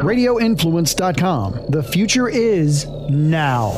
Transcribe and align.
RadioInfluence.com. 0.00 1.66
The 1.70 1.82
future 1.82 2.28
is 2.28 2.86
now. 3.10 3.76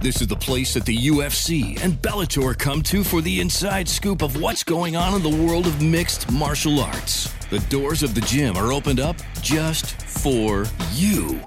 This 0.00 0.20
is 0.20 0.28
the 0.28 0.36
place 0.36 0.72
that 0.74 0.84
the 0.84 0.96
UFC 0.96 1.82
and 1.82 1.94
Bellator 1.94 2.56
come 2.56 2.80
to 2.82 3.02
for 3.02 3.20
the 3.20 3.40
inside 3.40 3.88
scoop 3.88 4.22
of 4.22 4.40
what's 4.40 4.62
going 4.62 4.94
on 4.94 5.14
in 5.14 5.22
the 5.22 5.44
world 5.44 5.66
of 5.66 5.82
mixed 5.82 6.30
martial 6.30 6.78
arts. 6.80 7.28
The 7.50 7.58
doors 7.68 8.02
of 8.02 8.14
the 8.14 8.20
gym 8.20 8.56
are 8.56 8.72
opened 8.72 9.00
up 9.00 9.16
just 9.42 10.00
for 10.02 10.64
you. 10.92 11.40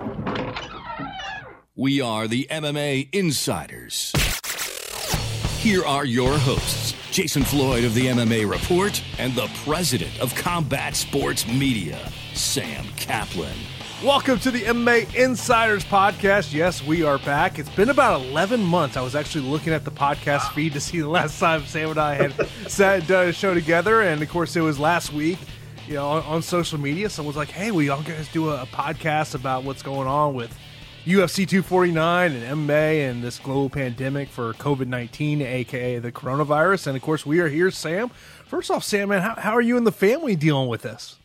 We 1.76 2.02
are 2.02 2.28
the 2.28 2.48
MMA 2.52 3.08
Insiders. 3.14 4.14
Here 5.60 5.84
are 5.84 6.06
your 6.06 6.38
hosts, 6.38 6.94
Jason 7.12 7.44
Floyd 7.44 7.84
of 7.84 7.94
the 7.94 8.06
MMA 8.06 8.50
Report 8.50 9.04
and 9.18 9.36
the 9.36 9.52
president 9.66 10.18
of 10.22 10.34
Combat 10.34 10.96
Sports 10.96 11.46
Media, 11.46 12.00
Sam 12.34 12.86
Caplan. 12.96 13.58
Welcome 14.02 14.40
to 14.40 14.52
the 14.52 14.62
MMA 14.62 15.14
Insiders 15.16 15.84
podcast. 15.84 16.54
Yes, 16.54 16.82
we 16.82 17.04
are 17.04 17.18
back. 17.20 17.60
It's 17.60 17.68
been 17.72 17.90
about 17.90 18.22
11 18.22 18.62
months. 18.64 18.96
I 18.96 19.02
was 19.02 19.16
actually 19.16 19.50
looking 19.50 19.74
at 19.74 19.84
the 19.84 19.92
podcast 19.92 20.50
feed 20.54 20.72
to 20.74 20.80
see 20.80 21.02
the 21.02 21.10
last 21.10 21.38
time 21.38 21.66
Sam 21.66 21.90
and 21.90 22.00
I 22.00 22.14
had 22.16 22.48
sat 22.70 23.06
done 23.06 23.28
a 23.28 23.34
show 23.34 23.54
together, 23.54 24.00
and 24.00 24.22
of 24.22 24.30
course, 24.30 24.56
it 24.56 24.62
was 24.62 24.80
last 24.80 25.12
week. 25.12 25.40
You 25.90 25.96
know, 25.96 26.08
on, 26.08 26.24
on 26.24 26.42
social 26.42 26.80
media, 26.80 27.10
someone's 27.10 27.36
like, 27.36 27.50
"Hey, 27.50 27.72
will 27.72 27.82
y'all 27.82 28.02
guys 28.02 28.30
do 28.30 28.50
a, 28.52 28.62
a 28.62 28.66
podcast 28.68 29.36
about 29.36 29.66
what's 29.66 29.84
going 29.84 30.08
on 30.08 30.36
with 30.36 30.58
UFC 31.06 31.48
249 31.48 32.32
and 32.34 32.68
MMA 32.68 33.10
and 33.10 33.24
this 33.24 33.40
global 33.40 33.70
pandemic 33.70 34.30
for 34.30 34.54
COVID 34.54 34.88
19, 34.88 35.42
aka 35.42 36.00
the 36.00 36.12
coronavirus?" 36.12 36.88
And 36.88 36.98
of 36.98 37.02
course, 37.02 37.26
we 37.26 37.40
are 37.40 37.48
here, 37.48 37.72
Sam. 37.72 38.10
First 38.46 38.70
off, 38.70 38.84
Sam, 38.84 39.10
man, 39.10 39.22
how, 39.22 39.36
how 39.36 39.52
are 39.52 39.62
you 39.62 39.78
and 39.78 39.88
the 39.88 39.92
family 39.92 40.36
dealing 40.36 40.68
with 40.68 40.82
this? 40.82 41.18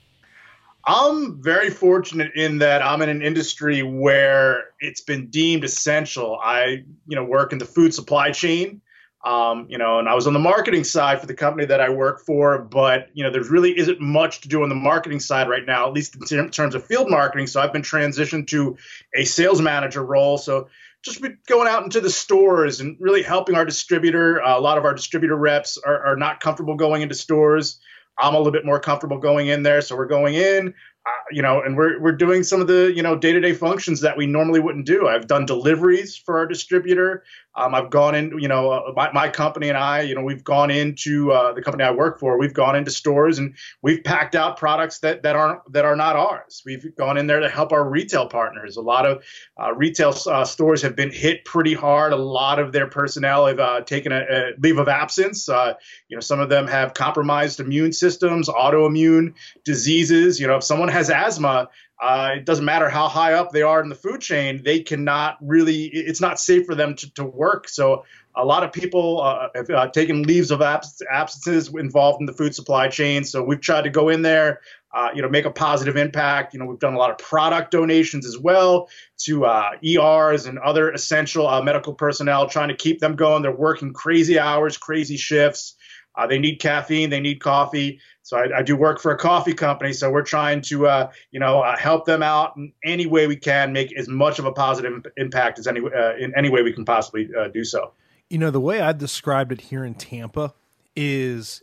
I'm 0.86 1.42
very 1.42 1.70
fortunate 1.70 2.32
in 2.34 2.58
that 2.58 2.82
I'm 2.82 3.00
in 3.00 3.08
an 3.08 3.22
industry 3.22 3.82
where 3.82 4.64
it's 4.80 5.00
been 5.00 5.28
deemed 5.28 5.64
essential. 5.64 6.38
I, 6.42 6.84
you 7.06 7.16
know, 7.16 7.24
work 7.24 7.52
in 7.52 7.58
the 7.58 7.64
food 7.64 7.94
supply 7.94 8.30
chain, 8.30 8.82
um, 9.24 9.66
you 9.70 9.78
know, 9.78 9.98
and 9.98 10.08
I 10.08 10.14
was 10.14 10.26
on 10.26 10.34
the 10.34 10.38
marketing 10.38 10.84
side 10.84 11.20
for 11.20 11.26
the 11.26 11.34
company 11.34 11.64
that 11.66 11.80
I 11.80 11.88
work 11.88 12.20
for. 12.20 12.58
But 12.58 13.08
you 13.14 13.24
know, 13.24 13.30
there 13.30 13.42
really 13.42 13.76
isn't 13.78 14.00
much 14.00 14.42
to 14.42 14.48
do 14.48 14.62
on 14.62 14.68
the 14.68 14.74
marketing 14.74 15.20
side 15.20 15.48
right 15.48 15.64
now, 15.64 15.86
at 15.86 15.94
least 15.94 16.16
in 16.30 16.50
terms 16.50 16.74
of 16.74 16.84
field 16.84 17.10
marketing. 17.10 17.46
So 17.46 17.60
I've 17.60 17.72
been 17.72 17.82
transitioned 17.82 18.48
to 18.48 18.76
a 19.14 19.24
sales 19.24 19.62
manager 19.62 20.04
role. 20.04 20.36
So 20.36 20.68
just 21.02 21.22
going 21.46 21.68
out 21.68 21.84
into 21.84 22.00
the 22.00 22.10
stores 22.10 22.80
and 22.80 22.96
really 22.98 23.22
helping 23.22 23.56
our 23.56 23.64
distributor. 23.64 24.42
Uh, 24.42 24.58
a 24.58 24.60
lot 24.60 24.78
of 24.78 24.84
our 24.84 24.94
distributor 24.94 25.36
reps 25.36 25.78
are, 25.78 26.04
are 26.06 26.16
not 26.16 26.40
comfortable 26.40 26.74
going 26.76 27.02
into 27.02 27.14
stores. 27.14 27.78
I'm 28.18 28.34
a 28.34 28.38
little 28.38 28.52
bit 28.52 28.64
more 28.64 28.80
comfortable 28.80 29.18
going 29.18 29.48
in 29.48 29.62
there. 29.62 29.80
So 29.80 29.96
we're 29.96 30.06
going 30.06 30.34
in, 30.34 30.72
uh, 31.06 31.10
you 31.30 31.42
know, 31.42 31.60
and 31.60 31.76
we're, 31.76 32.00
we're 32.00 32.12
doing 32.12 32.42
some 32.42 32.60
of 32.60 32.68
the, 32.68 32.92
you 32.94 33.02
know, 33.02 33.16
day 33.16 33.32
to 33.32 33.40
day 33.40 33.52
functions 33.52 34.00
that 34.00 34.16
we 34.16 34.26
normally 34.26 34.60
wouldn't 34.60 34.86
do. 34.86 35.08
I've 35.08 35.26
done 35.26 35.46
deliveries 35.46 36.16
for 36.16 36.38
our 36.38 36.46
distributor. 36.46 37.24
Um, 37.56 37.74
I've 37.74 37.90
gone 37.90 38.14
in, 38.14 38.38
you 38.38 38.48
know, 38.48 38.70
uh, 38.70 38.92
my, 38.94 39.12
my 39.12 39.28
company 39.28 39.68
and 39.68 39.78
I, 39.78 40.02
you 40.02 40.14
know, 40.14 40.22
we've 40.22 40.42
gone 40.42 40.70
into 40.70 41.30
uh, 41.32 41.52
the 41.52 41.62
company 41.62 41.84
I 41.84 41.92
work 41.92 42.18
for. 42.18 42.38
We've 42.38 42.54
gone 42.54 42.74
into 42.76 42.90
stores 42.90 43.38
and 43.38 43.54
we've 43.82 44.02
packed 44.02 44.34
out 44.34 44.56
products 44.56 44.98
that 45.00 45.22
that 45.22 45.36
aren't 45.36 45.72
that 45.72 45.84
are 45.84 45.96
not 45.96 46.16
ours. 46.16 46.62
We've 46.66 46.94
gone 46.96 47.16
in 47.16 47.26
there 47.26 47.40
to 47.40 47.48
help 47.48 47.72
our 47.72 47.88
retail 47.88 48.28
partners. 48.28 48.76
A 48.76 48.80
lot 48.80 49.06
of 49.06 49.24
uh, 49.60 49.72
retail 49.74 50.14
uh, 50.26 50.44
stores 50.44 50.82
have 50.82 50.96
been 50.96 51.10
hit 51.10 51.44
pretty 51.44 51.74
hard. 51.74 52.12
A 52.12 52.16
lot 52.16 52.58
of 52.58 52.72
their 52.72 52.88
personnel 52.88 53.46
have 53.46 53.60
uh, 53.60 53.80
taken 53.82 54.12
a, 54.12 54.20
a, 54.20 54.52
leave 54.58 54.78
of 54.78 54.88
absence. 54.88 55.48
Uh, 55.48 55.74
you 56.08 56.16
know, 56.16 56.20
some 56.20 56.40
of 56.40 56.48
them 56.48 56.66
have 56.66 56.94
compromised 56.94 57.60
immune 57.60 57.92
systems, 57.92 58.48
autoimmune 58.48 59.34
diseases. 59.64 60.40
You 60.40 60.46
know, 60.46 60.56
if 60.56 60.64
someone 60.64 60.88
has 60.88 61.10
asthma, 61.10 61.68
uh, 62.02 62.32
it 62.36 62.44
doesn't 62.44 62.64
matter 62.64 62.88
how 62.88 63.08
high 63.08 63.34
up 63.34 63.52
they 63.52 63.62
are 63.62 63.80
in 63.80 63.88
the 63.88 63.94
food 63.94 64.20
chain, 64.20 64.62
they 64.64 64.80
cannot 64.80 65.36
really, 65.40 65.84
it's 65.84 66.20
not 66.20 66.40
safe 66.40 66.66
for 66.66 66.74
them 66.74 66.96
to, 66.96 67.12
to 67.14 67.24
work. 67.24 67.68
So 67.68 68.04
a 68.36 68.44
lot 68.44 68.64
of 68.64 68.72
people 68.72 69.20
uh, 69.22 69.48
have 69.54 69.70
uh, 69.70 69.88
taken 69.90 70.22
leaves 70.22 70.50
of 70.50 70.60
abs- 70.60 71.02
absences 71.10 71.72
involved 71.72 72.20
in 72.20 72.26
the 72.26 72.32
food 72.32 72.54
supply 72.54 72.88
chain. 72.88 73.24
So 73.24 73.44
we've 73.44 73.60
tried 73.60 73.82
to 73.82 73.90
go 73.90 74.08
in 74.08 74.22
there, 74.22 74.60
uh, 74.92 75.10
you 75.14 75.22
know, 75.22 75.28
make 75.28 75.44
a 75.44 75.50
positive 75.52 75.96
impact. 75.96 76.52
You 76.52 76.60
know, 76.60 76.66
we've 76.66 76.80
done 76.80 76.94
a 76.94 76.98
lot 76.98 77.10
of 77.10 77.18
product 77.18 77.70
donations 77.70 78.26
as 78.26 78.36
well 78.36 78.88
to 79.18 79.44
uh, 79.44 79.70
ERs 79.84 80.46
and 80.46 80.58
other 80.58 80.90
essential 80.90 81.46
uh, 81.46 81.62
medical 81.62 81.94
personnel, 81.94 82.48
trying 82.48 82.68
to 82.68 82.76
keep 82.76 82.98
them 82.98 83.14
going. 83.14 83.42
They're 83.42 83.54
working 83.54 83.92
crazy 83.92 84.38
hours, 84.38 84.76
crazy 84.76 85.16
shifts. 85.16 85.76
Uh, 86.16 86.26
they 86.26 86.38
need 86.38 86.56
caffeine, 86.56 87.10
they 87.10 87.20
need 87.20 87.40
coffee. 87.40 87.98
So 88.22 88.36
I, 88.38 88.58
I, 88.58 88.62
do 88.62 88.76
work 88.76 89.00
for 89.00 89.10
a 89.10 89.18
coffee 89.18 89.52
company. 89.52 89.92
So 89.92 90.10
we're 90.10 90.22
trying 90.22 90.62
to, 90.62 90.86
uh, 90.86 91.10
you 91.32 91.40
know, 91.40 91.60
uh, 91.60 91.76
help 91.76 92.06
them 92.06 92.22
out 92.22 92.56
in 92.56 92.72
any 92.84 93.06
way 93.06 93.26
we 93.26 93.36
can, 93.36 93.72
make 93.72 93.92
as 93.96 94.08
much 94.08 94.38
of 94.38 94.44
a 94.44 94.52
positive 94.52 95.04
impact 95.16 95.58
as 95.58 95.66
any 95.66 95.80
uh, 95.80 96.14
in 96.16 96.32
any 96.36 96.48
way 96.48 96.62
we 96.62 96.72
can 96.72 96.84
possibly 96.84 97.28
uh, 97.36 97.48
do 97.48 97.64
so. 97.64 97.92
You 98.30 98.38
know, 98.38 98.50
the 98.50 98.60
way 98.60 98.80
I 98.80 98.92
described 98.92 99.52
it 99.52 99.60
here 99.60 99.84
in 99.84 99.94
Tampa 99.94 100.54
is 100.96 101.62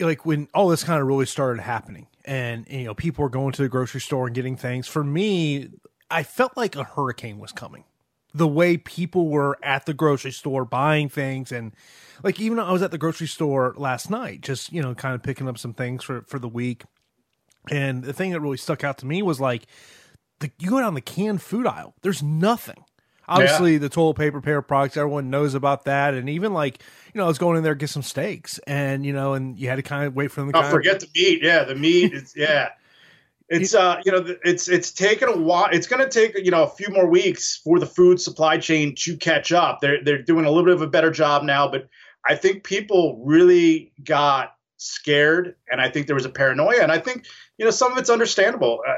like 0.00 0.26
when 0.26 0.48
all 0.52 0.68
this 0.68 0.84
kind 0.84 1.00
of 1.00 1.06
really 1.06 1.26
started 1.26 1.62
happening, 1.62 2.08
and 2.24 2.66
you 2.68 2.84
know, 2.84 2.94
people 2.94 3.22
were 3.22 3.30
going 3.30 3.52
to 3.52 3.62
the 3.62 3.68
grocery 3.68 4.00
store 4.00 4.26
and 4.26 4.34
getting 4.34 4.56
things. 4.56 4.88
For 4.88 5.04
me, 5.04 5.68
I 6.10 6.24
felt 6.24 6.56
like 6.56 6.76
a 6.76 6.84
hurricane 6.84 7.38
was 7.38 7.52
coming. 7.52 7.84
The 8.34 8.48
way 8.48 8.76
people 8.76 9.28
were 9.28 9.56
at 9.62 9.86
the 9.86 9.94
grocery 9.94 10.32
store 10.32 10.64
buying 10.64 11.08
things 11.08 11.52
and 11.52 11.72
like 12.22 12.40
even 12.40 12.58
I 12.58 12.72
was 12.72 12.82
at 12.82 12.90
the 12.90 12.98
grocery 12.98 13.26
store 13.26 13.74
last 13.76 14.10
night, 14.10 14.40
just 14.40 14.72
you 14.72 14.82
know, 14.82 14.94
kind 14.94 15.14
of 15.14 15.22
picking 15.22 15.48
up 15.48 15.58
some 15.58 15.74
things 15.74 16.04
for 16.04 16.22
for 16.22 16.38
the 16.38 16.48
week. 16.48 16.84
And 17.70 18.04
the 18.04 18.12
thing 18.12 18.32
that 18.32 18.40
really 18.40 18.56
stuck 18.56 18.84
out 18.84 18.98
to 18.98 19.06
me 19.06 19.22
was 19.22 19.40
like, 19.40 19.66
the, 20.40 20.50
you 20.58 20.70
go 20.70 20.80
down 20.80 20.94
the 20.94 21.00
canned 21.00 21.40
food 21.40 21.66
aisle. 21.66 21.94
There's 22.02 22.22
nothing. 22.22 22.84
Obviously, 23.26 23.74
yeah. 23.74 23.78
the 23.78 23.88
toilet 23.88 24.14
paper, 24.14 24.40
paper 24.42 24.60
products, 24.60 24.98
everyone 24.98 25.30
knows 25.30 25.54
about 25.54 25.86
that. 25.86 26.12
And 26.12 26.28
even 26.28 26.52
like, 26.52 26.82
you 27.14 27.18
know, 27.18 27.24
I 27.24 27.28
was 27.28 27.38
going 27.38 27.56
in 27.56 27.62
there 27.62 27.74
to 27.74 27.78
get 27.78 27.88
some 27.88 28.02
steaks, 28.02 28.58
and 28.66 29.06
you 29.06 29.14
know, 29.14 29.32
and 29.32 29.58
you 29.58 29.68
had 29.68 29.76
to 29.76 29.82
kind 29.82 30.04
of 30.04 30.14
wait 30.14 30.30
for 30.30 30.42
them. 30.42 30.52
To 30.52 30.58
oh, 30.58 30.70
forget 30.70 31.02
of, 31.02 31.10
the 31.12 31.20
meat. 31.22 31.42
Yeah, 31.42 31.64
the 31.64 31.74
meat. 31.74 32.12
It's 32.12 32.36
yeah. 32.36 32.70
It's 33.48 33.74
uh, 33.74 34.00
you 34.04 34.12
know, 34.12 34.24
it's 34.42 34.68
it's 34.68 34.90
taken 34.90 35.28
a 35.28 35.36
while. 35.36 35.68
It's 35.70 35.86
going 35.86 36.02
to 36.02 36.08
take 36.08 36.42
you 36.42 36.50
know 36.50 36.62
a 36.62 36.68
few 36.68 36.88
more 36.88 37.06
weeks 37.06 37.60
for 37.62 37.78
the 37.78 37.86
food 37.86 38.20
supply 38.20 38.56
chain 38.56 38.94
to 39.00 39.16
catch 39.16 39.52
up. 39.52 39.80
They're 39.80 40.02
they're 40.02 40.22
doing 40.22 40.46
a 40.46 40.50
little 40.50 40.64
bit 40.64 40.74
of 40.74 40.82
a 40.82 40.86
better 40.86 41.10
job 41.10 41.42
now, 41.42 41.68
but 41.68 41.88
I 42.26 42.36
think 42.36 42.64
people 42.64 43.22
really 43.24 43.92
got 44.02 44.54
scared, 44.78 45.56
and 45.70 45.80
I 45.80 45.90
think 45.90 46.06
there 46.06 46.16
was 46.16 46.24
a 46.24 46.30
paranoia, 46.30 46.80
and 46.80 46.90
I 46.90 46.98
think 46.98 47.26
you 47.58 47.66
know 47.66 47.70
some 47.70 47.92
of 47.92 47.98
it's 47.98 48.10
understandable. 48.10 48.80
Uh, 48.86 48.94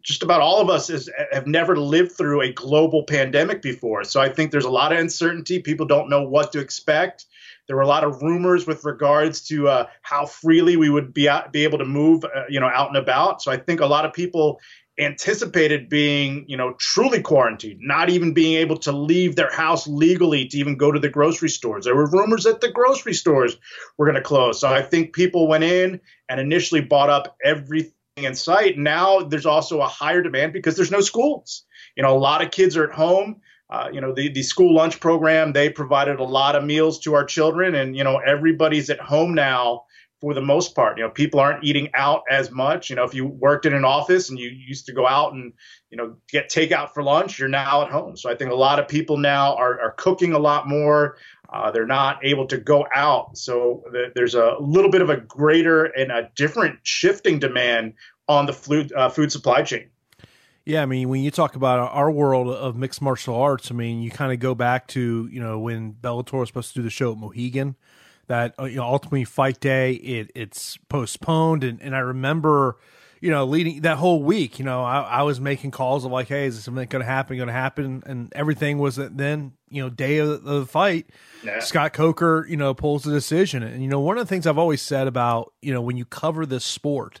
just 0.00 0.24
about 0.24 0.40
all 0.40 0.60
of 0.60 0.68
us 0.68 0.90
is, 0.90 1.08
have 1.30 1.46
never 1.46 1.76
lived 1.76 2.12
through 2.12 2.40
a 2.40 2.52
global 2.52 3.04
pandemic 3.04 3.60
before, 3.60 4.04
so 4.04 4.20
I 4.22 4.30
think 4.30 4.50
there's 4.50 4.64
a 4.64 4.70
lot 4.70 4.92
of 4.92 4.98
uncertainty. 4.98 5.58
People 5.58 5.86
don't 5.86 6.08
know 6.08 6.22
what 6.22 6.50
to 6.52 6.60
expect. 6.60 7.26
There 7.72 7.78
were 7.78 7.84
a 7.84 7.88
lot 7.88 8.04
of 8.04 8.20
rumors 8.20 8.66
with 8.66 8.84
regards 8.84 9.40
to 9.48 9.66
uh, 9.66 9.86
how 10.02 10.26
freely 10.26 10.76
we 10.76 10.90
would 10.90 11.14
be 11.14 11.26
out, 11.26 11.54
be 11.54 11.64
able 11.64 11.78
to 11.78 11.86
move, 11.86 12.22
uh, 12.22 12.42
you 12.50 12.60
know, 12.60 12.66
out 12.66 12.88
and 12.88 12.98
about. 12.98 13.40
So 13.40 13.50
I 13.50 13.56
think 13.56 13.80
a 13.80 13.86
lot 13.86 14.04
of 14.04 14.12
people 14.12 14.60
anticipated 15.00 15.88
being, 15.88 16.44
you 16.46 16.58
know, 16.58 16.74
truly 16.78 17.22
quarantined, 17.22 17.80
not 17.80 18.10
even 18.10 18.34
being 18.34 18.58
able 18.58 18.76
to 18.80 18.92
leave 18.92 19.36
their 19.36 19.50
house 19.50 19.88
legally 19.88 20.46
to 20.48 20.58
even 20.58 20.76
go 20.76 20.92
to 20.92 21.00
the 21.00 21.08
grocery 21.08 21.48
stores. 21.48 21.86
There 21.86 21.96
were 21.96 22.10
rumors 22.10 22.44
that 22.44 22.60
the 22.60 22.70
grocery 22.70 23.14
stores 23.14 23.56
were 23.96 24.04
going 24.04 24.16
to 24.16 24.20
close. 24.20 24.60
So 24.60 24.68
I 24.68 24.82
think 24.82 25.14
people 25.14 25.48
went 25.48 25.64
in 25.64 25.98
and 26.28 26.38
initially 26.38 26.82
bought 26.82 27.08
up 27.08 27.38
everything 27.42 27.94
in 28.18 28.34
sight. 28.34 28.76
Now 28.76 29.20
there's 29.20 29.46
also 29.46 29.80
a 29.80 29.88
higher 29.88 30.20
demand 30.20 30.52
because 30.52 30.76
there's 30.76 30.90
no 30.90 31.00
schools. 31.00 31.64
You 31.96 32.02
know, 32.02 32.14
a 32.14 32.20
lot 32.20 32.42
of 32.42 32.50
kids 32.50 32.76
are 32.76 32.86
at 32.86 32.94
home. 32.94 33.40
Uh, 33.72 33.88
you 33.90 34.02
know, 34.02 34.12
the, 34.12 34.28
the 34.28 34.42
school 34.42 34.74
lunch 34.74 35.00
program, 35.00 35.52
they 35.52 35.70
provided 35.70 36.20
a 36.20 36.24
lot 36.24 36.54
of 36.54 36.62
meals 36.62 36.98
to 36.98 37.14
our 37.14 37.24
children, 37.24 37.74
and, 37.74 37.96
you 37.96 38.04
know, 38.04 38.18
everybody's 38.18 38.90
at 38.90 39.00
home 39.00 39.32
now 39.32 39.84
for 40.20 40.34
the 40.34 40.40
most 40.40 40.74
part. 40.76 40.98
You 40.98 41.04
know, 41.04 41.10
people 41.10 41.40
aren't 41.40 41.64
eating 41.64 41.88
out 41.94 42.22
as 42.30 42.50
much. 42.50 42.90
You 42.90 42.96
know, 42.96 43.04
if 43.04 43.12
you 43.12 43.26
worked 43.26 43.66
in 43.66 43.74
an 43.74 43.84
office 43.84 44.30
and 44.30 44.38
you 44.38 44.50
used 44.50 44.86
to 44.86 44.92
go 44.92 45.06
out 45.06 45.32
and 45.32 45.52
you 45.90 45.96
know 45.96 46.16
get 46.30 46.48
takeout 46.48 46.94
for 46.94 47.02
lunch, 47.02 47.38
you're 47.38 47.48
now 47.48 47.82
at 47.82 47.90
home. 47.90 48.16
So 48.16 48.30
I 48.30 48.36
think 48.36 48.52
a 48.52 48.54
lot 48.54 48.78
of 48.78 48.86
people 48.86 49.16
now 49.16 49.56
are, 49.56 49.80
are 49.80 49.94
cooking 49.98 50.32
a 50.32 50.38
lot 50.38 50.68
more. 50.68 51.16
Uh, 51.52 51.70
they're 51.70 51.86
not 51.86 52.24
able 52.24 52.46
to 52.46 52.56
go 52.56 52.86
out, 52.94 53.36
so 53.36 53.82
th- 53.92 54.12
there's 54.14 54.34
a 54.34 54.56
little 54.60 54.90
bit 54.90 55.02
of 55.02 55.10
a 55.10 55.16
greater 55.16 55.84
and 55.84 56.12
a 56.12 56.30
different 56.36 56.78
shifting 56.82 57.38
demand 57.38 57.94
on 58.28 58.46
the 58.46 58.52
food 58.52 58.92
uh, 58.92 59.08
food 59.08 59.32
supply 59.32 59.62
chain. 59.62 59.90
Yeah, 60.64 60.82
I 60.82 60.86
mean, 60.86 61.08
when 61.08 61.22
you 61.22 61.30
talk 61.30 61.56
about 61.56 61.90
our 61.92 62.10
world 62.10 62.48
of 62.48 62.76
mixed 62.76 63.02
martial 63.02 63.34
arts, 63.34 63.70
I 63.70 63.74
mean, 63.74 64.00
you 64.00 64.10
kind 64.10 64.32
of 64.32 64.38
go 64.38 64.54
back 64.54 64.86
to 64.88 65.28
you 65.30 65.40
know 65.40 65.58
when 65.58 65.94
Bellator 65.94 66.40
was 66.40 66.48
supposed 66.48 66.68
to 66.68 66.74
do 66.74 66.82
the 66.82 66.90
show 66.90 67.12
at 67.12 67.18
Mohegan 67.18 67.76
that 68.28 68.54
uh, 68.58 68.64
you 68.64 68.76
know 68.76 68.84
ultimately 68.84 69.24
fight 69.24 69.58
day 69.60 69.94
it 69.94 70.30
it's 70.34 70.76
postponed 70.88 71.64
and, 71.64 71.82
and 71.82 71.96
I 71.96 71.98
remember 71.98 72.76
you 73.22 73.30
know, 73.30 73.44
leading 73.44 73.82
that 73.82 73.98
whole 73.98 74.20
week, 74.20 74.58
you 74.58 74.64
know, 74.64 74.82
I, 74.82 75.00
I 75.00 75.22
was 75.22 75.40
making 75.40 75.70
calls 75.70 76.04
of 76.04 76.10
like, 76.10 76.26
hey, 76.26 76.46
is 76.46 76.56
this 76.56 76.64
something 76.64 76.88
going 76.88 77.04
to 77.04 77.08
happen? 77.08 77.36
Going 77.36 77.46
to 77.46 77.52
happen? 77.52 78.02
And 78.04 78.32
everything 78.34 78.78
was 78.78 78.96
then, 78.96 79.52
you 79.70 79.80
know, 79.80 79.88
day 79.88 80.18
of 80.18 80.42
the 80.42 80.66
fight. 80.66 81.06
Yeah. 81.44 81.60
Scott 81.60 81.92
Coker, 81.92 82.44
you 82.48 82.56
know, 82.56 82.74
pulls 82.74 83.04
the 83.04 83.12
decision. 83.12 83.62
And, 83.62 83.80
you 83.80 83.88
know, 83.88 84.00
one 84.00 84.18
of 84.18 84.26
the 84.26 84.28
things 84.28 84.44
I've 84.44 84.58
always 84.58 84.82
said 84.82 85.06
about, 85.06 85.52
you 85.62 85.72
know, 85.72 85.80
when 85.80 85.96
you 85.96 86.04
cover 86.04 86.44
this 86.44 86.64
sport 86.64 87.20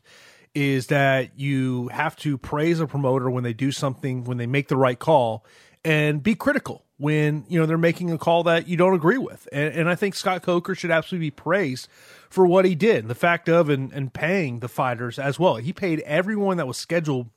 is 0.54 0.88
that 0.88 1.38
you 1.38 1.88
have 1.88 2.16
to 2.16 2.36
praise 2.36 2.80
a 2.80 2.86
promoter 2.86 3.30
when 3.30 3.44
they 3.44 3.52
do 3.52 3.72
something, 3.72 4.24
when 4.24 4.36
they 4.36 4.46
make 4.46 4.68
the 4.68 4.76
right 4.76 4.98
call, 4.98 5.44
and 5.84 6.22
be 6.22 6.34
critical 6.34 6.84
when, 6.98 7.44
you 7.48 7.58
know, 7.58 7.66
they're 7.66 7.76
making 7.78 8.12
a 8.12 8.18
call 8.18 8.44
that 8.44 8.68
you 8.68 8.76
don't 8.76 8.94
agree 8.94 9.18
with. 9.18 9.48
And, 9.50 9.74
and 9.74 9.88
I 9.88 9.96
think 9.96 10.14
Scott 10.14 10.42
Coker 10.42 10.74
should 10.74 10.92
absolutely 10.92 11.26
be 11.26 11.30
praised 11.32 11.88
for 12.30 12.46
what 12.46 12.64
he 12.64 12.74
did, 12.74 13.08
the 13.08 13.14
fact 13.14 13.48
of 13.48 13.68
and, 13.68 13.92
and 13.92 14.12
paying 14.12 14.60
the 14.60 14.68
fighters 14.68 15.18
as 15.18 15.38
well. 15.38 15.56
He 15.56 15.72
paid 15.72 16.00
everyone 16.00 16.58
that 16.58 16.66
was 16.66 16.76
scheduled 16.76 17.28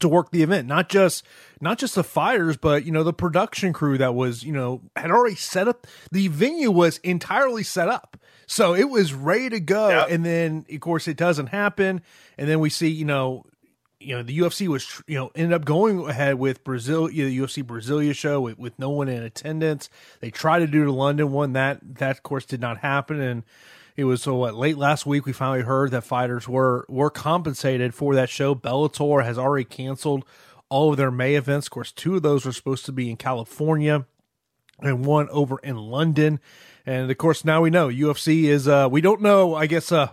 to 0.00 0.08
work 0.08 0.30
the 0.30 0.42
event, 0.42 0.68
not 0.68 0.88
just 0.88 1.24
not 1.60 1.78
just 1.78 1.94
the 1.94 2.04
fighters, 2.04 2.56
but 2.56 2.84
you 2.84 2.92
know 2.92 3.02
the 3.02 3.12
production 3.12 3.72
crew 3.72 3.98
that 3.98 4.14
was 4.14 4.42
you 4.42 4.52
know 4.52 4.80
had 4.96 5.10
already 5.10 5.36
set 5.36 5.68
up. 5.68 5.86
The 6.10 6.28
venue 6.28 6.70
was 6.70 6.98
entirely 6.98 7.62
set 7.62 7.88
up, 7.88 8.16
so 8.46 8.74
it 8.74 8.88
was 8.88 9.12
ready 9.14 9.50
to 9.50 9.60
go. 9.60 9.88
Yep. 9.88 10.08
And 10.10 10.24
then 10.24 10.66
of 10.72 10.80
course 10.80 11.08
it 11.08 11.16
doesn't 11.16 11.48
happen, 11.48 12.02
and 12.38 12.48
then 12.48 12.60
we 12.60 12.70
see 12.70 12.88
you 12.88 13.04
know 13.04 13.44
you 14.00 14.16
know 14.16 14.22
the 14.22 14.38
UFC 14.38 14.68
was 14.68 15.02
you 15.06 15.16
know 15.16 15.30
ended 15.34 15.52
up 15.52 15.64
going 15.64 16.08
ahead 16.08 16.36
with 16.36 16.64
Brazil 16.64 17.10
you 17.10 17.24
know, 17.24 17.30
the 17.30 17.38
UFC 17.38 17.62
Brasilia 17.62 18.14
show 18.14 18.40
with, 18.40 18.58
with 18.58 18.78
no 18.78 18.90
one 18.90 19.08
in 19.08 19.22
attendance. 19.22 19.88
They 20.20 20.30
tried 20.30 20.60
to 20.60 20.66
do 20.66 20.84
the 20.84 20.92
London 20.92 21.32
one 21.32 21.52
that 21.54 21.78
that 21.96 22.12
of 22.12 22.22
course 22.22 22.44
did 22.44 22.60
not 22.60 22.78
happen 22.78 23.20
and 23.20 23.44
it 23.96 24.04
was 24.04 24.22
so 24.22 24.34
what 24.34 24.54
late 24.54 24.76
last 24.76 25.06
week 25.06 25.24
we 25.24 25.32
finally 25.32 25.62
heard 25.62 25.92
that 25.92 26.04
fighters 26.04 26.48
were 26.48 26.84
were 26.88 27.10
compensated 27.10 27.94
for 27.94 28.14
that 28.14 28.28
show. 28.28 28.54
Bellator 28.54 29.24
has 29.24 29.38
already 29.38 29.64
canceled 29.64 30.24
all 30.68 30.90
of 30.90 30.96
their 30.96 31.10
May 31.10 31.36
events. 31.36 31.68
Of 31.68 31.72
course, 31.72 31.92
two 31.92 32.16
of 32.16 32.22
those 32.22 32.44
were 32.44 32.52
supposed 32.52 32.84
to 32.86 32.92
be 32.92 33.08
in 33.08 33.16
California 33.16 34.06
and 34.80 35.04
one 35.04 35.28
over 35.30 35.58
in 35.62 35.76
London. 35.76 36.40
And 36.86 37.10
of 37.10 37.18
course, 37.18 37.44
now 37.44 37.62
we 37.62 37.70
know 37.70 37.88
UFC 37.88 38.44
is 38.44 38.68
uh 38.68 38.88
we 38.90 39.00
don't 39.00 39.20
know, 39.20 39.54
I 39.54 39.66
guess 39.66 39.92
uh 39.92 40.08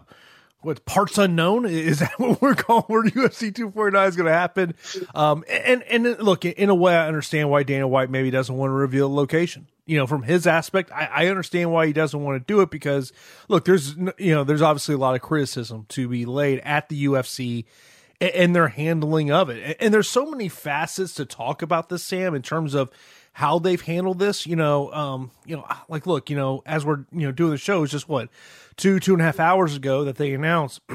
what 0.62 0.86
parts 0.86 1.18
unknown 1.18 1.66
is 1.66 2.00
that 2.02 2.20
what 2.20 2.42
we're 2.42 2.56
calling 2.56 2.86
where 2.88 3.04
UFC 3.04 3.54
249 3.54 4.08
is 4.08 4.16
going 4.16 4.28
to 4.28 4.34
happen? 4.34 4.76
Um, 5.16 5.44
and 5.50 5.84
and 5.84 6.20
look, 6.20 6.46
in 6.46 6.70
a 6.70 6.76
way, 6.76 6.96
I 6.96 7.08
understand 7.08 7.50
why 7.50 7.64
Dana 7.64 7.88
White 7.88 8.10
maybe 8.10 8.30
doesn't 8.30 8.56
want 8.56 8.70
to 8.70 8.76
reveal 8.76 9.10
the 9.10 9.16
location 9.16 9.68
you 9.92 9.98
know, 9.98 10.08
from 10.08 10.24
his 10.24 10.48
aspect, 10.48 10.92
I, 10.92 11.10
I, 11.12 11.28
understand 11.28 11.72
why 11.72 11.86
he 11.86 11.92
doesn't 11.92 12.24
want 12.24 12.40
to 12.40 12.54
do 12.54 12.62
it 12.62 12.70
because, 12.70 13.12
look, 13.50 13.66
there's, 13.66 13.98
you 14.18 14.34
know, 14.34 14.46
there's 14.46 14.62
obviously 14.62 14.96
a 14.96 14.98
lot 14.98 15.16
of 15.16 15.22
criticism 15.22 15.86
to 15.90 16.08
be 16.08 16.26
laid 16.26 16.60
at 16.60 16.88
the 16.88 17.06
UFC 17.08 17.66
and, 18.22 18.56
their 18.56 18.70
handling 18.70 19.32
of 19.32 19.50
it. 19.50 19.78
And 19.80 19.94
there's 19.94 20.08
so 20.08 20.26
many 20.26 20.48
facets 20.48 21.16
to 21.16 21.26
talk 21.26 21.62
about 21.62 21.90
this, 21.90 22.04
Sam, 22.04 22.36
in 22.36 22.42
terms 22.42 22.74
of 22.74 22.90
how 23.34 23.60
they've 23.60 23.82
handled 23.82 24.20
this. 24.20 24.46
You 24.46 24.56
know, 24.56 24.92
um, 24.92 25.32
you 25.46 25.56
know, 25.56 25.66
like, 25.88 26.06
look, 26.06 26.30
you 26.30 26.36
know, 26.36 26.62
as 26.66 26.86
we're, 26.86 27.06
you 27.12 27.22
know, 27.28 27.32
doing 27.32 27.52
the 27.52 27.58
show, 27.58 27.84
it's 27.84 27.92
just 27.92 28.10
what 28.10 28.30
two, 28.78 29.00
two 29.00 29.14
and 29.14 29.22
a 29.22 29.26
half 29.26 29.40
hours 29.40 29.76
ago 29.76 30.04
that 30.04 30.18
they 30.18 30.34
announced. 30.34 30.82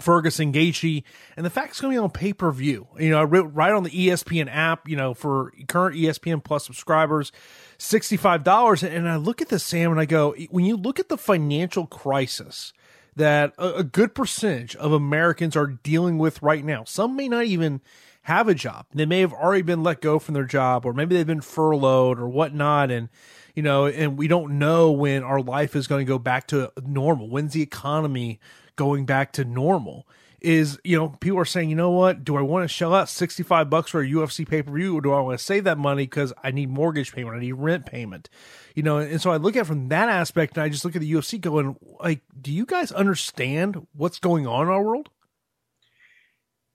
Ferguson 0.00 0.52
Gaethje, 0.52 1.02
and 1.36 1.44
the 1.44 1.50
fact 1.50 1.70
it's 1.70 1.80
going 1.80 1.92
to 1.92 2.00
be 2.00 2.02
on 2.02 2.10
pay 2.10 2.32
per 2.32 2.50
view. 2.50 2.88
You 2.98 3.10
know, 3.10 3.22
right 3.22 3.72
on 3.72 3.82
the 3.82 3.90
ESPN 3.90 4.48
app. 4.50 4.88
You 4.88 4.96
know, 4.96 5.14
for 5.14 5.52
current 5.68 5.96
ESPN 5.96 6.42
Plus 6.42 6.64
subscribers, 6.64 7.32
$65. 7.78 8.82
And 8.82 9.08
I 9.08 9.16
look 9.16 9.42
at 9.42 9.48
this, 9.48 9.64
Sam, 9.64 9.90
and 9.90 10.00
I 10.00 10.04
go, 10.04 10.34
when 10.50 10.64
you 10.64 10.76
look 10.76 10.98
at 10.98 11.08
the 11.08 11.18
financial 11.18 11.86
crisis 11.86 12.72
that 13.16 13.52
a, 13.58 13.74
a 13.76 13.84
good 13.84 14.14
percentage 14.14 14.76
of 14.76 14.92
Americans 14.92 15.56
are 15.56 15.66
dealing 15.66 16.18
with 16.18 16.42
right 16.42 16.64
now, 16.64 16.84
some 16.84 17.16
may 17.16 17.28
not 17.28 17.44
even 17.44 17.80
have 18.22 18.48
a 18.48 18.54
job. 18.54 18.86
They 18.92 19.06
may 19.06 19.20
have 19.20 19.32
already 19.32 19.62
been 19.62 19.82
let 19.82 20.00
go 20.00 20.18
from 20.18 20.34
their 20.34 20.44
job, 20.44 20.84
or 20.84 20.92
maybe 20.92 21.14
they've 21.14 21.26
been 21.26 21.40
furloughed 21.40 22.18
or 22.18 22.28
whatnot. 22.28 22.90
And, 22.90 23.08
you 23.54 23.62
know, 23.62 23.86
and 23.86 24.18
we 24.18 24.28
don't 24.28 24.58
know 24.58 24.90
when 24.90 25.22
our 25.22 25.40
life 25.40 25.74
is 25.74 25.86
going 25.86 26.04
to 26.04 26.08
go 26.08 26.18
back 26.18 26.46
to 26.48 26.72
normal. 26.84 27.28
When's 27.28 27.52
the 27.52 27.62
economy 27.62 28.38
going 28.76 29.06
back 29.06 29.32
to 29.32 29.44
normal? 29.44 30.06
is 30.40 30.78
you 30.84 30.96
know 30.96 31.10
people 31.20 31.38
are 31.38 31.44
saying 31.44 31.68
you 31.68 31.76
know 31.76 31.90
what 31.90 32.24
do 32.24 32.36
i 32.36 32.40
want 32.40 32.64
to 32.64 32.68
shell 32.68 32.94
out 32.94 33.08
65 33.08 33.68
bucks 33.68 33.90
for 33.90 34.00
a 34.00 34.06
ufc 34.08 34.48
pay-per-view 34.48 34.96
or 34.96 35.00
do 35.00 35.12
i 35.12 35.20
want 35.20 35.38
to 35.38 35.44
save 35.44 35.64
that 35.64 35.76
money 35.76 36.04
because 36.04 36.32
i 36.42 36.50
need 36.50 36.70
mortgage 36.70 37.12
payment 37.12 37.36
i 37.36 37.40
need 37.40 37.52
rent 37.52 37.84
payment 37.84 38.28
you 38.74 38.82
know 38.82 38.98
and 38.98 39.20
so 39.20 39.30
i 39.30 39.36
look 39.36 39.56
at 39.56 39.66
from 39.66 39.88
that 39.88 40.08
aspect 40.08 40.56
and 40.56 40.64
i 40.64 40.68
just 40.68 40.84
look 40.84 40.96
at 40.96 41.02
the 41.02 41.12
ufc 41.12 41.40
going 41.40 41.76
like 42.00 42.22
do 42.40 42.52
you 42.52 42.64
guys 42.64 42.90
understand 42.92 43.86
what's 43.92 44.18
going 44.18 44.46
on 44.46 44.66
in 44.66 44.72
our 44.72 44.82
world 44.82 45.10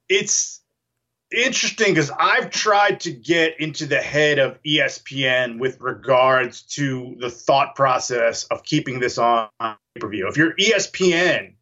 it's 0.07 0.62
interesting 1.36 1.94
because 1.94 2.12
i've 2.18 2.50
tried 2.50 3.00
to 3.00 3.12
get 3.12 3.60
into 3.60 3.86
the 3.86 4.02
head 4.02 4.40
of 4.40 4.58
espn 4.64 5.60
with 5.60 5.80
regards 5.82 6.62
to 6.64 7.16
the 7.20 7.30
thought 7.30 7.76
process 7.76 8.46
of 8.46 8.64
keeping 8.64 9.00
this 9.00 9.18
on 9.18 9.48
pay-per-view 9.60 10.28
if 10.28 10.38
you're 10.38 10.56
espn 10.56 11.56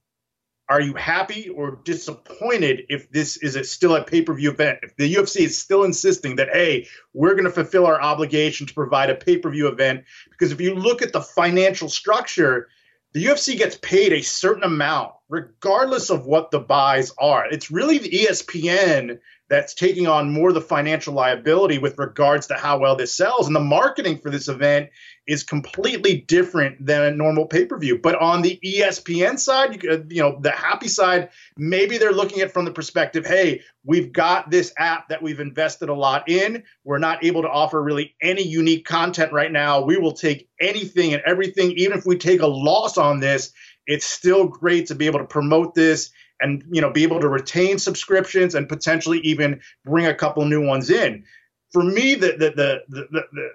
are 0.70 0.80
you 0.80 0.94
happy 0.94 1.50
or 1.50 1.80
disappointed 1.84 2.86
if 2.90 3.12
this 3.12 3.38
is 3.38 3.56
a, 3.56 3.64
still 3.64 3.96
a 3.96 4.04
pay-per-view 4.04 4.50
event? 4.50 4.80
If 4.82 4.96
the 4.96 5.14
UFC 5.14 5.42
is 5.42 5.62
still 5.62 5.84
insisting 5.84 6.38
that, 6.38 6.50
hey, 6.54 6.88
we're 7.14 7.34
going 7.34 7.44
to 7.44 7.52
fulfill 7.52 7.86
our 7.86 8.02
obligation 8.02 8.66
to 8.68 8.74
provide 8.74 9.10
a 9.10 9.16
pay-per-view 9.16 9.68
event, 9.68 10.06
because 10.32 10.52
if 10.52 10.62
you 10.62 10.74
look 10.74 11.02
at 11.02 11.12
the 11.12 11.22
financial 11.22 11.90
structure, 11.90 12.70
the 13.12 13.26
UFC 13.26 13.58
gets 13.58 13.78
paid 13.78 14.14
a 14.14 14.22
certain 14.22 14.64
amount 14.64 15.14
regardless 15.30 16.10
of 16.10 16.26
what 16.26 16.50
the 16.50 16.60
buys 16.60 17.12
are. 17.20 17.46
It's 17.46 17.70
really 17.70 17.98
the 17.98 18.10
ESPN 18.10 19.20
that's 19.54 19.76
taking 19.76 20.08
on 20.08 20.32
more 20.32 20.50
of 20.50 20.56
the 20.56 20.62
financial 20.62 21.14
liability 21.14 21.78
with 21.78 22.00
regards 22.00 22.48
to 22.48 22.56
how 22.56 22.80
well 22.80 22.96
this 22.96 23.14
sells. 23.14 23.46
And 23.46 23.56
the 23.56 23.60
marketing 23.60 24.18
for 24.18 24.32
this 24.32 24.48
event 24.48 24.90
is 25.28 25.44
completely 25.44 26.22
different 26.22 26.84
than 26.84 27.04
a 27.04 27.12
normal 27.12 27.46
pay 27.46 27.66
per 27.66 27.78
view. 27.78 28.00
But 28.00 28.16
on 28.16 28.42
the 28.42 28.60
ESPN 28.66 29.38
side, 29.38 29.84
you, 29.84 29.92
uh, 29.92 30.00
you 30.10 30.24
know, 30.24 30.40
the 30.42 30.50
happy 30.50 30.88
side, 30.88 31.30
maybe 31.56 32.00
they're 32.00 32.12
looking 32.12 32.42
at 32.42 32.52
from 32.52 32.66
the 32.66 32.72
perspective, 32.72 33.28
hey, 33.28 33.62
we've 33.86 34.12
got 34.12 34.50
this 34.50 34.74
app 34.80 35.10
that 35.10 35.22
we've 35.22 35.40
invested 35.40 35.90
a 35.90 35.94
lot 35.94 36.28
in. 36.28 36.64
We're 36.84 36.98
not 36.98 37.24
able 37.24 37.44
to 37.44 37.50
offer 37.50 37.80
really 37.80 38.16
any 38.24 38.42
unique 38.42 38.86
content 38.86 39.34
right 39.34 39.52
now. 39.52 39.82
We 39.84 39.98
will 39.98 40.14
take 40.14 40.50
anything 40.60 41.14
and 41.14 41.22
everything, 41.28 41.74
even 41.74 41.96
if 41.96 42.08
we 42.08 42.18
take 42.18 42.42
a 42.42 42.48
loss 42.48 42.98
on 42.98 43.20
this. 43.20 43.54
It's 43.86 44.06
still 44.06 44.48
great 44.48 44.88
to 44.88 44.96
be 44.96 45.06
able 45.06 45.20
to 45.20 45.26
promote 45.26 45.76
this 45.76 46.12
and 46.44 46.64
you 46.70 46.82
know 46.82 46.92
be 46.92 47.04
able 47.04 47.20
to 47.22 47.28
retain 47.28 47.80
subscriptions 47.80 48.54
and 48.54 48.70
potentially 48.70 49.20
even 49.20 49.62
bring 49.86 50.06
a 50.06 50.14
couple 50.14 50.46
new 50.46 50.66
ones 50.66 50.90
in. 50.90 51.24
For 51.72 51.84
me, 51.84 52.16
the 52.16 52.34
the 52.34 52.52
the 52.52 52.82
the, 52.90 53.24
the 53.32 53.50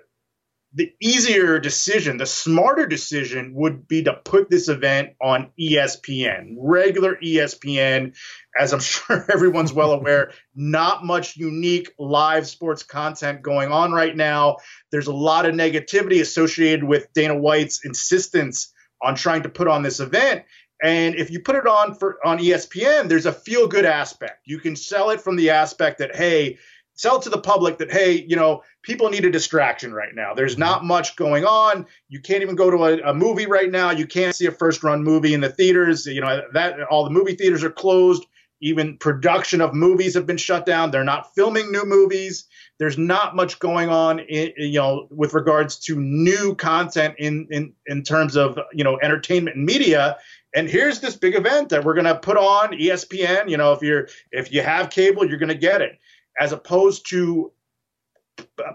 the 0.74 0.92
easier 1.00 1.58
decision, 1.58 2.18
the 2.18 2.26
smarter 2.26 2.86
decision 2.86 3.54
would 3.54 3.88
be 3.88 4.02
to 4.02 4.12
put 4.12 4.50
this 4.50 4.68
event 4.68 5.10
on 5.20 5.50
ESPN, 5.58 6.56
regular 6.58 7.16
ESPN. 7.16 8.14
As 8.58 8.72
I'm 8.72 8.80
sure 8.80 9.24
everyone's 9.32 9.72
well 9.72 9.92
aware, 9.92 10.32
not 10.54 11.04
much 11.04 11.36
unique 11.36 11.90
live 11.98 12.46
sports 12.46 12.82
content 12.82 13.42
going 13.42 13.72
on 13.72 13.92
right 13.92 14.14
now. 14.14 14.58
There's 14.90 15.06
a 15.06 15.12
lot 15.12 15.46
of 15.46 15.54
negativity 15.54 16.20
associated 16.20 16.84
with 16.84 17.12
Dana 17.14 17.36
White's 17.36 17.84
insistence 17.84 18.72
on 19.02 19.14
trying 19.14 19.44
to 19.44 19.48
put 19.48 19.68
on 19.68 19.82
this 19.82 20.00
event. 20.00 20.44
And 20.82 21.16
if 21.16 21.30
you 21.30 21.40
put 21.40 21.56
it 21.56 21.66
on 21.66 21.94
for 21.94 22.24
on 22.24 22.38
ESPN, 22.38 23.08
there's 23.08 23.26
a 23.26 23.32
feel 23.32 23.66
good 23.66 23.84
aspect. 23.84 24.42
You 24.46 24.58
can 24.58 24.76
sell 24.76 25.10
it 25.10 25.20
from 25.20 25.36
the 25.36 25.50
aspect 25.50 25.98
that 25.98 26.14
hey, 26.14 26.58
sell 26.98 27.20
to 27.20 27.30
the 27.30 27.40
public 27.40 27.78
that 27.78 27.90
hey, 27.90 28.24
you 28.28 28.36
know, 28.36 28.62
people 28.82 29.08
need 29.08 29.24
a 29.24 29.30
distraction 29.30 29.92
right 29.92 30.14
now. 30.14 30.34
There's 30.34 30.52
mm-hmm. 30.52 30.62
not 30.62 30.84
much 30.84 31.16
going 31.16 31.44
on. 31.44 31.86
You 32.08 32.20
can't 32.20 32.42
even 32.42 32.56
go 32.56 32.70
to 32.70 32.84
a, 32.84 33.10
a 33.10 33.14
movie 33.14 33.46
right 33.46 33.70
now. 33.70 33.90
You 33.90 34.06
can't 34.06 34.34
see 34.34 34.46
a 34.46 34.52
first 34.52 34.82
run 34.82 35.02
movie 35.02 35.34
in 35.34 35.40
the 35.40 35.48
theaters. 35.48 36.06
You 36.06 36.20
know 36.20 36.42
that 36.52 36.80
all 36.90 37.04
the 37.04 37.10
movie 37.10 37.34
theaters 37.34 37.64
are 37.64 37.70
closed. 37.70 38.26
Even 38.60 38.98
production 38.98 39.60
of 39.60 39.72
movies 39.72 40.14
have 40.14 40.26
been 40.26 40.36
shut 40.36 40.66
down. 40.66 40.90
They're 40.90 41.04
not 41.04 41.32
filming 41.34 41.70
new 41.70 41.84
movies. 41.84 42.44
There's 42.78 42.98
not 42.98 43.36
much 43.36 43.60
going 43.60 43.88
on, 43.88 44.18
in, 44.18 44.52
you 44.56 44.80
know, 44.80 45.06
with 45.10 45.32
regards 45.32 45.78
to 45.80 45.96
new 45.96 46.56
content 46.56 47.14
in 47.18 47.46
in 47.50 47.72
in 47.86 48.02
terms 48.02 48.36
of 48.36 48.58
you 48.72 48.82
know 48.82 48.98
entertainment 49.00 49.56
and 49.56 49.64
media 49.64 50.16
and 50.54 50.68
here's 50.68 51.00
this 51.00 51.16
big 51.16 51.34
event 51.34 51.68
that 51.68 51.84
we're 51.84 51.94
going 51.94 52.04
to 52.04 52.16
put 52.16 52.36
on 52.36 52.72
espn 52.72 53.48
you 53.48 53.56
know 53.56 53.72
if 53.72 53.82
you're 53.82 54.08
if 54.32 54.52
you 54.52 54.62
have 54.62 54.90
cable 54.90 55.26
you're 55.26 55.38
going 55.38 55.48
to 55.48 55.54
get 55.54 55.82
it 55.82 55.98
as 56.38 56.52
opposed 56.52 57.08
to 57.10 57.52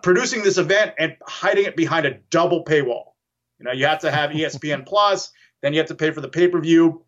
producing 0.02 0.44
this 0.44 0.58
event 0.58 0.94
and 1.00 1.16
hiding 1.26 1.66
it 1.66 1.76
behind 1.76 2.06
a 2.06 2.16
double 2.30 2.64
paywall. 2.64 3.14
You 3.60 3.66
know 3.66 3.72
you 3.72 3.86
have 3.86 4.00
to 4.00 4.12
have 4.12 4.32
espn 4.32 4.86
plus 4.86 5.32
then 5.62 5.74
you 5.74 5.80
have 5.80 5.88
to 5.88 5.96
pay 5.96 6.12
for 6.12 6.20
the 6.22 6.28
pay-per-view 6.28 7.06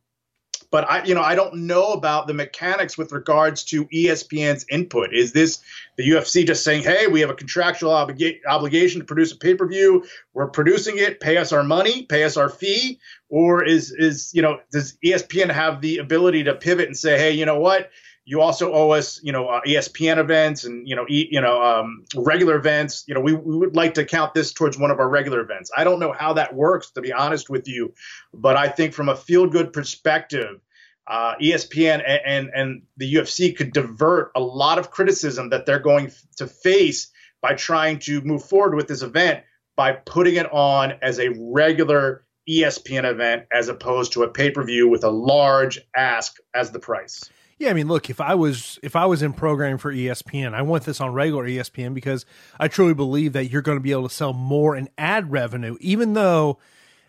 but 0.75 0.91
I, 0.91 1.05
you 1.05 1.15
know, 1.15 1.21
I 1.21 1.35
don't 1.35 1.67
know 1.67 1.93
about 1.93 2.27
the 2.27 2.33
mechanics 2.33 2.97
with 2.97 3.13
regards 3.13 3.63
to 3.63 3.85
ESPN's 3.85 4.65
input. 4.69 5.13
Is 5.13 5.31
this 5.31 5.59
the 5.95 6.03
UFC 6.03 6.45
just 6.45 6.65
saying, 6.65 6.83
"Hey, 6.83 7.07
we 7.07 7.21
have 7.21 7.29
a 7.29 7.33
contractual 7.33 7.91
obliga- 7.91 8.41
obligation 8.45 8.99
to 8.99 9.05
produce 9.05 9.31
a 9.31 9.37
pay-per-view. 9.37 10.03
We're 10.33 10.47
producing 10.47 10.97
it. 10.97 11.21
Pay 11.21 11.37
us 11.37 11.53
our 11.53 11.63
money. 11.63 12.03
Pay 12.03 12.25
us 12.25 12.35
our 12.35 12.49
fee." 12.49 12.99
Or 13.29 13.63
is 13.63 13.93
is 13.93 14.31
you 14.33 14.41
know, 14.41 14.59
does 14.69 14.97
ESPN 15.01 15.49
have 15.49 15.79
the 15.79 15.99
ability 15.99 16.43
to 16.43 16.55
pivot 16.55 16.87
and 16.87 16.97
say, 16.97 17.17
"Hey, 17.17 17.31
you 17.31 17.45
know 17.45 17.57
what? 17.57 17.89
you 18.27 18.41
also 18.41 18.73
owe 18.73 18.89
us, 18.89 19.19
you 19.23 19.31
know, 19.31 19.47
uh, 19.47 19.61
ESPN 19.67 20.17
events 20.17 20.63
and 20.63 20.87
you 20.87 20.95
know, 20.95 21.05
e- 21.07 21.29
you 21.31 21.39
know, 21.39 21.61
um, 21.61 22.05
regular 22.15 22.55
events. 22.55 23.03
You 23.07 23.13
know, 23.13 23.21
we, 23.21 23.33
we 23.33 23.55
would 23.55 23.75
like 23.75 23.93
to 23.93 24.03
count 24.03 24.33
this 24.33 24.51
towards 24.51 24.79
one 24.79 24.89
of 24.89 24.99
our 24.99 25.07
regular 25.07 25.41
events. 25.41 25.71
I 25.77 25.83
don't 25.83 25.99
know 25.99 26.11
how 26.11 26.33
that 26.33 26.55
works, 26.55 26.89
to 26.91 27.01
be 27.01 27.13
honest 27.13 27.51
with 27.51 27.67
you, 27.67 27.93
but 28.33 28.57
I 28.57 28.67
think 28.67 28.93
from 28.93 29.09
a 29.09 29.15
feel 29.15 29.45
good 29.45 29.71
perspective, 29.71 30.59
uh, 31.07 31.35
ESPN 31.41 32.03
and, 32.05 32.21
and 32.25 32.49
and 32.53 32.81
the 32.97 33.13
UFC 33.15 33.55
could 33.55 33.73
divert 33.73 34.31
a 34.35 34.39
lot 34.39 34.79
of 34.79 34.91
criticism 34.91 35.49
that 35.49 35.65
they're 35.65 35.79
going 35.79 36.11
to 36.37 36.47
face 36.47 37.11
by 37.41 37.53
trying 37.53 37.99
to 37.99 38.21
move 38.21 38.43
forward 38.43 38.75
with 38.75 38.87
this 38.87 39.01
event 39.01 39.43
by 39.75 39.91
putting 39.91 40.35
it 40.35 40.51
on 40.51 40.93
as 41.01 41.19
a 41.19 41.29
regular 41.37 42.25
ESPN 42.49 43.09
event 43.09 43.45
as 43.51 43.67
opposed 43.67 44.13
to 44.13 44.23
a 44.23 44.29
pay 44.29 44.51
per 44.51 44.63
view 44.63 44.87
with 44.87 45.03
a 45.03 45.09
large 45.09 45.79
ask 45.95 46.37
as 46.53 46.71
the 46.71 46.79
price. 46.79 47.29
Yeah, 47.57 47.69
I 47.69 47.73
mean, 47.73 47.87
look, 47.87 48.09
if 48.09 48.19
I 48.19 48.35
was 48.35 48.79
if 48.83 48.95
I 48.95 49.05
was 49.05 49.21
in 49.21 49.33
programming 49.33 49.77
for 49.77 49.93
ESPN, 49.93 50.53
I 50.53 50.61
want 50.61 50.83
this 50.83 50.99
on 50.99 51.13
regular 51.13 51.47
ESPN 51.47 51.93
because 51.93 52.25
I 52.59 52.67
truly 52.67 52.93
believe 52.93 53.33
that 53.33 53.45
you're 53.45 53.61
going 53.61 53.77
to 53.77 53.83
be 53.83 53.91
able 53.91 54.09
to 54.09 54.13
sell 54.13 54.33
more 54.33 54.75
in 54.75 54.89
ad 54.97 55.31
revenue, 55.31 55.77
even 55.79 56.13
though 56.13 56.59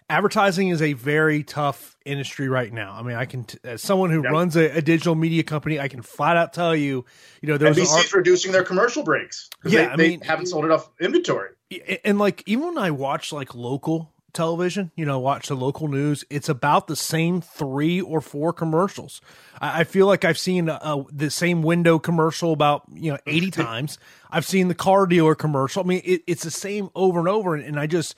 advertising 0.09 0.69
is 0.69 0.81
a 0.81 0.93
very 0.93 1.43
tough 1.43 1.97
industry 2.05 2.49
right 2.49 2.73
now. 2.73 2.93
I 2.93 3.03
mean, 3.03 3.17
I 3.17 3.25
can, 3.25 3.45
t- 3.45 3.59
as 3.65 3.83
someone 3.83 4.11
who 4.11 4.23
yep. 4.23 4.33
runs 4.33 4.57
a, 4.57 4.77
a, 4.77 4.83
digital 4.83 5.15
media 5.15 5.43
company, 5.43 5.81
I 5.81 5.89
can 5.89 6.03
flat 6.03 6.37
out 6.37 6.53
tell 6.53 6.75
you, 6.77 7.05
you 7.41 7.49
know, 7.49 7.59
there's 7.59 7.77
NBC's 7.77 7.97
art- 7.97 8.15
reducing 8.15 8.53
their 8.53 8.65
commercial 8.65 9.03
breaks. 9.03 9.51
Yeah, 9.65 9.97
they, 9.97 10.11
mean, 10.11 10.21
haven't 10.21 10.47
sold 10.47 10.65
enough 10.65 10.89
inventory. 11.01 11.51
And 12.05 12.19
like, 12.19 12.43
even 12.47 12.67
when 12.67 12.79
I 12.79 12.93
watch 12.93 13.33
like 13.33 13.55
local 13.55 14.13
television, 14.33 14.93
you 14.95 15.05
know, 15.05 15.19
watch 15.19 15.49
the 15.49 15.57
local 15.57 15.89
news, 15.89 16.25
it's 16.31 16.49
about 16.49 16.87
the 16.87 16.95
same 16.95 17.41
three 17.41 18.01
or 18.01 18.21
four 18.21 18.53
commercials. 18.53 19.21
I, 19.61 19.81
I 19.81 19.85
feel 19.85 20.07
like 20.07 20.25
I've 20.25 20.39
seen 20.39 20.69
a, 20.69 21.05
the 21.11 21.31
same 21.31 21.63
window 21.63 21.99
commercial 21.99 22.53
about, 22.53 22.85
you 22.93 23.11
know, 23.11 23.19
80 23.27 23.51
times. 23.51 23.99
I've 24.31 24.47
seen 24.47 24.69
the 24.69 24.75
car 24.75 25.07
dealer 25.07 25.35
commercial. 25.35 25.83
I 25.83 25.87
mean, 25.87 26.03
it, 26.05 26.23
it's 26.29 26.45
the 26.45 26.51
same 26.53 26.91
over 26.95 27.19
and 27.19 27.29
over. 27.29 27.57
And, 27.57 27.65
and 27.65 27.81
I 27.81 27.89
just, 27.89 28.15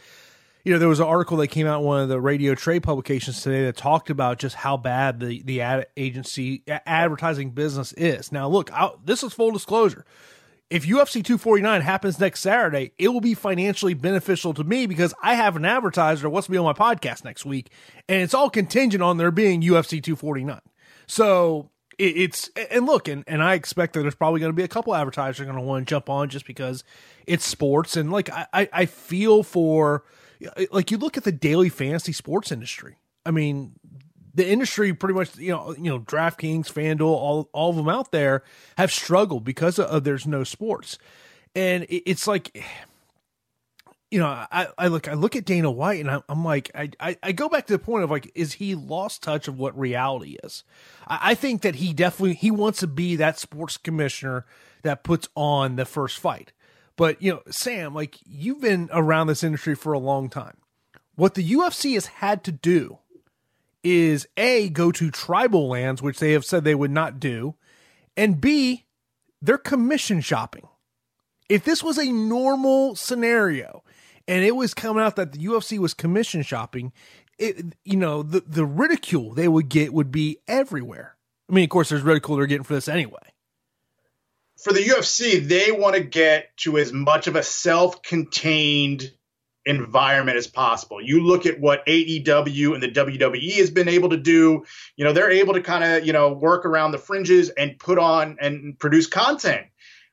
you 0.65 0.73
know, 0.73 0.79
there 0.79 0.89
was 0.89 1.01
an 1.01 1.07
article 1.07 1.37
that 1.39 1.49
came 1.49 1.67
out 1.67 1.83
one 1.83 2.01
of 2.01 2.09
the 2.09 2.21
radio 2.21 2.55
trade 2.55 2.83
publications 2.83 3.43
today 3.43 3.65
that 3.65 3.77
talked 3.77 4.11
about 4.11 4.39
just 4.39 4.57
how 4.57 4.77
bad 4.77 5.21
the, 5.21 5.43
the 5.43 5.61
ad 5.61 5.87
agency 5.97 6.63
advertising 6.69 7.51
business 7.51 7.93
is. 7.95 8.33
Now, 8.33 8.49
look, 8.49 8.73
I'll, 8.73 9.01
this 9.05 9.23
is 9.23 9.33
full 9.33 9.51
disclosure 9.51 10.05
if 10.71 10.87
UFC 10.87 11.25
249 11.25 11.81
happens 11.81 12.21
next 12.21 12.41
Saturday, 12.41 12.93
it 12.99 13.09
will 13.09 13.21
be 13.21 13.35
financially 13.35 13.95
beneficial 13.95 14.53
to 14.55 14.65
me 14.65 14.87
because 14.87 15.15
I 15.23 15.35
have 15.35 15.57
an 15.57 15.65
advertiser 15.65 16.29
wants 16.29 16.47
to 16.47 16.53
be 16.53 16.59
on 16.59 16.65
my 16.65 16.73
podcast 16.75 17.25
next 17.25 17.47
week, 17.47 17.71
and 18.09 18.23
it's 18.23 18.35
all 18.35 18.51
contingent 18.51 19.03
on 19.03 19.17
there 19.17 19.31
being 19.31 19.63
UFC 19.63 20.03
249. 20.03 20.61
So 21.07 21.71
it's 21.99 22.51
and 22.71 22.85
look, 22.85 23.09
and, 23.09 23.25
and 23.27 23.43
I 23.43 23.55
expect 23.55 23.95
that 23.95 24.03
there's 24.03 24.15
probably 24.15 24.41
going 24.41 24.53
to 24.53 24.57
be 24.57 24.63
a 24.63 24.69
couple 24.69 24.95
advertisers 24.95 25.45
going 25.45 25.57
to 25.57 25.63
want 25.63 25.87
to 25.87 25.91
jump 25.91 26.11
on 26.11 26.29
just 26.29 26.47
because 26.47 26.85
it's 27.27 27.47
sports, 27.47 27.97
and 27.97 28.13
like 28.13 28.29
I 28.31 28.69
I 28.73 28.87
feel 28.87 29.43
for 29.43 30.05
Uh, 30.47 30.65
like 30.71 30.91
you 30.91 30.99
look 30.99 31.17
at 31.17 31.25
the 31.25 31.33
daily 31.33 31.69
fantasy 31.69 32.13
sports 32.13 32.53
industry. 32.53 32.97
I 33.27 33.31
mean, 33.31 33.73
the 34.35 34.49
industry 34.49 34.95
pretty 34.95 35.15
much 35.15 35.37
you 35.37 35.51
know 35.51 35.75
you 35.77 35.91
know 35.91 36.01
DraftKings, 36.01 36.73
FanDuel, 36.73 37.03
all 37.03 37.51
all 37.53 37.71
of 37.71 37.77
them 37.77 37.89
out 37.89 38.13
there 38.13 38.43
have 38.77 38.93
struggled 38.93 39.45
because 39.45 39.79
of, 39.79 39.87
of 39.87 40.05
there's 40.05 40.27
no 40.27 40.45
sports, 40.45 40.99
and 41.55 41.85
it, 41.85 42.11
it's 42.11 42.27
like. 42.27 42.65
You 44.11 44.21
know, 44.21 44.27
I, 44.27 44.69
I 44.79 44.89
look 44.89 45.07
I 45.07 45.13
look 45.13 45.37
at 45.37 45.45
Dana 45.45 45.71
White 45.71 46.01
and 46.01 46.11
I, 46.11 46.23
I'm 46.31 46.43
like 46.43 46.71
I, 46.75 46.89
I, 46.99 47.19
I 47.23 47.33
go 47.33 47.51
back 47.51 47.67
to 47.67 47.75
the 47.75 47.79
point 47.79 48.05
of 48.05 48.11
like 48.11 48.33
is 48.35 48.55
he 48.55 48.75
lost 48.75 49.23
touch 49.23 49.49
of 49.49 49.59
what 49.59 49.79
reality 49.79 50.39
is? 50.43 50.65
I, 51.07 51.19
I 51.23 51.35
think 51.35 51.61
that 51.61 51.75
he 51.75 51.93
definitely 51.93 52.33
he 52.33 52.51
wants 52.51 52.81
to 52.81 52.87
be 52.87 53.17
that 53.17 53.39
sports 53.39 53.77
commissioner 53.77 54.47
that 54.83 55.05
puts 55.05 55.29
on 55.35 55.77
the 55.77 55.85
first 55.85 56.19
fight. 56.19 56.55
But 56.99 57.23
you 57.23 57.33
know, 57.33 57.43
Sam, 57.49 57.95
like 57.95 58.19
you've 58.27 58.61
been 58.61 58.91
around 58.93 59.29
this 59.29 59.45
industry 59.45 59.77
for 59.77 59.93
a 59.93 60.01
long 60.01 60.29
time. 60.29 60.59
What 61.15 61.35
the 61.35 61.53
UFC 61.53 61.95
has 61.95 62.07
had 62.07 62.43
to 62.45 62.53
do 62.53 62.99
is 63.85 64.27
A, 64.37 64.69
go 64.69 64.91
to 64.91 65.11
tribal 65.11 65.69
lands, 65.69 66.03
which 66.03 66.19
they 66.19 66.33
have 66.33 66.45
said 66.45 66.65
they 66.65 66.75
would 66.75 66.91
not 66.91 67.21
do, 67.21 67.55
and 68.17 68.41
B, 68.41 68.87
they're 69.41 69.59
commission 69.59 70.21
shopping. 70.21 70.67
If 71.49 71.63
this 71.63 71.85
was 71.85 71.99
a 71.99 72.11
normal 72.11 72.97
scenario 72.97 73.85
and 74.27 74.45
it 74.45 74.57
was 74.57 74.75
coming 74.75 75.03
out 75.03 75.15
that 75.17 75.33
the 75.33 75.39
UFC 75.39 75.79
was 75.79 75.95
commission 75.95 76.43
shopping, 76.43 76.93
it, 77.39 77.77
you 77.85 77.97
know, 77.97 78.25
the, 78.25 78.41
the 78.41 78.67
ridicule 78.67 79.35
they 79.35 79.47
would 79.47 79.69
get 79.69 79.95
would 79.95 80.11
be 80.11 80.39
everywhere. 80.49 81.17
I 81.49 81.55
mean, 81.55 81.65
of 81.65 81.71
course, 81.71 81.91
there's 81.91 82.03
ridicule 82.03 82.37
they're 82.37 82.47
getting 82.47 82.65
for 82.65 82.75
this 82.75 82.89
anyway. 82.89 83.33
For 84.59 84.73
the 84.73 84.81
UFC, 84.81 85.47
they 85.47 85.71
want 85.71 85.95
to 85.95 86.03
get 86.03 86.57
to 86.59 86.79
as 86.79 86.93
much 86.93 87.29
of 87.29 87.37
a 87.37 87.43
self 87.45 88.03
contained 88.03 89.13
environment 89.65 90.37
as 90.37 90.47
possible. 90.47 91.01
You 91.01 91.25
look 91.25 91.47
at 91.47 91.61
what 91.61 91.87
AEW 91.87 92.75
and 92.75 92.83
the 92.83 92.91
WWE 92.91 93.57
has 93.59 93.71
been 93.71 93.89
able 93.89 94.09
to 94.09 94.17
do, 94.17 94.65
you 94.97 95.05
know, 95.05 95.13
they're 95.13 95.31
able 95.31 95.55
to 95.55 95.61
kind 95.61 95.85
of, 95.85 96.07
you 96.07 96.13
know, 96.13 96.33
work 96.33 96.65
around 96.65 96.91
the 96.91 96.99
fringes 96.99 97.51
and 97.51 97.79
put 97.79 97.99
on 97.99 98.39
and 98.41 98.79
produce 98.79 99.07
content. 99.07 99.67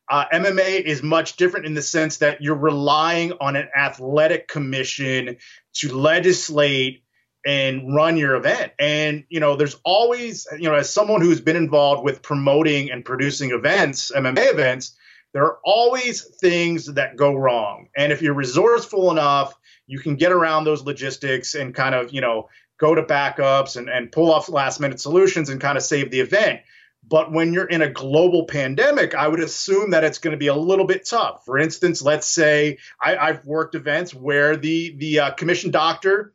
Uh, 0.07 0.25
MMA 0.31 0.81
is 0.81 1.01
much 1.01 1.37
different 1.37 1.65
in 1.65 1.73
the 1.73 1.81
sense 1.81 2.17
that 2.17 2.41
you're 2.41 2.55
relying 2.55 3.33
on 3.41 3.55
an 3.55 3.69
athletic 3.75 4.47
commission 4.47 5.37
to 5.73 5.95
legislate 5.95 7.03
and 7.45 7.93
run 7.93 8.17
your 8.17 8.35
event. 8.35 8.73
And, 8.79 9.23
you 9.29 9.39
know, 9.39 9.55
there's 9.55 9.77
always, 9.83 10.47
you 10.57 10.67
know, 10.67 10.73
as 10.73 10.89
someone 10.89 11.21
who's 11.21 11.39
been 11.39 11.55
involved 11.55 12.03
with 12.03 12.23
promoting 12.23 12.89
and 12.91 13.05
producing 13.05 13.51
events, 13.51 14.11
MMA 14.11 14.51
events, 14.51 14.95
there 15.33 15.43
are 15.43 15.59
always 15.63 16.23
things 16.39 16.85
that 16.93 17.15
go 17.15 17.35
wrong. 17.35 17.89
And 17.95 18.11
if 18.11 18.21
you're 18.21 18.33
resourceful 18.33 19.11
enough, 19.11 19.53
you 19.85 19.99
can 19.99 20.15
get 20.15 20.31
around 20.31 20.63
those 20.63 20.83
logistics 20.83 21.53
and 21.53 21.75
kind 21.75 21.93
of, 21.93 22.11
you 22.11 22.21
know, 22.21 22.49
go 22.79 22.95
to 22.95 23.03
backups 23.03 23.77
and, 23.77 23.89
and 23.89 24.11
pull 24.11 24.31
off 24.31 24.49
last 24.49 24.79
minute 24.79 24.99
solutions 24.99 25.49
and 25.49 25.61
kind 25.61 25.77
of 25.77 25.83
save 25.83 26.09
the 26.09 26.21
event. 26.21 26.61
But 27.07 27.31
when 27.31 27.53
you're 27.53 27.67
in 27.67 27.83
a 27.83 27.89
global 27.89 28.45
pandemic, 28.45 29.13
I 29.13 29.27
would 29.27 29.39
assume 29.39 29.91
that 29.91 30.03
it's 30.03 30.17
going 30.17 30.31
to 30.31 30.37
be 30.37 30.47
a 30.47 30.55
little 30.55 30.85
bit 30.85 31.05
tough. 31.05 31.45
For 31.45 31.59
instance, 31.59 32.01
let's 32.01 32.27
say 32.27 32.79
I, 32.99 33.27
have 33.27 33.45
worked 33.45 33.75
events 33.75 34.13
where 34.13 34.57
the 34.57 34.95
the 34.97 35.19
uh, 35.19 35.31
commission 35.31 35.69
doctor 35.69 36.33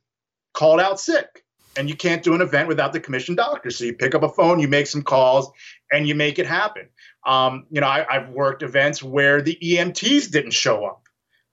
called 0.53 0.81
out 0.81 1.01
sick, 1.01 1.45
and 1.77 1.89
you 1.89 1.97
can't 1.97 2.23
do 2.23 2.35
an 2.35 2.41
event 2.41 2.69
without 2.69 2.93
the 2.93 3.01
commission 3.01 3.35
doctor. 3.35 3.71
So 3.71 3.85
you 3.85 3.95
pick 3.95 4.15
up 4.15 4.23
a 4.23 4.29
phone, 4.29 4.61
you 4.61 4.69
make 4.69 4.87
some 4.87 5.03
calls, 5.03 5.51
and 5.93 6.07
you 6.07 6.15
make 6.15 6.39
it 6.39 6.47
happen. 6.47 6.89
Um, 7.27 7.67
you 7.71 7.81
know, 7.81 7.87
I, 7.87 8.07
have 8.09 8.31
worked 8.31 8.63
events 8.63 9.03
where 9.03 9.43
the 9.43 9.59
EMTs 9.63 10.31
didn't 10.31 10.53
show 10.53 10.85
up. 10.85 11.03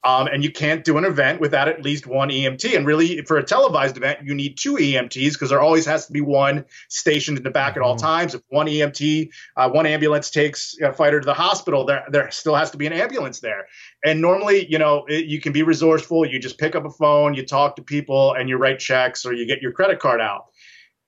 Um, 0.04 0.28
and 0.28 0.44
you 0.44 0.52
can't 0.52 0.84
do 0.84 0.98
an 0.98 1.04
event 1.04 1.42
without 1.42 1.68
at 1.68 1.82
least 1.82 2.06
one 2.06 2.30
EMT. 2.30 2.78
And 2.78 2.86
really, 2.86 3.24
for 3.24 3.38
a 3.38 3.44
televised 3.44 3.98
event, 3.98 4.20
you 4.24 4.36
need 4.36 4.56
two 4.56 4.76
EMTs 4.76 5.34
because 5.34 5.50
there 5.50 5.60
always 5.60 5.86
has 5.86 6.06
to 6.06 6.14
be 6.14 6.22
one 6.22 6.66
stationed 6.88 7.38
in 7.38 7.44
the 7.44 7.50
back 7.50 7.76
at 7.76 7.82
all 7.82 7.96
mm-hmm. 7.96 8.06
times. 8.06 8.36
If 8.36 8.42
one 8.50 8.68
EMT, 8.68 9.30
uh, 9.58 9.70
one 9.70 9.86
ambulance 9.86 10.30
takes 10.30 10.78
a 10.82 10.94
fighter 10.94 11.20
to 11.20 11.26
the 11.26 11.34
hospital, 11.34 11.84
there 11.86 12.06
there 12.10 12.30
still 12.32 12.56
has 12.56 12.72
to 12.72 12.78
be 12.78 12.86
an 12.86 12.94
ambulance 12.94 13.40
there. 13.40 13.68
And 14.06 14.22
normally, 14.22 14.68
you 14.70 14.78
know, 14.78 15.06
it, 15.08 15.26
you 15.26 15.42
can 15.42 15.52
be 15.52 15.64
resourceful. 15.64 16.26
You 16.26 16.40
just 16.40 16.60
pick 16.60 16.76
up 16.76 16.86
a 16.86 16.92
phone, 16.92 17.34
you 17.34 17.46
talk 17.46 17.76
to 17.78 17.82
people, 17.82 18.34
and 18.34 18.48
you 18.48 18.58
write 18.58 18.80
checks 18.80 19.26
or 19.26 19.34
you 19.34 19.48
get 19.48 19.62
your 19.62 19.72
credit 19.72 20.00
card 20.00 20.22
out. 20.22 20.46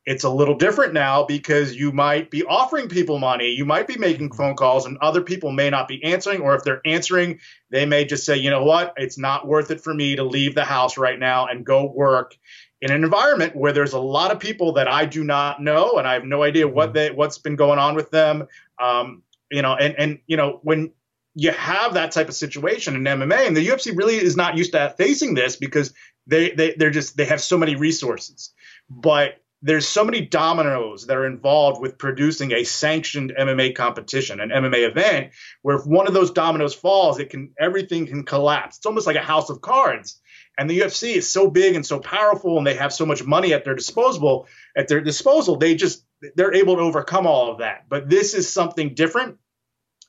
It's 0.09 0.23
a 0.23 0.29
little 0.29 0.55
different 0.55 0.91
now 0.91 1.23
because 1.23 1.75
you 1.75 1.91
might 1.91 2.31
be 2.31 2.43
offering 2.43 2.89
people 2.89 3.19
money. 3.19 3.51
You 3.51 3.63
might 3.63 3.85
be 3.85 3.95
making 3.95 4.31
phone 4.31 4.55
calls, 4.55 4.87
and 4.87 4.97
other 5.01 5.21
people 5.21 5.51
may 5.51 5.69
not 5.69 5.87
be 5.87 6.03
answering. 6.03 6.41
Or 6.41 6.55
if 6.55 6.63
they're 6.63 6.81
answering, 6.83 7.39
they 7.69 7.85
may 7.85 8.05
just 8.05 8.25
say, 8.25 8.35
you 8.35 8.49
know 8.49 8.63
what, 8.63 8.95
it's 8.97 9.19
not 9.19 9.47
worth 9.47 9.69
it 9.69 9.81
for 9.81 9.93
me 9.93 10.15
to 10.15 10.23
leave 10.23 10.55
the 10.55 10.65
house 10.65 10.97
right 10.97 11.19
now 11.19 11.45
and 11.45 11.63
go 11.63 11.85
work 11.85 12.35
in 12.81 12.89
an 12.89 13.03
environment 13.03 13.55
where 13.55 13.71
there's 13.71 13.93
a 13.93 13.99
lot 13.99 14.31
of 14.31 14.39
people 14.39 14.73
that 14.73 14.87
I 14.87 15.05
do 15.05 15.23
not 15.23 15.61
know, 15.61 15.99
and 15.99 16.07
I 16.07 16.13
have 16.13 16.25
no 16.25 16.41
idea 16.41 16.67
what 16.67 16.87
mm-hmm. 16.87 16.93
they 16.95 17.11
what's 17.11 17.37
been 17.37 17.55
going 17.55 17.77
on 17.77 17.93
with 17.93 18.09
them. 18.09 18.47
Um, 18.79 19.21
you 19.51 19.61
know, 19.61 19.75
and 19.75 19.93
and 19.99 20.19
you 20.25 20.37
know 20.37 20.59
when 20.63 20.91
you 21.35 21.51
have 21.51 21.93
that 21.93 22.11
type 22.13 22.29
of 22.29 22.33
situation 22.33 22.95
in 22.95 23.03
MMA, 23.03 23.45
and 23.45 23.55
the 23.55 23.67
UFC 23.67 23.95
really 23.95 24.15
is 24.15 24.35
not 24.35 24.57
used 24.57 24.71
to 24.71 24.91
facing 24.97 25.35
this 25.35 25.55
because 25.55 25.93
they 26.25 26.49
they 26.49 26.73
they're 26.79 26.89
just 26.89 27.15
they 27.15 27.25
have 27.25 27.41
so 27.41 27.59
many 27.59 27.75
resources. 27.75 28.51
But 28.89 29.35
there's 29.61 29.87
so 29.87 30.05
many 30.05 30.21
dominoes 30.21 31.07
that 31.07 31.17
are 31.17 31.25
involved 31.25 31.81
with 31.81 31.97
producing 31.97 32.53
a 32.53 32.63
sanctioned 32.63 33.33
MMA 33.37 33.75
competition, 33.75 34.39
an 34.39 34.49
MMA 34.49 34.89
event, 34.89 35.31
where 35.61 35.75
if 35.75 35.85
one 35.85 36.07
of 36.07 36.13
those 36.13 36.31
dominoes 36.31 36.73
falls, 36.73 37.19
it 37.19 37.29
can 37.29 37.51
everything 37.59 38.07
can 38.07 38.23
collapse. 38.23 38.77
It's 38.77 38.85
almost 38.85 39.07
like 39.07 39.17
a 39.17 39.21
house 39.21 39.49
of 39.49 39.61
cards. 39.61 40.21
And 40.57 40.69
the 40.69 40.79
UFC 40.79 41.15
is 41.15 41.29
so 41.31 41.49
big 41.49 41.75
and 41.75 41.85
so 41.85 41.99
powerful, 41.99 42.57
and 42.57 42.67
they 42.67 42.75
have 42.75 42.93
so 42.93 43.05
much 43.05 43.23
money 43.23 43.53
at 43.53 43.65
their 43.65 43.75
disposal. 43.75 44.47
At 44.77 44.87
their 44.87 45.01
disposal, 45.01 45.57
they 45.57 45.75
just 45.75 46.05
they're 46.35 46.53
able 46.53 46.75
to 46.77 46.81
overcome 46.81 47.27
all 47.27 47.51
of 47.51 47.59
that. 47.59 47.85
But 47.89 48.09
this 48.09 48.33
is 48.33 48.51
something 48.51 48.93
different, 48.93 49.37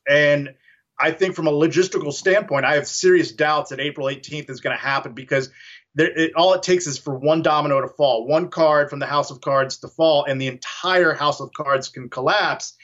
and 0.09 0.55
I 1.01 1.13
think 1.13 1.35
from 1.35 1.47
a 1.47 1.53
logistical 1.53 2.13
standpoint, 2.13 2.67
I 2.67 2.75
have 2.75 2.87
serious 2.87 3.33
doubts 3.33 3.71
that 3.71 3.81
April 3.81 4.07
18th 4.07 4.51
is 4.51 4.61
going 4.61 4.77
to 4.77 4.83
happen 4.83 5.15
because 5.15 5.51
there, 5.95 6.11
it, 6.17 6.33
all 6.37 6.55
it 6.55 6.63
takes 6.63 6.87
is 6.87 6.99
for 6.99 7.19
one 7.19 7.43
domino 7.43 7.81
to 7.81 7.89
fall, 7.89 8.27
one 8.27 8.49
card 8.49 8.91
from 8.91 9.01
the 9.01 9.07
house 9.07 9.31
of 9.31 9.41
cards 9.41 9.79
to 9.79 9.89
fall, 9.89 10.25
and 10.25 10.41
the 10.41 10.47
entire 10.47 11.15
house 11.15 11.41
of 11.41 11.53
cards 11.53 11.89
can 11.89 12.09
collapse. 12.09 12.77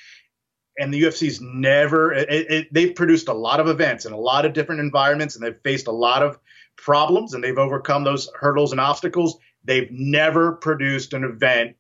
and 0.79 0.93
the 0.93 1.03
UFC's 1.05 1.41
never. 1.41 2.13
It, 2.13 2.51
it, 2.51 2.75
they've 2.75 2.95
produced 2.95 3.29
a 3.29 3.33
lot 3.33 3.61
of 3.61 3.69
events 3.69 4.05
in 4.05 4.13
a 4.13 4.19
lot 4.19 4.45
of 4.45 4.53
different 4.53 4.81
environments, 4.81 5.37
and 5.37 5.45
they've 5.45 5.61
faced 5.63 5.87
a 5.87 5.93
lot 5.93 6.23
of 6.23 6.39
problems, 6.77 7.33
and 7.33 7.43
they've 7.43 7.59
overcome 7.59 8.05
those 8.05 8.29
hurdles 8.39 8.73
and 8.73 8.81
obstacles. 8.81 9.39
They've 9.65 9.91
never 9.91 10.53
produced 10.53 11.13
an 11.13 11.25
event 11.25 11.77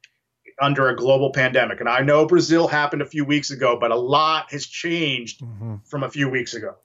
under 0.61 0.89
a 0.89 0.97
global 0.97 1.31
pandemic. 1.33 1.81
And 1.81 1.89
I 1.89 2.01
know 2.01 2.27
Brazil 2.27 2.67
happened 2.67 3.03
a 3.03 3.07
few 3.07 3.25
weeks 3.25 3.51
ago, 3.51 3.77
but 3.79 3.91
a 3.91 3.97
lot 3.97 4.51
has 4.53 4.67
changed 4.67 5.43
mm-hmm. 5.43 5.77
from 5.85 6.03
a 6.03 6.09
few 6.09 6.31
weeks 6.31 6.55
ago 6.55 6.77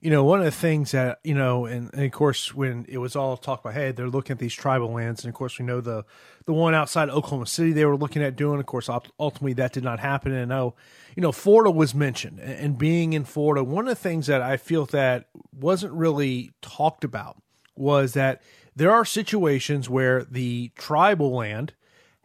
you 0.00 0.10
know, 0.10 0.22
one 0.22 0.38
of 0.38 0.44
the 0.44 0.50
things 0.50 0.92
that, 0.92 1.18
you 1.24 1.34
know, 1.34 1.66
and, 1.66 1.92
and, 1.92 2.04
of 2.04 2.12
course, 2.12 2.54
when 2.54 2.86
it 2.88 2.98
was 2.98 3.16
all 3.16 3.36
talked 3.36 3.64
about, 3.64 3.74
hey, 3.74 3.90
they're 3.90 4.08
looking 4.08 4.34
at 4.34 4.38
these 4.38 4.54
tribal 4.54 4.92
lands. 4.92 5.24
And 5.24 5.28
of 5.30 5.34
course, 5.34 5.58
we 5.58 5.64
know 5.64 5.80
the, 5.80 6.04
the 6.44 6.52
one 6.52 6.74
outside 6.74 7.08
Oklahoma 7.08 7.46
City 7.46 7.72
they 7.72 7.84
were 7.84 7.96
looking 7.96 8.22
at 8.22 8.36
doing. 8.36 8.60
Of 8.60 8.66
course, 8.66 8.88
ultimately 8.88 9.54
that 9.54 9.72
did 9.72 9.82
not 9.82 9.98
happen. 9.98 10.32
And 10.32 10.48
know, 10.48 10.74
you 11.16 11.22
know, 11.22 11.32
Florida 11.32 11.70
was 11.70 11.94
mentioned. 11.94 12.38
And 12.38 12.78
being 12.78 13.12
in 13.12 13.24
Florida, 13.24 13.64
one 13.64 13.88
of 13.88 13.90
the 13.90 14.00
things 14.00 14.28
that 14.28 14.40
I 14.40 14.56
feel 14.56 14.86
that 14.86 15.28
wasn't 15.52 15.92
really 15.92 16.52
talked 16.62 17.02
about 17.02 17.42
was 17.74 18.12
that 18.14 18.40
there 18.76 18.92
are 18.92 19.04
situations 19.04 19.90
where 19.90 20.22
the 20.22 20.70
tribal 20.76 21.34
land 21.34 21.74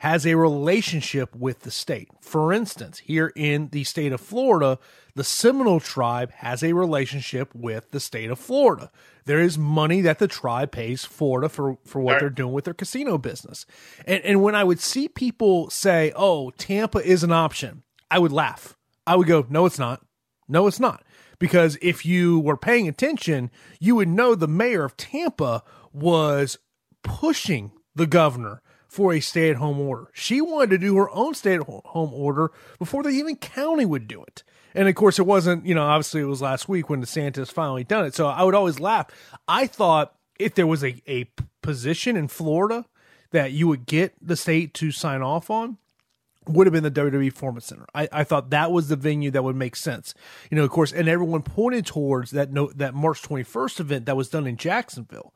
has 0.04 0.28
a 0.28 0.36
relationship 0.36 1.34
with 1.34 1.62
the 1.62 1.72
state. 1.72 2.10
For 2.20 2.52
instance, 2.52 3.00
here 3.00 3.32
in 3.38 3.70
the 3.70 3.86
state 3.86 4.12
of 4.12 4.20
Florida, 4.20 4.78
the 5.16 5.24
Seminole 5.24 5.80
tribe 5.80 6.30
has 6.32 6.62
a 6.62 6.74
relationship 6.74 7.56
with 7.56 7.90
the 7.92 8.02
state 8.02 8.30
of 8.30 8.38
Florida. 8.38 8.92
There 9.24 9.40
is 9.40 9.58
money 9.58 10.02
that 10.02 10.20
the 10.20 10.28
tribe 10.28 10.74
pays 10.74 11.06
Florida 11.06 11.48
for, 11.48 11.78
for 11.86 12.02
what 12.02 12.20
they're 12.20 12.30
doing 12.30 12.52
with 12.52 12.66
their 12.66 12.74
casino 12.74 13.18
business. 13.18 13.66
And, 14.06 14.22
and 14.26 14.44
when 14.44 14.56
I 14.56 14.66
would 14.66 14.82
see 14.82 15.08
people 15.08 15.70
say, 15.70 16.12
oh, 16.18 16.50
Tampa 16.58 16.98
is 16.98 17.24
an 17.24 17.32
option, 17.32 17.84
I 18.12 18.20
would 18.20 18.34
laugh. 18.34 18.76
I 19.08 19.16
would 19.16 19.28
go, 19.28 19.46
no, 19.50 19.66
it's 19.66 19.80
not. 19.80 20.06
No, 20.50 20.68
it's 20.68 20.82
not. 20.82 21.06
Because 21.40 21.78
if 21.82 22.06
you 22.06 22.42
were 22.42 22.58
paying 22.58 22.90
attention, 22.90 23.52
you 23.80 23.96
would 23.96 24.10
know 24.10 24.36
the 24.36 24.50
mayor 24.50 24.84
of 24.84 24.98
Tampa 24.98 25.64
was 25.94 26.58
pushing 27.04 27.72
the 27.96 28.08
governor 28.08 28.62
for 28.94 29.12
a 29.12 29.20
stay 29.20 29.50
at 29.50 29.56
home 29.56 29.80
order. 29.80 30.08
She 30.14 30.40
wanted 30.40 30.70
to 30.70 30.78
do 30.78 30.96
her 30.98 31.10
own 31.10 31.34
stay 31.34 31.56
at 31.56 31.62
home 31.62 32.14
order 32.14 32.52
before 32.78 33.02
the 33.02 33.10
even 33.10 33.36
county 33.36 33.86
would 33.86 34.08
do 34.08 34.22
it. 34.22 34.44
And 34.76 34.88
of 34.88 34.94
course, 34.94 35.18
it 35.18 35.26
wasn't, 35.26 35.66
you 35.66 35.74
know, 35.74 35.84
obviously 35.84 36.22
it 36.22 36.26
was 36.26 36.44
last 36.44 36.70
week 36.70 36.92
when 36.92 37.02
DeSantis 37.02 37.52
finally 37.52 37.84
done 37.84 38.06
it. 38.06 38.14
So 38.14 38.28
I 38.28 38.44
would 38.44 38.54
always 38.54 38.80
laugh. 38.80 39.08
I 39.48 39.66
thought 39.66 40.14
if 40.38 40.54
there 40.54 40.68
was 40.68 40.84
a, 40.84 41.02
a 41.08 41.28
position 41.64 42.16
in 42.16 42.28
Florida 42.28 42.86
that 43.32 43.52
you 43.52 43.68
would 43.68 43.88
get 43.88 44.14
the 44.22 44.36
state 44.36 44.76
to 44.76 44.92
sign 44.92 45.24
off 45.24 45.50
on, 45.50 45.78
would 46.48 46.68
have 46.68 46.74
been 46.74 46.84
the 46.84 46.92
WWE 46.92 47.34
Performance 47.34 47.66
Center. 47.66 47.88
I, 47.96 48.08
I 48.12 48.24
thought 48.24 48.52
that 48.52 48.72
was 48.72 48.90
the 48.90 48.96
venue 48.96 49.32
that 49.32 49.44
would 49.44 49.56
make 49.56 49.76
sense. 49.76 50.14
You 50.52 50.58
know, 50.58 50.64
of 50.64 50.70
course, 50.70 50.92
and 50.92 51.08
everyone 51.08 51.42
pointed 51.42 51.88
towards 51.88 52.32
that 52.32 52.52
note 52.52 52.78
that 52.78 52.94
March 52.94 53.24
21st 53.24 53.80
event 53.80 54.06
that 54.06 54.18
was 54.18 54.30
done 54.30 54.46
in 54.46 54.58
Jacksonville. 54.58 55.34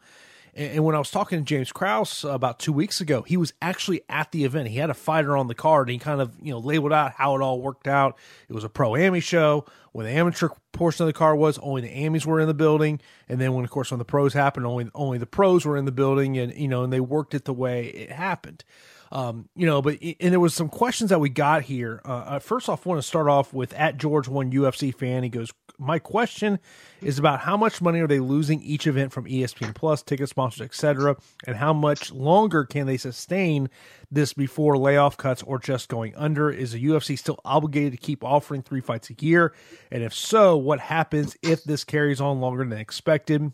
And 0.58 0.84
when 0.84 0.96
I 0.96 0.98
was 0.98 1.12
talking 1.12 1.38
to 1.38 1.46
James 1.46 1.72
Krause 1.72 2.24
about 2.24 2.58
two 2.58 2.74
weeks 2.74 3.00
ago, 3.00 3.22
he 3.22 3.38
was 3.38 3.54
actually 3.62 4.02
at 4.10 4.32
the 4.32 4.44
event. 4.44 4.70
He 4.70 4.78
had 4.78 4.90
a 4.90 4.96
fighter 4.96 5.38
on 5.38 5.48
the 5.48 5.54
card, 5.54 5.88
and 5.88 5.94
he 5.94 6.00
kind 6.00 6.20
of 6.20 6.36
you 6.42 6.52
know 6.52 6.58
labeled 6.58 6.92
out 6.92 7.12
how 7.12 7.36
it 7.36 7.42
all 7.44 7.62
worked 7.62 7.88
out. 7.88 8.18
It 8.50 8.54
was 8.54 8.64
a 8.64 8.70
pro 8.70 8.96
Ami 8.96 9.20
show. 9.20 9.66
When 9.92 10.08
the 10.08 10.12
amateur 10.12 10.50
portion 10.72 11.04
of 11.04 11.08
the 11.08 11.14
card 11.14 11.38
was, 11.38 11.60
only 11.60 11.82
the 11.82 11.92
Amis 11.92 12.26
were 12.26 12.40
in 12.40 12.48
the 12.48 12.56
building, 12.56 13.00
and 13.30 13.40
then 13.40 13.54
when 13.54 13.66
of 13.66 13.70
course 13.70 13.92
when 13.92 14.00
the 14.00 14.06
pros 14.06 14.34
happened, 14.34 14.66
only 14.66 14.90
only 14.96 15.20
the 15.20 15.28
pros 15.28 15.64
were 15.64 15.78
in 15.78 15.86
the 15.86 15.92
building, 15.92 16.40
and 16.40 16.52
you 16.56 16.68
know, 16.68 16.84
and 16.84 16.92
they 16.92 17.02
worked 17.02 17.36
it 17.36 17.46
the 17.46 17.54
way 17.54 17.86
it 17.90 18.12
happened. 18.12 18.64
Um, 19.12 19.50
you 19.56 19.66
know, 19.66 19.82
but 19.82 19.98
and 20.02 20.32
there 20.34 20.40
was 20.40 20.54
some 20.54 20.70
questions 20.70 21.10
that 21.10 21.20
we 21.20 21.30
got 21.30 21.64
here. 21.64 22.02
Uh, 22.04 22.40
first 22.40 22.70
off, 22.70 22.86
I 22.86 22.90
want 22.90 23.02
to 23.02 23.08
start 23.08 23.28
off 23.28 23.54
with 23.54 23.74
at 23.74 23.98
George 23.98 24.28
one 24.28 24.52
UFC 24.52 24.94
fan. 24.94 25.24
He 25.24 25.30
goes, 25.30 25.52
my 25.80 26.00
question 26.00 26.60
is 27.02 27.20
about 27.20 27.42
how 27.42 27.56
much 27.56 27.82
money 27.82 28.00
are 28.00 28.08
they 28.08 28.20
losing 28.20 28.62
each 28.62 28.88
event 28.88 29.12
from 29.12 29.26
ESPN 29.26 29.76
Plus, 29.76 30.02
ticket 30.02 30.28
sponsors, 30.30 30.62
etc., 30.62 31.16
and 31.46 31.56
how 31.56 31.74
much 31.74 32.12
longer 32.12 32.66
can 32.66 32.88
they 32.88 32.98
sustain 32.98 33.70
this 34.12 34.34
before 34.34 34.78
layoff 34.78 35.18
cuts 35.18 35.44
or 35.44 35.60
just 35.60 35.90
going 35.90 36.16
under? 36.16 36.50
Is 36.50 36.72
the 36.72 36.84
UFC 36.84 37.18
still 37.18 37.40
obligated 37.46 37.92
to 37.92 37.98
keep 37.98 38.24
offering 38.24 38.64
three 38.64 38.82
fights 38.82 39.10
a 39.10 39.14
year? 39.20 39.54
And 39.92 40.04
if 40.04 40.14
so, 40.14 40.58
what 40.58 40.80
happens 40.80 41.38
if 41.44 41.64
this 41.64 41.84
carries 41.84 42.20
on 42.20 42.42
longer 42.42 42.66
than 42.66 42.80
expected? 42.80 43.54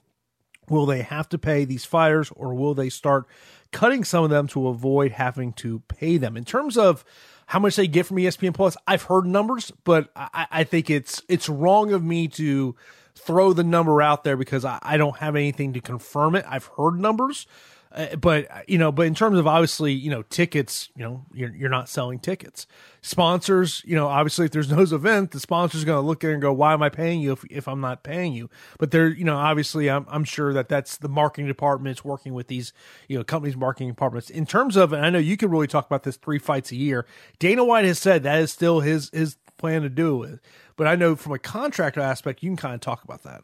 Will 0.69 0.85
they 0.85 1.01
have 1.01 1.27
to 1.29 1.37
pay 1.37 1.65
these 1.65 1.83
fighters 1.83 2.31
or 2.33 2.53
will 2.53 2.73
they 2.73 2.89
start 2.89 3.27
cutting 3.73 4.05
some 4.05 4.23
of 4.23 4.29
them 4.29 4.47
to 4.47 4.69
avoid 4.69 5.11
having 5.11 5.51
to 5.53 5.79
pay 5.89 6.17
them? 6.17 6.37
In 6.37 6.45
terms 6.45 6.77
of 6.77 7.03
how 7.47 7.59
much 7.59 7.75
they 7.75 7.87
get 7.87 8.05
from 8.05 8.17
ESPN 8.17 8.53
Plus, 8.53 8.77
I've 8.87 9.03
heard 9.03 9.25
numbers, 9.25 9.71
but 9.83 10.09
I, 10.15 10.47
I 10.49 10.63
think 10.63 10.89
it's 10.89 11.21
it's 11.27 11.49
wrong 11.49 11.91
of 11.91 12.01
me 12.01 12.29
to 12.29 12.75
throw 13.15 13.53
the 13.53 13.63
number 13.63 14.01
out 14.01 14.23
there 14.23 14.37
because 14.37 14.63
I, 14.65 14.79
I 14.81 14.97
don't 14.97 15.17
have 15.17 15.35
anything 15.35 15.73
to 15.73 15.81
confirm 15.81 16.35
it. 16.35 16.45
I've 16.47 16.65
heard 16.77 16.99
numbers, 16.99 17.45
uh, 17.93 18.15
but 18.15 18.47
you 18.67 18.79
know, 18.79 18.91
but 18.91 19.05
in 19.05 19.13
terms 19.13 19.37
of 19.37 19.45
obviously, 19.45 19.93
you 19.93 20.09
know, 20.09 20.23
tickets, 20.23 20.89
you 20.95 21.03
know, 21.03 21.25
you're 21.31 21.53
you're 21.55 21.69
not 21.69 21.87
selling 21.87 22.19
tickets. 22.19 22.65
Sponsors, 23.01 23.83
you 23.85 23.95
know, 23.95 24.07
obviously, 24.07 24.45
if 24.45 24.51
there's 24.51 24.71
no 24.71 24.79
event, 24.95 25.31
the 25.31 25.39
sponsor's 25.39 25.83
going 25.83 26.01
to 26.01 26.05
look 26.05 26.23
at 26.23 26.31
it 26.31 26.33
and 26.33 26.41
go, 26.41 26.51
"Why 26.51 26.73
am 26.73 26.81
I 26.81 26.89
paying 26.89 27.21
you 27.21 27.33
if, 27.33 27.45
if 27.51 27.67
I'm 27.67 27.81
not 27.81 28.03
paying 28.03 28.33
you?" 28.33 28.49
But 28.79 28.89
they're, 28.89 29.09
you 29.09 29.23
know, 29.23 29.37
obviously, 29.37 29.91
I'm 29.91 30.07
I'm 30.09 30.23
sure 30.23 30.53
that 30.53 30.69
that's 30.69 30.97
the 30.97 31.09
marketing 31.09 31.47
departments 31.47 32.03
working 32.03 32.33
with 32.33 32.47
these, 32.47 32.73
you 33.07 33.17
know, 33.17 33.23
companies' 33.23 33.55
marketing 33.55 33.89
departments. 33.89 34.31
In 34.31 34.47
terms 34.47 34.75
of, 34.75 34.91
and 34.91 35.05
I 35.05 35.11
know 35.11 35.19
you 35.19 35.37
can 35.37 35.51
really 35.51 35.67
talk 35.67 35.85
about 35.85 36.03
this 36.03 36.17
three 36.17 36.39
fights 36.39 36.71
a 36.71 36.75
year. 36.75 37.05
Dana 37.37 37.63
White 37.63 37.85
has 37.85 37.99
said 37.99 38.23
that 38.23 38.41
is 38.41 38.51
still 38.51 38.79
his 38.79 39.11
his 39.13 39.37
plan 39.57 39.83
to 39.83 39.89
do 39.89 40.23
it. 40.23 40.39
But 40.75 40.87
I 40.87 40.95
know 40.95 41.15
from 41.15 41.33
a 41.33 41.39
contractor 41.39 42.01
aspect, 42.01 42.41
you 42.41 42.49
can 42.49 42.57
kind 42.57 42.73
of 42.73 42.81
talk 42.81 43.03
about 43.03 43.21
that. 43.23 43.43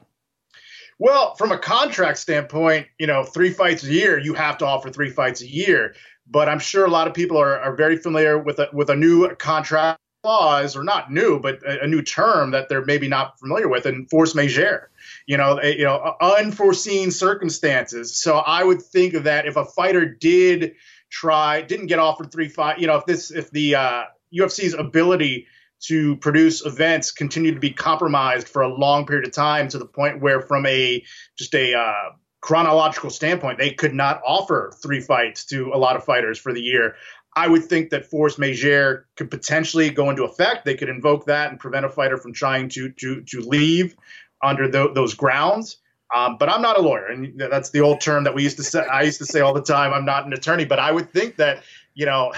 Well, 1.00 1.36
from 1.36 1.54
a 1.54 1.58
contract 1.58 2.18
standpoint, 2.18 2.88
you 3.00 3.08
know, 3.08 3.24
three 3.24 3.52
fights 3.52 3.84
a 3.86 3.92
year, 3.92 4.20
you 4.20 4.34
have 4.34 4.58
to 4.58 4.66
offer 4.66 4.90
three 4.90 5.10
fights 5.10 5.42
a 5.42 5.48
year. 5.48 5.96
But 6.30 6.50
I'm 6.50 6.60
sure 6.60 6.86
a 6.86 6.90
lot 6.90 7.08
of 7.08 7.14
people 7.14 7.38
are, 7.38 7.58
are 7.58 7.76
very 7.76 7.98
familiar 7.98 8.38
with 8.38 8.60
a, 8.60 8.68
with 8.74 8.90
a 8.90 8.96
new 8.96 9.34
contract 9.36 10.00
clause, 10.22 10.76
or 10.76 10.84
not 10.84 11.10
new, 11.10 11.40
but 11.40 11.64
a, 11.64 11.86
a 11.86 11.88
new 11.88 12.02
term 12.02 12.52
that 12.52 12.68
they're 12.68 12.84
maybe 12.84 13.08
not 13.08 13.40
familiar 13.40 13.70
with, 13.70 13.86
and 13.86 14.10
force 14.10 14.36
majeure. 14.36 14.92
You 15.26 15.38
know, 15.38 15.62
you 15.62 15.86
know, 15.86 16.16
unforeseen 16.20 17.12
circumstances. 17.12 18.18
So 18.18 18.38
I 18.38 18.62
would 18.62 18.82
think 18.82 19.24
that 19.24 19.46
if 19.48 19.56
a 19.56 19.64
fighter 19.64 20.06
did 20.06 20.76
try, 21.10 21.62
didn't 21.62 21.88
get 21.88 22.00
offered 22.00 22.32
three 22.32 22.50
fight, 22.50 22.80
you 22.80 22.88
know, 22.88 22.98
if 22.98 23.06
this, 23.06 23.32
if 23.32 23.50
the 23.52 23.76
uh, 23.76 24.04
UFC's 24.38 24.74
ability 24.74 25.48
to 25.82 26.18
produce 26.18 26.66
events 26.66 27.12
continue 27.12 27.54
to 27.54 27.60
be 27.60 27.72
compromised 27.72 28.48
for 28.48 28.62
a 28.62 28.74
long 28.74 29.06
period 29.06 29.26
of 29.26 29.34
time 29.34 29.68
to 29.70 29.78
the 29.78 29.86
point 29.86 30.22
where, 30.22 30.42
from 30.42 30.66
a 30.66 31.04
just 31.38 31.54
a 31.56 31.74
uh, 31.74 32.12
chronological 32.42 33.10
standpoint, 33.10 33.58
they 33.58 33.72
could 33.72 33.94
not 33.94 34.22
offer 34.26 34.72
three 34.82 35.02
fights 35.02 35.46
to 35.46 35.72
a 35.74 35.78
lot 35.78 35.96
of 35.96 36.04
fighters 36.04 36.38
for 36.38 36.54
the 36.54 36.62
year. 36.62 36.96
I 37.36 37.48
would 37.48 37.66
think 37.66 37.92
that 37.92 38.06
force 38.06 38.38
majeure 38.38 39.08
could 39.16 39.30
potentially 39.32 39.90
go 39.90 40.10
into 40.10 40.24
effect. 40.24 40.66
They 40.66 40.76
could 40.76 40.90
invoke 40.90 41.26
that 41.26 41.52
and 41.52 41.60
prevent 41.60 41.86
a 41.86 41.90
fighter 41.90 42.18
from 42.18 42.34
trying 42.34 42.70
to 42.70 42.90
to 42.92 43.22
to 43.22 43.42
leave 43.42 43.96
under 44.44 44.68
the, 44.68 44.92
those 44.94 45.14
grounds. 45.14 45.78
Um, 46.14 46.38
but 46.38 46.50
I'm 46.50 46.62
not 46.62 46.78
a 46.78 46.82
lawyer, 46.82 47.06
and 47.06 47.40
that's 47.40 47.70
the 47.70 47.82
old 47.82 48.02
term 48.02 48.24
that 48.24 48.34
we 48.34 48.42
used 48.42 48.58
to 48.58 48.64
say. 48.64 48.80
I 48.80 49.04
used 49.04 49.20
to 49.20 49.26
say 49.26 49.42
all 49.42 49.54
the 49.54 49.62
time. 49.62 49.94
I'm 49.94 50.06
not 50.06 50.26
an 50.26 50.34
attorney, 50.34 50.66
but 50.66 50.80
I 50.80 50.92
would 50.92 51.12
think 51.12 51.36
that 51.36 51.64
you 51.94 52.08
know 52.08 52.34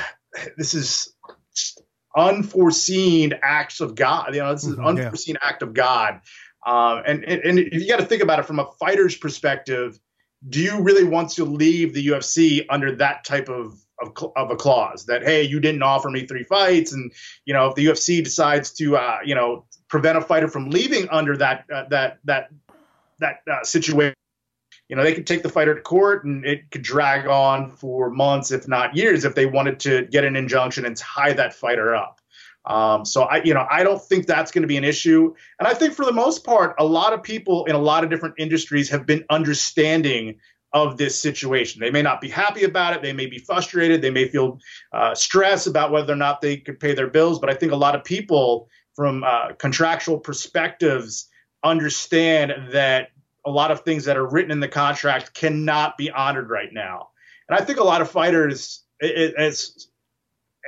this 0.57 0.73
is 0.73 1.13
unforeseen 2.15 3.33
acts 3.41 3.79
of 3.79 3.95
God. 3.95 4.35
You 4.35 4.41
know, 4.41 4.53
this 4.53 4.63
is 4.63 4.69
an 4.69 4.75
mm-hmm, 4.77 4.87
unforeseen 4.87 5.37
yeah. 5.41 5.49
act 5.49 5.61
of 5.61 5.73
God. 5.73 6.21
Uh, 6.65 7.01
and, 7.05 7.23
and, 7.23 7.41
and 7.59 7.59
you 7.71 7.87
got 7.87 7.99
to 7.99 8.05
think 8.05 8.21
about 8.21 8.39
it 8.39 8.45
from 8.45 8.59
a 8.59 8.65
fighter's 8.79 9.15
perspective. 9.15 9.99
Do 10.47 10.59
you 10.59 10.81
really 10.81 11.03
want 11.03 11.31
to 11.31 11.45
leave 11.45 11.93
the 11.93 12.07
UFC 12.07 12.65
under 12.69 12.95
that 12.97 13.23
type 13.23 13.49
of, 13.49 13.79
of, 14.01 14.31
of 14.35 14.51
a 14.51 14.55
clause 14.55 15.05
that 15.05 15.23
hey, 15.23 15.43
you 15.43 15.59
didn't 15.59 15.83
offer 15.83 16.09
me 16.09 16.25
three 16.25 16.43
fights, 16.43 16.93
and 16.93 17.11
you 17.45 17.53
know 17.53 17.67
if 17.67 17.75
the 17.75 17.85
UFC 17.85 18.23
decides 18.23 18.71
to 18.73 18.97
uh, 18.97 19.19
you 19.23 19.35
know 19.35 19.65
prevent 19.87 20.17
a 20.17 20.21
fighter 20.21 20.47
from 20.47 20.69
leaving 20.69 21.07
under 21.09 21.37
that 21.37 21.65
uh, 21.71 21.85
that 21.89 22.17
that 22.23 22.49
that 23.19 23.41
uh, 23.51 23.63
situation, 23.63 24.15
you 24.91 24.97
know, 24.97 25.03
they 25.03 25.13
could 25.13 25.25
take 25.25 25.41
the 25.41 25.47
fighter 25.47 25.73
to 25.73 25.79
court 25.79 26.25
and 26.25 26.45
it 26.45 26.69
could 26.69 26.81
drag 26.81 27.25
on 27.25 27.71
for 27.71 28.09
months, 28.09 28.51
if 28.51 28.67
not 28.67 28.93
years, 28.93 29.23
if 29.23 29.35
they 29.35 29.45
wanted 29.45 29.79
to 29.79 30.05
get 30.07 30.25
an 30.25 30.35
injunction 30.35 30.85
and 30.85 30.97
tie 30.97 31.31
that 31.31 31.53
fighter 31.53 31.95
up. 31.95 32.19
Um, 32.65 33.05
so 33.05 33.23
I, 33.23 33.41
you 33.41 33.53
know, 33.53 33.65
I 33.71 33.83
don't 33.83 34.01
think 34.01 34.27
that's 34.27 34.51
going 34.51 34.63
to 34.63 34.67
be 34.67 34.75
an 34.75 34.83
issue. 34.83 35.33
And 35.59 35.67
I 35.67 35.73
think 35.73 35.93
for 35.93 36.03
the 36.03 36.11
most 36.11 36.43
part, 36.43 36.75
a 36.77 36.83
lot 36.83 37.13
of 37.13 37.23
people 37.23 37.63
in 37.65 37.75
a 37.75 37.79
lot 37.79 38.03
of 38.03 38.09
different 38.09 38.35
industries 38.37 38.89
have 38.89 39.05
been 39.05 39.23
understanding 39.29 40.35
of 40.73 40.97
this 40.97 41.17
situation. 41.17 41.79
They 41.79 41.89
may 41.89 42.01
not 42.01 42.19
be 42.19 42.29
happy 42.29 42.65
about 42.65 42.93
it. 42.93 43.01
They 43.01 43.13
may 43.13 43.27
be 43.27 43.37
frustrated. 43.39 44.01
They 44.01 44.11
may 44.11 44.27
feel 44.27 44.59
uh, 44.91 45.15
stress 45.15 45.67
about 45.67 45.91
whether 45.91 46.11
or 46.11 46.17
not 46.17 46.41
they 46.41 46.57
could 46.57 46.81
pay 46.81 46.93
their 46.93 47.07
bills. 47.07 47.39
But 47.39 47.49
I 47.49 47.53
think 47.53 47.71
a 47.71 47.77
lot 47.77 47.95
of 47.95 48.03
people, 48.03 48.67
from 48.93 49.23
uh, 49.23 49.53
contractual 49.53 50.19
perspectives, 50.19 51.29
understand 51.63 52.51
that 52.73 53.11
a 53.45 53.49
lot 53.49 53.71
of 53.71 53.81
things 53.81 54.05
that 54.05 54.17
are 54.17 54.27
written 54.27 54.51
in 54.51 54.59
the 54.59 54.67
contract 54.67 55.33
cannot 55.33 55.97
be 55.97 56.11
honored 56.11 56.49
right 56.49 56.71
now. 56.71 57.09
And 57.49 57.57
I 57.57 57.63
think 57.63 57.79
a 57.79 57.83
lot 57.83 58.01
of 58.01 58.09
fighters, 58.09 58.83
it, 58.99 59.33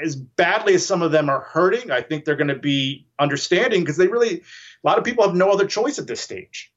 as 0.01 0.15
badly 0.15 0.73
as 0.73 0.85
some 0.85 1.01
of 1.01 1.11
them 1.11 1.29
are 1.29 1.41
hurting, 1.41 1.91
I 1.91 2.01
think 2.01 2.25
they're 2.25 2.35
going 2.35 2.47
to 2.47 2.55
be 2.55 3.07
understanding 3.19 3.81
because 3.81 3.97
they 3.97 4.07
really, 4.07 4.39
a 4.39 4.87
lot 4.87 4.97
of 4.97 5.03
people 5.03 5.23
have 5.23 5.35
no 5.35 5.51
other 5.51 5.67
choice 5.67 5.99
at 5.99 6.07
this 6.07 6.19
stage. 6.19 6.71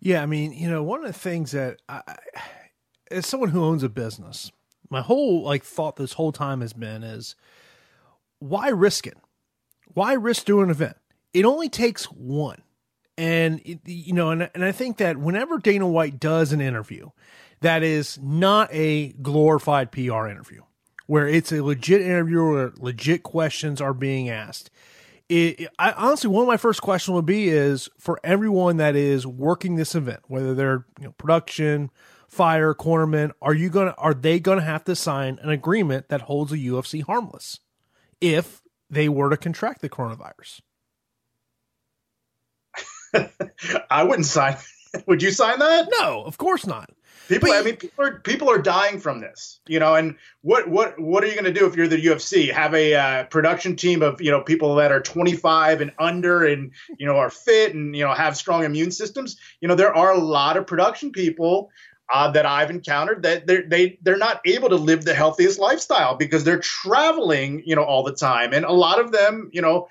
Yeah, 0.00 0.22
I 0.22 0.26
mean, 0.26 0.52
you 0.52 0.70
know, 0.70 0.82
one 0.82 1.00
of 1.00 1.06
the 1.06 1.18
things 1.18 1.50
that 1.50 1.80
I, 1.88 2.02
as 3.10 3.26
someone 3.26 3.50
who 3.50 3.64
owns 3.64 3.82
a 3.82 3.88
business, 3.88 4.52
my 4.90 5.00
whole 5.00 5.42
like 5.42 5.64
thought 5.64 5.96
this 5.96 6.12
whole 6.12 6.32
time 6.32 6.60
has 6.60 6.72
been 6.72 7.02
is 7.02 7.34
why 8.38 8.68
risk 8.68 9.06
it? 9.06 9.18
Why 9.92 10.12
risk 10.12 10.44
doing 10.44 10.64
an 10.64 10.70
event? 10.70 10.96
It 11.34 11.44
only 11.44 11.68
takes 11.68 12.04
one. 12.04 12.62
And 13.18 13.60
it, 13.64 13.80
you 13.84 14.14
know, 14.14 14.30
and 14.30 14.48
and 14.54 14.64
I 14.64 14.72
think 14.72 14.96
that 14.98 15.18
whenever 15.18 15.58
Dana 15.58 15.86
White 15.86 16.18
does 16.18 16.52
an 16.52 16.60
interview, 16.60 17.10
that 17.60 17.82
is 17.82 18.18
not 18.22 18.70
a 18.72 19.08
glorified 19.20 19.90
PR 19.90 20.28
interview 20.28 20.62
where 21.08 21.26
it's 21.26 21.50
a 21.50 21.62
legit 21.64 22.02
interview 22.02 22.44
where 22.44 22.72
legit 22.78 23.22
questions 23.22 23.80
are 23.80 23.94
being 23.94 24.28
asked. 24.28 24.70
It, 25.28 25.66
I 25.78 25.92
honestly, 25.92 26.28
one 26.28 26.42
of 26.42 26.48
my 26.48 26.58
first 26.58 26.80
questions 26.80 27.14
would 27.14 27.26
be 27.26 27.48
is 27.48 27.88
for 27.98 28.20
everyone 28.22 28.76
that 28.76 28.94
is 28.94 29.26
working 29.26 29.76
this 29.76 29.94
event, 29.94 30.20
whether 30.28 30.54
they're 30.54 30.84
you 31.00 31.06
know, 31.06 31.12
production, 31.12 31.90
fire, 32.28 32.74
cornerman, 32.74 33.32
are 33.42 33.54
you 33.54 33.70
gonna 33.70 33.94
are 33.98 34.14
they 34.14 34.38
gonna 34.38 34.62
have 34.62 34.84
to 34.84 34.94
sign 34.94 35.38
an 35.42 35.48
agreement 35.48 36.08
that 36.08 36.22
holds 36.22 36.52
the 36.52 36.68
UFC 36.68 37.02
harmless 37.02 37.60
if 38.20 38.62
they 38.90 39.08
were 39.08 39.30
to 39.30 39.36
contract 39.36 39.80
the 39.80 39.88
coronavirus? 39.88 40.60
I 43.90 44.02
wouldn't 44.02 44.26
sign. 44.26 44.56
Would 45.06 45.22
you 45.22 45.30
sign 45.30 45.58
that? 45.58 45.88
No, 45.98 46.22
of 46.24 46.38
course 46.38 46.66
not. 46.66 46.90
People, 47.28 47.50
but, 47.50 47.58
I 47.58 47.62
mean, 47.62 47.76
people 47.76 48.04
are 48.06 48.20
people 48.20 48.50
are 48.50 48.58
dying 48.58 48.98
from 48.98 49.20
this, 49.20 49.60
you 49.68 49.78
know. 49.78 49.94
And 49.94 50.16
what 50.40 50.66
what 50.66 50.98
what 50.98 51.22
are 51.22 51.26
you 51.26 51.34
going 51.34 51.44
to 51.44 51.52
do 51.52 51.66
if 51.66 51.76
you're 51.76 51.86
the 51.86 52.02
UFC? 52.02 52.50
Have 52.50 52.74
a 52.74 52.94
uh, 52.94 53.24
production 53.24 53.76
team 53.76 54.00
of 54.00 54.22
you 54.22 54.30
know 54.30 54.40
people 54.40 54.74
that 54.76 54.92
are 54.92 55.00
25 55.00 55.82
and 55.82 55.92
under, 55.98 56.46
and 56.46 56.72
you 56.98 57.06
know 57.06 57.18
are 57.18 57.28
fit 57.28 57.74
and 57.74 57.94
you 57.94 58.02
know 58.02 58.14
have 58.14 58.34
strong 58.34 58.64
immune 58.64 58.90
systems. 58.90 59.36
You 59.60 59.68
know, 59.68 59.74
there 59.74 59.94
are 59.94 60.12
a 60.12 60.18
lot 60.18 60.56
of 60.56 60.66
production 60.66 61.12
people 61.12 61.70
uh, 62.10 62.30
that 62.30 62.46
I've 62.46 62.70
encountered 62.70 63.22
that 63.24 63.46
they're 63.46 63.68
they 63.68 63.98
they're 64.00 64.16
not 64.16 64.40
able 64.46 64.70
to 64.70 64.76
live 64.76 65.04
the 65.04 65.14
healthiest 65.14 65.58
lifestyle 65.58 66.14
because 66.14 66.44
they're 66.44 66.60
traveling, 66.60 67.62
you 67.66 67.76
know, 67.76 67.84
all 67.84 68.04
the 68.04 68.14
time, 68.14 68.54
and 68.54 68.64
a 68.64 68.72
lot 68.72 69.00
of 69.00 69.12
them, 69.12 69.50
you 69.52 69.60
know, 69.60 69.88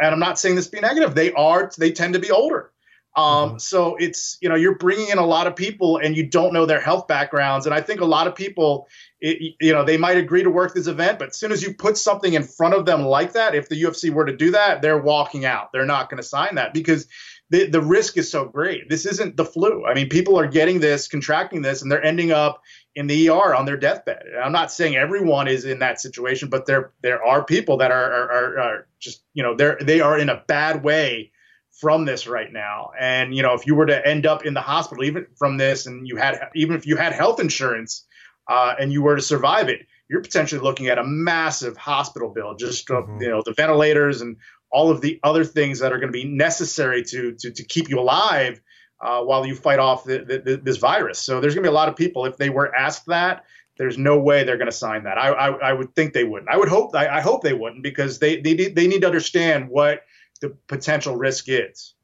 and 0.00 0.12
I'm 0.12 0.20
not 0.20 0.38
saying 0.38 0.56
this 0.56 0.68
be 0.68 0.80
negative, 0.80 1.14
they 1.14 1.32
are 1.32 1.70
they 1.78 1.92
tend 1.92 2.14
to 2.14 2.20
be 2.20 2.30
older 2.30 2.72
um, 3.16 3.24
mm-hmm. 3.24 3.58
So 3.58 3.96
it's 3.96 4.36
you 4.42 4.48
know 4.48 4.54
you're 4.54 4.76
bringing 4.76 5.08
in 5.08 5.18
a 5.18 5.24
lot 5.24 5.46
of 5.46 5.56
people 5.56 5.96
and 5.96 6.16
you 6.16 6.26
don't 6.26 6.52
know 6.52 6.66
their 6.66 6.80
health 6.80 7.08
backgrounds, 7.08 7.64
and 7.64 7.74
I 7.74 7.80
think 7.80 8.00
a 8.00 8.04
lot 8.04 8.26
of 8.26 8.34
people, 8.34 8.88
it, 9.20 9.54
you 9.58 9.72
know, 9.72 9.84
they 9.84 9.96
might 9.96 10.18
agree 10.18 10.42
to 10.42 10.50
work 10.50 10.74
this 10.74 10.86
event, 10.86 11.18
but 11.18 11.28
as 11.28 11.36
soon 11.36 11.50
as 11.50 11.62
you 11.62 11.72
put 11.72 11.96
something 11.96 12.34
in 12.34 12.42
front 12.42 12.74
of 12.74 12.84
them 12.84 13.06
like 13.06 13.32
that, 13.32 13.54
if 13.54 13.70
the 13.70 13.82
UFC 13.82 14.10
were 14.10 14.26
to 14.26 14.36
do 14.36 14.50
that, 14.50 14.82
they're 14.82 15.00
walking 15.00 15.46
out. 15.46 15.72
They're 15.72 15.86
not 15.86 16.10
going 16.10 16.18
to 16.18 16.28
sign 16.28 16.56
that 16.56 16.74
because 16.74 17.06
the 17.48 17.66
the 17.66 17.80
risk 17.80 18.18
is 18.18 18.30
so 18.30 18.44
great. 18.44 18.90
This 18.90 19.06
isn't 19.06 19.38
the 19.38 19.46
flu. 19.46 19.86
I 19.86 19.94
mean, 19.94 20.10
people 20.10 20.38
are 20.38 20.46
getting 20.46 20.80
this, 20.80 21.08
contracting 21.08 21.62
this, 21.62 21.80
and 21.80 21.90
they're 21.90 22.04
ending 22.04 22.32
up 22.32 22.60
in 22.96 23.06
the 23.06 23.28
ER 23.28 23.54
on 23.54 23.66
their 23.66 23.76
deathbed. 23.76 24.22
I'm 24.42 24.52
not 24.52 24.72
saying 24.72 24.96
everyone 24.96 25.48
is 25.48 25.66
in 25.66 25.78
that 25.80 26.00
situation, 26.00 26.48
but 26.48 26.64
there 26.64 26.92
there 27.02 27.22
are 27.22 27.44
people 27.44 27.76
that 27.76 27.92
are 27.92 28.12
are, 28.12 28.32
are, 28.32 28.58
are 28.58 28.86
just 28.98 29.22
you 29.34 29.42
know 29.42 29.54
they're 29.54 29.78
they 29.80 30.00
are 30.00 30.18
in 30.18 30.30
a 30.30 30.42
bad 30.48 30.82
way 30.82 31.30
from 31.78 32.06
this 32.06 32.26
right 32.26 32.50
now. 32.50 32.90
And 32.98 33.34
you 33.36 33.42
know, 33.42 33.52
if 33.52 33.66
you 33.66 33.74
were 33.74 33.86
to 33.86 34.06
end 34.06 34.26
up 34.26 34.46
in 34.46 34.54
the 34.54 34.62
hospital 34.62 35.04
even 35.04 35.26
from 35.36 35.58
this, 35.58 35.86
and 35.86 36.08
you 36.08 36.16
had 36.16 36.40
even 36.54 36.74
if 36.74 36.86
you 36.86 36.96
had 36.96 37.12
health 37.12 37.38
insurance 37.38 38.06
uh, 38.48 38.74
and 38.80 38.90
you 38.90 39.02
were 39.02 39.16
to 39.16 39.22
survive 39.22 39.68
it, 39.68 39.86
you're 40.08 40.22
potentially 40.22 40.62
looking 40.62 40.86
at 40.86 40.98
a 40.98 41.04
massive 41.04 41.76
hospital 41.76 42.30
bill. 42.30 42.54
Just 42.54 42.88
mm-hmm. 42.88 43.20
you 43.20 43.28
know, 43.28 43.42
the 43.44 43.52
ventilators 43.52 44.22
and 44.22 44.38
all 44.72 44.90
of 44.90 45.02
the 45.02 45.20
other 45.22 45.44
things 45.44 45.80
that 45.80 45.92
are 45.92 45.98
going 45.98 46.12
to 46.12 46.18
be 46.18 46.24
necessary 46.24 47.04
to 47.04 47.34
to 47.40 47.52
to 47.52 47.62
keep 47.62 47.90
you 47.90 48.00
alive. 48.00 48.58
Uh, 48.98 49.22
while 49.22 49.44
you 49.44 49.54
fight 49.54 49.78
off 49.78 50.04
the, 50.04 50.18
the, 50.24 50.38
the, 50.38 50.56
this 50.56 50.78
virus, 50.78 51.20
so 51.20 51.38
there's 51.38 51.54
going 51.54 51.62
to 51.62 51.68
be 51.68 51.72
a 51.72 51.74
lot 51.74 51.88
of 51.88 51.96
people. 51.96 52.24
If 52.24 52.38
they 52.38 52.48
were 52.48 52.74
asked 52.74 53.04
that, 53.06 53.44
there's 53.76 53.98
no 53.98 54.18
way 54.18 54.44
they're 54.44 54.56
going 54.56 54.70
to 54.70 54.76
sign 54.76 55.04
that. 55.04 55.18
I, 55.18 55.28
I, 55.28 55.70
I 55.70 55.72
would 55.72 55.94
think 55.94 56.12
they 56.14 56.24
wouldn't. 56.24 56.50
I 56.50 56.56
would 56.56 56.68
hope 56.68 56.94
I, 56.94 57.08
I 57.08 57.20
hope 57.20 57.42
they 57.42 57.52
wouldn't 57.52 57.82
because 57.82 58.18
they 58.18 58.40
they 58.40 58.54
they 58.54 58.86
need 58.86 59.02
to 59.02 59.06
understand 59.06 59.68
what 59.68 60.02
the 60.40 60.56
potential 60.66 61.16
risk 61.16 61.46
is. 61.48 61.94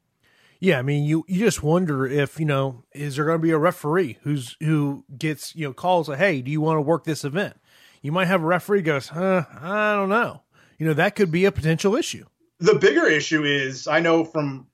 Yeah, 0.59 0.79
I 0.79 0.81
mean, 0.81 1.03
you 1.03 1.25
you 1.27 1.39
just 1.39 1.63
wonder 1.63 2.05
if 2.05 2.39
you 2.39 2.45
know 2.45 2.85
is 2.93 3.15
there 3.15 3.25
going 3.25 3.39
to 3.39 3.43
be 3.43 3.51
a 3.51 3.57
referee 3.57 4.19
who's 4.21 4.55
who 4.59 5.03
gets 5.17 5.55
you 5.55 5.65
know 5.65 5.73
calls 5.73 6.09
a 6.09 6.15
hey, 6.15 6.41
do 6.41 6.51
you 6.51 6.61
want 6.61 6.77
to 6.77 6.81
work 6.81 7.03
this 7.03 7.25
event? 7.25 7.59
You 8.01 8.11
might 8.11 8.27
have 8.27 8.43
a 8.43 8.45
referee 8.45 8.81
goes, 8.81 9.09
huh, 9.09 9.45
I 9.59 9.95
don't 9.95 10.09
know. 10.09 10.43
You 10.77 10.87
know 10.87 10.93
that 10.93 11.15
could 11.15 11.31
be 11.31 11.45
a 11.45 11.51
potential 11.51 11.95
issue. 11.95 12.25
The 12.59 12.75
bigger 12.75 13.07
issue 13.07 13.43
is 13.43 13.87
I 13.87 13.99
know 13.99 14.23
from 14.23 14.67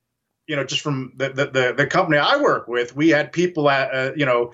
you 0.50 0.56
know 0.56 0.64
just 0.64 0.82
from 0.82 1.12
the 1.14 1.28
the, 1.28 1.74
the, 1.76 1.86
company 1.86 2.18
I 2.18 2.36
work 2.36 2.66
with, 2.66 2.96
we 2.96 3.10
had 3.10 3.32
people 3.32 3.70
at 3.70 3.94
uh, 3.94 4.12
you 4.16 4.26
know 4.26 4.52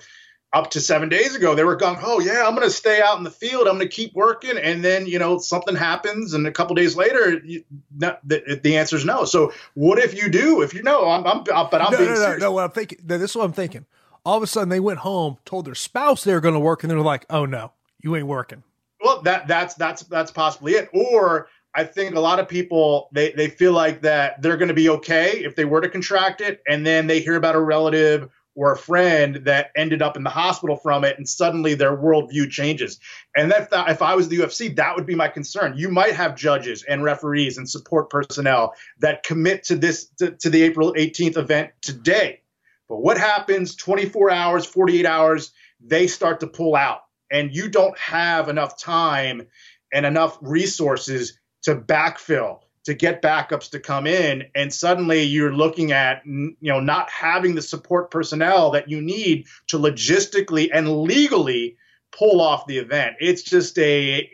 up 0.53 0.69
to 0.71 0.79
seven 0.79 1.09
days 1.09 1.35
ago, 1.35 1.55
they 1.55 1.63
were 1.63 1.75
going, 1.75 1.97
oh 2.01 2.19
yeah, 2.19 2.45
I'm 2.45 2.55
going 2.55 2.67
to 2.67 2.73
stay 2.73 3.01
out 3.01 3.17
in 3.17 3.23
the 3.23 3.31
field. 3.31 3.67
I'm 3.67 3.77
going 3.77 3.89
to 3.89 3.95
keep 3.95 4.13
working, 4.13 4.57
and 4.57 4.85
then 4.85 5.07
you 5.07 5.17
know 5.17 5.39
something 5.39 5.75
happens, 5.75 6.35
and 6.35 6.45
a 6.45 6.51
couple 6.51 6.75
days 6.75 6.95
later, 6.95 7.41
you, 7.43 7.63
the, 7.97 8.59
the 8.61 8.77
answer 8.77 8.95
is 8.95 9.05
no. 9.05 9.25
So 9.25 9.51
what 9.73 9.97
if 9.97 10.15
you 10.15 10.29
do? 10.29 10.61
If 10.61 10.75
you 10.75 10.83
know, 10.83 11.09
I'm, 11.09 11.25
I'm 11.25 11.43
but 11.43 11.81
I'm 11.81 11.91
no, 11.91 11.97
being 11.97 12.13
no, 12.13 12.31
no, 12.31 12.37
no, 12.37 12.51
What 12.51 12.65
I'm 12.65 12.71
thinking, 12.71 12.99
this 13.03 13.31
is 13.31 13.35
what 13.35 13.45
I'm 13.45 13.53
thinking. 13.53 13.87
All 14.23 14.37
of 14.37 14.43
a 14.43 14.47
sudden, 14.47 14.69
they 14.69 14.79
went 14.79 14.99
home, 14.99 15.37
told 15.45 15.65
their 15.65 15.75
spouse 15.75 16.23
they 16.23 16.33
were 16.33 16.41
going 16.41 16.53
to 16.53 16.59
work, 16.59 16.83
and 16.83 16.91
they're 16.91 16.99
like, 16.99 17.25
oh 17.31 17.45
no, 17.45 17.71
you 18.01 18.15
ain't 18.15 18.27
working. 18.27 18.61
Well, 19.03 19.23
that 19.23 19.47
that's 19.47 19.73
that's 19.73 20.03
that's 20.03 20.29
possibly 20.29 20.73
it. 20.73 20.89
Or 20.93 21.49
I 21.77 21.83
think 21.83 22.15
a 22.15 22.19
lot 22.19 22.39
of 22.39 22.49
people 22.49 23.07
they 23.11 23.31
they 23.33 23.49
feel 23.49 23.71
like 23.71 24.01
that 24.01 24.41
they're 24.41 24.57
going 24.57 24.67
to 24.67 24.73
be 24.73 24.89
okay 24.89 25.43
if 25.43 25.55
they 25.55 25.63
were 25.63 25.79
to 25.79 25.87
contract 25.87 26.41
it, 26.41 26.61
and 26.67 26.85
then 26.85 27.05
they 27.05 27.19
hear 27.19 27.35
about 27.35 27.55
a 27.55 27.61
relative 27.61 28.29
or 28.55 28.73
a 28.73 28.77
friend 28.77 29.35
that 29.43 29.69
ended 29.75 30.01
up 30.01 30.17
in 30.17 30.23
the 30.23 30.31
hospital 30.31 30.75
from 30.75 31.03
it, 31.03 31.15
and 31.19 31.29
suddenly 31.29 31.75
their 31.75 31.95
worldview 31.95 32.49
changes. 32.49 32.99
And 33.35 33.51
that, 33.51 33.69
if 33.87 34.01
I 34.01 34.15
was 34.15 34.27
the 34.27 34.39
UFC, 34.39 34.75
that 34.75 34.95
would 34.95 35.05
be 35.05 35.13
my 35.13 35.27
concern. 35.27 35.77
You 35.77 35.89
might 35.89 36.15
have 36.15 36.35
judges 36.35 36.81
and 36.81 37.03
referees 37.03 37.59
and 37.59 37.69
support 37.69 38.09
personnel 38.09 38.73
that 38.97 39.21
commit 39.21 39.63
to 39.65 39.75
this 39.75 40.07
to, 40.17 40.31
to 40.31 40.49
the 40.49 40.63
April 40.63 40.93
18th 40.93 41.37
event 41.37 41.69
today. 41.83 42.41
But 42.89 43.03
what 43.03 43.19
happens 43.19 43.75
24 43.75 44.31
hours, 44.31 44.65
48 44.65 45.05
hours, 45.05 45.51
they 45.79 46.07
start 46.07 46.39
to 46.39 46.47
pull 46.47 46.75
out, 46.75 47.01
and 47.31 47.55
you 47.55 47.69
don't 47.69 47.97
have 47.99 48.49
enough 48.49 48.79
time 48.81 49.45
and 49.93 50.07
enough 50.07 50.39
resources 50.41 51.37
to 51.67 51.75
backfill 51.75 52.59
to 52.85 52.93
get 52.93 53.21
backups 53.21 53.71
to 53.71 53.81
come 53.81 54.07
in 54.07 54.45
and 54.55 54.73
suddenly 54.73 55.23
you're 55.23 55.53
looking 55.53 55.91
at 55.91 56.25
you 56.25 56.55
know 56.61 56.79
not 56.79 57.09
having 57.09 57.55
the 57.55 57.61
support 57.61 58.09
personnel 58.09 58.71
that 58.71 58.89
you 58.89 59.01
need 59.01 59.45
to 59.67 59.77
logistically 59.77 60.69
and 60.73 61.01
legally 61.01 61.75
pull 62.17 62.39
off 62.39 62.65
the 62.67 62.77
event. 62.77 63.17
It's 63.19 63.43
just 63.43 63.77
a 63.79 64.29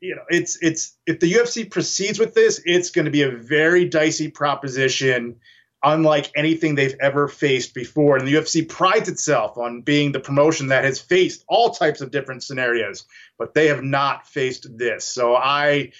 you 0.00 0.16
know 0.16 0.24
it's 0.28 0.58
it's 0.60 0.96
if 1.06 1.20
the 1.20 1.32
UFC 1.32 1.70
proceeds 1.70 2.18
with 2.18 2.34
this 2.34 2.60
it's 2.64 2.90
going 2.90 3.04
to 3.04 3.12
be 3.12 3.22
a 3.22 3.30
very 3.30 3.84
dicey 3.84 4.28
proposition 4.28 5.36
unlike 5.82 6.30
anything 6.36 6.74
they've 6.74 6.96
ever 7.00 7.26
faced 7.26 7.74
before 7.74 8.16
and 8.16 8.26
the 8.26 8.34
UFC 8.34 8.68
prides 8.68 9.08
itself 9.08 9.56
on 9.56 9.80
being 9.80 10.12
the 10.12 10.20
promotion 10.20 10.68
that 10.68 10.84
has 10.84 11.00
faced 11.00 11.44
all 11.48 11.70
types 11.70 12.00
of 12.00 12.10
different 12.10 12.42
scenarios 12.42 13.04
but 13.38 13.54
they 13.54 13.68
have 13.68 13.82
not 13.82 14.26
faced 14.26 14.66
this 14.76 15.04
so 15.04 15.34
i 15.34 15.90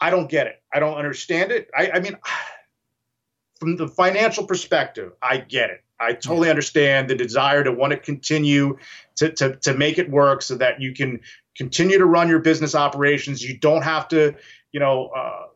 I 0.00 0.10
don't 0.10 0.28
get 0.28 0.46
it. 0.46 0.62
I 0.72 0.80
don't 0.80 0.96
understand 0.96 1.52
it. 1.52 1.70
I, 1.76 1.90
I 1.94 2.00
mean, 2.00 2.16
from 3.60 3.76
the 3.76 3.88
financial 3.88 4.46
perspective, 4.46 5.12
I 5.22 5.38
get 5.38 5.70
it. 5.70 5.82
I 5.98 6.12
totally 6.12 6.50
understand 6.50 7.08
the 7.08 7.14
desire 7.14 7.64
to 7.64 7.72
want 7.72 7.92
to 7.92 7.98
continue 7.98 8.76
to, 9.16 9.32
to, 9.32 9.56
to 9.56 9.74
make 9.74 9.98
it 9.98 10.10
work 10.10 10.42
so 10.42 10.56
that 10.56 10.80
you 10.80 10.92
can 10.92 11.20
continue 11.56 11.96
to 11.96 12.04
run 12.04 12.28
your 12.28 12.40
business 12.40 12.74
operations. 12.74 13.42
You 13.42 13.56
don't 13.56 13.82
have 13.82 14.08
to, 14.08 14.34
you 14.72 14.80
know, 14.80 15.06
uh, 15.16 15.46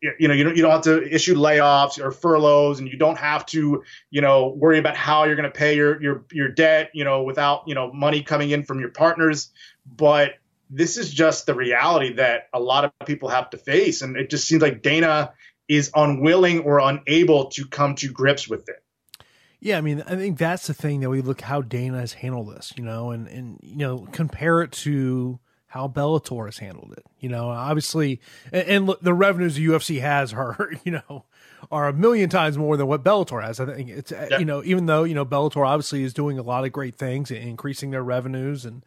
you 0.00 0.28
know, 0.28 0.34
you 0.34 0.44
don't, 0.44 0.56
you 0.56 0.62
don't 0.62 0.70
have 0.70 0.82
to 0.82 1.02
issue 1.12 1.34
layoffs 1.34 2.02
or 2.02 2.10
furloughs, 2.10 2.78
and 2.78 2.88
you 2.88 2.96
don't 2.96 3.18
have 3.18 3.44
to, 3.46 3.82
you 4.10 4.20
know, 4.20 4.48
worry 4.56 4.78
about 4.78 4.96
how 4.96 5.24
you're 5.24 5.36
going 5.36 5.50
to 5.50 5.56
pay 5.56 5.74
your 5.74 6.00
your 6.00 6.24
your 6.32 6.48
debt, 6.48 6.90
you 6.94 7.04
know, 7.04 7.22
without 7.22 7.64
you 7.66 7.74
know 7.74 7.92
money 7.92 8.22
coming 8.22 8.50
in 8.50 8.62
from 8.62 8.80
your 8.80 8.90
partners. 8.90 9.50
But 9.86 10.34
this 10.70 10.96
is 10.96 11.12
just 11.12 11.46
the 11.46 11.54
reality 11.54 12.14
that 12.14 12.48
a 12.52 12.60
lot 12.60 12.84
of 12.84 12.92
people 13.06 13.28
have 13.28 13.50
to 13.50 13.58
face. 13.58 14.02
And 14.02 14.16
it 14.16 14.30
just 14.30 14.46
seems 14.46 14.62
like 14.62 14.82
Dana 14.82 15.32
is 15.66 15.90
unwilling 15.94 16.60
or 16.60 16.78
unable 16.78 17.46
to 17.46 17.66
come 17.66 17.94
to 17.96 18.10
grips 18.10 18.48
with 18.48 18.68
it. 18.68 18.82
Yeah, 19.60 19.78
I 19.78 19.80
mean, 19.80 20.02
I 20.06 20.14
think 20.14 20.38
that's 20.38 20.68
the 20.68 20.74
thing 20.74 21.00
that 21.00 21.10
we 21.10 21.20
look 21.20 21.40
how 21.40 21.62
Dana 21.62 21.98
has 21.98 22.12
handled 22.12 22.54
this, 22.54 22.72
you 22.76 22.84
know, 22.84 23.10
and 23.10 23.26
and 23.26 23.58
you 23.62 23.76
know, 23.76 24.06
compare 24.12 24.62
it 24.62 24.72
to 24.72 25.40
how 25.68 25.86
Bellator 25.86 26.46
has 26.46 26.58
handled 26.58 26.94
it. 26.96 27.04
You 27.20 27.28
know, 27.28 27.50
obviously, 27.50 28.20
and, 28.50 28.68
and 28.68 28.86
look, 28.86 29.02
the 29.02 29.12
revenues 29.12 29.54
the 29.54 29.66
UFC 29.66 30.00
has 30.00 30.32
are, 30.32 30.72
you 30.84 30.92
know, 30.92 31.24
are 31.70 31.88
a 31.88 31.92
million 31.92 32.30
times 32.30 32.56
more 32.56 32.76
than 32.76 32.86
what 32.86 33.04
Bellator 33.04 33.42
has. 33.42 33.60
I 33.60 33.66
think 33.66 33.90
it's, 33.90 34.12
you 34.38 34.44
know, 34.44 34.62
even 34.64 34.86
though, 34.86 35.04
you 35.04 35.14
know, 35.14 35.26
Bellator 35.26 35.66
obviously 35.66 36.02
is 36.02 36.14
doing 36.14 36.38
a 36.38 36.42
lot 36.42 36.64
of 36.64 36.72
great 36.72 36.96
things, 36.96 37.30
increasing 37.30 37.90
their 37.90 38.02
revenues 38.02 38.64
and, 38.64 38.82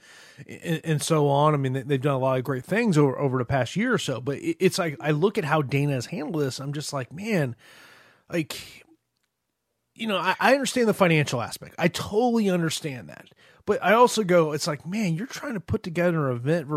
and, 0.47 0.81
and 0.83 1.01
so 1.01 1.27
on. 1.27 1.53
I 1.53 1.57
mean, 1.57 1.73
they've 1.73 2.01
done 2.01 2.15
a 2.15 2.19
lot 2.19 2.39
of 2.39 2.43
great 2.43 2.65
things 2.65 2.97
over, 2.97 3.17
over 3.17 3.37
the 3.37 3.45
past 3.45 3.75
year 3.75 3.93
or 3.93 3.99
so, 3.99 4.19
but 4.19 4.39
it's 4.41 4.79
like, 4.79 4.97
I 4.99 5.11
look 5.11 5.37
at 5.37 5.45
how 5.45 5.61
Dana 5.61 5.93
has 5.93 6.07
handled 6.07 6.41
this. 6.41 6.59
I'm 6.59 6.73
just 6.73 6.93
like, 6.93 7.11
man, 7.13 7.55
like, 8.31 8.85
you 10.01 10.07
know, 10.07 10.17
I, 10.17 10.35
I 10.39 10.53
understand 10.53 10.87
the 10.87 10.95
financial 10.95 11.41
aspect. 11.41 11.75
I 11.77 11.87
totally 11.87 12.49
understand 12.49 13.09
that. 13.09 13.27
But 13.65 13.83
I 13.83 13.93
also 13.93 14.23
go, 14.23 14.51
it's 14.51 14.65
like, 14.65 14.85
man, 14.87 15.13
you're 15.13 15.27
trying 15.27 15.53
to 15.53 15.59
put 15.59 15.83
together 15.83 16.31
an 16.31 16.37
event 16.37 16.67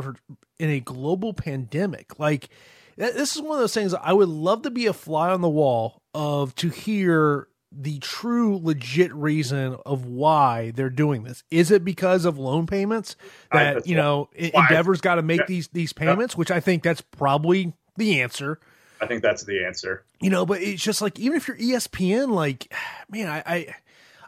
in 0.58 0.68
a 0.68 0.80
global 0.80 1.32
pandemic. 1.32 2.18
Like, 2.18 2.50
this 2.96 3.34
is 3.34 3.40
one 3.40 3.52
of 3.52 3.60
those 3.60 3.72
things 3.72 3.94
I 3.94 4.12
would 4.12 4.28
love 4.28 4.62
to 4.62 4.70
be 4.70 4.84
a 4.86 4.92
fly 4.92 5.30
on 5.30 5.40
the 5.40 5.48
wall 5.48 6.02
of 6.12 6.54
to 6.56 6.68
hear 6.68 7.48
the 7.72 7.98
true 8.00 8.60
legit 8.62 9.12
reason 9.14 9.78
of 9.86 10.04
why 10.04 10.72
they're 10.72 10.90
doing 10.90 11.24
this. 11.24 11.42
Is 11.50 11.70
it 11.70 11.82
because 11.82 12.26
of 12.26 12.38
loan 12.38 12.66
payments 12.66 13.16
that, 13.50 13.86
you 13.86 13.96
know, 13.96 14.28
Endeavor's 14.38 15.00
got 15.00 15.14
to 15.14 15.22
make 15.22 15.40
yeah. 15.40 15.46
these 15.48 15.68
these 15.68 15.94
payments, 15.94 16.34
yeah. 16.34 16.38
which 16.38 16.50
I 16.50 16.60
think 16.60 16.82
that's 16.82 17.00
probably 17.00 17.72
the 17.96 18.20
answer. 18.20 18.60
I 19.04 19.06
think 19.06 19.22
that's 19.22 19.44
the 19.44 19.64
answer. 19.64 20.04
You 20.20 20.30
know, 20.30 20.46
but 20.46 20.62
it's 20.62 20.82
just 20.82 21.02
like 21.02 21.18
even 21.18 21.36
if 21.36 21.46
you're 21.46 21.56
ESPN, 21.56 22.30
like, 22.30 22.72
man, 23.10 23.28
I, 23.28 23.42
I 23.46 23.74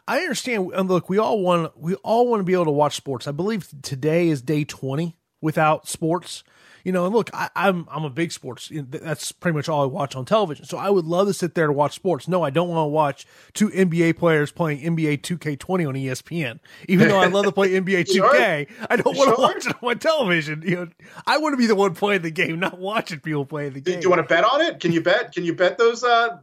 I 0.07 0.19
understand. 0.19 0.71
And 0.73 0.87
look, 0.87 1.09
we 1.09 1.17
all 1.17 1.41
want 1.41 1.77
we 1.77 1.95
all 1.95 2.29
want 2.29 2.39
to 2.39 2.43
be 2.43 2.53
able 2.53 2.65
to 2.65 2.71
watch 2.71 2.95
sports. 2.95 3.27
I 3.27 3.31
believe 3.31 3.67
today 3.81 4.29
is 4.29 4.41
day 4.41 4.63
twenty 4.63 5.17
without 5.41 5.87
sports. 5.87 6.43
You 6.87 6.93
know, 6.93 7.05
and 7.05 7.13
look, 7.13 7.29
I, 7.33 7.49
am 7.53 7.85
I'm, 7.89 7.97
I'm 7.97 8.03
a 8.05 8.09
big 8.09 8.31
sports. 8.31 8.71
That's 8.71 9.33
pretty 9.33 9.57
much 9.57 9.67
all 9.67 9.83
I 9.83 9.87
watch 9.87 10.15
on 10.15 10.23
television. 10.23 10.63
So 10.63 10.77
I 10.77 10.89
would 10.89 11.03
love 11.03 11.27
to 11.27 11.33
sit 11.33 11.53
there 11.53 11.67
to 11.67 11.73
watch 11.73 11.93
sports. 11.93 12.29
No, 12.29 12.43
I 12.43 12.49
don't 12.49 12.69
want 12.69 12.85
to 12.85 12.87
watch 12.87 13.25
two 13.53 13.67
NBA 13.67 14.17
players 14.17 14.53
playing 14.53 14.79
NBA 14.95 15.19
2K20 15.19 15.85
on 15.85 15.95
ESPN. 15.95 16.59
Even 16.87 17.09
though 17.09 17.17
I 17.19 17.25
love 17.27 17.43
to 17.43 17.51
play 17.51 17.71
NBA 17.71 18.05
2K, 18.05 18.69
sure. 18.69 18.87
I 18.89 18.95
don't 18.95 19.17
want 19.17 19.35
to 19.35 19.41
watch 19.41 19.65
it 19.65 19.73
on 19.73 19.79
my 19.81 19.95
television. 19.95 20.63
You 20.65 20.75
know, 20.77 20.87
I 21.25 21.39
want 21.39 21.51
to 21.51 21.57
be 21.57 21.65
the 21.65 21.75
one 21.75 21.93
playing 21.93 22.21
the 22.21 22.31
game, 22.31 22.57
not 22.57 22.79
watching 22.79 23.19
people 23.19 23.45
play 23.45 23.67
the 23.67 23.81
game. 23.81 23.99
Do 23.99 24.05
you 24.05 24.09
want 24.09 24.21
to 24.21 24.33
bet 24.33 24.45
on 24.45 24.61
it? 24.61 24.79
Can 24.79 24.93
you 24.93 25.01
bet? 25.01 25.33
Can 25.33 25.43
you 25.43 25.55
bet 25.55 25.77
those? 25.77 26.05
Uh, 26.05 26.37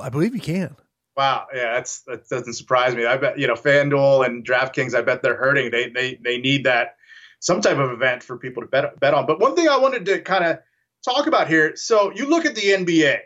I 0.00 0.10
believe 0.10 0.32
you 0.32 0.40
can. 0.40 0.76
Wow, 1.16 1.48
yeah, 1.52 1.72
that's 1.72 2.02
that 2.02 2.28
doesn't 2.28 2.52
surprise 2.52 2.94
me. 2.94 3.04
I 3.04 3.16
bet 3.16 3.36
you 3.36 3.48
know 3.48 3.54
FanDuel 3.54 4.24
and 4.24 4.46
DraftKings. 4.46 4.94
I 4.94 5.02
bet 5.02 5.22
they're 5.22 5.34
hurting. 5.34 5.72
They 5.72 5.88
they 5.88 6.20
they 6.22 6.38
need 6.38 6.62
that 6.66 6.97
some 7.40 7.60
type 7.60 7.78
of 7.78 7.90
event 7.90 8.22
for 8.22 8.36
people 8.36 8.62
to 8.62 8.68
bet 8.68 8.98
bet 9.00 9.14
on. 9.14 9.26
But 9.26 9.40
one 9.40 9.54
thing 9.54 9.68
I 9.68 9.78
wanted 9.78 10.06
to 10.06 10.20
kind 10.20 10.44
of 10.44 10.58
talk 11.04 11.26
about 11.26 11.48
here. 11.48 11.76
So 11.76 12.12
you 12.12 12.28
look 12.28 12.44
at 12.44 12.54
the 12.54 12.62
NBA. 12.62 13.18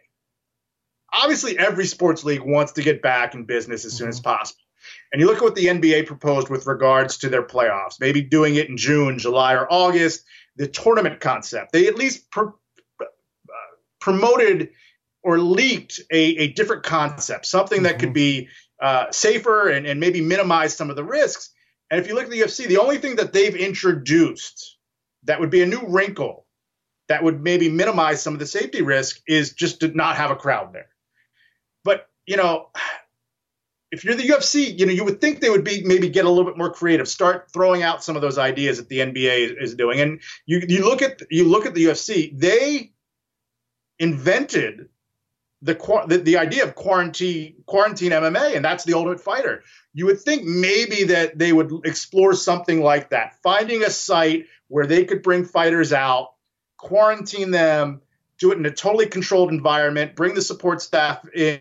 Obviously, 1.15 1.59
every 1.59 1.87
sports 1.87 2.25
league 2.25 2.41
wants 2.41 2.73
to 2.73 2.83
get 2.83 3.03
back 3.03 3.35
in 3.35 3.45
business 3.45 3.85
as 3.85 3.93
soon 3.93 4.09
as 4.09 4.19
mm-hmm. 4.19 4.31
possible. 4.31 4.63
And 5.13 5.21
you 5.21 5.27
look 5.27 5.37
at 5.37 5.43
what 5.43 5.55
the 5.55 5.67
NBA 5.67 6.07
proposed 6.07 6.49
with 6.49 6.67
regards 6.67 7.19
to 7.19 7.29
their 7.29 7.43
playoffs, 7.43 8.01
maybe 8.01 8.23
doing 8.23 8.57
it 8.57 8.69
in 8.69 8.77
June, 8.77 9.19
July, 9.19 9.55
or 9.55 9.71
August. 9.71 10.25
The 10.57 10.67
tournament 10.69 11.21
concept. 11.21 11.73
They 11.73 11.87
at 11.87 11.97
least 11.97 12.27
uh, 12.37 12.45
promoted 14.01 14.71
or 15.23 15.39
leaked 15.39 16.01
a, 16.11 16.21
a 16.21 16.49
different 16.49 16.83
concept, 16.83 17.47
something 17.47 17.85
that 17.85 17.93
mm-hmm. 17.93 18.01
could 18.01 18.13
be 18.13 18.49
uh, 18.83 19.11
safer 19.11 19.69
and, 19.69 19.87
and 19.87 20.01
maybe 20.01 20.21
minimize 20.21 20.77
some 20.77 20.91
of 20.91 20.97
the 20.97 21.05
risks. 21.05 21.51
And 21.93 22.01
if 22.01 22.09
you 22.09 22.15
look 22.15 22.25
at 22.25 22.31
the 22.31 22.41
UFC, 22.41 22.67
the 22.67 22.79
only 22.79 22.97
thing 22.97 23.17
that 23.17 23.35
they've 23.35 23.55
introduced 23.55 24.79
that 25.25 25.39
would 25.39 25.51
be 25.51 25.61
a 25.61 25.67
new 25.67 25.83
wrinkle 25.87 26.47
that 27.09 27.23
would 27.23 27.43
maybe 27.43 27.69
minimize 27.69 28.23
some 28.23 28.33
of 28.33 28.41
the 28.41 28.47
safety 28.47 28.81
risk 28.81 29.21
is 29.29 29.53
just 29.53 29.81
to 29.81 29.89
not 29.89 30.17
have 30.17 30.31
a 30.31 30.37
crowd 30.37 30.73
there. 30.73 30.89
But, 31.85 32.09
you 32.25 32.39
know, 32.39 32.71
if 33.91 34.05
you're 34.05 34.15
the 34.15 34.27
UFC, 34.27 34.79
you 34.79 34.87
know, 34.87 34.93
you 34.93 35.05
would 35.05 35.21
think 35.21 35.41
they 35.41 35.51
would 35.51 35.65
be 35.65 35.83
maybe 35.85 36.09
get 36.09 36.25
a 36.25 36.31
little 36.31 36.47
bit 36.47 36.57
more 36.57 36.73
creative, 36.73 37.07
start 37.09 37.51
throwing 37.53 37.83
out 37.83 38.03
some 38.03 38.17
of 38.17 38.23
those 38.23 38.39
ideas 38.39 38.79
that 38.79 38.89
the 38.89 39.01
NBA 39.01 39.63
is 39.63 39.75
doing. 39.75 40.01
And 40.01 40.23
you 40.47 40.63
you 40.67 40.89
look 40.89 41.03
at 41.03 41.21
you 41.31 41.45
look 41.45 41.67
at 41.67 41.75
the 41.75 41.85
UFC, 41.85 42.35
they 42.39 42.93
invented 43.99 44.89
the, 45.61 45.75
the 46.09 46.17
the 46.17 46.39
idea 46.39 46.65
of 46.65 46.75
quarantine 46.75 47.57
quarantine 47.67 48.13
MMA, 48.13 48.57
and 48.57 48.65
that's 48.65 48.85
the 48.85 48.95
Ultimate 48.95 49.21
Fighter. 49.21 49.63
You 49.95 50.07
would 50.07 50.21
think 50.21 50.45
maybe 50.45 51.05
that 51.05 51.39
they 51.39 51.53
would 51.53 51.71
explore 51.85 52.35
something 52.35 52.83
like 52.83 53.11
that, 53.11 53.37
finding 53.43 53.83
a 53.83 53.91
site 53.91 54.47
where 54.69 54.87
they 54.87 55.05
could 55.05 55.23
bring 55.23 55.45
fighters 55.45 55.93
out, 55.93 56.33
quarantine 56.79 57.51
them, 57.51 58.01
do 58.39 58.53
it 58.53 58.59
in 58.59 58.67
a 58.67 58.71
totally 58.71 59.07
controlled 59.07 59.51
environment, 59.51 60.17
bring 60.17 60.35
the 60.35 60.43
support 60.43 60.81
staff 60.81 61.27
in, 61.35 61.61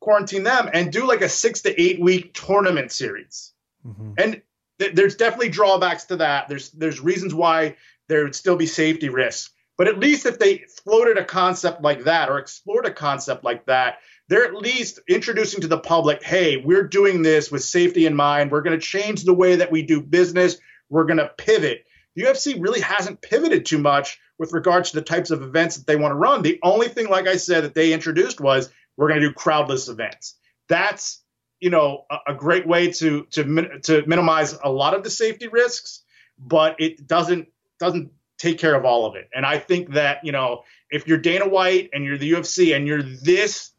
quarantine 0.00 0.42
them, 0.42 0.68
and 0.72 0.92
do 0.92 1.06
like 1.06 1.22
a 1.22 1.28
six 1.28 1.62
to 1.62 1.80
eight 1.80 2.00
week 2.00 2.34
tournament 2.34 2.92
series. 2.92 3.52
Mm-hmm. 3.86 4.12
And 4.18 4.42
th- 4.78 4.94
there's 4.94 5.16
definitely 5.16 5.48
drawbacks 5.48 6.04
to 6.06 6.16
that. 6.16 6.48
There's 6.48 6.70
there's 6.70 7.00
reasons 7.00 7.34
why 7.34 7.76
there 8.08 8.24
would 8.24 8.34
still 8.34 8.56
be 8.56 8.66
safety 8.66 9.08
risks. 9.08 9.50
But 9.78 9.88
at 9.88 9.98
least 9.98 10.26
if 10.26 10.38
they 10.38 10.64
floated 10.84 11.16
a 11.16 11.24
concept 11.24 11.80
like 11.80 12.04
that 12.04 12.28
or 12.28 12.38
explored 12.38 12.84
a 12.84 12.92
concept 12.92 13.44
like 13.44 13.64
that, 13.64 14.00
they're 14.30 14.44
at 14.44 14.54
least 14.54 15.00
introducing 15.08 15.60
to 15.60 15.66
the 15.66 15.78
public, 15.78 16.22
hey, 16.22 16.56
we're 16.56 16.86
doing 16.86 17.20
this 17.20 17.50
with 17.50 17.64
safety 17.64 18.06
in 18.06 18.14
mind. 18.14 18.52
We're 18.52 18.62
going 18.62 18.78
to 18.78 18.86
change 18.86 19.24
the 19.24 19.34
way 19.34 19.56
that 19.56 19.72
we 19.72 19.82
do 19.82 20.00
business. 20.00 20.56
We're 20.88 21.04
going 21.04 21.18
to 21.18 21.32
pivot. 21.36 21.84
The 22.14 22.22
UFC 22.22 22.62
really 22.62 22.80
hasn't 22.80 23.22
pivoted 23.22 23.66
too 23.66 23.78
much 23.78 24.20
with 24.38 24.52
regards 24.52 24.90
to 24.90 24.96
the 25.00 25.04
types 25.04 25.32
of 25.32 25.42
events 25.42 25.76
that 25.76 25.86
they 25.88 25.96
want 25.96 26.12
to 26.12 26.16
run. 26.16 26.42
The 26.42 26.60
only 26.62 26.86
thing, 26.86 27.08
like 27.08 27.26
I 27.26 27.36
said, 27.36 27.64
that 27.64 27.74
they 27.74 27.92
introduced 27.92 28.40
was 28.40 28.70
we're 28.96 29.08
going 29.08 29.20
to 29.20 29.28
do 29.28 29.34
crowdless 29.34 29.88
events. 29.88 30.36
That's 30.68 31.22
you 31.58 31.70
know 31.70 32.04
a, 32.08 32.18
a 32.28 32.34
great 32.34 32.66
way 32.66 32.92
to 32.92 33.24
to 33.32 33.78
to 33.80 34.06
minimize 34.06 34.56
a 34.62 34.70
lot 34.70 34.94
of 34.94 35.02
the 35.02 35.10
safety 35.10 35.48
risks, 35.48 36.04
but 36.38 36.76
it 36.78 37.08
doesn't 37.08 37.48
doesn't 37.80 38.12
take 38.38 38.58
care 38.58 38.76
of 38.76 38.84
all 38.84 39.06
of 39.06 39.16
it. 39.16 39.28
And 39.34 39.44
I 39.44 39.58
think 39.58 39.90
that, 39.94 40.24
you 40.24 40.32
know, 40.32 40.62
if 40.88 41.06
you're 41.06 41.18
Dana 41.18 41.46
White 41.46 41.90
and 41.92 42.04
you're 42.04 42.16
the 42.16 42.32
UFC 42.32 42.74
and 42.74 42.86
you're 42.86 43.02
this 43.02 43.72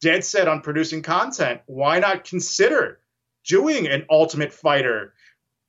dead 0.00 0.24
set 0.24 0.48
on 0.48 0.60
producing 0.60 1.02
content, 1.02 1.60
why 1.66 1.98
not 1.98 2.24
consider 2.24 3.00
doing 3.46 3.86
an 3.88 4.04
Ultimate 4.10 4.52
Fighter 4.52 5.14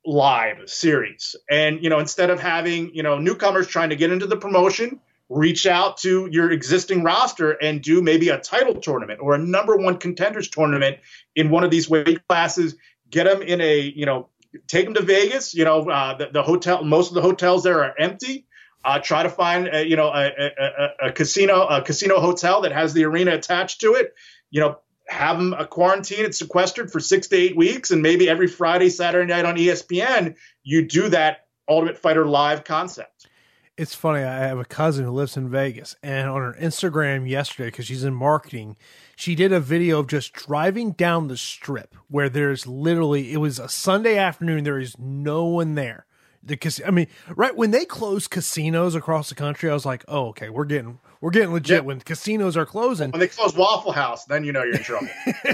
live 0.06 0.70
series? 0.70 1.36
And, 1.50 1.84
you 1.84 1.90
know, 1.90 2.00
instead 2.00 2.30
of 2.30 2.40
having, 2.40 2.94
you 2.94 3.04
know, 3.04 3.18
newcomers 3.18 3.68
trying 3.68 3.90
to 3.90 3.96
get 3.96 4.12
into 4.12 4.28
the 4.28 4.38
promotion, 4.38 5.00
reach 5.30 5.66
out 5.66 5.98
to 5.98 6.30
your 6.32 6.52
existing 6.52 7.04
roster 7.04 7.52
and 7.52 7.82
do 7.82 8.02
maybe 8.02 8.30
a 8.30 8.40
title 8.40 8.76
tournament 8.76 9.20
or 9.22 9.34
a 9.34 9.40
number 9.40 9.76
one 9.76 9.98
contenders 9.98 10.50
tournament 10.50 10.98
in 11.36 11.50
one 11.50 11.64
of 11.64 11.72
these 11.72 11.90
weight 11.90 12.26
classes. 12.28 12.76
Get 13.10 13.24
them 13.26 13.42
in 13.42 13.62
a, 13.62 13.80
you 13.80 14.06
know, 14.06 14.30
take 14.68 14.86
them 14.86 14.94
to 14.96 15.02
Vegas. 15.02 15.54
You 15.54 15.66
know, 15.66 15.90
uh, 15.90 16.18
the, 16.18 16.28
the, 16.32 16.44
hotel, 16.44 16.84
most 16.84 17.10
of 17.10 17.16
the 17.16 17.22
hotels 17.22 17.64
there 17.64 17.84
are 17.84 17.94
empty. 17.98 18.46
Uh, 18.86 19.00
try 19.00 19.24
to 19.24 19.30
find, 19.30 19.68
a, 19.68 19.88
you 19.88 19.96
know, 19.96 20.10
a, 20.10 20.32
a, 20.38 21.08
a, 21.08 21.12
casino, 21.12 21.66
a 21.66 21.82
casino 21.82 22.20
hotel 22.20 22.62
that 22.62 22.72
has 22.72 22.94
the 22.94 23.04
arena 23.04 23.34
attached 23.34 23.82
to 23.82 23.94
it. 23.94 24.14
You 24.52 24.62
know, 24.62 24.80
have 25.08 25.38
them 25.38 25.54
a 25.54 25.66
quarantine 25.66 26.26
and 26.26 26.36
sequestered 26.36 26.92
for 26.92 27.00
six 27.00 27.28
to 27.28 27.36
eight 27.36 27.58
weeks, 27.58 27.92
and 27.92 28.02
maybe 28.02 28.30
every 28.30 28.48
Friday, 28.48 28.90
Saturday 28.90 29.32
night 29.32 29.46
on 29.46 29.56
ESPN, 29.56 30.36
you 30.64 30.88
do 30.88 31.10
that 31.10 31.48
Ultimate 31.68 31.98
Fighter 31.98 32.26
live 32.26 32.64
concept. 32.64 33.28
It's 33.78 33.94
funny. 33.94 34.24
I 34.24 34.48
have 34.48 34.58
a 34.58 34.66
cousin 34.66 35.04
who 35.04 35.12
lives 35.12 35.36
in 35.36 35.50
Vegas, 35.50 35.96
and 36.02 36.30
on 36.30 36.42
her 36.42 36.56
Instagram 36.60 37.28
yesterday, 37.28 37.68
because 37.68 37.88
she's 37.88 38.06
in 38.06 38.14
marketing, 38.14 38.78
she 39.18 39.36
did 39.36 39.52
a 39.52 39.60
video 39.60 40.00
of 40.00 40.08
just 40.08 40.32
driving 40.32 40.92
down 40.92 41.28
the 41.28 41.36
strip 41.36 41.94
where 42.08 42.30
there's 42.30 42.66
literally 42.66 43.34
it 43.34 43.38
was 43.38 43.60
a 43.60 43.68
Sunday 43.68 44.18
afternoon 44.18 44.64
there 44.64 44.80
is 44.80 44.98
no 44.98 45.44
one 45.46 45.76
there. 45.76 46.06
The 46.46 46.56
cas- 46.56 46.82
I 46.86 46.92
mean, 46.92 47.08
right 47.36 47.56
when 47.56 47.72
they 47.72 47.86
closed 47.86 48.30
casinos 48.30 48.94
across 48.94 49.30
the 49.30 49.36
country, 49.36 49.70
I 49.70 49.74
was 49.74 49.86
like, 49.86 50.06
"Oh, 50.08 50.28
okay, 50.28 50.50
we're 50.50 50.66
getting 50.66 51.00
we're 51.20 51.32
getting 51.32 51.52
legit." 51.52 51.84
When 51.86 52.00
casinos 52.00 52.56
are 52.56 52.68
closing, 52.68 53.10
when 53.10 53.20
they 53.20 53.28
close 53.28 53.56
Waffle 53.56 53.94
House, 53.94 54.26
then 54.26 54.44
you 54.44 54.52
know 54.52 54.64
you're 54.64 54.76
in 54.76 54.84
trouble. 54.84 55.08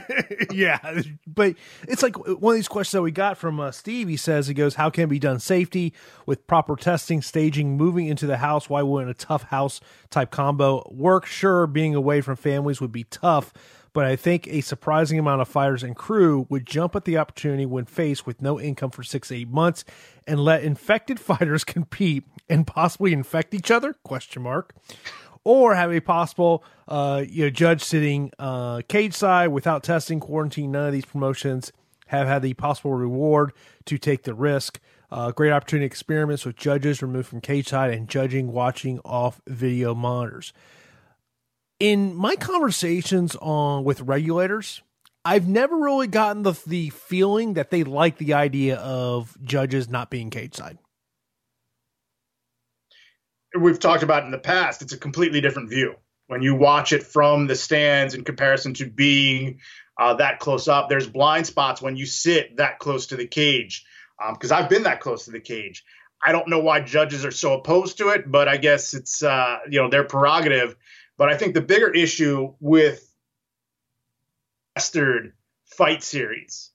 yeah, 0.52 1.02
but 1.26 1.56
it's 1.88 2.04
like 2.04 2.18
one 2.18 2.56
of 2.56 2.58
these 2.58 2.68
questions 2.68 2.92
that 2.92 3.02
we 3.02 3.12
got 3.12 3.38
from 3.38 3.60
uh, 3.62 3.72
Steve. 3.72 4.10
He 4.10 4.18
says 4.18 4.48
he 4.48 4.54
goes, 4.54 4.76
"How 4.76 4.90
can 4.90 5.06
it 5.06 5.08
be 5.08 5.20
done 5.20 5.40
safety 5.40 5.94
with 6.26 6.46
proper 6.46 6.76
testing, 6.76 7.22
staging, 7.22 7.78
moving 7.78 8.08
into 8.08 8.28
the 8.28 8.38
house? 8.38 8.70
Why 8.70 8.82
wouldn't 8.82 9.12
a 9.12 9.14
TUF 9.14 9.44
house 9.44 9.80
type 10.10 10.30
combo 10.30 10.86
work? 10.92 11.26
Sure, 11.26 11.68
being 11.68 11.96
away 11.96 12.20
from 12.20 12.36
families 12.36 12.82
would 12.82 12.92
be 12.92 13.06
tough." 13.06 13.54
But 13.94 14.06
I 14.06 14.16
think 14.16 14.48
a 14.48 14.62
surprising 14.62 15.20
amount 15.20 15.42
of 15.42 15.48
fighters 15.48 15.84
and 15.84 15.96
crew 15.96 16.46
would 16.50 16.66
jump 16.66 16.96
at 16.96 17.06
the 17.06 17.18
opportunity 17.18 17.66
when 17.66 17.86
faced 17.86 18.26
with 18.26 18.42
no 18.42 18.60
income 18.60 18.92
for 18.92 19.04
six 19.04 19.32
eight 19.32 19.50
months 19.50 19.84
and 20.26 20.40
let 20.40 20.64
infected 20.64 21.20
fighters 21.20 21.64
compete 21.64 22.24
and 22.50 22.66
possibly 22.66 23.14
infect 23.14 23.54
each 23.54 23.72
other? 23.72 23.94
Question 24.04 24.44
mark. 24.44 24.74
Or 25.44 25.74
have 25.74 25.92
a 25.92 26.00
possible 26.00 26.64
uh, 26.88 27.24
you 27.28 27.46
know 27.46 27.50
judge 27.50 27.84
sitting 27.84 28.32
uh, 28.38 28.82
cage 28.88 29.14
side 29.14 29.48
without 29.48 29.84
testing, 29.84 30.20
quarantine. 30.20 30.72
None 30.72 30.88
of 30.88 30.94
these 30.94 31.06
promotions 31.06 31.72
have 32.08 32.28
had 32.28 32.42
the 32.42 32.54
possible 32.54 32.94
reward 32.94 33.54
to 33.86 33.98
take 33.98 34.24
the 34.24 34.34
risk. 34.34 34.80
Uh, 35.10 35.32
great 35.32 35.52
opportunity 35.52 35.86
experiments 35.86 36.46
with 36.46 36.56
judges 36.56 37.02
removed 37.02 37.28
from 37.28 37.42
cage 37.42 37.68
side 37.70 37.92
and 37.92 38.08
judging 38.08 38.52
watching 38.52 39.00
off 39.04 39.42
video 39.48 39.96
monitors. 39.96 40.54
In 41.82 42.14
my 42.14 42.36
conversations 42.36 43.36
on 43.38 43.84
with 43.84 44.02
regulators, 44.02 44.84
I've 45.26 45.48
never 45.48 45.76
really 45.76 46.06
gotten 46.06 46.44
the 46.44 46.54
the 46.68 46.92
feeling 46.92 47.56
that 47.56 47.72
they 47.72 47.84
like 47.84 48.20
the 48.20 48.36
idea 48.36 48.76
of 48.76 49.36
judges 49.44 49.90
not 49.90 50.12
being 50.12 50.30
cage 50.30 50.54
side. 50.54 50.78
We've 53.60 53.80
talked 53.80 54.04
about 54.04 54.26
in 54.26 54.30
the 54.30 54.38
past. 54.38 54.84
It's 54.84 54.94
a 54.94 54.98
completely 54.98 55.42
different 55.42 55.72
view 55.72 55.96
when 56.28 56.44
you 56.44 56.54
watch 56.54 56.94
it 56.94 57.02
from 57.02 57.48
the 57.48 57.56
stands 57.56 58.14
in 58.14 58.26
comparison 58.26 58.76
to 58.76 58.86
being 58.86 59.60
uh, 60.00 60.14
that 60.14 60.38
close 60.38 60.68
up. 60.68 60.88
There's 60.88 61.10
blind 61.10 61.48
spots 61.48 61.82
when 61.82 61.96
you 61.96 62.06
sit 62.06 62.58
that 62.58 62.78
close 62.78 63.08
to 63.08 63.16
the 63.16 63.26
cage 63.26 63.84
because 64.34 64.52
um, 64.52 64.60
I've 64.60 64.70
been 64.70 64.84
that 64.84 65.00
close 65.00 65.26
to 65.26 65.32
the 65.32 65.40
cage. 65.40 65.84
I 66.24 66.32
don't 66.32 66.48
know 66.48 66.60
why 66.60 66.82
judges 66.82 67.26
are 67.26 67.32
so 67.32 67.54
opposed 67.56 67.98
to 67.98 68.10
it, 68.10 68.30
but 68.30 68.48
I 68.48 68.58
guess 68.58 68.94
it's 68.94 69.24
uh, 69.24 69.58
you 69.68 69.82
know 69.82 69.90
their 69.90 70.04
prerogative. 70.04 70.76
But 71.22 71.30
I 71.30 71.38
think 71.38 71.54
the 71.54 71.62
bigger 71.62 71.94
issue 71.94 72.56
with 72.60 73.08
mastered 74.76 75.34
fight 75.66 76.02
series, 76.02 76.72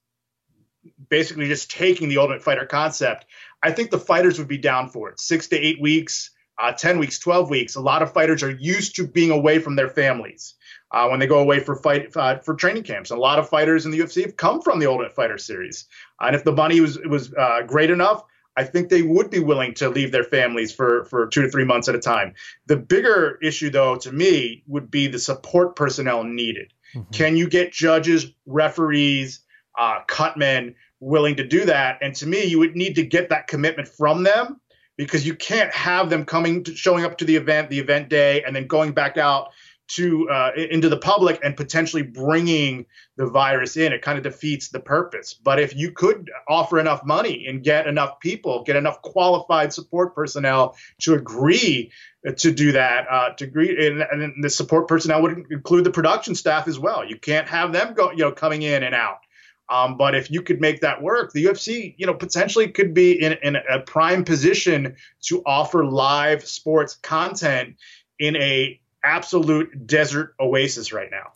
basically 1.08 1.48
just 1.48 1.68
taking 1.68 2.08
the 2.08 2.18
Ultimate 2.18 2.44
Fighter 2.44 2.64
concept, 2.64 3.26
I 3.60 3.72
think 3.72 3.90
the 3.90 3.98
fighters 3.98 4.38
would 4.38 4.46
be 4.46 4.58
down 4.58 4.88
for 4.88 5.10
it. 5.10 5.18
Six 5.18 5.48
to 5.48 5.56
eight 5.56 5.80
weeks, 5.80 6.30
uh, 6.60 6.70
10 6.70 7.00
weeks, 7.00 7.18
12 7.18 7.50
weeks. 7.50 7.74
A 7.74 7.80
lot 7.80 8.02
of 8.02 8.12
fighters 8.12 8.44
are 8.44 8.52
used 8.52 8.94
to 8.94 9.08
being 9.08 9.32
away 9.32 9.58
from 9.58 9.74
their 9.74 9.88
families 9.88 10.54
uh, 10.92 11.08
when 11.08 11.18
they 11.18 11.26
go 11.26 11.40
away 11.40 11.58
for 11.58 11.74
fight 11.74 12.16
uh, 12.16 12.38
for 12.38 12.54
training 12.54 12.84
camps. 12.84 13.10
A 13.10 13.16
lot 13.16 13.40
of 13.40 13.48
fighters 13.48 13.84
in 13.84 13.90
the 13.90 13.98
UFC 13.98 14.22
have 14.22 14.36
come 14.36 14.62
from 14.62 14.78
the 14.78 14.86
Ultimate 14.86 15.16
Fighter 15.16 15.38
series. 15.38 15.86
and 16.20 16.36
if 16.36 16.44
the 16.44 16.52
money 16.52 16.80
was 16.80 17.00
was 17.00 17.34
uh, 17.34 17.62
great 17.66 17.90
enough, 17.90 18.22
I 18.56 18.64
think 18.64 18.88
they 18.88 19.02
would 19.02 19.30
be 19.30 19.38
willing 19.38 19.74
to 19.74 19.88
leave 19.88 20.12
their 20.12 20.24
families 20.24 20.72
for 20.72 21.04
for 21.04 21.26
two 21.26 21.42
to 21.42 21.50
three 21.50 21.64
months 21.64 21.88
at 21.88 21.94
a 21.94 21.98
time. 21.98 22.34
The 22.66 22.76
bigger 22.76 23.38
issue, 23.42 23.70
though, 23.70 23.96
to 23.96 24.12
me, 24.12 24.62
would 24.66 24.90
be 24.90 25.06
the 25.08 25.18
support 25.18 25.76
personnel 25.76 26.24
needed. 26.24 26.72
Mm-hmm. 26.94 27.10
Can 27.12 27.36
you 27.36 27.48
get 27.48 27.72
judges, 27.72 28.26
referees, 28.46 29.40
uh, 29.78 30.00
cutmen 30.08 30.74
willing 31.00 31.36
to 31.36 31.46
do 31.46 31.66
that? 31.66 31.98
And 32.00 32.14
to 32.16 32.26
me, 32.26 32.44
you 32.44 32.58
would 32.58 32.76
need 32.76 32.94
to 32.94 33.04
get 33.04 33.28
that 33.28 33.46
commitment 33.46 33.88
from 33.88 34.22
them 34.22 34.60
because 34.96 35.26
you 35.26 35.34
can't 35.34 35.72
have 35.74 36.08
them 36.08 36.24
coming 36.24 36.64
to, 36.64 36.74
showing 36.74 37.04
up 37.04 37.18
to 37.18 37.24
the 37.24 37.36
event, 37.36 37.68
the 37.68 37.78
event 37.78 38.08
day, 38.08 38.42
and 38.42 38.56
then 38.56 38.66
going 38.66 38.92
back 38.92 39.18
out 39.18 39.50
to 39.88 40.28
uh, 40.28 40.50
into 40.56 40.88
the 40.88 40.96
public 40.96 41.40
and 41.42 41.56
potentially 41.56 42.02
bringing 42.02 42.86
the 43.16 43.26
virus 43.26 43.76
in. 43.76 43.92
It 43.92 44.02
kind 44.02 44.18
of 44.18 44.24
defeats 44.24 44.68
the 44.68 44.80
purpose. 44.80 45.34
But 45.34 45.60
if 45.60 45.76
you 45.76 45.92
could 45.92 46.30
offer 46.48 46.78
enough 46.78 47.04
money 47.04 47.46
and 47.46 47.62
get 47.62 47.86
enough 47.86 48.20
people, 48.20 48.64
get 48.64 48.76
enough 48.76 49.00
qualified 49.02 49.72
support 49.72 50.14
personnel 50.14 50.76
to 51.00 51.14
agree 51.14 51.92
to 52.36 52.50
do 52.50 52.72
that, 52.72 53.06
uh, 53.08 53.30
to 53.34 53.44
agree, 53.44 53.86
and, 53.86 54.02
and 54.02 54.42
the 54.42 54.50
support 54.50 54.88
personnel 54.88 55.22
would 55.22 55.46
include 55.50 55.84
the 55.84 55.90
production 55.90 56.34
staff 56.34 56.66
as 56.66 56.78
well. 56.78 57.04
You 57.04 57.16
can't 57.16 57.48
have 57.48 57.72
them 57.72 57.94
go, 57.94 58.10
you 58.10 58.18
know, 58.18 58.32
coming 58.32 58.62
in 58.62 58.82
and 58.82 58.94
out. 58.94 59.18
Um, 59.68 59.96
but 59.96 60.14
if 60.14 60.30
you 60.30 60.42
could 60.42 60.60
make 60.60 60.80
that 60.80 61.02
work, 61.02 61.32
the 61.32 61.44
UFC, 61.44 61.94
you 61.96 62.06
know, 62.06 62.14
potentially 62.14 62.68
could 62.68 62.94
be 62.94 63.20
in, 63.20 63.36
in 63.42 63.56
a 63.56 63.80
prime 63.80 64.24
position 64.24 64.96
to 65.22 65.42
offer 65.44 65.84
live 65.84 66.46
sports 66.46 66.94
content 66.94 67.76
in 68.18 68.36
a 68.36 68.80
absolute 69.06 69.86
desert 69.86 70.34
oasis 70.40 70.92
right 70.92 71.10
now. 71.10 71.32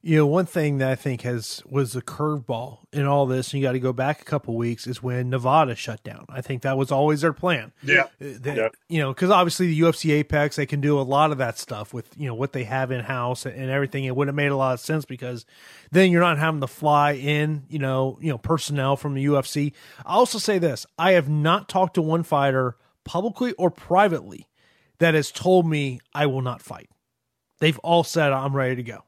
You 0.00 0.18
know, 0.18 0.26
one 0.26 0.46
thing 0.46 0.78
that 0.78 0.90
I 0.90 0.94
think 0.94 1.22
has 1.22 1.60
was 1.68 1.96
a 1.96 2.00
curveball 2.00 2.78
in 2.92 3.04
all 3.04 3.26
this, 3.26 3.52
and 3.52 3.60
you 3.60 3.66
got 3.66 3.72
to 3.72 3.80
go 3.80 3.92
back 3.92 4.22
a 4.22 4.24
couple 4.24 4.54
weeks, 4.54 4.86
is 4.86 5.02
when 5.02 5.28
Nevada 5.28 5.74
shut 5.74 6.04
down. 6.04 6.24
I 6.28 6.40
think 6.40 6.62
that 6.62 6.78
was 6.78 6.92
always 6.92 7.22
their 7.22 7.32
plan. 7.32 7.72
Yeah, 7.82 8.02
uh, 8.02 8.06
that, 8.18 8.56
yeah. 8.56 8.68
you 8.88 9.00
know, 9.00 9.12
because 9.12 9.30
obviously 9.30 9.66
the 9.66 9.80
UFC 9.80 10.12
Apex 10.12 10.54
they 10.54 10.66
can 10.66 10.80
do 10.80 11.00
a 11.00 11.02
lot 11.02 11.32
of 11.32 11.38
that 11.38 11.58
stuff 11.58 11.92
with 11.92 12.14
you 12.16 12.28
know 12.28 12.34
what 12.34 12.52
they 12.52 12.62
have 12.62 12.92
in 12.92 13.00
house 13.00 13.44
and 13.44 13.70
everything. 13.70 14.04
It 14.04 14.14
would 14.14 14.28
have 14.28 14.36
made 14.36 14.52
a 14.52 14.56
lot 14.56 14.74
of 14.74 14.80
sense 14.80 15.04
because 15.04 15.44
then 15.90 16.12
you're 16.12 16.22
not 16.22 16.38
having 16.38 16.60
to 16.60 16.68
fly 16.68 17.12
in, 17.14 17.64
you 17.68 17.80
know, 17.80 18.18
you 18.20 18.30
know 18.30 18.38
personnel 18.38 18.94
from 18.96 19.14
the 19.14 19.24
UFC. 19.24 19.72
I 20.06 20.12
also 20.12 20.38
say 20.38 20.60
this: 20.60 20.86
I 20.96 21.12
have 21.12 21.28
not 21.28 21.68
talked 21.68 21.94
to 21.94 22.02
one 22.02 22.22
fighter 22.22 22.76
publicly 23.02 23.52
or 23.54 23.68
privately 23.68 24.46
that 24.98 25.14
has 25.14 25.32
told 25.32 25.66
me 25.66 25.98
I 26.14 26.26
will 26.26 26.42
not 26.42 26.62
fight. 26.62 26.88
They've 27.60 27.78
all 27.78 28.04
said 28.04 28.32
I'm 28.32 28.54
ready 28.54 28.76
to 28.76 28.82
go. 28.82 29.04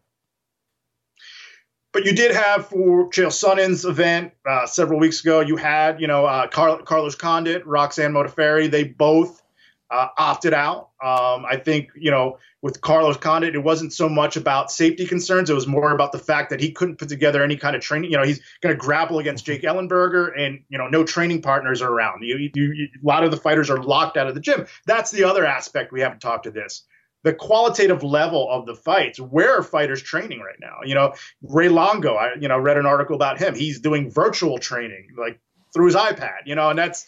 But 1.93 2.05
you 2.05 2.13
did 2.13 2.33
have 2.33 2.69
for 2.69 3.11
Chael 3.11 3.33
Sonnen's 3.33 3.85
event 3.85 4.33
uh, 4.49 4.67
several 4.67 5.01
weeks 5.01 5.21
ago. 5.23 5.41
You 5.41 5.57
had, 5.57 6.01
you 6.01 6.07
know, 6.07 6.25
uh, 6.25 6.47
Car- 6.47 6.83
Carlos 6.83 7.17
Condit, 7.17 7.67
Roxanne 7.67 8.13
Modafferi. 8.13 8.71
They 8.71 8.85
both 8.85 9.43
uh, 9.91 10.07
opted 10.17 10.55
out. 10.55 10.91
Um, 11.03 11.45
I 11.45 11.57
think, 11.57 11.91
you 11.97 12.13
know, 12.13 12.39
with 12.63 12.81
Carlos 12.81 13.17
Condit, 13.17 13.57
it 13.57 13.65
wasn't 13.65 13.93
so 13.93 14.09
much 14.09 14.37
about 14.37 14.71
safety 14.71 15.05
concerns. 15.05 15.51
It 15.51 15.55
was 15.55 15.67
more 15.67 15.91
about 15.93 16.13
the 16.13 16.19
fact 16.19 16.51
that 16.51 16.61
he 16.61 16.71
couldn't 16.71 16.97
put 16.97 17.09
together 17.09 17.43
any 17.43 17.57
kind 17.57 17.75
of 17.75 17.83
training. 17.83 18.13
You 18.13 18.19
know, 18.19 18.25
he's 18.25 18.41
going 18.61 18.73
to 18.73 18.79
grapple 18.79 19.19
against 19.19 19.45
Jake 19.45 19.63
Ellenberger, 19.63 20.31
and 20.39 20.63
you 20.69 20.79
know, 20.79 20.87
no 20.87 21.03
training 21.03 21.43
partners 21.43 21.83
are 21.83 21.91
around. 21.91 22.23
You, 22.23 22.37
you, 22.37 22.51
you, 22.55 22.89
a 23.03 23.07
lot 23.07 23.25
of 23.25 23.33
the 23.33 23.37
fighters 23.37 23.69
are 23.69 23.83
locked 23.83 24.17
out 24.17 24.29
of 24.29 24.35
the 24.35 24.41
gym. 24.41 24.67
That's 24.87 25.11
the 25.11 25.25
other 25.25 25.45
aspect 25.45 25.91
we 25.91 26.03
haven't 26.03 26.21
talked 26.21 26.45
to 26.45 26.53
this 26.53 26.85
the 27.23 27.35
qualitative 27.35 28.03
level 28.03 28.49
of 28.51 28.67
the 28.67 28.75
fights. 28.75 29.21
Where 29.21 29.59
are 29.59 29.63
fighters 29.63 30.03
training 30.03 30.41
right 30.41 30.59
now? 30.61 30.79
You 30.85 30.95
know, 30.95 31.15
Ray 31.43 31.69
Longo, 31.69 32.15
I 32.15 32.35
you 32.39 32.49
know 32.49 32.59
read 32.59 32.77
an 32.77 32.87
article 32.87 33.15
about 33.15 33.39
him. 33.39 33.55
He's 33.55 33.81
doing 33.81 34.11
virtual 34.11 34.59
training 34.59 35.09
like 35.17 35.39
through 35.73 35.87
his 35.87 35.97
iPad. 35.97 36.47
You 36.47 36.55
know, 36.55 36.71
and 36.71 36.79
that's 36.79 37.07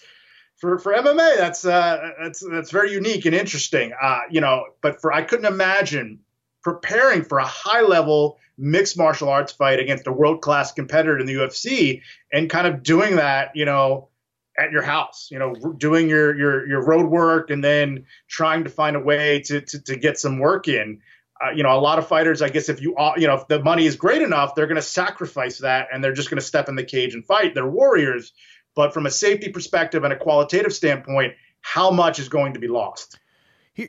for 0.57 0.79
for 0.79 0.93
MMA. 0.93 1.37
That's 1.37 1.65
uh, 1.65 2.11
that's 2.23 2.45
that's 2.51 2.71
very 2.71 2.93
unique 2.93 3.25
and 3.25 3.35
interesting. 3.35 3.93
Uh, 4.01 4.21
you 4.31 4.41
know, 4.41 4.65
but 4.83 5.01
for 5.01 5.13
I 5.13 5.23
couldn't 5.23 5.47
imagine 5.47 6.21
preparing 6.63 7.25
for 7.25 7.39
a 7.39 7.47
high 7.47 7.83
level 7.83 8.39
mixed 8.59 8.99
martial 8.99 9.29
arts 9.29 9.53
fight 9.53 9.81
against 9.81 10.07
a 10.07 10.13
world 10.13 10.43
class 10.43 10.73
competitor 10.73 11.19
in 11.19 11.27
the 11.27 11.35
UFC 11.35 12.03
and 12.33 12.51
kind 12.51 12.67
of 12.67 12.83
doing 12.83 13.17
that. 13.17 13.51
You 13.55 13.65
know 13.65 14.09
at 14.59 14.71
your 14.71 14.83
house, 14.83 15.29
you 15.31 15.39
know, 15.39 15.55
doing 15.79 16.09
your 16.09 16.37
your 16.37 16.67
your 16.67 16.85
road 16.85 17.07
work 17.07 17.51
and 17.51 17.63
then 17.63 18.05
trying 18.29 18.65
to 18.65 18.71
find 18.71 18.97
a 18.97 19.01
way 19.01 19.41
to 19.41 19.61
to, 19.61 19.81
to 19.83 19.97
get 19.97 20.19
some 20.19 20.39
work 20.39 20.69
in. 20.69 21.01
Uh, 21.45 21.51
you 21.51 21.63
know, 21.63 21.77
a 21.77 21.81
lot 21.81 21.99
of 21.99 22.07
fighters, 22.07 22.41
I 22.41 22.51
guess, 22.51 22.69
if 22.69 22.81
you 22.81 22.95
you 23.17 23.27
know, 23.27 23.35
if 23.35 23.49
the 23.49 23.63
money 23.63 23.87
is 23.87 23.97
great 23.97 24.23
enough, 24.23 24.55
they're 24.55 24.67
going 24.67 24.77
to 24.77 24.83
sacrifice 24.83 25.59
that 25.59 25.89
and 25.93 26.05
they're 26.05 26.13
just 26.13 26.31
going 26.31 26.39
to 26.39 26.47
step 26.47 26.69
in 26.69 26.77
the 26.77 26.85
cage 26.85 27.15
and 27.15 27.25
fight. 27.25 27.55
They're 27.55 27.69
warriors, 27.69 28.33
but 28.75 28.95
from 28.95 29.07
a 29.07 29.11
safety 29.11 29.49
perspective 29.49 30.05
and 30.05 30.13
a 30.13 30.17
qualitative 30.17 30.73
standpoint, 30.73 31.35
how 31.61 31.91
much 31.91 32.19
is 32.19 32.29
going 32.29 32.55
to 32.55 32.61
be 32.61 32.69
lost? 32.69 33.19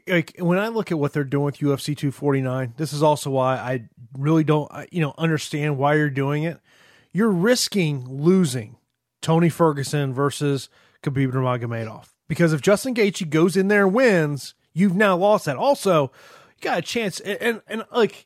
like 0.08 0.34
when 0.40 0.60
I 0.60 0.70
look 0.70 0.92
at 0.92 1.00
what 1.00 1.12
they're 1.12 1.26
doing 1.26 1.46
with 1.46 1.58
UFC 1.58 1.88
249, 1.88 2.74
this 2.78 2.94
is 2.94 3.04
also 3.04 3.32
why 3.32 3.56
I 3.56 3.90
really 4.18 4.46
don't, 4.46 4.72
you 4.92 5.02
know, 5.02 5.14
understand 5.18 5.78
why 5.78 5.96
you're 5.96 6.10
doing 6.10 6.44
it. 6.44 6.60
You're 7.12 7.30
risking 7.30 8.08
losing 8.08 8.78
Tony 9.24 9.50
Ferguson 9.50 10.14
versus 10.14 10.70
Khabib 11.02 11.32
Nurmagomedov. 11.32 12.10
Because 12.28 12.54
if 12.54 12.62
Justin 12.62 12.94
Gaethje 12.94 13.30
goes 13.30 13.58
in 13.58 13.68
there 13.68 13.86
and 13.86 13.96
wins, 13.96 14.54
you've 14.74 14.96
now 14.96 15.16
lost 15.16 15.46
that. 15.46 15.58
Also, 15.58 16.12
you 16.56 16.62
got 16.62 16.80
a 16.80 16.82
chance, 16.82 17.20
and, 17.20 17.42
and, 17.42 17.62
and 17.68 17.86
like 17.92 18.26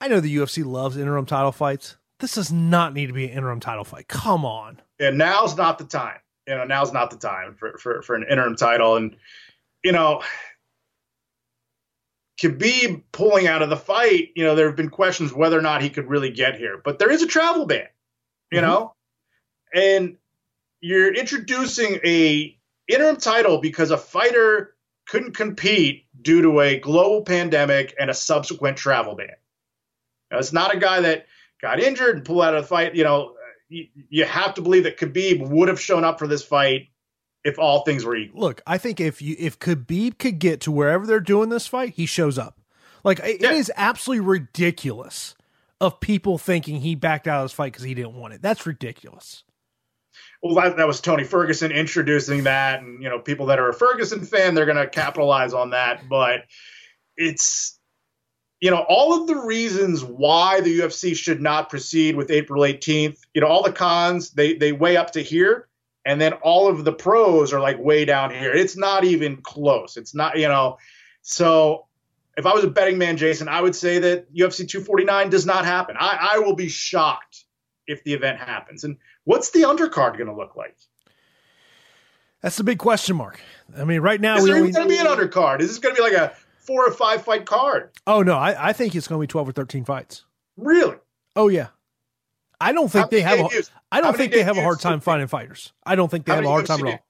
I 0.00 0.08
know 0.08 0.20
the 0.20 0.36
UFC 0.36 0.64
loves 0.64 0.96
interim 0.96 1.26
title 1.26 1.52
fights. 1.52 1.96
This 2.18 2.34
does 2.34 2.52
not 2.52 2.94
need 2.94 3.06
to 3.06 3.12
be 3.12 3.24
an 3.24 3.30
interim 3.30 3.60
title 3.60 3.84
fight. 3.84 4.08
Come 4.08 4.44
on. 4.44 4.80
And 5.00 5.18
now's 5.18 5.56
not 5.56 5.78
the 5.78 5.84
time. 5.84 6.18
You 6.46 6.56
know, 6.56 6.64
now's 6.64 6.92
not 6.92 7.10
the 7.10 7.16
time 7.16 7.54
for 7.54 7.78
for, 7.78 8.02
for 8.02 8.14
an 8.14 8.26
interim 8.30 8.56
title. 8.56 8.96
And 8.96 9.16
you 9.82 9.92
know, 9.92 10.22
Khabib 12.40 13.02
pulling 13.12 13.46
out 13.46 13.62
of 13.62 13.70
the 13.70 13.76
fight, 13.76 14.30
you 14.34 14.44
know, 14.44 14.54
there 14.54 14.66
have 14.66 14.76
been 14.76 14.90
questions 14.90 15.32
whether 15.32 15.58
or 15.58 15.62
not 15.62 15.82
he 15.82 15.90
could 15.90 16.08
really 16.08 16.30
get 16.30 16.56
here. 16.56 16.80
But 16.82 16.98
there 16.98 17.10
is 17.10 17.22
a 17.22 17.26
travel 17.26 17.66
ban, 17.66 17.86
you 18.50 18.60
mm-hmm. 18.60 18.66
know, 18.66 18.94
and 19.74 20.16
you're 20.84 21.14
introducing 21.14 21.98
a 22.04 22.54
interim 22.88 23.16
title 23.16 23.56
because 23.56 23.90
a 23.90 23.96
fighter 23.96 24.74
couldn't 25.08 25.34
compete 25.34 26.04
due 26.20 26.42
to 26.42 26.60
a 26.60 26.78
global 26.78 27.22
pandemic 27.22 27.94
and 27.98 28.10
a 28.10 28.14
subsequent 28.14 28.76
travel 28.76 29.14
ban. 29.14 29.30
Now, 30.30 30.38
it's 30.38 30.52
not 30.52 30.74
a 30.74 30.78
guy 30.78 31.00
that 31.00 31.24
got 31.62 31.80
injured 31.80 32.16
and 32.16 32.24
pulled 32.24 32.42
out 32.42 32.54
of 32.54 32.64
the 32.64 32.68
fight. 32.68 32.94
You 32.94 33.04
know, 33.04 33.32
you, 33.70 33.86
you 34.10 34.26
have 34.26 34.52
to 34.54 34.62
believe 34.62 34.82
that 34.82 34.98
Khabib 34.98 35.48
would 35.48 35.68
have 35.68 35.80
shown 35.80 36.04
up 36.04 36.18
for 36.18 36.26
this 36.26 36.44
fight 36.44 36.88
if 37.44 37.58
all 37.58 37.84
things 37.84 38.04
were 38.04 38.14
equal. 38.14 38.42
Look, 38.42 38.60
I 38.66 38.76
think 38.76 39.00
if 39.00 39.22
you 39.22 39.36
if 39.38 39.58
Khabib 39.58 40.18
could 40.18 40.38
get 40.38 40.60
to 40.62 40.70
wherever 40.70 41.06
they're 41.06 41.18
doing 41.18 41.48
this 41.48 41.66
fight, 41.66 41.94
he 41.94 42.04
shows 42.04 42.36
up. 42.36 42.60
Like 43.02 43.20
it 43.20 43.40
yeah. 43.40 43.52
is 43.52 43.72
absolutely 43.74 44.26
ridiculous 44.26 45.34
of 45.80 45.98
people 46.00 46.36
thinking 46.36 46.82
he 46.82 46.94
backed 46.94 47.26
out 47.26 47.40
of 47.40 47.44
this 47.46 47.52
fight 47.52 47.72
because 47.72 47.84
he 47.84 47.94
didn't 47.94 48.16
want 48.16 48.34
it. 48.34 48.42
That's 48.42 48.66
ridiculous 48.66 49.43
well, 50.44 50.54
that, 50.56 50.76
that 50.76 50.86
was 50.86 51.00
Tony 51.00 51.24
Ferguson 51.24 51.72
introducing 51.72 52.44
that, 52.44 52.82
and 52.82 53.02
you 53.02 53.08
know, 53.08 53.18
people 53.18 53.46
that 53.46 53.58
are 53.58 53.70
a 53.70 53.72
Ferguson 53.72 54.26
fan, 54.26 54.54
they're 54.54 54.66
going 54.66 54.76
to 54.76 54.86
capitalize 54.86 55.54
on 55.54 55.70
that. 55.70 56.06
But 56.06 56.44
it's, 57.16 57.78
you 58.60 58.70
know, 58.70 58.84
all 58.86 59.18
of 59.18 59.26
the 59.26 59.36
reasons 59.36 60.04
why 60.04 60.60
the 60.60 60.80
UFC 60.80 61.16
should 61.16 61.40
not 61.40 61.70
proceed 61.70 62.14
with 62.14 62.30
April 62.30 62.62
18th. 62.62 63.20
You 63.32 63.40
know, 63.40 63.46
all 63.46 63.62
the 63.62 63.72
cons 63.72 64.32
they 64.32 64.52
they 64.52 64.72
weigh 64.72 64.98
up 64.98 65.12
to 65.12 65.22
here, 65.22 65.68
and 66.04 66.20
then 66.20 66.34
all 66.34 66.68
of 66.68 66.84
the 66.84 66.92
pros 66.92 67.50
are 67.50 67.60
like 67.60 67.78
way 67.78 68.04
down 68.04 68.30
here. 68.30 68.52
It's 68.52 68.76
not 68.76 69.02
even 69.02 69.38
close. 69.38 69.96
It's 69.96 70.14
not, 70.14 70.38
you 70.38 70.48
know. 70.48 70.76
So 71.22 71.86
if 72.36 72.44
I 72.44 72.52
was 72.52 72.64
a 72.64 72.68
betting 72.68 72.98
man, 72.98 73.16
Jason, 73.16 73.48
I 73.48 73.62
would 73.62 73.74
say 73.74 73.98
that 73.98 74.30
UFC 74.34 74.68
249 74.68 75.30
does 75.30 75.46
not 75.46 75.64
happen. 75.64 75.96
I, 75.98 76.32
I 76.34 76.38
will 76.40 76.54
be 76.54 76.68
shocked 76.68 77.46
if 77.86 78.04
the 78.04 78.12
event 78.12 78.38
happens. 78.38 78.84
And 78.84 78.98
what's 79.24 79.50
the 79.50 79.62
undercard 79.62 80.16
going 80.16 80.26
to 80.26 80.34
look 80.34 80.56
like? 80.56 80.76
That's 82.42 82.56
the 82.56 82.64
big 82.64 82.78
question 82.78 83.16
mark. 83.16 83.40
I 83.76 83.84
mean, 83.84 84.00
right 84.00 84.20
now 84.20 84.36
is 84.36 84.44
we 84.44 84.50
there 84.50 84.58
only 84.58 84.72
going 84.72 84.88
to 84.88 84.94
be 84.94 85.00
an 85.00 85.06
undercard? 85.06 85.60
Is 85.60 85.68
this 85.68 85.78
going 85.78 85.94
to 85.96 86.02
be 86.02 86.08
like 86.08 86.18
a 86.18 86.34
four 86.58 86.86
or 86.86 86.92
five 86.92 87.22
fight 87.22 87.46
card? 87.46 87.90
Oh 88.06 88.22
no, 88.22 88.36
I, 88.36 88.68
I 88.68 88.72
think 88.72 88.94
it's 88.94 89.08
going 89.08 89.18
to 89.18 89.22
be 89.22 89.26
twelve 89.26 89.48
or 89.48 89.52
thirteen 89.52 89.84
fights. 89.84 90.24
Really? 90.56 90.96
Oh 91.36 91.48
yeah. 91.48 91.68
I 92.60 92.72
don't 92.72 92.90
think 92.90 93.10
they 93.10 93.20
have. 93.20 93.40
A? 93.40 93.48
I 93.90 94.00
don't 94.00 94.16
think 94.16 94.32
they 94.32 94.42
have 94.42 94.56
a 94.56 94.62
hard 94.62 94.80
time 94.80 95.00
finding 95.00 95.26
fighters. 95.26 95.72
I 95.84 95.96
don't 95.96 96.10
think 96.10 96.24
they 96.26 96.34
have 96.34 96.44
a 96.44 96.48
hard 96.48 96.66
time 96.66 96.86
at 96.86 96.92
all. 96.94 97.04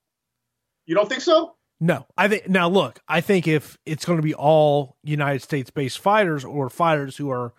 You 0.86 0.94
don't 0.94 1.08
think 1.08 1.20
so? 1.20 1.56
No, 1.80 2.06
I 2.16 2.28
think 2.28 2.48
now 2.48 2.68
look, 2.68 3.00
I 3.08 3.20
think 3.20 3.46
if 3.48 3.76
it's 3.84 4.04
going 4.04 4.18
to 4.18 4.22
be 4.22 4.34
all 4.34 4.96
United 5.02 5.42
States 5.42 5.70
based 5.70 5.98
fighters 5.98 6.44
or 6.44 6.70
fighters 6.70 7.16
who 7.16 7.30
are 7.30 7.52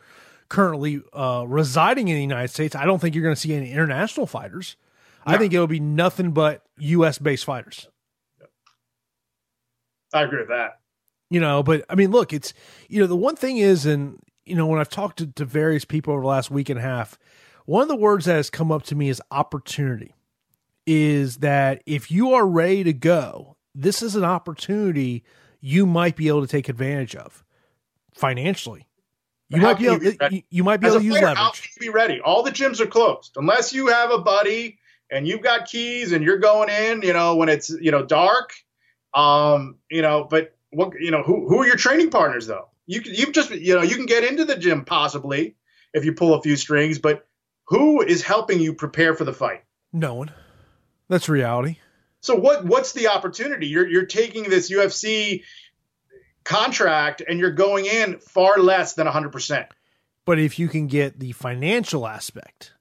currently 0.50 1.02
uh, 1.14 1.46
residing 1.48 2.08
in 2.08 2.16
the 2.16 2.22
United 2.22 2.50
States, 2.50 2.76
I 2.76 2.86
don't 2.86 3.00
think 3.00 3.16
you're 3.16 3.24
going 3.24 3.36
to 3.36 3.40
see 3.42 3.54
any 3.54 3.72
international 3.72 4.28
fighters. 4.28 4.76
I 5.26 5.38
think 5.38 5.54
it'll 5.54 5.66
be 5.66 5.80
nothing 5.80 6.32
but 6.32 6.64
U.S. 6.78 7.18
based 7.18 7.46
fighters. 7.46 7.88
I 10.14 10.24
agree 10.24 10.40
with 10.40 10.50
that. 10.50 10.80
You 11.30 11.40
know, 11.40 11.64
but 11.64 11.84
I 11.90 11.96
mean, 11.96 12.12
look, 12.12 12.32
it's 12.32 12.54
you 12.88 13.02
know 13.02 13.08
the 13.08 13.16
one 13.16 13.36
thing 13.36 13.58
is, 13.58 13.86
and 13.86 14.20
you 14.46 14.56
know 14.56 14.68
when 14.68 14.80
I've 14.80 14.90
talked 14.90 15.18
to, 15.18 15.28
to 15.28 15.46
various 15.46 15.84
people 15.84 16.14
over 16.14 16.22
the 16.22 16.28
last 16.28 16.52
week 16.52 16.70
and 16.70 16.80
a 16.80 16.84
half, 16.84 17.18
one 17.66 17.82
of 17.82 17.88
the 17.88 17.96
words 17.96 18.26
that 18.26 18.36
has 18.36 18.52
come 18.52 18.72
up 18.72 18.84
to 18.84 18.96
me 18.96 19.10
is 19.10 19.22
opportunity. 19.32 20.14
Is 20.86 21.38
that 21.38 21.82
if 21.88 22.12
you 22.12 22.34
are 22.34 22.46
ready 22.46 22.84
to 22.84 22.94
go, 22.94 23.58
this 23.74 24.04
is 24.04 24.16
an 24.16 24.24
opportunity 24.24 25.24
you 25.60 25.88
might 25.88 26.16
be 26.16 26.28
able 26.28 26.42
to 26.42 26.48
take 26.48 26.70
advantage 26.70 27.16
of 27.16 27.44
financially. 28.14 28.86
You 29.50 29.62
might 29.62 29.78
be 29.78 29.86
able. 29.86 30.04
you 30.04 30.12
be 30.12 30.18
ready? 30.20 30.36
you, 30.36 30.44
you 30.50 30.64
might 30.64 30.78
be 30.78 30.88
able 30.88 31.00
to 31.00 31.06
use 31.06 31.20
player, 31.20 31.36
how 31.36 31.52
can 31.52 31.64
you 31.76 31.80
be 31.80 31.90
ready? 31.90 32.20
All 32.20 32.44
the 32.44 32.52
gyms 32.52 32.80
are 32.80 32.88
closed 32.88 33.34
unless 33.36 33.74
you 33.74 33.88
have 33.88 34.12
a 34.12 34.18
buddy 34.18 34.80
and 35.12 35.28
you've 35.28 35.42
got 35.42 35.68
keys 35.68 36.12
and 36.12 36.24
you're 36.24 36.40
going 36.40 36.70
in. 36.70 37.02
You 37.02 37.14
know 37.14 37.36
when 37.36 37.50
it's 37.50 37.70
you 37.70 37.92
know 37.92 38.06
dark. 38.06 38.54
Um, 39.14 39.78
you 39.90 40.02
know, 40.02 40.28
but 40.30 40.56
what 40.72 40.94
you 41.00 41.12
know 41.12 41.24
who 41.24 41.48
who 41.48 41.60
are 41.60 41.68
your 41.68 41.78
training 41.78 42.10
partners 42.10 42.48
though? 42.48 42.70
You 42.88 43.02
can 43.02 43.14
you 43.14 43.32
just 43.32 43.52
you 43.52 43.76
know 43.76 43.82
you 43.82 43.96
can 43.96 44.06
get 44.06 44.24
into 44.24 44.46
the 44.46 44.58
gym 44.58 44.84
possibly 44.84 45.56
if 45.94 46.06
you 46.06 46.14
pull 46.14 46.34
a 46.34 46.42
few 46.42 46.56
strings, 46.56 47.00
but 47.00 47.28
who 47.68 48.02
is 48.02 48.22
helping 48.22 48.60
you 48.60 48.74
prepare 48.74 49.16
for 49.16 49.24
the 49.24 49.34
fight? 49.34 49.64
No 49.94 50.16
one. 50.16 50.32
That's 51.08 51.30
reality. 51.30 51.78
So 52.22 52.36
what 52.36 52.66
what's 52.66 52.94
the 52.94 53.08
opportunity? 53.08 53.68
You're 53.68 53.88
you're 53.88 54.06
taking 54.06 54.50
this 54.50 54.72
UFC 54.72 55.44
contract 56.46 57.22
and 57.28 57.40
you're 57.40 57.52
going 57.52 57.86
in 57.86 58.20
far 58.20 58.58
less 58.60 58.94
than 58.94 59.08
100%. 59.08 59.68
But 60.26 60.40
if 60.40 60.58
you 60.58 60.68
can 60.70 60.88
get 60.88 61.20
the 61.20 61.34
financial 61.34 62.08
aspect, 62.08 62.72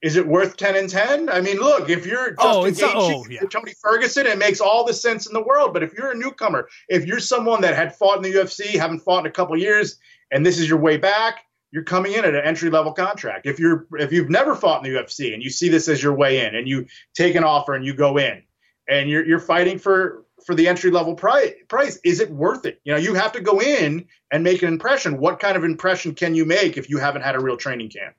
Is 0.00 0.16
it 0.16 0.26
worth 0.26 0.56
10 0.56 0.76
and 0.76 0.88
10? 0.88 1.28
I 1.28 1.40
mean, 1.40 1.58
look, 1.58 1.90
if 1.90 2.06
you're 2.06 2.34
oh, 2.38 2.68
Justin 2.68 2.90
Oh, 2.94 3.00
Gaethje 3.00 3.14
oh, 3.14 3.26
yeah. 3.30 3.40
Tony 3.50 3.72
Ferguson, 3.82 4.26
it 4.26 4.38
makes 4.38 4.60
all 4.60 4.84
the 4.84 4.94
sense 4.94 5.26
in 5.26 5.32
the 5.32 5.42
world. 5.42 5.72
But 5.72 5.82
if 5.82 5.92
you're 5.94 6.12
a 6.12 6.16
newcomer, 6.16 6.68
if 6.88 7.04
you're 7.06 7.20
someone 7.20 7.60
that 7.62 7.74
had 7.74 7.94
fought 7.96 8.16
in 8.18 8.22
the 8.22 8.38
UFC, 8.38 8.76
haven't 8.76 9.00
fought 9.00 9.20
in 9.20 9.26
a 9.26 9.32
couple 9.32 9.56
years, 9.58 9.98
and 10.30 10.44
this 10.44 10.58
is 10.58 10.68
your 10.68 10.78
way 10.78 10.98
back, 10.98 11.40
you're 11.72 11.84
coming 11.84 12.12
in 12.12 12.24
at 12.24 12.34
an 12.34 12.44
entry 12.44 12.70
level 12.70 12.92
contract. 12.92 13.46
If 13.46 13.58
you're 13.58 13.86
if 13.98 14.12
you've 14.12 14.30
never 14.30 14.54
fought 14.54 14.84
in 14.84 14.92
the 14.92 14.98
UFC 14.98 15.34
and 15.34 15.42
you 15.42 15.50
see 15.50 15.68
this 15.68 15.88
as 15.88 16.02
your 16.02 16.14
way 16.14 16.46
in, 16.46 16.54
and 16.54 16.68
you 16.68 16.86
take 17.14 17.34
an 17.34 17.44
offer 17.44 17.74
and 17.74 17.84
you 17.84 17.92
go 17.94 18.18
in, 18.18 18.42
and 18.88 19.10
you're 19.10 19.24
you're 19.26 19.40
fighting 19.40 19.78
for 19.78 20.24
for 20.46 20.54
the 20.54 20.68
entry 20.68 20.90
level 20.90 21.14
price, 21.14 21.52
price, 21.68 21.98
is 22.04 22.20
it 22.20 22.30
worth 22.30 22.64
it? 22.66 22.80
You 22.84 22.92
know, 22.92 22.98
you 22.98 23.14
have 23.14 23.32
to 23.32 23.40
go 23.40 23.60
in 23.60 24.06
and 24.32 24.42
make 24.42 24.62
an 24.62 24.68
impression. 24.68 25.18
What 25.18 25.40
kind 25.40 25.56
of 25.56 25.64
impression 25.64 26.14
can 26.14 26.34
you 26.34 26.44
make 26.44 26.76
if 26.76 26.88
you 26.88 26.98
haven't 26.98 27.22
had 27.22 27.34
a 27.34 27.40
real 27.40 27.56
training 27.56 27.90
camp? 27.90 28.14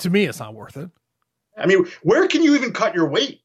to 0.00 0.10
me, 0.10 0.24
it's 0.24 0.40
not 0.40 0.54
worth 0.54 0.76
it. 0.76 0.90
I 1.56 1.66
mean, 1.66 1.86
where 2.02 2.26
can 2.26 2.42
you 2.42 2.54
even 2.54 2.72
cut 2.72 2.94
your 2.94 3.08
weight? 3.08 3.40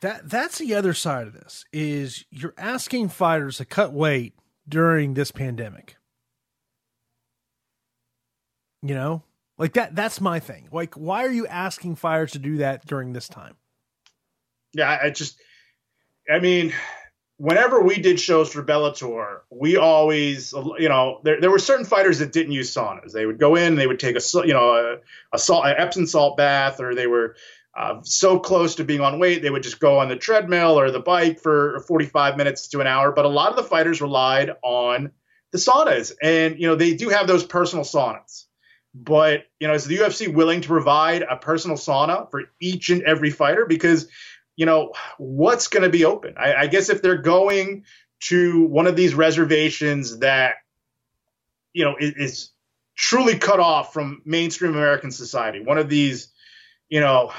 that 0.00 0.28
that's 0.28 0.56
the 0.56 0.74
other 0.74 0.94
side 0.94 1.26
of 1.26 1.34
this 1.34 1.66
is 1.70 2.24
you're 2.30 2.54
asking 2.56 3.10
fighters 3.10 3.58
to 3.58 3.64
cut 3.64 3.92
weight 3.92 4.34
during 4.66 5.12
this 5.12 5.30
pandemic 5.30 5.96
you 8.82 8.94
know 8.94 9.22
like 9.58 9.74
that 9.74 9.94
that's 9.94 10.18
my 10.18 10.40
thing 10.40 10.66
like 10.72 10.94
why 10.94 11.22
are 11.22 11.30
you 11.30 11.46
asking 11.46 11.94
fighters 11.94 12.32
to 12.32 12.38
do 12.38 12.56
that 12.56 12.86
during 12.86 13.12
this 13.12 13.28
time 13.28 13.54
Yeah, 14.74 14.98
I 15.02 15.10
just, 15.10 15.38
I 16.30 16.38
mean, 16.38 16.72
whenever 17.36 17.82
we 17.82 17.96
did 17.96 18.20
shows 18.20 18.52
for 18.52 18.62
Bellator, 18.62 19.40
we 19.50 19.76
always, 19.76 20.52
you 20.78 20.88
know, 20.88 21.20
there, 21.24 21.40
there 21.40 21.50
were 21.50 21.58
certain 21.58 21.84
fighters 21.84 22.20
that 22.20 22.32
didn't 22.32 22.52
use 22.52 22.72
saunas. 22.72 23.12
They 23.12 23.26
would 23.26 23.38
go 23.38 23.56
in, 23.56 23.74
they 23.74 23.86
would 23.86 24.00
take 24.00 24.16
a, 24.16 24.46
you 24.46 24.54
know, 24.54 24.74
a, 24.74 24.96
a 25.34 25.38
salt, 25.38 25.66
an 25.66 25.74
Epsom 25.76 26.06
salt 26.06 26.36
bath, 26.36 26.80
or 26.80 26.94
they 26.94 27.06
were 27.06 27.36
uh, 27.76 28.00
so 28.02 28.38
close 28.38 28.74
to 28.76 28.84
being 28.84 29.00
on 29.00 29.18
weight, 29.18 29.42
they 29.42 29.50
would 29.50 29.62
just 29.62 29.80
go 29.80 29.98
on 29.98 30.08
the 30.08 30.16
treadmill 30.16 30.78
or 30.78 30.90
the 30.90 31.00
bike 31.00 31.40
for 31.40 31.80
45 31.80 32.36
minutes 32.36 32.68
to 32.68 32.80
an 32.80 32.86
hour. 32.86 33.12
But 33.12 33.24
a 33.24 33.28
lot 33.28 33.50
of 33.50 33.56
the 33.56 33.62
fighters 33.62 34.00
relied 34.00 34.50
on 34.62 35.10
the 35.52 35.58
saunas, 35.58 36.12
and 36.22 36.58
you 36.58 36.66
know, 36.66 36.74
they 36.74 36.94
do 36.94 37.08
have 37.08 37.26
those 37.26 37.44
personal 37.44 37.84
saunas. 37.84 38.44
But 38.94 39.44
you 39.58 39.68
know, 39.68 39.74
is 39.74 39.86
the 39.86 39.98
UFC 39.98 40.32
willing 40.32 40.60
to 40.60 40.68
provide 40.68 41.22
a 41.22 41.36
personal 41.36 41.78
sauna 41.78 42.30
for 42.30 42.42
each 42.60 42.90
and 42.90 43.02
every 43.02 43.30
fighter? 43.30 43.64
Because 43.64 44.06
you 44.56 44.66
know, 44.66 44.92
what's 45.18 45.68
going 45.68 45.82
to 45.82 45.88
be 45.88 46.04
open? 46.04 46.34
I, 46.38 46.54
I 46.54 46.66
guess 46.66 46.88
if 46.88 47.02
they're 47.02 47.22
going 47.22 47.84
to 48.24 48.66
one 48.66 48.86
of 48.86 48.96
these 48.96 49.14
reservations 49.14 50.18
that, 50.18 50.54
you 51.72 51.84
know, 51.84 51.96
is, 51.98 52.14
is 52.14 52.50
truly 52.94 53.38
cut 53.38 53.60
off 53.60 53.92
from 53.92 54.22
mainstream 54.24 54.72
American 54.72 55.10
society, 55.10 55.60
one 55.60 55.78
of 55.78 55.88
these, 55.88 56.28
you 56.88 57.00
know, 57.00 57.32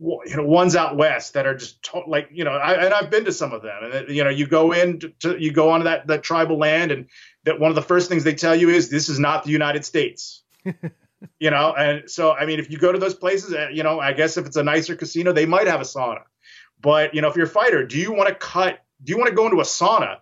you 0.00 0.36
know, 0.36 0.44
ones 0.44 0.74
out 0.74 0.96
west 0.96 1.34
that 1.34 1.46
are 1.46 1.54
just 1.54 1.82
to- 1.82 2.02
like, 2.06 2.28
you 2.32 2.42
know, 2.42 2.52
I, 2.52 2.86
and 2.86 2.94
I've 2.94 3.10
been 3.10 3.26
to 3.26 3.32
some 3.32 3.52
of 3.52 3.62
them, 3.62 3.84
and 3.92 4.08
you 4.08 4.24
know, 4.24 4.30
you 4.30 4.46
go 4.46 4.72
in, 4.72 4.98
to, 5.00 5.08
to, 5.20 5.36
you 5.38 5.52
go 5.52 5.70
onto 5.70 5.84
that 5.84 6.06
that 6.06 6.22
tribal 6.22 6.58
land, 6.58 6.90
and 6.90 7.06
that 7.44 7.60
one 7.60 7.70
of 7.70 7.74
the 7.74 7.82
first 7.82 8.08
things 8.08 8.24
they 8.24 8.34
tell 8.34 8.56
you 8.56 8.70
is 8.70 8.88
this 8.88 9.10
is 9.10 9.18
not 9.18 9.44
the 9.44 9.50
United 9.50 9.84
States 9.84 10.42
you 11.38 11.50
know 11.50 11.74
and 11.74 12.10
so 12.10 12.32
i 12.32 12.46
mean 12.46 12.58
if 12.58 12.70
you 12.70 12.78
go 12.78 12.92
to 12.92 12.98
those 12.98 13.14
places 13.14 13.52
uh, 13.52 13.68
you 13.72 13.82
know 13.82 14.00
i 14.00 14.12
guess 14.12 14.36
if 14.36 14.46
it's 14.46 14.56
a 14.56 14.62
nicer 14.62 14.96
casino 14.96 15.32
they 15.32 15.46
might 15.46 15.66
have 15.66 15.80
a 15.80 15.84
sauna. 15.84 16.22
But 16.82 17.14
you 17.14 17.20
know 17.20 17.28
if 17.28 17.36
you're 17.36 17.46
a 17.46 17.48
fighter 17.48 17.86
do 17.86 17.98
you 17.98 18.12
want 18.12 18.28
to 18.28 18.34
cut 18.34 18.78
do 19.02 19.12
you 19.12 19.18
want 19.18 19.28
to 19.28 19.34
go 19.34 19.44
into 19.46 19.58
a 19.58 19.64
sauna 19.64 20.18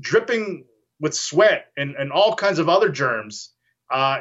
dripping 0.00 0.64
with 1.00 1.14
sweat 1.14 1.66
and, 1.76 1.94
and 1.96 2.12
all 2.12 2.34
kinds 2.34 2.58
of 2.58 2.68
other 2.68 2.88
germs 2.88 3.50
uh, 3.90 4.18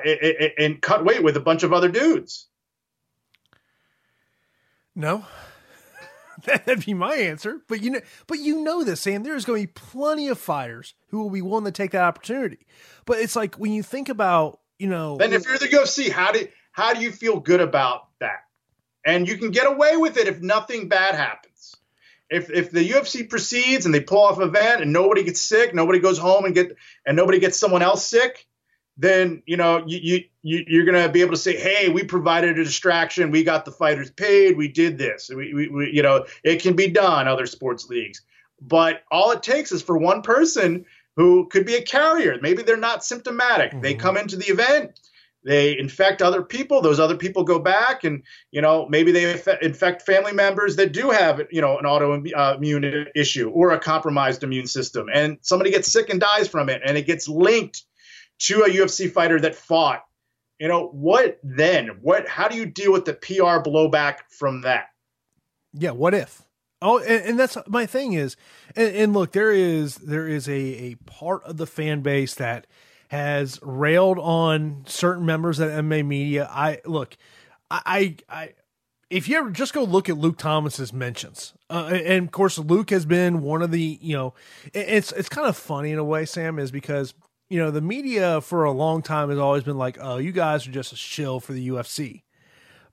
and 0.58 0.82
cut 0.82 1.04
weight 1.04 1.24
with 1.24 1.36
a 1.38 1.42
bunch 1.42 1.64
of 1.64 1.74
other 1.74 1.90
dudes? 1.90 2.48
No. 4.96 5.26
That'd 6.46 6.86
be 6.86 6.94
my 6.94 7.16
answer. 7.16 7.62
But 7.68 7.82
you 7.82 7.92
know 7.92 8.02
but 8.28 8.40
you 8.40 8.64
know 8.64 8.84
this 8.84 9.02
sam 9.02 9.24
there's 9.24 9.46
going 9.46 9.62
to 9.62 9.68
be 9.68 9.74
plenty 9.74 10.28
of 10.28 10.38
fighters 10.38 10.94
who 11.10 11.22
will 11.22 11.30
be 11.30 11.42
willing 11.42 11.66
to 11.66 11.72
take 11.72 11.92
that 11.92 12.04
opportunity. 12.04 12.66
But 13.06 13.20
it's 13.20 13.36
like 13.36 13.56
when 13.56 13.72
you 13.72 13.84
think 13.84 14.10
about 14.10 14.60
you 14.80 14.88
know 14.88 15.18
then 15.18 15.34
if 15.34 15.46
you're 15.46 15.58
the 15.58 15.68
ufc 15.68 16.10
how 16.12 16.32
do 16.32 16.48
how 16.78 16.94
do 16.94 17.02
you 17.02 17.12
feel 17.12 17.40
good 17.40 17.60
about 17.60 18.08
that? 18.20 18.46
And 19.04 19.28
you 19.28 19.38
can 19.38 19.50
get 19.50 19.66
away 19.66 19.98
with 19.98 20.16
it 20.18 20.28
if 20.28 20.42
nothing 20.42 20.88
bad 20.88 21.16
happens. 21.16 21.76
If 22.30 22.52
if 22.52 22.70
the 22.70 22.88
UFC 22.88 23.28
proceeds 23.28 23.86
and 23.86 23.96
they 23.96 24.02
pull 24.02 24.24
off 24.24 24.38
an 24.38 24.48
event 24.48 24.84
and 24.84 24.94
nobody 24.94 25.24
gets 25.24 25.42
sick, 25.42 25.74
nobody 25.74 25.98
goes 25.98 26.20
home 26.20 26.46
and 26.46 26.54
get 26.54 26.76
and 27.06 27.18
nobody 27.18 27.40
gets 27.40 27.58
someone 27.58 27.82
else 27.82 28.08
sick, 28.08 28.46
then 28.96 29.42
you 29.48 29.58
know 29.58 29.84
you, 29.88 30.00
you, 30.04 30.24
you 30.44 30.66
you're 30.68 30.86
gonna 30.86 31.10
be 31.10 31.22
able 31.22 31.32
to 31.32 31.38
say, 31.38 31.58
hey, 31.58 31.90
we 31.90 32.04
provided 32.04 32.60
a 32.60 32.64
distraction, 32.64 33.32
we 33.32 33.44
got 33.44 33.66
the 33.66 33.72
fighters 33.72 34.12
paid, 34.12 34.56
we 34.56 34.68
did 34.68 35.00
this, 35.00 35.32
we, 35.34 35.54
we, 35.54 35.68
we 35.70 35.92
you 35.92 36.04
know 36.04 36.26
it 36.44 36.62
can 36.62 36.76
be 36.76 36.90
done. 36.90 37.28
Other 37.28 37.48
sports 37.48 37.90
leagues, 37.90 38.22
but 38.62 39.04
all 39.10 39.32
it 39.32 39.42
takes 39.42 39.72
is 39.72 39.82
for 39.82 39.98
one 39.98 40.22
person 40.22 40.86
who 41.18 41.48
could 41.48 41.66
be 41.66 41.76
a 41.76 41.82
carrier. 41.82 42.38
Maybe 42.42 42.64
they're 42.64 42.78
not 42.78 43.04
symptomatic. 43.04 43.82
They 43.82 43.94
mm-hmm. 43.94 44.02
come 44.02 44.18
into 44.18 44.38
the 44.38 44.46
event, 44.46 44.98
they 45.44 45.78
infect 45.78 46.22
other 46.22 46.42
people. 46.42 46.82
Those 46.82 47.00
other 47.00 47.16
people 47.16 47.44
go 47.44 47.58
back, 47.58 48.04
and 48.04 48.24
you 48.52 48.62
know 48.62 48.88
maybe 48.90 49.12
they 49.12 49.42
infect 49.62 50.02
family 50.02 50.34
members 50.34 50.76
that 50.76 50.92
do 50.92 51.10
have 51.10 51.42
you 51.52 51.62
know 51.62 51.78
an 51.78 51.86
autoimmune 51.86 53.08
uh, 53.08 53.10
issue 53.16 53.50
or 53.50 53.72
a 53.72 53.80
compromised 53.80 54.44
immune 54.44 54.68
system, 54.68 55.08
and 55.12 55.38
somebody 55.42 55.72
gets 55.72 55.92
sick 55.92 56.10
and 56.10 56.20
dies 56.20 56.48
from 56.48 56.70
it, 56.70 56.82
and 56.86 56.98
it 56.98 57.06
gets 57.06 57.28
linked 57.28 57.84
to 58.40 58.64
a 58.64 58.70
UFC 58.70 59.12
fighter 59.12 59.40
that 59.40 59.56
fought. 59.56 60.04
You 60.60 60.68
know 60.68 60.88
what 60.88 61.40
then? 61.44 62.00
What? 62.02 62.28
How 62.28 62.48
do 62.48 62.58
you 62.58 62.66
deal 62.66 62.92
with 62.92 63.06
the 63.06 63.14
PR 63.14 63.62
blowback 63.64 64.18
from 64.30 64.62
that? 64.62 64.88
Yeah, 65.74 65.92
what 65.92 66.14
if? 66.14 66.42
Oh, 66.82 67.00
and, 67.00 67.24
and 67.26 67.40
that's 67.40 67.58
my 67.68 67.86
thing 67.86 68.14
is, 68.14 68.36
and, 68.76 68.96
and 68.96 69.14
look, 69.14 69.32
there 69.32 69.52
is 69.52 69.96
there 69.96 70.28
is 70.28 70.48
a 70.48 70.54
a 70.54 70.96
part 71.06 71.44
of 71.44 71.58
the 71.58 71.66
fan 71.66 72.02
base 72.02 72.36
that 72.36 72.68
has 73.10 73.60
railed 73.62 74.20
on 74.20 74.84
certain 74.86 75.26
members 75.26 75.60
of 75.60 75.70
MMA 75.70 76.06
media. 76.06 76.48
I 76.52 76.82
look, 76.86 77.18
I, 77.72 78.16
I, 78.30 78.54
if 79.10 79.28
you 79.28 79.38
ever 79.38 79.50
just 79.50 79.74
go 79.74 79.84
look 79.84 80.10
at 80.10 80.18
Luke 80.18 80.38
Thomas's 80.38 80.94
mentions, 80.94 81.54
uh, 81.70 81.86
and 81.92 82.26
of 82.26 82.32
course 82.32 82.58
Luke 82.58 82.90
has 82.90 83.06
been 83.06 83.42
one 83.42 83.62
of 83.62 83.72
the, 83.72 83.98
you 84.02 84.16
know, 84.16 84.34
it's 84.74 85.12
it's 85.14 85.30
kind 85.30 85.48
of 85.48 85.58
funny 85.58 85.92
in 85.92 86.00
a 86.00 86.04
way, 86.04 86.26
Sam, 86.26 86.60
is 86.60 86.72
because 86.72 87.14
you 87.50 87.60
know 87.60 87.72
the 87.72 87.82
media 87.82 88.42
for 88.42 88.66
a 88.66 88.72
long 88.72 89.02
time 89.02 89.30
has 89.30 89.40
always 89.40 89.64
been 89.64 89.78
like, 89.78 89.98
oh, 90.00 90.18
you 90.18 90.32
guys 90.32 90.68
are 90.68 90.72
just 90.72 90.94
a 90.94 90.98
shill 90.98 91.40
for 91.40 91.54
the 91.54 91.70
UFC. 91.70 92.22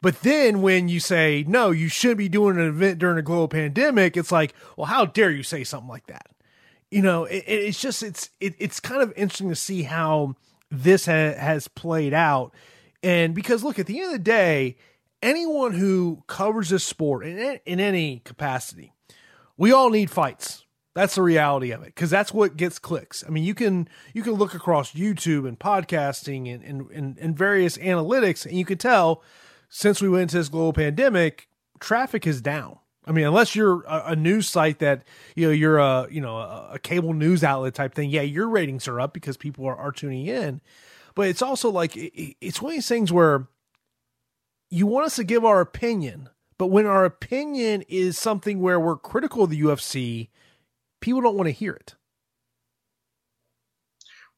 But 0.05 0.21
then 0.21 0.61
when 0.61 0.91
you 0.91 1.01
say, 1.01 1.47
no, 1.49 1.71
you 1.71 1.89
shouldn't 1.89 2.19
be 2.19 2.29
doing 2.29 2.59
an 2.59 2.69
event 2.69 2.99
during 2.99 3.17
a 3.17 3.23
global 3.23 3.49
pandemic, 3.49 4.19
it's 4.19 4.31
like, 4.31 4.53
well, 4.77 4.85
how 4.85 5.07
dare 5.07 5.31
you 5.31 5.43
say 5.43 5.65
something 5.65 5.89
like 5.89 6.09
that? 6.09 6.29
You 6.91 7.01
know, 7.01 7.25
it, 7.25 7.43
it's 7.47 7.81
just, 7.81 8.03
it's, 8.03 8.29
it, 8.39 8.55
it's 8.59 8.81
kind 8.81 9.01
of 9.01 9.15
interesting 9.17 9.49
to 9.49 9.57
see 9.57 9.85
how 9.85 10.35
this 10.71 11.07
ha- 11.07 11.33
has 11.39 11.69
played 11.69 12.13
out. 12.13 12.53
And 13.03 13.35
because 13.35 13.65
look, 13.65 13.79
at 13.79 13.87
the 13.87 13.99
end 13.99 14.09
of 14.09 14.13
the 14.13 14.19
day, 14.19 14.77
anyone 15.23 15.73
who 15.73 16.23
covers 16.27 16.69
this 16.69 16.85
sport 16.85 17.25
in, 17.25 17.59
in 17.65 17.81
any 17.81 18.19
capacity, 18.27 18.93
we 19.57 19.73
all 19.73 19.89
need 19.89 20.11
fights. 20.11 20.67
That's 20.93 21.15
the 21.15 21.23
reality 21.23 21.71
of 21.71 21.81
it 21.81 21.95
because 21.95 22.11
that's 22.11 22.35
what 22.35 22.59
gets 22.59 22.79
clicks. 22.79 23.25
I 23.27 23.31
mean, 23.31 23.43
you 23.43 23.55
can 23.55 23.89
you 24.13 24.23
can 24.23 24.35
look 24.35 24.53
across 24.53 24.93
YouTube 24.93 25.49
and 25.49 25.59
podcasting 25.59 26.53
and, 26.55 26.63
and, 26.63 26.91
and, 26.91 27.19
and 27.19 27.37
various 27.37 27.79
analytics, 27.79 28.45
and 28.45 28.57
you 28.57 28.67
can 28.67 28.77
tell 28.77 29.23
since 29.75 30.01
we 30.01 30.09
went 30.09 30.23
into 30.23 30.37
this 30.37 30.49
global 30.49 30.73
pandemic, 30.73 31.49
traffic 31.81 32.29
is 32.29 32.41
down. 32.41 32.79
I 33.07 33.11
mean, 33.11 33.27
unless 33.27 33.57
you're 33.57 33.83
a, 33.89 34.13
a, 34.13 34.17
news 34.17 34.49
site 34.49 34.79
that 34.79 35.03
you 35.35 35.49
know 35.49 35.53
you're 35.53 35.79
a 35.79 36.07
you 36.11 36.21
know 36.21 36.37
a, 36.37 36.71
a, 36.75 36.79
cable 36.79 37.13
news 37.13 37.43
outlet 37.43 37.75
type 37.75 37.93
thing, 37.93 38.09
yeah, 38.09 38.23
your 38.23 38.49
ratings 38.49 38.87
are 38.87 39.01
up 39.01 39.13
because 39.13 39.37
people 39.37 39.67
are, 39.67 39.77
are 39.77 39.91
tuning 39.91 40.27
in. 40.27 40.61
But 41.17 41.27
it's 41.27 41.43
also 41.43 41.71
like 41.71 41.97
it, 41.97 42.37
it's 42.41 42.63
one 42.63 42.71
of 42.71 42.77
these 42.77 42.89
things 42.89 43.13
where 43.13 43.49
you 44.71 44.87
want 44.87 45.07
us 45.07 45.17
to 45.17 45.25
give 45.25 45.45
our 45.45 45.61
opinion, 45.61 46.31
but 46.57 46.69
when 46.69 46.87
our 46.87 47.05
opinion 47.05 47.83
is 47.89 48.17
something 48.17 48.61
where 48.61 48.79
we're 48.79 48.97
critical 48.97 49.43
of 49.43 49.51
the 49.51 49.61
UFC, 49.61 50.29
people 51.01 51.21
don't 51.21 51.37
want 51.37 51.49
to 51.49 51.53
hear 51.53 51.73
it. 51.73 51.97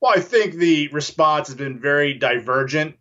Well, 0.01 0.15
I 0.17 0.21
think 0.21 0.55
the 0.55 0.89
response 0.89 1.49
has 1.49 1.57
been 1.57 1.79
very 1.79 2.15
divergent 2.15 2.97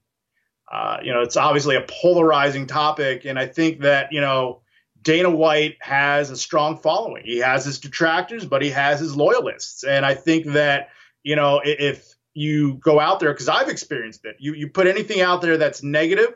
uh, 0.76 0.98
you 1.02 1.14
know, 1.14 1.22
it's 1.22 1.38
obviously 1.38 1.78
a 1.78 1.86
polarizing 1.88 2.68
topic, 2.68 3.24
and 3.24 3.40
I 3.40 3.48
think 3.48 3.80
that 3.82 4.12
you 4.12 4.20
know 4.20 4.60
Dana 5.02 5.30
White 5.30 5.78
has 5.80 6.32
a 6.32 6.36
strong 6.36 6.78
following. 6.78 7.24
He 7.24 7.38
has 7.38 7.64
his 7.64 7.80
detractors, 7.80 8.44
but 8.44 8.62
he 8.62 8.72
has 8.72 9.00
his 9.00 9.16
loyalists, 9.16 9.86
and 9.86 10.06
I 10.06 10.16
think 10.16 10.48
that 10.48 10.90
you 11.24 11.38
know 11.38 11.62
if 11.64 12.14
you 12.34 12.74
go 12.74 13.00
out 13.00 13.22
there, 13.22 13.32
because 13.32 13.48
I've 13.48 13.70
experienced 13.70 14.26
it, 14.26 14.36
you 14.38 14.54
you 14.54 14.68
put 14.68 14.86
anything 14.86 15.22
out 15.22 15.42
there 15.42 15.58
that's 15.58 15.82
negative 15.82 16.34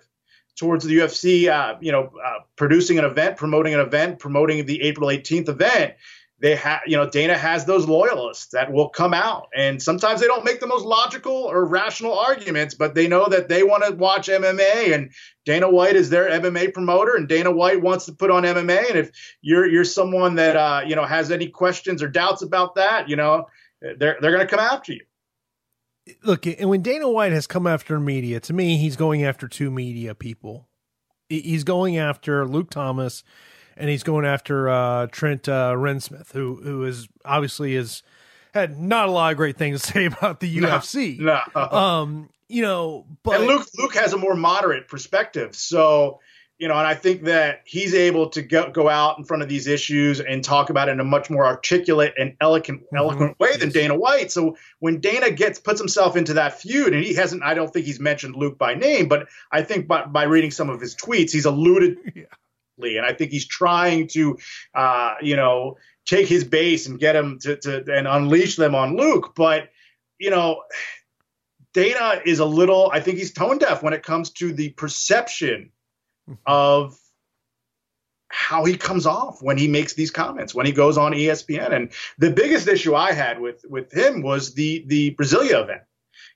towards 0.55 0.85
the 0.85 0.97
UFC, 0.97 1.49
uh, 1.49 1.77
you 1.81 1.91
know, 1.91 2.09
uh, 2.25 2.39
producing 2.55 2.97
an 2.97 3.03
event, 3.03 3.35
promoting 3.35 3.73
an 3.73 3.81
event, 3.81 4.19
promoting 4.19 4.65
the 4.65 4.81
April 4.83 5.09
18th 5.09 5.49
event, 5.49 5.95
they 6.41 6.55
have, 6.55 6.81
you 6.85 6.95
know, 6.95 7.09
Dana 7.09 7.37
has 7.37 7.65
those 7.65 7.87
loyalists 7.87 8.47
that 8.53 8.71
will 8.71 8.89
come 8.89 9.13
out. 9.13 9.49
And 9.55 9.81
sometimes 9.81 10.21
they 10.21 10.27
don't 10.27 10.45
make 10.45 10.59
the 10.59 10.67
most 10.67 10.85
logical 10.85 11.33
or 11.33 11.65
rational 11.65 12.17
arguments, 12.17 12.75
but 12.75 12.95
they 12.95 13.07
know 13.07 13.27
that 13.27 13.49
they 13.49 13.63
want 13.63 13.83
to 13.83 13.91
watch 13.91 14.27
MMA 14.27 14.93
and 14.93 15.11
Dana 15.45 15.69
White 15.69 15.95
is 15.95 16.09
their 16.09 16.29
MMA 16.29 16.73
promoter 16.73 17.15
and 17.15 17.27
Dana 17.27 17.51
White 17.51 17.81
wants 17.81 18.05
to 18.05 18.13
put 18.13 18.31
on 18.31 18.43
MMA. 18.43 18.89
And 18.89 18.99
if 18.99 19.11
you're, 19.41 19.67
you're 19.67 19.83
someone 19.83 20.35
that, 20.35 20.55
uh, 20.55 20.81
you 20.85 20.95
know, 20.95 21.05
has 21.05 21.31
any 21.31 21.47
questions 21.47 22.01
or 22.01 22.07
doubts 22.07 22.41
about 22.41 22.75
that, 22.75 23.09
you 23.09 23.15
know, 23.15 23.47
they're, 23.81 24.17
they're 24.21 24.31
going 24.31 24.39
to 24.39 24.47
come 24.47 24.59
after 24.59 24.93
you. 24.93 25.01
Look, 26.23 26.45
and 26.47 26.69
when 26.69 26.81
Dana 26.81 27.09
White 27.09 27.33
has 27.33 27.47
come 27.47 27.67
after 27.67 27.99
media, 27.99 28.39
to 28.41 28.53
me, 28.53 28.77
he's 28.77 28.95
going 28.95 29.23
after 29.23 29.47
two 29.47 29.69
media 29.69 30.15
people. 30.15 30.67
He's 31.27 31.63
going 31.63 31.97
after 31.97 32.47
Luke 32.47 32.71
Thomas 32.71 33.23
and 33.79 33.89
he's 33.89 34.03
going 34.03 34.25
after 34.25 34.69
uh, 34.69 35.07
Trent 35.07 35.49
uh, 35.49 35.73
Reinsmith, 35.73 36.31
who 36.33 36.55
who 36.55 36.83
is 36.83 37.07
obviously 37.25 37.75
has 37.75 38.03
had 38.53 38.79
not 38.79 39.07
a 39.07 39.11
lot 39.11 39.31
of 39.31 39.37
great 39.37 39.57
things 39.57 39.81
to 39.81 39.93
say 39.93 40.05
about 40.17 40.39
the 40.39 40.57
UFC. 40.57 41.19
No, 41.19 41.39
no. 41.55 41.61
Um, 41.61 42.29
you 42.47 42.61
know, 42.61 43.05
but 43.23 43.39
and 43.39 43.47
Luke 43.47 43.67
Luke 43.77 43.95
has 43.95 44.13
a 44.13 44.17
more 44.17 44.35
moderate 44.35 44.87
perspective, 44.87 45.55
so 45.55 46.19
you 46.59 46.67
know, 46.67 46.77
and 46.77 46.85
I 46.85 46.93
think 46.93 47.23
that 47.23 47.61
he's 47.63 47.93
able 47.93 48.29
to 48.31 48.41
go, 48.41 48.69
go 48.69 48.89
out 48.89 49.17
in 49.17 49.23
front 49.23 49.41
of 49.41 49.47
these 49.47 49.65
issues 49.65 50.19
and 50.19 50.43
talk 50.43 50.69
about 50.69 50.89
it 50.89 50.91
in 50.91 50.99
a 50.99 51.05
much 51.05 51.29
more 51.29 51.45
articulate 51.45 52.13
and 52.17 52.35
eloquent, 52.41 52.81
mm-hmm. 52.81 52.97
eloquent 52.97 53.39
way 53.39 53.55
than 53.55 53.69
Dana 53.69 53.95
White. 53.95 54.29
So 54.29 54.57
when 54.79 54.99
Dana 54.99 55.31
gets 55.31 55.57
puts 55.57 55.79
himself 55.79 56.17
into 56.17 56.33
that 56.33 56.59
feud, 56.59 56.93
and 56.93 57.01
he 57.01 57.13
hasn't, 57.13 57.43
I 57.43 57.53
don't 57.53 57.71
think 57.71 57.85
he's 57.85 58.01
mentioned 58.01 58.35
Luke 58.35 58.57
by 58.57 58.75
name, 58.75 59.07
but 59.07 59.29
I 59.53 59.61
think 59.61 59.87
by, 59.87 60.05
by 60.05 60.23
reading 60.23 60.51
some 60.51 60.69
of 60.69 60.81
his 60.81 60.97
tweets, 60.97 61.31
he's 61.31 61.45
alluded 61.45 61.97
yeah. 62.13 62.25
And 62.81 63.05
I 63.05 63.13
think 63.13 63.31
he's 63.31 63.47
trying 63.47 64.07
to, 64.09 64.37
uh, 64.73 65.15
you 65.21 65.35
know, 65.35 65.77
take 66.05 66.27
his 66.27 66.43
base 66.43 66.87
and 66.87 66.99
get 66.99 67.15
him 67.15 67.39
to, 67.39 67.55
to 67.57 67.85
and 67.93 68.07
unleash 68.07 68.55
them 68.55 68.75
on 68.75 68.97
Luke. 68.97 69.33
But, 69.35 69.69
you 70.17 70.29
know, 70.29 70.63
Dana 71.73 72.21
is 72.25 72.39
a 72.39 72.45
little, 72.45 72.89
I 72.91 72.99
think 72.99 73.17
he's 73.17 73.31
tone 73.31 73.57
deaf 73.57 73.83
when 73.83 73.93
it 73.93 74.03
comes 74.03 74.31
to 74.31 74.51
the 74.51 74.69
perception 74.69 75.71
mm-hmm. 76.27 76.33
of 76.45 76.97
how 78.29 78.63
he 78.63 78.77
comes 78.77 79.05
off 79.05 79.41
when 79.41 79.57
he 79.57 79.67
makes 79.67 79.93
these 79.93 80.11
comments 80.11 80.53
when 80.53 80.65
he 80.65 80.71
goes 80.71 80.97
on 80.97 81.13
ESPN. 81.13 81.73
And 81.73 81.91
the 82.17 82.31
biggest 82.31 82.67
issue 82.67 82.95
I 82.95 83.11
had 83.11 83.39
with 83.39 83.65
with 83.67 83.91
him 83.91 84.21
was 84.21 84.53
the 84.53 84.83
the 84.87 85.15
Brasilia 85.15 85.63
event. 85.63 85.81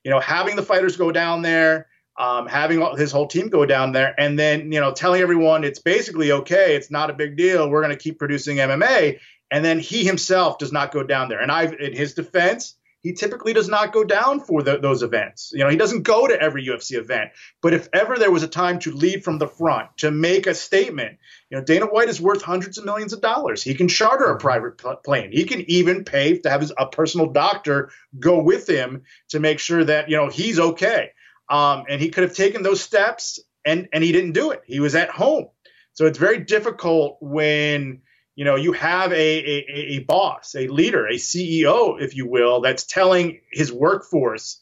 You 0.03 0.11
know, 0.11 0.19
having 0.19 0.55
the 0.55 0.63
fighters 0.63 0.97
go 0.97 1.11
down 1.11 1.43
there, 1.43 1.87
um, 2.17 2.47
having 2.47 2.85
his 2.95 3.11
whole 3.11 3.27
team 3.27 3.49
go 3.49 3.65
down 3.65 3.91
there 3.91 4.13
and 4.19 4.37
then 4.37 4.71
you 4.71 4.79
know 4.79 4.91
telling 4.91 5.21
everyone 5.21 5.63
it's 5.63 5.79
basically 5.79 6.31
okay 6.31 6.75
it's 6.75 6.91
not 6.91 7.09
a 7.09 7.13
big 7.13 7.35
deal 7.35 7.69
we're 7.69 7.81
going 7.81 7.95
to 7.95 8.03
keep 8.03 8.19
producing 8.19 8.57
mma 8.57 9.17
and 9.53 9.63
then 9.63 9.77
he 9.77 10.03
himself 10.03 10.57
does 10.57 10.71
not 10.71 10.91
go 10.91 11.03
down 11.03 11.29
there. 11.29 11.39
And 11.39 11.51
i 11.51 11.65
in 11.65 11.93
his 11.93 12.15
defense 12.15 12.75
he 13.01 13.11
typically 13.11 13.51
does 13.51 13.67
not 13.67 13.91
go 13.91 14.05
down 14.05 14.39
for 14.39 14.63
the, 14.63 14.77
those 14.77 15.03
events. 15.03 15.51
You 15.53 15.63
know 15.63 15.69
he 15.69 15.77
doesn't 15.77 16.03
go 16.03 16.27
to 16.27 16.41
every 16.41 16.65
ufc 16.67 16.97
event. 16.97 17.31
But 17.61 17.73
if 17.73 17.87
ever 17.93 18.17
there 18.17 18.31
was 18.31 18.43
a 18.43 18.47
time 18.47 18.79
to 18.79 18.91
lead 18.91 19.23
from 19.23 19.37
the 19.37 19.47
front 19.47 19.89
to 19.97 20.09
make 20.09 20.47
a 20.47 20.55
statement 20.55 21.19
you 21.51 21.57
know 21.57 21.63
dana 21.63 21.85
white 21.85 22.09
is 22.09 22.19
worth 22.19 22.41
hundreds 22.41 22.79
of 22.79 22.85
millions 22.85 23.13
of 23.13 23.21
dollars. 23.21 23.61
He 23.61 23.75
can 23.75 23.87
charter 23.87 24.25
a 24.25 24.39
private 24.39 24.81
plane. 25.03 25.31
He 25.31 25.43
can 25.43 25.69
even 25.69 26.03
pay 26.03 26.39
to 26.39 26.49
have 26.49 26.61
his, 26.61 26.73
a 26.75 26.87
personal 26.87 27.27
doctor 27.27 27.91
go 28.19 28.41
with 28.41 28.67
him 28.67 29.03
to 29.29 29.39
make 29.39 29.59
sure 29.59 29.83
that 29.83 30.09
you 30.09 30.17
know 30.17 30.29
he's 30.29 30.59
okay 30.59 31.11
um, 31.53 31.85
and 31.87 32.01
he 32.01 32.09
could 32.09 32.23
have 32.23 32.33
taken 32.33 32.63
those 32.63 32.81
steps 32.81 33.39
and, 33.63 33.87
and 33.93 34.03
he 34.03 34.11
didn't 34.11 34.31
do 34.31 34.49
it. 34.51 34.63
He 34.65 34.79
was 34.79 34.95
at 34.95 35.11
home. 35.11 35.49
So 35.93 36.07
it's 36.07 36.17
very 36.17 36.39
difficult 36.39 37.19
when 37.21 38.01
you 38.35 38.43
know 38.43 38.55
you 38.55 38.71
have 38.73 39.13
a, 39.13 39.15
a, 39.15 39.65
a 39.69 39.99
boss, 39.99 40.55
a 40.55 40.67
leader, 40.67 41.05
a 41.05 41.13
CEO, 41.13 42.01
if 42.01 42.15
you 42.15 42.27
will, 42.27 42.61
that's 42.61 42.85
telling 42.85 43.41
his 43.51 43.71
workforce 43.71 44.61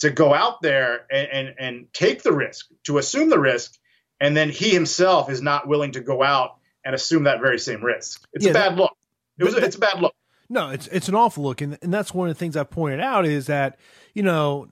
to 0.00 0.10
go 0.10 0.34
out 0.34 0.60
there 0.60 1.06
and, 1.08 1.28
and, 1.30 1.54
and 1.60 1.86
take 1.92 2.24
the 2.24 2.32
risk, 2.32 2.66
to 2.84 2.98
assume 2.98 3.30
the 3.30 3.38
risk, 3.38 3.74
and 4.18 4.36
then 4.36 4.50
he 4.50 4.70
himself 4.70 5.30
is 5.30 5.40
not 5.40 5.68
willing 5.68 5.92
to 5.92 6.00
go 6.00 6.24
out 6.24 6.56
and 6.84 6.96
assume 6.96 7.24
that 7.24 7.40
very 7.40 7.60
same 7.60 7.84
risk. 7.84 8.26
It's 8.32 8.44
yeah, 8.44 8.50
a 8.50 8.54
bad 8.54 8.72
that, 8.72 8.78
look. 8.78 8.96
It 9.38 9.44
was, 9.44 9.54
that, 9.54 9.62
it's 9.62 9.76
a 9.76 9.80
bad 9.80 10.00
look. 10.00 10.14
No, 10.48 10.70
it's 10.70 10.88
it's 10.88 11.06
an 11.06 11.14
awful 11.14 11.44
look, 11.44 11.60
and 11.60 11.78
and 11.80 11.94
that's 11.94 12.12
one 12.12 12.28
of 12.28 12.34
the 12.34 12.38
things 12.38 12.56
I've 12.56 12.70
pointed 12.70 12.98
out 12.98 13.24
is 13.24 13.46
that 13.46 13.78
you 14.14 14.24
know 14.24 14.66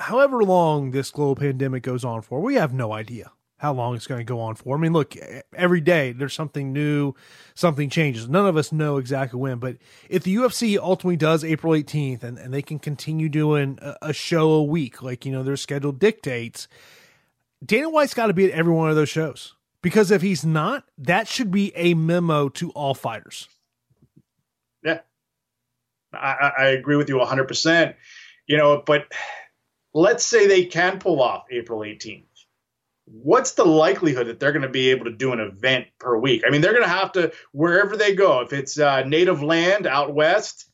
however 0.00 0.42
long 0.42 0.90
this 0.90 1.10
global 1.10 1.36
pandemic 1.36 1.82
goes 1.82 2.04
on 2.04 2.22
for, 2.22 2.40
we 2.40 2.54
have 2.54 2.72
no 2.72 2.92
idea 2.92 3.32
how 3.62 3.72
long 3.72 3.94
it's 3.94 4.08
going 4.08 4.18
to 4.18 4.24
go 4.24 4.40
on 4.40 4.56
for. 4.56 4.76
I 4.76 4.80
mean, 4.80 4.92
look, 4.92 5.14
every 5.54 5.80
day 5.80 6.10
there's 6.10 6.34
something 6.34 6.72
new, 6.72 7.14
something 7.54 7.88
changes. 7.88 8.28
None 8.28 8.44
of 8.44 8.56
us 8.56 8.72
know 8.72 8.96
exactly 8.96 9.38
when, 9.38 9.58
but 9.58 9.76
if 10.08 10.24
the 10.24 10.34
UFC 10.34 10.76
ultimately 10.78 11.16
does 11.16 11.44
April 11.44 11.72
18th 11.72 12.24
and, 12.24 12.38
and 12.38 12.52
they 12.52 12.60
can 12.60 12.80
continue 12.80 13.28
doing 13.28 13.78
a, 13.80 13.96
a 14.02 14.12
show 14.12 14.50
a 14.50 14.64
week, 14.64 15.00
like, 15.00 15.24
you 15.24 15.30
know, 15.30 15.44
their 15.44 15.56
schedule 15.56 15.92
dictates, 15.92 16.66
Dana 17.64 17.88
White's 17.88 18.14
got 18.14 18.26
to 18.26 18.32
be 18.32 18.46
at 18.46 18.50
every 18.50 18.72
one 18.72 18.90
of 18.90 18.96
those 18.96 19.08
shows. 19.08 19.54
Because 19.80 20.10
if 20.10 20.22
he's 20.22 20.44
not, 20.44 20.84
that 20.98 21.28
should 21.28 21.52
be 21.52 21.72
a 21.76 21.94
memo 21.94 22.48
to 22.48 22.70
all 22.70 22.94
fighters. 22.94 23.48
Yeah. 24.84 25.00
I, 26.12 26.52
I 26.58 26.64
agree 26.66 26.96
with 26.96 27.08
you 27.08 27.16
100%. 27.16 27.94
You 28.48 28.56
know, 28.56 28.82
but 28.84 29.06
let's 29.94 30.24
say 30.24 30.46
they 30.46 30.64
can 30.64 30.98
pull 30.98 31.22
off 31.22 31.44
April 31.50 31.80
18th. 31.80 32.24
What's 33.04 33.52
the 33.52 33.64
likelihood 33.64 34.28
that 34.28 34.40
they're 34.40 34.52
going 34.52 34.62
to 34.62 34.68
be 34.68 34.90
able 34.90 35.04
to 35.06 35.12
do 35.12 35.32
an 35.32 35.40
event 35.40 35.86
per 35.98 36.16
week? 36.16 36.44
I 36.46 36.50
mean, 36.50 36.60
they're 36.60 36.72
going 36.72 36.84
to 36.84 36.88
have 36.88 37.12
to 37.12 37.32
wherever 37.52 37.96
they 37.96 38.14
go. 38.14 38.40
If 38.40 38.52
it's 38.52 38.78
uh, 38.78 39.02
native 39.02 39.42
land 39.42 39.86
out 39.86 40.14
west, 40.14 40.70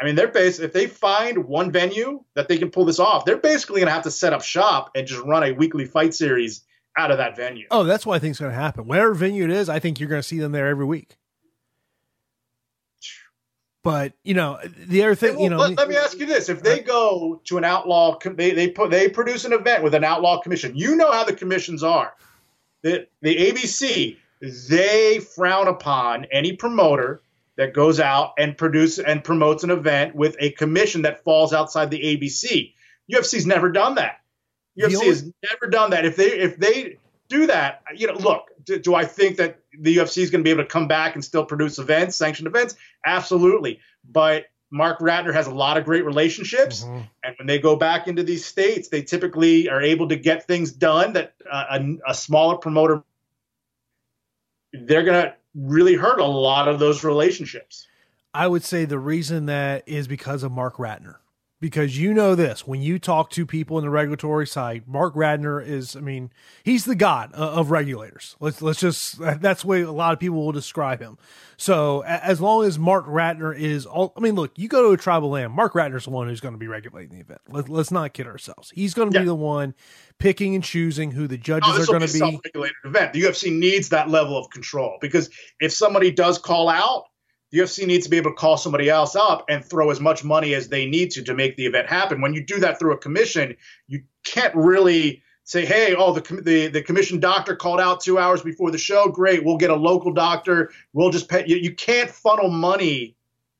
I 0.00 0.04
mean, 0.04 0.14
they're 0.14 0.28
based. 0.28 0.60
If 0.60 0.72
they 0.72 0.86
find 0.86 1.44
one 1.46 1.72
venue 1.72 2.22
that 2.34 2.48
they 2.48 2.58
can 2.58 2.70
pull 2.70 2.84
this 2.84 2.98
off, 2.98 3.24
they're 3.24 3.36
basically 3.36 3.80
going 3.80 3.88
to 3.88 3.94
have 3.94 4.04
to 4.04 4.10
set 4.10 4.32
up 4.32 4.42
shop 4.42 4.90
and 4.94 5.06
just 5.06 5.22
run 5.22 5.42
a 5.42 5.52
weekly 5.52 5.86
fight 5.86 6.14
series 6.14 6.62
out 6.96 7.10
of 7.10 7.18
that 7.18 7.36
venue. 7.36 7.66
Oh, 7.70 7.84
that's 7.84 8.06
what 8.06 8.14
I 8.14 8.18
think 8.18 8.32
is 8.32 8.38
going 8.38 8.52
to 8.52 8.58
happen. 8.58 8.86
Whatever 8.86 9.14
venue 9.14 9.44
it 9.44 9.50
is, 9.50 9.68
I 9.68 9.78
think 9.78 9.98
you're 9.98 10.08
going 10.08 10.22
to 10.22 10.26
see 10.26 10.38
them 10.38 10.52
there 10.52 10.68
every 10.68 10.84
week. 10.84 11.16
But 13.86 14.14
you 14.24 14.34
know, 14.34 14.58
the 14.88 15.04
other 15.04 15.14
thing, 15.14 15.34
well, 15.34 15.44
you 15.44 15.50
know, 15.50 15.58
let, 15.58 15.76
let, 15.76 15.88
me 15.88 15.96
ask 15.96 16.18
you 16.18 16.26
this: 16.26 16.48
if 16.48 16.60
they 16.60 16.80
go 16.80 17.40
to 17.44 17.56
an 17.56 17.62
outlaw, 17.62 18.18
they 18.24 18.50
they 18.50 18.68
put 18.68 18.90
they 18.90 19.08
produce 19.08 19.44
an 19.44 19.52
event 19.52 19.84
with 19.84 19.94
an 19.94 20.02
outlaw 20.02 20.40
commission. 20.40 20.76
You 20.76 20.96
know 20.96 21.12
how 21.12 21.22
the 21.22 21.32
commissions 21.32 21.84
are. 21.84 22.12
the 22.82 23.06
the 23.22 23.36
ABC 23.36 24.16
they 24.40 25.20
frown 25.20 25.68
upon 25.68 26.26
any 26.32 26.54
promoter 26.54 27.22
that 27.56 27.72
goes 27.74 28.00
out 28.00 28.32
and 28.38 28.58
produce 28.58 28.98
and 28.98 29.22
promotes 29.22 29.62
an 29.62 29.70
event 29.70 30.16
with 30.16 30.36
a 30.40 30.50
commission 30.50 31.02
that 31.02 31.22
falls 31.22 31.52
outside 31.52 31.90
the 31.90 32.00
ABC. 32.00 32.72
UFC's 33.12 33.46
never 33.46 33.70
done 33.70 33.94
that. 33.94 34.20
UFC 34.76 34.96
only- 34.96 35.06
has 35.06 35.32
never 35.48 35.70
done 35.70 35.90
that. 35.90 36.04
If 36.04 36.16
they 36.16 36.32
if 36.32 36.56
they 36.58 36.98
do 37.28 37.46
that, 37.46 37.82
you 37.94 38.06
know, 38.06 38.14
look, 38.14 38.46
do, 38.64 38.78
do 38.78 38.94
I 38.94 39.04
think 39.04 39.36
that 39.36 39.60
the 39.78 39.96
UFC 39.96 40.18
is 40.22 40.30
going 40.30 40.40
to 40.40 40.44
be 40.44 40.50
able 40.50 40.64
to 40.64 40.68
come 40.68 40.88
back 40.88 41.14
and 41.14 41.24
still 41.24 41.44
produce 41.44 41.78
events, 41.78 42.16
sanctioned 42.16 42.46
events? 42.46 42.76
Absolutely. 43.04 43.80
But 44.08 44.46
Marc 44.70 44.98
Ratner 45.00 45.32
has 45.32 45.46
a 45.46 45.54
lot 45.54 45.76
of 45.76 45.84
great 45.84 46.04
relationships, 46.04 46.82
mm-hmm. 46.82 47.02
and 47.22 47.34
when 47.38 47.46
they 47.46 47.58
go 47.58 47.76
back 47.76 48.08
into 48.08 48.22
these 48.22 48.44
states, 48.44 48.88
they 48.88 49.02
typically 49.02 49.68
are 49.68 49.80
able 49.80 50.08
to 50.08 50.16
get 50.16 50.46
things 50.46 50.72
done 50.72 51.12
that 51.12 51.34
uh, 51.50 51.78
a, 51.78 52.10
a 52.10 52.14
smaller 52.14 52.56
promoter 52.56 53.02
they're 54.72 55.04
going 55.04 55.22
to 55.22 55.34
really 55.54 55.94
hurt 55.94 56.18
a 56.18 56.24
lot 56.24 56.68
of 56.68 56.78
those 56.78 57.04
relationships. 57.04 57.86
I 58.34 58.46
would 58.46 58.64
say 58.64 58.84
the 58.84 58.98
reason 58.98 59.46
that 59.46 59.84
is 59.86 60.06
because 60.06 60.42
of 60.42 60.52
Marc 60.52 60.76
Ratner 60.76 61.16
because 61.60 61.98
you 61.98 62.12
know 62.12 62.34
this 62.34 62.66
when 62.66 62.82
you 62.82 62.98
talk 62.98 63.30
to 63.30 63.46
people 63.46 63.78
in 63.78 63.84
the 63.84 63.90
regulatory 63.90 64.46
side 64.46 64.84
Marc 64.86 65.14
Ratner 65.14 65.64
is 65.64 65.96
i 65.96 66.00
mean 66.00 66.30
he's 66.62 66.84
the 66.84 66.94
god 66.94 67.32
of 67.32 67.70
regulators. 67.70 68.36
Let's 68.40 68.60
let's 68.60 68.80
just 68.80 69.18
that's 69.18 69.62
the 69.62 69.68
way 69.68 69.82
a 69.82 69.92
lot 69.92 70.12
of 70.12 70.20
people 70.20 70.44
will 70.44 70.52
describe 70.52 71.00
him. 71.00 71.18
So 71.56 72.02
as 72.04 72.40
long 72.40 72.64
as 72.64 72.78
Marc 72.78 73.06
Ratner 73.06 73.56
is 73.56 73.86
all 73.86 74.12
i 74.16 74.20
mean 74.20 74.34
look 74.34 74.52
you 74.56 74.68
go 74.68 74.82
to 74.82 74.90
a 74.90 74.96
tribal 74.96 75.30
land 75.30 75.52
Marc 75.52 75.72
Ratner's 75.72 76.04
the 76.04 76.10
one 76.10 76.28
who's 76.28 76.40
going 76.40 76.54
to 76.54 76.58
be 76.58 76.68
regulating 76.68 77.14
the 77.14 77.20
event. 77.20 77.40
Let, 77.48 77.70
us 77.70 77.90
not 77.90 78.12
kid 78.12 78.26
ourselves. 78.26 78.70
He's 78.74 78.94
going 78.94 79.10
to 79.10 79.14
yeah. 79.14 79.22
be 79.22 79.26
the 79.26 79.34
one 79.34 79.74
picking 80.18 80.54
and 80.54 80.64
choosing 80.64 81.10
who 81.10 81.26
the 81.26 81.38
judges 81.38 81.70
oh, 81.72 81.82
are 81.82 81.86
going 81.86 82.06
to 82.06 82.12
be, 82.12 82.20
be. 82.20 82.40
regulated 82.44 82.76
event. 82.84 83.12
The 83.12 83.22
ufc 83.22 83.58
needs 83.58 83.88
that 83.90 84.10
level 84.10 84.36
of 84.36 84.50
control 84.50 84.98
because 85.00 85.30
if 85.60 85.72
somebody 85.72 86.10
does 86.10 86.38
call 86.38 86.68
out 86.68 87.04
the 87.50 87.58
UFC 87.58 87.86
needs 87.86 88.04
to 88.04 88.10
be 88.10 88.16
able 88.16 88.30
to 88.30 88.36
call 88.36 88.56
somebody 88.56 88.88
else 88.88 89.14
up 89.14 89.44
and 89.48 89.64
throw 89.64 89.90
as 89.90 90.00
much 90.00 90.24
money 90.24 90.54
as 90.54 90.68
they 90.68 90.86
need 90.86 91.12
to 91.12 91.22
to 91.24 91.34
make 91.34 91.56
the 91.56 91.66
event 91.66 91.88
happen. 91.88 92.20
When 92.20 92.34
you 92.34 92.44
do 92.44 92.58
that 92.60 92.78
through 92.78 92.92
a 92.92 92.98
commission, 92.98 93.56
you 93.86 94.02
can't 94.24 94.54
really 94.54 95.22
say, 95.44 95.64
"Hey, 95.64 95.94
oh, 95.96 96.12
the 96.12 96.42
the, 96.42 96.66
the 96.68 96.82
commission 96.82 97.20
doctor 97.20 97.54
called 97.54 97.80
out 97.80 98.00
two 98.00 98.18
hours 98.18 98.42
before 98.42 98.70
the 98.70 98.78
show. 98.78 99.08
Great, 99.08 99.44
we'll 99.44 99.58
get 99.58 99.70
a 99.70 99.76
local 99.76 100.12
doctor. 100.12 100.72
We'll 100.92 101.10
just 101.10 101.28
pay." 101.28 101.44
You, 101.46 101.56
you 101.56 101.74
can't 101.74 102.10
funnel 102.10 102.50
money 102.50 103.16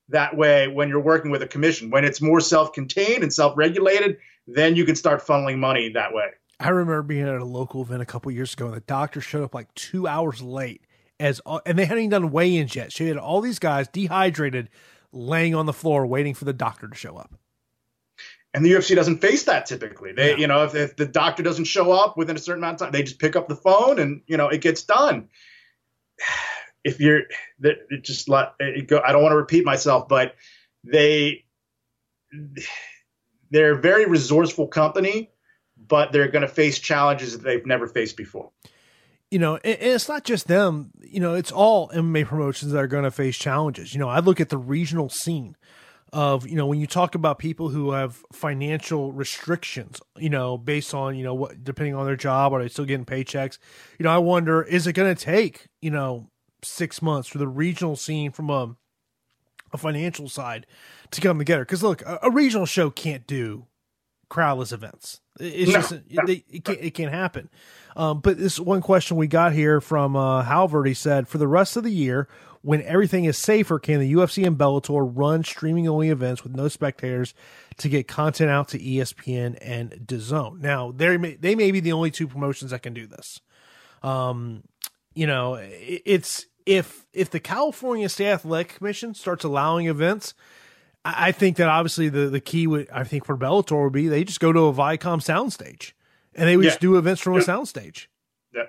that 0.09 0.37
way 0.37 0.69
when 0.69 0.89
you're 0.89 1.01
working 1.01 1.31
with 1.31 1.43
a 1.43 1.49
commission. 1.49 1.91
When 1.91 2.05
it's 2.05 2.21
more 2.21 2.41
self-contained 2.41 3.23
and 3.23 3.33
self-regulated, 3.33 4.19
then 4.47 4.77
you 4.77 4.85
can 4.85 4.95
start 4.95 5.25
funneling 5.25 5.59
money 5.59 5.91
that 5.91 6.13
way. 6.13 6.27
I 6.59 6.69
remember 6.71 7.03
being 7.03 7.29
at 7.29 7.35
a 7.35 7.45
local 7.45 7.83
event 7.83 8.03
a 8.03 8.07
couple 8.07 8.31
years 8.33 8.55
ago, 8.55 8.67
and 8.67 8.75
the 8.75 8.81
doctor 8.81 9.21
showed 9.21 9.45
up 9.45 9.55
like 9.55 9.73
two 9.75 10.07
hours 10.07 10.41
late 10.43 10.86
as 11.19 11.41
and 11.65 11.79
they 11.79 11.85
hadn't 11.85 12.05
even 12.05 12.11
done 12.11 12.31
weigh-ins 12.31 12.75
yet. 12.75 12.93
She 12.93 13.09
had 13.09 13.17
all 13.17 13.41
these 13.41 13.59
guys 13.59 13.89
dehydrated, 13.89 14.69
laying 15.13 15.55
on 15.55 15.67
the 15.67 15.73
floor 15.73 16.07
waiting 16.07 16.35
for 16.35 16.45
the 16.45 16.53
doctor 16.53 16.89
to 16.89 16.95
show 16.95 17.17
up. 17.17 17.35
And 18.55 18.65
the 18.65 18.73
UFC 18.73 18.95
doesn't 18.95 19.19
face 19.19 19.45
that 19.45 19.67
typically. 19.67 20.13
They, 20.13 20.31
yeah. 20.31 20.37
you 20.37 20.47
know, 20.47 20.65
if, 20.65 20.75
if, 20.75 20.97
the 20.97 21.07
doctor 21.07 21.43
doesn't 21.43 21.67
show 21.67 21.93
up 21.93 22.17
within 22.17 22.37
a 22.37 22.39
certain 22.39 22.63
amount 22.63 22.81
of 22.81 22.87
time, 22.87 22.93
they 22.93 23.03
just 23.03 23.19
pick 23.19 23.37
up 23.37 23.49
the 23.49 23.57
phone 23.57 23.99
and 23.99 24.23
you 24.27 24.37
know 24.37 24.49
it 24.49 24.61
gets 24.61 24.83
done. 24.83 25.29
If 26.85 27.01
you're, 27.01 27.23
it 27.63 28.05
just 28.05 28.29
let 28.29 28.53
it 28.61 28.87
go. 28.87 29.03
I 29.05 29.11
don't 29.11 29.21
want 29.21 29.33
to 29.33 29.37
repeat 29.37 29.65
myself, 29.65 30.07
but 30.07 30.37
they, 30.85 31.45
they're 33.51 33.73
a 33.73 33.81
very 33.81 34.07
resourceful 34.07 34.69
company, 34.69 35.33
but 35.77 36.13
they're 36.13 36.29
going 36.29 36.43
to 36.43 36.49
face 36.49 36.79
challenges 36.79 37.33
that 37.33 37.43
they've 37.43 37.67
never 37.67 37.89
faced 37.89 38.17
before 38.17 38.53
you 39.31 39.39
know, 39.39 39.57
and, 39.57 39.79
it's 39.81 40.09
not 40.09 40.25
just 40.25 40.47
them. 40.47 40.91
You 41.03 41.21
know, 41.21 41.35
it's 41.35 41.53
all 41.53 41.89
MMA 41.91 42.27
promotions 42.27 42.73
that 42.73 42.79
are 42.79 42.87
going 42.87 43.05
to 43.05 43.11
face 43.11 43.37
challenges. 43.37 43.95
You 43.95 44.01
know, 44.01 44.09
I 44.09 44.21
look 44.21 44.41
at 44.41 44.49
the 44.49 44.59
regional 44.59 45.09
scene 45.09 45.57
of 46.13 46.47
you 46.47 46.55
know 46.55 46.67
when 46.67 46.81
you 46.81 46.87
talk 46.87 47.15
about 47.15 47.39
people 47.39 47.69
who 47.69 47.91
have 47.91 48.23
financial 48.33 49.13
restrictions 49.13 50.01
you 50.17 50.31
know 50.31 50.57
based 50.57 50.95
on 50.95 51.17
you 51.17 51.25
know 51.25 51.35
what 51.35 51.65
depending 51.65 51.95
on 51.95 52.07
their 52.07 52.17
job 52.17 52.53
are 52.53 52.63
they 52.63 52.69
still 52.69 52.85
getting 52.85 53.05
paychecks 53.05 53.59
you 53.99 54.05
know 54.05 54.11
i 54.11 54.19
wonder 54.19 54.63
is 54.63 54.87
it 54.87 54.93
going 54.93 55.13
to 55.13 55.21
take 55.21 55.67
you 55.83 55.91
know 55.91 56.31
six 56.63 57.03
months 57.03 57.29
for 57.29 57.39
the 57.39 57.49
regional 57.49 57.97
scene 57.97 58.31
from 58.31 58.51
a, 58.51 58.77
a 59.73 59.77
financial 59.77 60.29
side 60.29 60.65
to 61.11 61.21
come 61.21 61.39
together 61.39 61.65
because 61.65 61.83
look 61.83 62.03
a, 62.03 62.19
a, 62.23 62.31
regional 62.31 62.67
show 62.67 62.89
can't 62.89 63.27
do 63.27 63.67
crowdless 64.29 64.73
events 64.73 65.21
it's 65.39 65.71
no, 65.71 65.79
just 65.79 65.93
no. 65.93 66.23
It, 66.25 66.45
it, 66.51 66.65
can't, 66.65 66.81
it 66.81 66.91
can't 66.93 67.13
happen 67.13 67.49
um, 67.97 68.21
but 68.21 68.39
this 68.39 68.61
one 68.61 68.83
question 68.83 69.17
we 69.17 69.27
got 69.27 69.55
here 69.55 69.81
from 69.81 70.15
uh, 70.15 70.43
Halvard. 70.43 70.87
He 70.87 70.95
said, 70.95 71.27
for 71.27 71.39
the 71.39 71.49
rest 71.49 71.79
of 71.79 71.83
the 71.83 71.91
year, 71.91 72.29
when 72.61 72.83
everything 72.83 73.25
is 73.25 73.39
safer, 73.39 73.79
can 73.79 74.01
the 74.01 74.13
UFC 74.13 74.47
and 74.47 74.59
Bellator 74.59 75.11
run 75.13 75.43
streaming 75.43 75.89
only 75.89 76.11
events 76.11 76.45
with 76.45 76.55
no 76.55 76.69
spectators 76.69 77.33
to 77.79 77.89
get 77.89 78.07
content 78.07 78.51
out 78.51 78.69
to 78.69 78.79
ESPN 78.79 79.57
and 79.63 79.93
DAZN? 79.93 80.61
Now, 80.61 80.93
they 80.93 81.17
may, 81.17 81.37
they 81.37 81.55
may 81.55 81.71
be 81.71 81.81
the 81.81 81.93
only 81.93 82.11
two 82.11 82.29
promotions 82.29 82.71
that 82.71 82.83
can 82.83 82.93
do 82.93 83.07
this. 83.07 83.41
Um, 84.03 84.65
you 85.15 85.27
know, 85.27 85.55
it, 85.55 86.03
it's 86.05 86.47
if 86.67 87.07
if 87.15 87.31
the 87.31 87.41
California 87.41 88.11
State 88.11 88.33
Athletic 88.33 88.75
Commission 88.75 89.15
starts 89.15 89.43
allowing 89.43 89.87
events, 89.87 90.35
I, 91.07 91.33
think 91.33 91.57
that 91.59 91.69
obviously 91.69 92.09
the 92.09 92.29
the 92.29 92.41
key 92.41 92.67
would 92.67 92.89
I 92.91 93.05
think 93.05 93.25
for 93.25 93.37
Bellator 93.37 93.85
would 93.85 93.93
be 93.93 94.09
they 94.09 94.25
just 94.25 94.41
go 94.41 94.53
to 94.53 94.67
a 94.67 94.73
Viacom 94.73 95.23
soundstage 95.23 95.93
and 96.35 96.49
they 96.49 96.57
would 96.57 96.65
yeah. 96.65 96.71
just 96.71 96.81
do 96.81 96.97
events 96.97 97.21
from 97.21 97.35
yeah. 97.35 97.41
a 97.41 97.45
soundstage. 97.45 98.07
Yeah. 98.53 98.63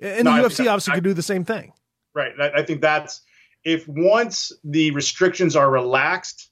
And 0.00 0.24
no, 0.24 0.36
the 0.36 0.48
UFC 0.48 0.60
obviously 0.60 0.92
I, 0.92 0.94
could 0.96 1.04
do 1.04 1.14
the 1.14 1.22
same 1.22 1.44
thing. 1.44 1.72
Right. 2.14 2.32
I, 2.40 2.60
I 2.60 2.62
think 2.64 2.80
that's 2.80 3.22
if 3.64 3.86
once 3.86 4.52
the 4.64 4.90
restrictions 4.92 5.56
are 5.56 5.70
relaxed, 5.70 6.50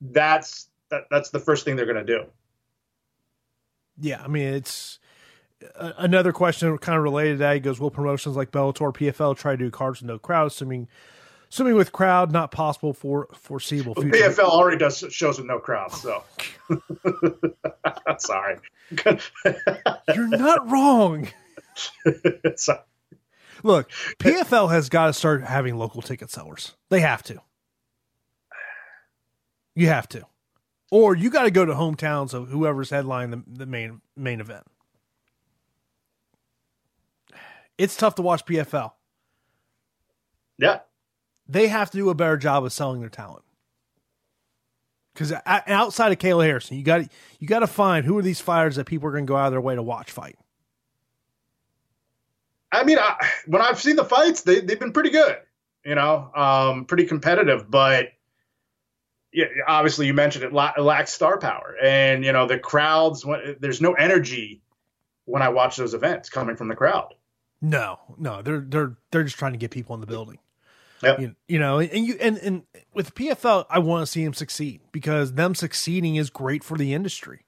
that's 0.00 0.68
that, 0.90 1.04
that's 1.10 1.30
the 1.30 1.40
first 1.40 1.64
thing 1.64 1.76
they're 1.76 1.86
going 1.86 2.04
to 2.04 2.18
do. 2.18 2.24
Yeah, 4.00 4.22
I 4.22 4.28
mean 4.28 4.48
it's 4.48 4.98
uh, 5.76 5.92
another 5.98 6.32
question 6.32 6.76
kind 6.78 6.96
of 6.98 7.04
related 7.04 7.34
to 7.34 7.38
that. 7.38 7.54
He 7.54 7.60
goes, 7.60 7.78
"Will 7.78 7.90
promotions 7.90 8.36
like 8.36 8.50
Bellator, 8.50 8.92
PFL 8.92 9.36
try 9.36 9.52
to 9.52 9.58
do 9.58 9.70
cards 9.70 10.00
with 10.00 10.08
no 10.08 10.18
crowd, 10.18 10.48
assuming 10.48 10.88
assuming 11.54 11.76
with 11.76 11.92
crowd 11.92 12.32
not 12.32 12.50
possible 12.50 12.92
for 12.92 13.28
foreseeable 13.32 13.94
future. 13.94 14.10
PFL 14.10 14.40
already 14.40 14.76
does 14.76 15.04
shows 15.10 15.38
with 15.38 15.46
no 15.46 15.60
crowd, 15.60 15.92
so 15.92 16.24
sorry. 18.18 18.58
You're 20.12 20.26
not 20.26 20.68
wrong. 20.68 21.28
Look, 23.62 23.88
PFL 24.18 24.72
has 24.72 24.88
got 24.88 25.06
to 25.06 25.12
start 25.12 25.44
having 25.44 25.76
local 25.76 26.02
ticket 26.02 26.28
sellers. 26.28 26.74
They 26.90 27.00
have 27.00 27.22
to. 27.24 27.40
You 29.76 29.86
have 29.86 30.08
to, 30.08 30.26
or 30.90 31.14
you 31.14 31.30
got 31.30 31.44
to 31.44 31.52
go 31.52 31.64
to 31.64 31.72
hometowns 31.72 32.34
of 32.34 32.48
whoever's 32.48 32.90
headlining 32.90 33.30
the, 33.30 33.42
the 33.58 33.66
main 33.66 34.00
main 34.16 34.40
event. 34.40 34.66
It's 37.78 37.96
tough 37.96 38.16
to 38.16 38.22
watch 38.22 38.44
PFL. 38.44 38.92
Yeah, 40.58 40.80
they 41.48 41.68
have 41.68 41.90
to 41.90 41.96
do 41.96 42.10
a 42.10 42.14
better 42.14 42.36
job 42.36 42.64
of 42.64 42.72
selling 42.72 43.00
their 43.00 43.08
talent. 43.08 43.44
Because 45.12 45.32
outside 45.46 46.10
of 46.10 46.18
Kayla 46.18 46.44
Harrison, 46.44 46.76
you 46.76 46.82
got 46.82 47.02
you 47.38 47.46
got 47.46 47.60
to 47.60 47.68
find 47.68 48.04
who 48.04 48.18
are 48.18 48.22
these 48.22 48.40
fighters 48.40 48.76
that 48.76 48.86
people 48.86 49.08
are 49.08 49.12
going 49.12 49.26
to 49.26 49.28
go 49.28 49.36
out 49.36 49.46
of 49.46 49.52
their 49.52 49.60
way 49.60 49.76
to 49.76 49.82
watch 49.82 50.10
fight. 50.10 50.36
I 52.72 52.82
mean, 52.82 52.98
I, 52.98 53.14
when 53.46 53.62
I've 53.62 53.80
seen 53.80 53.94
the 53.94 54.04
fights, 54.04 54.42
they 54.42 54.60
they've 54.60 54.78
been 54.78 54.92
pretty 54.92 55.10
good. 55.10 55.36
You 55.84 55.94
know, 55.94 56.30
um, 56.34 56.86
pretty 56.86 57.04
competitive, 57.04 57.70
but 57.70 58.08
yeah, 59.32 59.46
obviously 59.66 60.06
you 60.06 60.14
mentioned 60.14 60.44
it, 60.44 60.52
it 60.52 60.80
lacks 60.80 61.12
star 61.12 61.38
power, 61.38 61.76
and 61.80 62.24
you 62.24 62.32
know 62.32 62.46
the 62.46 62.58
crowds. 62.58 63.24
When, 63.24 63.56
There's 63.60 63.80
no 63.80 63.92
energy 63.92 64.62
when 65.26 65.42
I 65.42 65.50
watch 65.50 65.76
those 65.76 65.94
events 65.94 66.28
coming 66.28 66.56
from 66.56 66.68
the 66.68 66.74
crowd. 66.74 67.14
No, 67.60 67.98
no, 68.18 68.42
they're 68.42 68.64
they're 68.66 68.96
they're 69.10 69.24
just 69.24 69.38
trying 69.38 69.52
to 69.52 69.58
get 69.58 69.70
people 69.70 69.94
in 69.94 70.00
the 70.00 70.06
building. 70.06 70.38
Yep. 71.04 71.20
You, 71.20 71.36
you 71.48 71.58
know, 71.58 71.78
and 71.78 72.06
you 72.06 72.16
and 72.20 72.38
and 72.38 72.62
with 72.92 73.14
PFL, 73.14 73.66
I 73.70 73.78
want 73.78 74.02
to 74.02 74.10
see 74.10 74.22
him 74.22 74.34
succeed 74.34 74.80
because 74.92 75.34
them 75.34 75.54
succeeding 75.54 76.16
is 76.16 76.30
great 76.30 76.64
for 76.64 76.76
the 76.76 76.94
industry. 76.94 77.44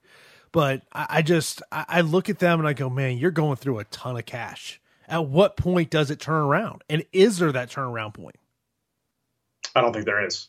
But 0.53 0.83
I, 0.93 1.07
I 1.11 1.23
just 1.23 1.63
I, 1.73 1.85
I 1.89 2.01
look 2.03 2.29
at 2.29 2.39
them 2.39 2.59
and 2.59 2.69
I 2.69 2.73
go, 2.73 2.89
man, 2.91 3.19
you're 3.19 3.31
going 3.31 3.57
through 3.57 3.79
a 3.79 3.85
ton 3.85 4.17
of 4.17 4.27
cash. 4.27 4.81
At 5.09 5.27
what 5.27 5.57
point 5.57 5.91
does 5.91 6.11
it 6.11 6.19
turn 6.19 6.43
around? 6.43 6.83
And 6.89 7.05
is 7.13 7.39
there 7.39 7.53
that 7.53 7.71
turnaround 7.71 8.15
point? 8.15 8.37
I 9.75 9.81
don't 9.81 9.93
think 9.93 10.05
there 10.05 10.25
is. 10.25 10.49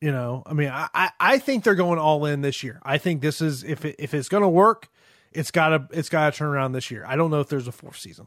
You 0.00 0.12
know, 0.12 0.42
I 0.46 0.54
mean, 0.54 0.70
I, 0.72 1.10
I 1.20 1.38
think 1.38 1.62
they're 1.62 1.74
going 1.74 1.98
all 1.98 2.24
in 2.24 2.40
this 2.40 2.62
year. 2.62 2.80
I 2.82 2.96
think 2.96 3.20
this 3.20 3.42
is 3.42 3.64
if 3.64 3.84
it, 3.84 3.96
if 3.98 4.14
it's 4.14 4.30
going 4.30 4.42
to 4.42 4.48
work, 4.48 4.88
it's 5.32 5.50
gotta 5.50 5.86
it's 5.92 6.08
gotta 6.08 6.34
turn 6.34 6.48
around 6.48 6.72
this 6.72 6.90
year. 6.90 7.04
I 7.06 7.16
don't 7.16 7.30
know 7.30 7.40
if 7.40 7.48
there's 7.48 7.68
a 7.68 7.72
fourth 7.72 7.98
season. 7.98 8.26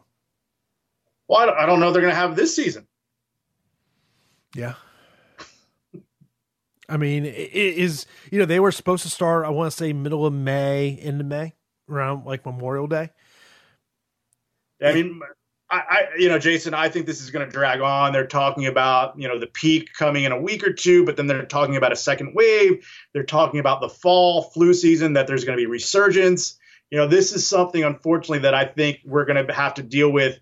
Well, 1.27 1.41
I 1.41 1.45
don't, 1.45 1.57
I 1.57 1.65
don't 1.65 1.79
know 1.79 1.91
they're 1.91 2.01
going 2.01 2.13
to 2.13 2.19
have 2.19 2.35
this 2.35 2.55
season. 2.55 2.87
Yeah. 4.55 4.75
I 6.89 6.97
mean, 6.97 7.25
it 7.25 7.51
is 7.53 8.05
you 8.29 8.39
know 8.39 8.45
they 8.45 8.59
were 8.59 8.71
supposed 8.71 9.03
to 9.03 9.09
start. 9.09 9.45
I 9.45 9.49
want 9.49 9.71
to 9.71 9.77
say 9.77 9.93
middle 9.93 10.25
of 10.25 10.33
May, 10.33 10.97
end 11.01 11.21
of 11.21 11.27
May, 11.27 11.53
around 11.89 12.25
like 12.25 12.45
Memorial 12.45 12.87
Day. 12.87 13.09
I 14.83 14.93
mean, 14.93 15.21
I, 15.73 15.83
I, 15.89 16.07
you 16.17 16.29
know, 16.29 16.37
Jason, 16.37 16.73
I 16.73 16.89
think 16.89 17.05
this 17.05 17.21
is 17.21 17.31
going 17.31 17.45
to 17.45 17.51
drag 17.51 17.81
on. 17.81 18.13
They're 18.13 18.27
talking 18.27 18.67
about, 18.67 19.17
you 19.17 19.27
know, 19.27 19.39
the 19.39 19.47
peak 19.47 19.89
coming 19.97 20.23
in 20.23 20.31
a 20.31 20.39
week 20.39 20.67
or 20.67 20.73
two, 20.73 21.05
but 21.05 21.15
then 21.15 21.25
they're 21.25 21.45
talking 21.45 21.77
about 21.77 21.91
a 21.91 21.95
second 21.95 22.35
wave. 22.35 22.85
They're 23.13 23.23
talking 23.23 23.59
about 23.59 23.81
the 23.81 23.89
fall 23.89 24.43
flu 24.43 24.73
season 24.73 25.13
that 25.13 25.25
there's 25.25 25.45
going 25.45 25.57
to 25.57 25.61
be 25.61 25.65
resurgence. 25.65 26.59
You 26.91 26.99
know, 26.99 27.07
this 27.07 27.31
is 27.31 27.47
something, 27.47 27.83
unfortunately, 27.83 28.39
that 28.39 28.53
I 28.53 28.65
think 28.65 28.99
we're 29.03 29.25
going 29.25 29.47
to 29.47 29.53
have 29.53 29.75
to 29.75 29.83
deal 29.83 30.11
with 30.11 30.39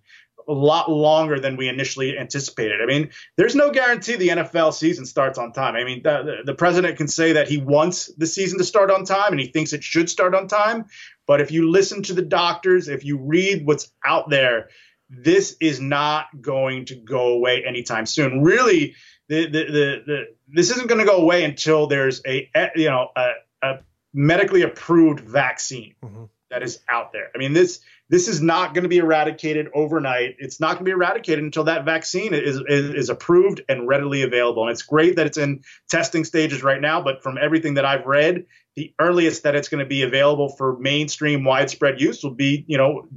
a 0.51 0.53
lot 0.53 0.91
longer 0.91 1.39
than 1.39 1.55
we 1.55 1.69
initially 1.69 2.17
anticipated. 2.17 2.81
I 2.81 2.85
mean, 2.85 3.09
there's 3.37 3.55
no 3.55 3.71
guarantee 3.71 4.17
the 4.17 4.27
NFL 4.29 4.73
season 4.73 5.05
starts 5.05 5.39
on 5.39 5.53
time. 5.53 5.75
I 5.75 5.83
mean, 5.85 6.03
the, 6.03 6.41
the, 6.45 6.53
president 6.53 6.97
can 6.97 7.07
say 7.07 7.33
that 7.33 7.47
he 7.47 7.57
wants 7.57 8.07
the 8.17 8.27
season 8.27 8.57
to 8.57 8.65
start 8.65 8.91
on 8.91 9.05
time 9.05 9.31
and 9.31 9.39
he 9.39 9.47
thinks 9.47 9.71
it 9.71 9.83
should 9.83 10.09
start 10.09 10.35
on 10.35 10.47
time. 10.47 10.85
But 11.25 11.39
if 11.39 11.51
you 11.51 11.71
listen 11.71 12.03
to 12.03 12.13
the 12.13 12.21
doctors, 12.21 12.89
if 12.89 13.05
you 13.05 13.17
read 13.17 13.65
what's 13.65 13.91
out 14.05 14.29
there, 14.29 14.69
this 15.09 15.55
is 15.61 15.79
not 15.79 16.27
going 16.41 16.85
to 16.85 16.95
go 16.95 17.29
away 17.29 17.63
anytime 17.65 18.05
soon. 18.05 18.41
Really, 18.41 18.95
the, 19.29 19.45
the, 19.45 19.63
the, 19.65 20.03
the 20.05 20.25
this 20.49 20.71
isn't 20.71 20.87
going 20.87 20.99
to 20.99 21.05
go 21.05 21.17
away 21.17 21.45
until 21.45 21.87
there's 21.87 22.21
a 22.27 22.49
you 22.75 22.89
know 22.89 23.09
a, 23.15 23.31
a 23.61 23.79
medically 24.13 24.61
approved 24.61 25.21
vaccine 25.21 25.95
mm-hmm. 26.03 26.25
that 26.49 26.63
is 26.63 26.79
out 26.89 27.13
there. 27.13 27.29
I 27.33 27.37
mean 27.37 27.53
this 27.53 27.79
this 28.11 28.27
is 28.27 28.41
not 28.41 28.73
going 28.73 28.83
to 28.83 28.89
be 28.89 28.97
eradicated 28.97 29.69
overnight. 29.73 30.35
It's 30.37 30.59
not 30.59 30.73
going 30.73 30.79
to 30.79 30.83
be 30.83 30.91
eradicated 30.91 31.45
until 31.45 31.63
that 31.63 31.85
vaccine 31.85 32.33
is, 32.33 32.61
is, 32.67 32.93
is 32.93 33.09
approved 33.09 33.61
and 33.69 33.87
readily 33.87 34.21
available. 34.21 34.63
And 34.63 34.71
it's 34.71 34.81
great 34.83 35.15
that 35.15 35.27
it's 35.27 35.37
in 35.37 35.63
testing 35.89 36.25
stages 36.25 36.61
right 36.61 36.81
now, 36.81 37.01
but 37.01 37.23
from 37.23 37.37
everything 37.41 37.75
that 37.75 37.85
I've 37.85 38.05
read, 38.05 38.45
the 38.75 38.93
earliest 38.99 39.43
that 39.43 39.55
it's 39.55 39.69
going 39.69 39.79
to 39.79 39.87
be 39.87 40.03
available 40.03 40.49
for 40.49 40.77
mainstream 40.77 41.45
widespread 41.45 42.01
use 42.01 42.21
will 42.21 42.35
be, 42.35 42.65
you 42.67 42.77
know, 42.77 43.07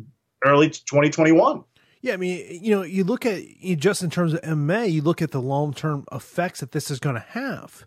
early 0.44 0.70
2021. 0.70 1.64
Yeah, 2.00 2.12
I 2.12 2.16
mean, 2.16 2.60
you 2.62 2.76
know, 2.76 2.82
you 2.82 3.02
look 3.02 3.26
at 3.26 3.42
you 3.42 3.74
just 3.74 4.00
in 4.04 4.10
terms 4.10 4.32
of 4.32 4.42
MMA, 4.42 4.92
you 4.92 5.02
look 5.02 5.20
at 5.20 5.32
the 5.32 5.40
long 5.40 5.74
term 5.74 6.04
effects 6.12 6.60
that 6.60 6.70
this 6.70 6.88
is 6.88 7.00
going 7.00 7.16
to 7.16 7.26
have. 7.30 7.84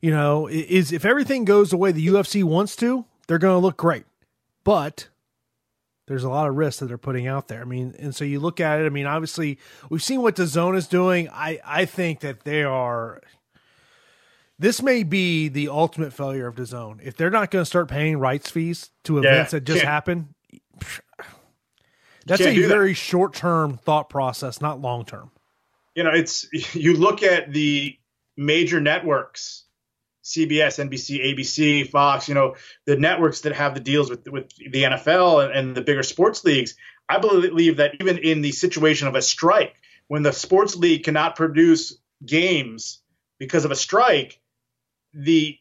You 0.00 0.10
know, 0.10 0.48
is 0.48 0.92
if 0.92 1.04
everything 1.04 1.44
goes 1.44 1.70
the 1.70 1.76
way 1.76 1.92
the 1.92 2.06
UFC 2.08 2.42
wants 2.42 2.74
to, 2.76 3.04
they're 3.28 3.38
going 3.38 3.54
to 3.54 3.64
look 3.64 3.76
great, 3.76 4.06
but 4.64 5.08
there's 6.10 6.24
a 6.24 6.28
lot 6.28 6.48
of 6.48 6.56
risks 6.56 6.80
that 6.80 6.86
they're 6.86 6.98
putting 6.98 7.28
out 7.28 7.46
there. 7.46 7.60
I 7.60 7.64
mean, 7.64 7.94
and 7.96 8.12
so 8.12 8.24
you 8.24 8.40
look 8.40 8.58
at 8.58 8.80
it. 8.80 8.84
I 8.84 8.88
mean, 8.88 9.06
obviously, 9.06 9.60
we've 9.90 10.02
seen 10.02 10.22
what 10.22 10.34
DAZN 10.34 10.76
is 10.76 10.88
doing. 10.88 11.28
I 11.28 11.60
I 11.64 11.84
think 11.84 12.18
that 12.20 12.40
they 12.42 12.64
are. 12.64 13.20
This 14.58 14.82
may 14.82 15.04
be 15.04 15.46
the 15.46 15.68
ultimate 15.68 16.12
failure 16.12 16.48
of 16.48 16.56
DAZN 16.56 16.98
if 17.00 17.16
they're 17.16 17.30
not 17.30 17.52
going 17.52 17.62
to 17.62 17.66
start 17.66 17.88
paying 17.88 18.18
rights 18.18 18.50
fees 18.50 18.90
to 19.04 19.18
events 19.18 19.52
yeah, 19.52 19.60
that 19.60 19.64
just 19.64 19.84
happen. 19.84 20.34
That's 22.26 22.42
a 22.42 22.58
very 22.66 22.90
that. 22.90 22.94
short 22.94 23.32
term 23.32 23.76
thought 23.76 24.10
process, 24.10 24.60
not 24.60 24.80
long 24.80 25.04
term. 25.04 25.30
You 25.94 26.02
know, 26.02 26.10
it's 26.10 26.44
you 26.74 26.94
look 26.94 27.22
at 27.22 27.52
the 27.52 27.96
major 28.36 28.80
networks, 28.80 29.62
CBS, 30.34 30.78
NBC, 30.88 31.34
ABC, 31.34 31.88
Fox. 31.88 32.28
You 32.28 32.34
know, 32.34 32.56
the 32.86 32.96
networks 32.96 33.42
that 33.42 33.52
have 33.52 33.74
the 33.74 33.80
deals 33.80 34.10
with 34.10 34.28
with 34.28 34.48
the 34.56 34.82
NFL 34.84 35.44
and, 35.44 35.52
and 35.52 35.76
the 35.76 35.82
bigger 35.82 36.02
sports 36.02 36.44
leagues. 36.44 36.74
I 37.08 37.18
believe 37.18 37.78
that 37.78 37.96
even 38.00 38.18
in 38.18 38.40
the 38.40 38.52
situation 38.52 39.08
of 39.08 39.16
a 39.16 39.22
strike, 39.22 39.74
when 40.06 40.22
the 40.22 40.32
sports 40.32 40.76
league 40.76 41.04
cannot 41.04 41.34
produce 41.34 41.98
games 42.24 43.02
because 43.38 43.64
of 43.64 43.70
a 43.70 43.76
strike, 43.76 44.40
the 45.12 45.58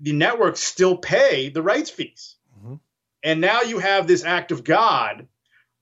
the 0.00 0.12
networks 0.12 0.60
still 0.60 0.96
pay 0.96 1.48
the 1.48 1.62
rights 1.62 1.90
fees. 1.90 2.36
Mm-hmm. 2.58 2.74
And 3.22 3.40
now 3.40 3.62
you 3.62 3.78
have 3.78 4.06
this 4.06 4.24
act 4.24 4.52
of 4.52 4.64
God 4.64 5.28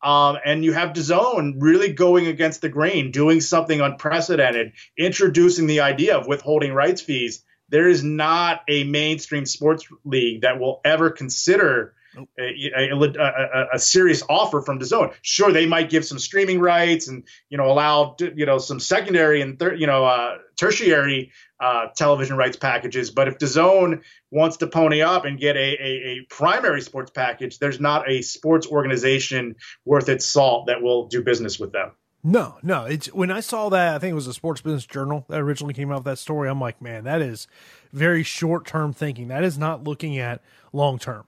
um, 0.03 0.39
and 0.45 0.65
you 0.65 0.73
have 0.73 0.93
DAZN 0.93 1.55
really 1.59 1.93
going 1.93 2.27
against 2.27 2.63
the 2.63 2.69
grain, 2.69 3.11
doing 3.11 3.41
something 3.41 3.81
unprecedented, 3.81 4.73
introducing 4.97 5.67
the 5.67 5.81
idea 5.81 6.17
of 6.17 6.27
withholding 6.27 6.73
rights 6.73 7.03
fees. 7.03 7.45
There 7.71 7.89
is 7.89 8.03
not 8.03 8.63
a 8.69 8.85
mainstream 8.85 9.47
sports 9.47 9.87
league 10.05 10.43
that 10.43 10.61
will 10.61 10.81
ever 10.85 11.11
consider 11.11 11.95
a, 12.39 12.73
a, 12.77 12.95
a, 12.95 13.67
a, 13.75 13.79
serious 13.79 14.23
offer 14.29 14.61
from 14.61 14.81
DAZN. 14.81 15.15
Sure, 15.23 15.53
they 15.53 15.67
might 15.67 15.91
give 15.91 16.05
some 16.05 16.19
streaming 16.19 16.59
rights 16.59 17.09
and 17.09 17.25
you 17.49 17.57
know 17.57 17.71
allow 17.71 18.17
you 18.19 18.47
know 18.47 18.59
some 18.59 18.81
secondary 18.81 19.41
and 19.41 19.59
thir- 19.59 19.75
you 19.75 19.87
know 19.87 20.05
uh, 20.05 20.39
tertiary 20.57 21.33
uh, 21.61 21.87
television 21.97 22.37
rights 22.37 22.57
packages. 22.57 23.11
But 23.11 23.29
if 23.29 23.39
DAZN 23.39 24.03
wants 24.31 24.59
to 24.59 24.67
pony 24.67 25.03
up 25.03 25.25
and 25.25 25.39
get 25.39 25.57
a, 25.57 25.61
a, 25.61 25.87
a, 25.87 26.27
primary 26.31 26.81
sports 26.81 27.11
package, 27.11 27.59
there's 27.59 27.81
not 27.81 28.11
a 28.11 28.23
sports 28.23 28.67
organization 28.67 29.57
worth 29.85 30.09
its 30.09 30.27
salt 30.27 30.67
that 30.67 30.83
will 30.83 31.07
do 31.07 31.23
business 31.23 31.61
with 31.61 31.73
them. 31.73 31.93
No, 32.23 32.59
no. 32.63 32.85
It's 32.85 33.07
when 33.13 33.31
I 33.31 33.41
saw 33.41 33.71
that, 33.71 33.95
I 33.95 33.99
think 33.99 34.13
it 34.13 34.15
was 34.15 34.27
a 34.27 34.35
Sports 34.35 34.61
Business 34.61 34.87
Journal 34.87 35.25
that 35.29 35.41
originally 35.41 35.75
came 35.75 35.91
out 35.91 35.99
with 35.99 36.05
that 36.05 36.19
story. 36.19 36.51
I'm 36.51 36.61
like, 36.61 36.83
man, 36.83 37.05
that 37.05 37.23
is 37.23 37.49
very 37.93 38.23
short 38.23 38.67
term 38.67 38.93
thinking. 38.93 39.29
That 39.29 39.43
is 39.43 39.57
not 39.57 39.85
looking 39.85 40.19
at 40.19 40.43
long 40.73 40.99
term. 40.99 41.25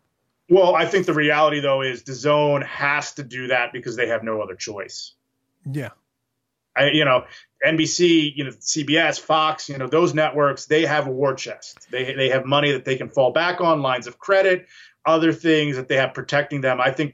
Well, 0.51 0.75
I 0.75 0.85
think 0.85 1.07
the 1.07 1.15
reality 1.15 1.61
though 1.61 1.81
is 1.81 2.03
DAZN 2.03 2.67
has 2.67 3.15
to 3.15 3.23
do 3.23 3.47
that 3.49 3.73
because 3.73 3.97
they 3.97 4.09
have 4.09 4.23
no 4.23 4.43
other 4.43 4.55
choice. 4.55 5.15
Yeah. 5.71 5.91
I, 6.77 6.91
you 6.91 7.05
know, 7.05 7.25
NBC, 7.65 8.33
you 8.35 8.45
know, 8.45 8.51
CBS, 8.51 9.21
Fox, 9.21 9.69
you 9.69 9.79
know, 9.79 9.87
those 9.87 10.15
networks, 10.15 10.67
they 10.67 10.85
have 10.85 11.07
a 11.07 11.11
war 11.11 11.35
chest. 11.35 11.91
They 11.91 12.15
they 12.15 12.29
have 12.31 12.45
money 12.45 12.73
that 12.73 12.85
they 12.85 12.97
can 12.97 13.09
fall 13.09 13.33
back 13.33 13.61
on, 13.61 13.83
lines 13.83 14.07
of 14.07 14.19
credit, 14.19 14.67
other 15.07 15.33
things 15.33 15.77
that 15.77 15.89
they 15.89 15.97
have 15.97 16.15
protecting 16.15 16.61
them. 16.61 16.81
I 16.81 16.91
think 16.91 17.13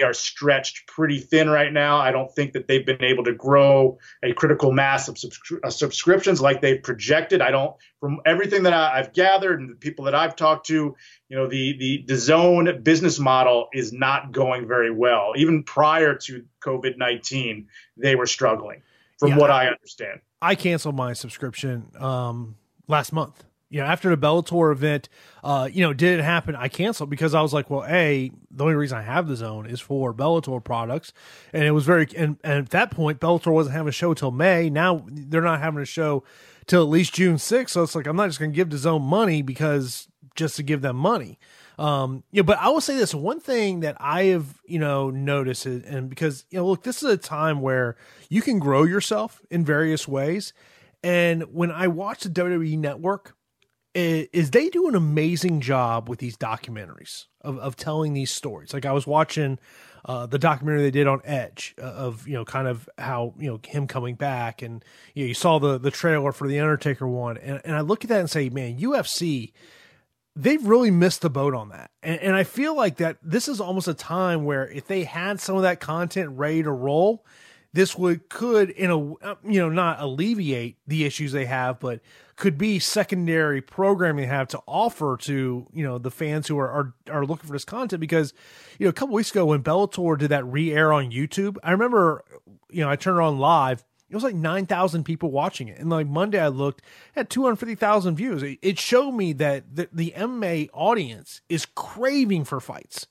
DAZN 0.00 0.06
are 0.06 0.12
stretched 0.12 0.86
pretty 0.86 1.18
thin 1.18 1.48
right 1.48 1.72
now. 1.72 1.98
I 1.98 2.10
don't 2.10 2.32
think 2.34 2.52
that 2.52 2.68
they've 2.68 2.84
been 2.84 3.02
able 3.04 3.24
to 3.24 3.32
grow 3.32 3.98
a 4.22 4.32
critical 4.32 4.72
mass 4.72 5.08
of 5.08 5.16
subscri- 5.16 5.60
uh, 5.62 5.70
subscriptions 5.70 6.40
like 6.40 6.60
they've 6.60 6.82
projected. 6.82 7.40
I 7.40 7.50
don't, 7.50 7.76
from 7.98 8.20
everything 8.24 8.64
that 8.64 8.72
I, 8.72 8.96
have 8.96 9.12
gathered 9.12 9.60
and 9.60 9.70
the 9.70 9.74
people 9.74 10.06
that 10.06 10.14
I've 10.14 10.36
talked 10.36 10.66
to, 10.66 10.96
you 11.28 11.36
know, 11.36 11.48
the 11.48 11.76
the 11.78 12.04
DAZN 12.06 12.82
business 12.82 13.18
model 13.18 13.68
is 13.72 13.92
not 13.92 14.32
going 14.32 14.66
very 14.66 14.90
well. 14.90 15.32
Even 15.36 15.62
prior 15.62 16.14
to 16.14 16.44
COVID 16.64 16.96
nineteen, 16.96 17.68
they 17.96 18.16
were 18.16 18.26
struggling, 18.26 18.82
from 19.18 19.30
yeah, 19.30 19.38
what 19.38 19.50
I 19.50 19.66
understand. 19.68 20.20
I 20.42 20.54
canceled 20.54 20.96
my 20.96 21.12
subscription 21.12 21.92
um, 21.98 22.56
last 22.88 23.12
month 23.12 23.44
you 23.70 23.80
know, 23.80 23.86
after 23.86 24.14
the 24.14 24.16
Bellator 24.16 24.72
event, 24.72 25.08
uh, 25.44 25.68
you 25.72 25.82
know, 25.82 25.92
did 25.92 26.18
it 26.18 26.22
happen? 26.22 26.56
I 26.56 26.68
canceled 26.68 27.08
because 27.08 27.34
I 27.34 27.40
was 27.40 27.54
like, 27.54 27.70
well, 27.70 27.84
a 27.84 28.30
the 28.50 28.64
only 28.64 28.74
reason 28.74 28.98
I 28.98 29.02
have 29.02 29.26
DAZN 29.26 29.70
is 29.70 29.80
for 29.80 30.12
Bellator 30.12 30.62
products, 30.62 31.12
and 31.52 31.64
it 31.64 31.70
was 31.70 31.86
very 31.86 32.08
and, 32.16 32.36
and 32.42 32.64
at 32.64 32.70
that 32.70 32.90
point, 32.90 33.20
Bellator 33.20 33.52
wasn't 33.52 33.76
having 33.76 33.88
a 33.88 33.92
show 33.92 34.12
till 34.12 34.32
May. 34.32 34.68
Now 34.68 35.06
they're 35.08 35.40
not 35.40 35.60
having 35.60 35.80
a 35.80 35.86
show 35.86 36.24
till 36.66 36.82
at 36.82 36.88
least 36.88 37.14
June 37.14 37.38
sixth. 37.38 37.74
So 37.74 37.84
it's 37.84 37.94
like 37.94 38.06
I'm 38.06 38.16
not 38.16 38.26
just 38.26 38.40
going 38.40 38.50
to 38.50 38.56
give 38.56 38.68
DAZN 38.68 39.00
money 39.00 39.40
because 39.40 40.08
just 40.34 40.56
to 40.56 40.62
give 40.62 40.82
them 40.82 40.96
money. 40.96 41.38
Um, 41.78 42.24
know, 42.32 42.42
but 42.42 42.58
I 42.58 42.68
will 42.68 42.82
say 42.82 42.96
this 42.96 43.14
one 43.14 43.40
thing 43.40 43.80
that 43.80 43.96
I 43.98 44.24
have, 44.24 44.60
you 44.66 44.78
know, 44.78 45.08
noticed, 45.08 45.64
and 45.64 46.10
because, 46.10 46.44
you 46.50 46.58
know, 46.58 46.66
look, 46.66 46.82
this 46.82 47.02
is 47.02 47.10
a 47.10 47.16
time 47.16 47.62
where 47.62 47.96
you 48.28 48.42
can 48.42 48.58
grow 48.58 48.82
yourself 48.82 49.40
in 49.50 49.64
various 49.64 50.06
ways. 50.06 50.52
And 51.02 51.44
when 51.54 51.70
I 51.70 51.88
watch 51.88 52.24
the 52.24 52.28
WWE 52.28 52.78
network, 52.78 53.34
is 53.94 54.50
they 54.50 54.68
do 54.68 54.88
an 54.88 54.94
amazing 54.94 55.60
job 55.60 56.08
with 56.08 56.18
these 56.18 56.36
documentaries 56.36 57.26
of, 57.40 57.58
of 57.58 57.76
telling 57.76 58.12
these 58.12 58.30
stories. 58.30 58.72
Like 58.72 58.86
I 58.86 58.92
was 58.92 59.06
watching 59.06 59.58
uh, 60.04 60.26
the 60.26 60.38
documentary 60.38 60.82
they 60.82 60.90
did 60.90 61.06
on 61.06 61.20
Edge 61.24 61.74
uh, 61.78 61.84
of 61.84 62.26
you 62.26 62.34
know 62.34 62.44
kind 62.44 62.68
of 62.68 62.88
how 62.98 63.34
you 63.38 63.50
know 63.50 63.60
him 63.64 63.86
coming 63.86 64.14
back, 64.14 64.62
and 64.62 64.84
you 65.14 65.24
know 65.24 65.28
you 65.28 65.34
saw 65.34 65.58
the 65.58 65.78
the 65.78 65.90
trailer 65.90 66.32
for 66.32 66.48
the 66.48 66.60
Undertaker 66.60 67.06
one, 67.06 67.36
and, 67.38 67.60
and 67.64 67.74
I 67.74 67.80
look 67.80 68.04
at 68.04 68.08
that 68.08 68.20
and 68.20 68.30
say, 68.30 68.48
man, 68.48 68.78
UFC. 68.78 69.52
They've 70.36 70.64
really 70.64 70.92
missed 70.92 71.22
the 71.22 71.28
boat 71.28 71.54
on 71.54 71.70
that. 71.70 71.90
And, 72.04 72.20
and 72.20 72.36
I 72.36 72.44
feel 72.44 72.74
like 72.76 72.98
that 72.98 73.18
this 73.20 73.48
is 73.48 73.60
almost 73.60 73.88
a 73.88 73.94
time 73.94 74.44
where 74.44 74.70
if 74.70 74.86
they 74.86 75.02
had 75.02 75.40
some 75.40 75.56
of 75.56 75.62
that 75.62 75.80
content 75.80 76.30
ready 76.30 76.62
to 76.62 76.70
roll, 76.70 77.26
this 77.72 77.96
would 77.96 78.28
could 78.28 78.70
in 78.70 78.90
a 78.90 78.98
you 78.98 79.60
know 79.60 79.68
not 79.68 80.00
alleviate 80.00 80.76
the 80.86 81.04
issues 81.04 81.32
they 81.32 81.46
have 81.46 81.78
but 81.78 82.00
could 82.36 82.56
be 82.56 82.78
secondary 82.78 83.60
programming 83.60 84.22
they 84.22 84.34
have 84.34 84.48
to 84.48 84.60
offer 84.66 85.16
to 85.16 85.66
you 85.72 85.84
know 85.84 85.98
the 85.98 86.10
fans 86.10 86.48
who 86.48 86.58
are 86.58 86.70
are, 86.70 86.94
are 87.10 87.26
looking 87.26 87.46
for 87.46 87.52
this 87.52 87.64
content 87.64 88.00
because 88.00 88.32
you 88.78 88.86
know 88.86 88.90
a 88.90 88.92
couple 88.92 89.14
weeks 89.14 89.30
ago 89.30 89.46
when 89.46 89.62
Bellator 89.62 90.18
did 90.18 90.30
that 90.30 90.44
re-air 90.44 90.92
on 90.92 91.10
YouTube 91.10 91.56
I 91.62 91.72
remember 91.72 92.24
you 92.70 92.80
know 92.80 92.90
I 92.90 92.96
turned 92.96 93.18
it 93.18 93.22
on 93.22 93.38
live 93.38 93.84
it 94.08 94.16
was 94.16 94.24
like 94.24 94.34
9,000 94.34 95.04
people 95.04 95.30
watching 95.30 95.68
it. 95.68 95.78
And 95.78 95.88
like 95.88 96.08
Monday 96.08 96.40
I 96.40 96.48
looked 96.48 96.82
at 97.14 97.30
250,000 97.30 98.16
views. 98.16 98.42
It 98.60 98.76
showed 98.76 99.12
me 99.12 99.32
that 99.34 99.76
the, 99.76 99.88
the 99.92 100.12
MMA 100.16 100.68
audience 100.72 101.42
is 101.48 101.64
craving 101.64 102.44
for 102.44 102.58
fights. 102.58 103.06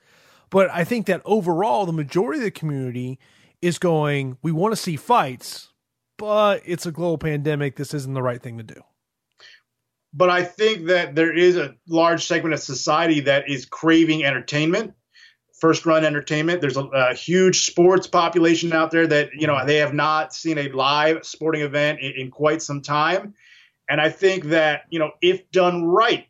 But 0.49 0.69
I 0.71 0.83
think 0.83 1.05
that 1.05 1.21
overall, 1.23 1.85
the 1.85 1.93
majority 1.93 2.39
of 2.39 2.43
the 2.43 2.51
community 2.51 3.17
is 3.61 3.79
going, 3.79 4.37
we 4.41 4.51
want 4.51 4.71
to 4.71 4.75
see 4.75 4.95
fights, 4.95 5.69
but 6.17 6.61
it's 6.65 6.85
a 6.85 6.91
global 6.91 7.17
pandemic. 7.17 7.75
This 7.75 7.93
isn't 7.93 8.13
the 8.13 8.21
right 8.21 8.41
thing 8.41 8.57
to 8.57 8.63
do. 8.63 8.81
But 10.13 10.29
I 10.29 10.43
think 10.43 10.87
that 10.87 11.15
there 11.15 11.35
is 11.35 11.55
a 11.55 11.75
large 11.87 12.25
segment 12.25 12.53
of 12.53 12.59
society 12.61 13.19
that 13.21 13.49
is 13.49 13.65
craving 13.65 14.23
entertainment 14.23 14.93
first 15.59 15.85
run 15.85 16.05
entertainment. 16.05 16.61
There's 16.61 16.77
a, 16.77 16.85
a, 16.85 17.13
huge 17.13 17.65
sports 17.65 18.07
population 18.07 18.73
out 18.73 18.91
there 18.91 19.05
that 19.07 19.29
you 19.33 19.47
know 19.47 19.55
mm-hmm. 19.55 19.67
they 19.67 19.77
have 19.77 19.93
not 19.93 20.33
seen 20.33 20.57
a 20.57 20.69
live 20.69 21.25
sporting 21.25 21.61
event 21.61 21.99
in, 21.99 22.13
in 22.17 22.31
quite 22.31 22.61
some 22.61 22.81
time, 22.81 23.33
and 23.89 24.01
I 24.01 24.09
think 24.09 24.45
that 24.45 24.83
you 24.89 24.99
know 24.99 25.11
if 25.21 25.51
done 25.51 25.83
right, 25.83 26.25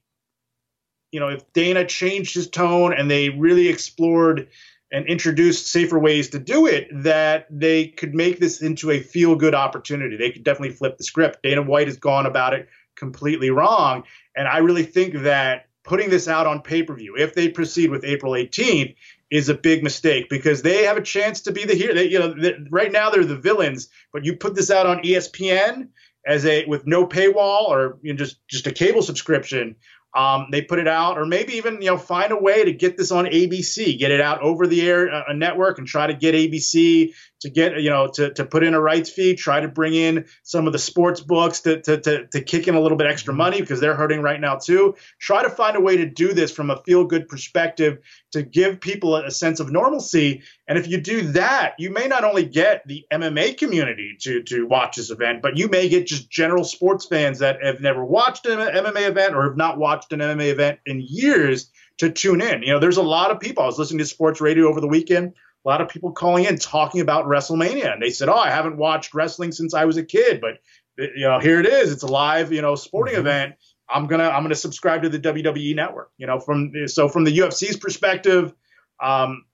you 1.12 1.20
know 1.20 1.30
if 1.30 1.52
Dana 1.54 1.86
changed 1.86 2.34
his 2.34 2.50
tone 2.50 2.94
and 2.94 3.10
they 3.10 3.30
really 3.30 3.68
explored 3.68 4.50
and 4.92 5.06
introduced 5.06 5.68
safer 5.68 6.00
ways 6.00 6.30
to 6.30 6.40
do 6.40 6.66
it, 6.66 6.88
that 6.92 7.46
they 7.50 7.88
could 7.88 8.16
make 8.16 8.40
this 8.40 8.62
into 8.62 8.92
a 8.92 9.00
feel 9.00 9.36
good 9.36 9.54
opportunity. 9.54 10.18
They 10.18 10.32
could 10.32 10.44
definitely 10.44 10.76
flip 10.76 10.98
the 10.98 11.04
script. 11.04 11.44
Dana 11.44 11.62
White 11.62 11.88
has 11.88 11.98
gone 11.98 12.26
about 12.26 12.54
it 12.54 12.68
completely 12.96 13.50
wrong, 13.50 14.04
and 14.36 14.48
I 14.48 14.58
really 14.60 14.84
think 14.84 15.22
that 15.24 15.68
putting 15.84 16.10
this 16.10 16.28
out 16.28 16.48
on 16.48 16.62
pay 16.62 16.84
per 16.84 16.96
view, 16.96 17.16
if 17.18 17.34
they 17.34 17.50
proceed 17.50 17.90
with 17.90 18.04
April 18.04 18.34
18th, 18.34 18.96
is 19.32 19.50
a 19.50 19.54
big 19.54 19.84
mistake 19.84 20.28
because 20.30 20.62
they 20.62 20.84
have 20.84 20.98
a 20.98 21.02
chance 21.02 21.42
to 21.42 21.52
be 21.52 21.66
the 21.66 21.76
hero. 21.76 21.94
They, 21.94 22.08
you 22.08 22.20
know, 22.20 22.34
right 22.72 22.92
now 22.92 23.10
they're 23.10 23.24
the 23.24 23.36
villains, 23.36 23.90
but 24.12 24.26
you 24.26 24.36
put 24.36 24.56
this 24.56 24.72
out 24.72 24.88
on 24.88 25.04
ESPN 25.04 25.90
as 26.26 26.46
a 26.46 26.66
with 26.66 26.86
no 26.86 27.06
paywall 27.06 27.68
or 27.68 27.98
you 28.02 28.14
know, 28.14 28.18
just 28.18 28.46
just 28.48 28.68
a 28.68 28.72
cable 28.72 29.02
subscription. 29.02 29.76
Um, 30.16 30.48
they 30.52 30.64
put 30.64 30.80
it 30.80 30.88
out, 30.88 31.18
or 31.20 31.26
maybe 31.26 31.54
even 31.54 31.82
you 31.82 31.92
know 31.92 31.98
find 31.98 32.32
a 32.32 32.38
way 32.38 32.66
to 32.66 32.72
get 32.72 32.98
this 32.98 33.12
on 33.12 33.26
ABC, 33.26 33.98
get 34.00 34.12
it 34.12 34.22
out 34.22 34.42
over 34.42 34.66
the 34.66 34.82
air 34.82 35.14
uh, 35.14 35.24
a 35.28 35.34
network, 35.36 35.78
and 35.78 35.88
try 35.88 36.08
to 36.08 36.14
get 36.14 36.34
ABC 36.34 37.14
to 37.42 37.50
get 37.50 37.82
you 37.82 37.90
know 37.90 38.08
to, 38.08 38.34
to 38.34 38.46
put 38.46 38.64
in 38.64 38.74
a 38.74 38.82
rights 38.82 39.10
fee, 39.10 39.36
try 39.36 39.60
to 39.60 39.68
bring 39.68 39.94
in 39.94 40.26
some 40.44 40.68
of 40.68 40.74
the 40.74 40.80
sports 40.80 41.22
books 41.22 41.62
to, 41.62 41.82
to, 41.82 42.00
to, 42.00 42.28
to 42.28 42.42
kick 42.42 42.68
in 42.68 42.76
a 42.76 42.82
little 42.82 42.98
bit 42.98 43.08
extra 43.08 43.32
mm-hmm. 43.32 43.40
money 43.40 43.62
because 43.62 43.80
they're 43.80 43.96
hurting 43.96 44.22
right 44.22 44.40
now 44.40 44.56
too. 44.56 44.96
Try 45.20 45.44
to 45.44 45.50
find 45.50 45.76
a 45.76 45.82
way 45.82 45.98
to 45.98 46.06
do 46.06 46.34
this 46.34 46.52
from 46.52 46.70
a 46.70 46.82
feel 46.84 47.06
good 47.06 47.28
perspective 47.28 48.00
to 48.32 48.44
give 48.44 48.82
people 48.82 49.16
a 49.16 49.32
sense 49.32 49.60
of 49.60 49.72
normalcy. 49.72 50.44
And 50.68 50.78
if 50.78 50.88
you 50.88 51.02
do 51.02 51.22
that, 51.34 51.76
you 51.80 51.90
may 51.90 52.08
not 52.08 52.24
only 52.24 52.46
get 52.46 52.86
the 52.88 53.06
MMA 53.12 53.58
community 53.58 54.18
to 54.22 54.44
to 54.44 54.68
watch 54.68 54.98
this 54.98 55.10
event, 55.10 55.42
but 55.42 55.58
you 55.58 55.68
may 55.68 55.90
get 55.90 56.08
just 56.08 56.30
general 56.30 56.64
sports 56.64 57.06
fans 57.06 57.40
that 57.40 57.64
have 57.64 57.82
never 57.82 58.04
watched 58.04 58.46
an 58.46 58.60
MMA 58.60 59.08
event 59.08 59.36
or 59.36 59.44
have 59.44 59.58
not 59.58 59.78
watched 59.78 60.12
an 60.14 60.20
MMA 60.20 60.52
event 60.52 60.80
in 60.86 61.02
years 61.06 61.72
to 62.00 62.10
tune 62.10 62.42
in. 62.42 62.64
You 62.64 62.74
know, 62.74 62.80
there's 62.80 62.98
a 62.98 63.04
lot 63.04 63.32
of 63.32 63.40
people. 63.40 63.64
I 63.64 63.68
was 63.68 63.78
listening 63.78 64.00
to 64.00 64.06
sports 64.06 64.42
radio 64.42 64.68
over 64.70 64.82
the 64.82 64.88
weekend 64.88 65.34
a 65.70 65.72
lot 65.72 65.82
of 65.82 65.90
people 65.90 66.12
calling 66.12 66.46
in 66.46 66.58
talking 66.58 67.00
about 67.00 67.26
WrestleMania, 67.26 67.94
and 67.94 68.02
they 68.02 68.10
said, 68.10 68.28
"Oh, 68.28 68.36
I 68.36 68.50
haven't 68.50 68.78
watched 68.78 69.14
wrestling 69.14 69.52
since 69.52 69.76
I 69.76 69.86
was 69.86 69.98
a 69.98 70.04
kid, 70.04 70.42
but 70.42 70.58
you 70.98 71.28
know, 71.28 71.38
here 71.38 71.60
it 71.60 71.68
is. 71.68 71.92
It's 71.92 72.02
a 72.02 72.08
live, 72.08 72.52
you 72.52 72.64
know, 72.64 72.74
sporting 72.74 73.14
mm-hmm. 73.14 73.28
event. 73.28 73.56
I'm 73.88 74.08
gonna 74.08 74.30
I'm 74.30 74.42
gonna 74.42 74.56
subscribe 74.56 75.04
to 75.04 75.10
the 75.10 75.20
WWE 75.20 75.76
network. 75.76 76.12
You 76.18 76.26
know, 76.26 76.40
from 76.40 76.74
so 76.88 77.08
from 77.08 77.24
the 77.24 77.38
UFC's 77.38 77.78
perspective, 77.78 78.52
um, 79.00 79.46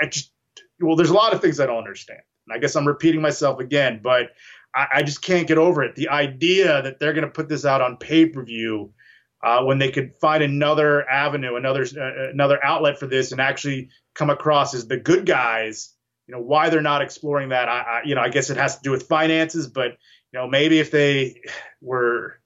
I 0.00 0.06
just 0.08 0.32
well, 0.80 0.96
there's 0.96 1.10
a 1.10 1.14
lot 1.14 1.34
of 1.34 1.42
things 1.42 1.60
I 1.60 1.66
don't 1.66 1.76
understand. 1.76 2.20
And 2.48 2.56
I 2.56 2.58
guess 2.58 2.74
I'm 2.74 2.88
repeating 2.88 3.20
myself 3.20 3.60
again, 3.60 4.00
but 4.02 4.30
I, 4.74 4.86
I 4.94 5.02
just 5.02 5.20
can't 5.20 5.46
get 5.46 5.58
over 5.58 5.82
it. 5.82 5.94
The 5.94 6.08
idea 6.08 6.80
that 6.80 7.00
they're 7.00 7.12
gonna 7.12 7.28
put 7.28 7.50
this 7.50 7.66
out 7.66 7.82
on 7.82 7.98
pay 7.98 8.24
per 8.24 8.42
view. 8.42 8.94
Uh, 9.42 9.64
when 9.64 9.78
they 9.78 9.90
could 9.90 10.14
find 10.20 10.42
another 10.42 11.08
avenue, 11.08 11.56
another 11.56 11.82
uh, 11.82 12.30
another 12.30 12.64
outlet 12.64 12.98
for 12.98 13.08
this, 13.08 13.32
and 13.32 13.40
actually 13.40 13.88
come 14.14 14.30
across 14.30 14.72
as 14.72 14.86
the 14.86 14.96
good 14.96 15.26
guys. 15.26 15.92
You 16.28 16.36
know 16.36 16.40
why 16.40 16.68
they're 16.68 16.80
not 16.80 17.02
exploring 17.02 17.48
that. 17.48 17.68
I, 17.68 17.80
I 17.80 18.02
you 18.04 18.14
know 18.14 18.20
I 18.20 18.28
guess 18.28 18.50
it 18.50 18.56
has 18.56 18.76
to 18.76 18.82
do 18.82 18.92
with 18.92 19.08
finances, 19.08 19.66
but 19.66 19.96
you 20.32 20.38
know 20.38 20.46
maybe 20.46 20.78
if 20.78 20.92
they 20.92 21.40
were 21.80 22.38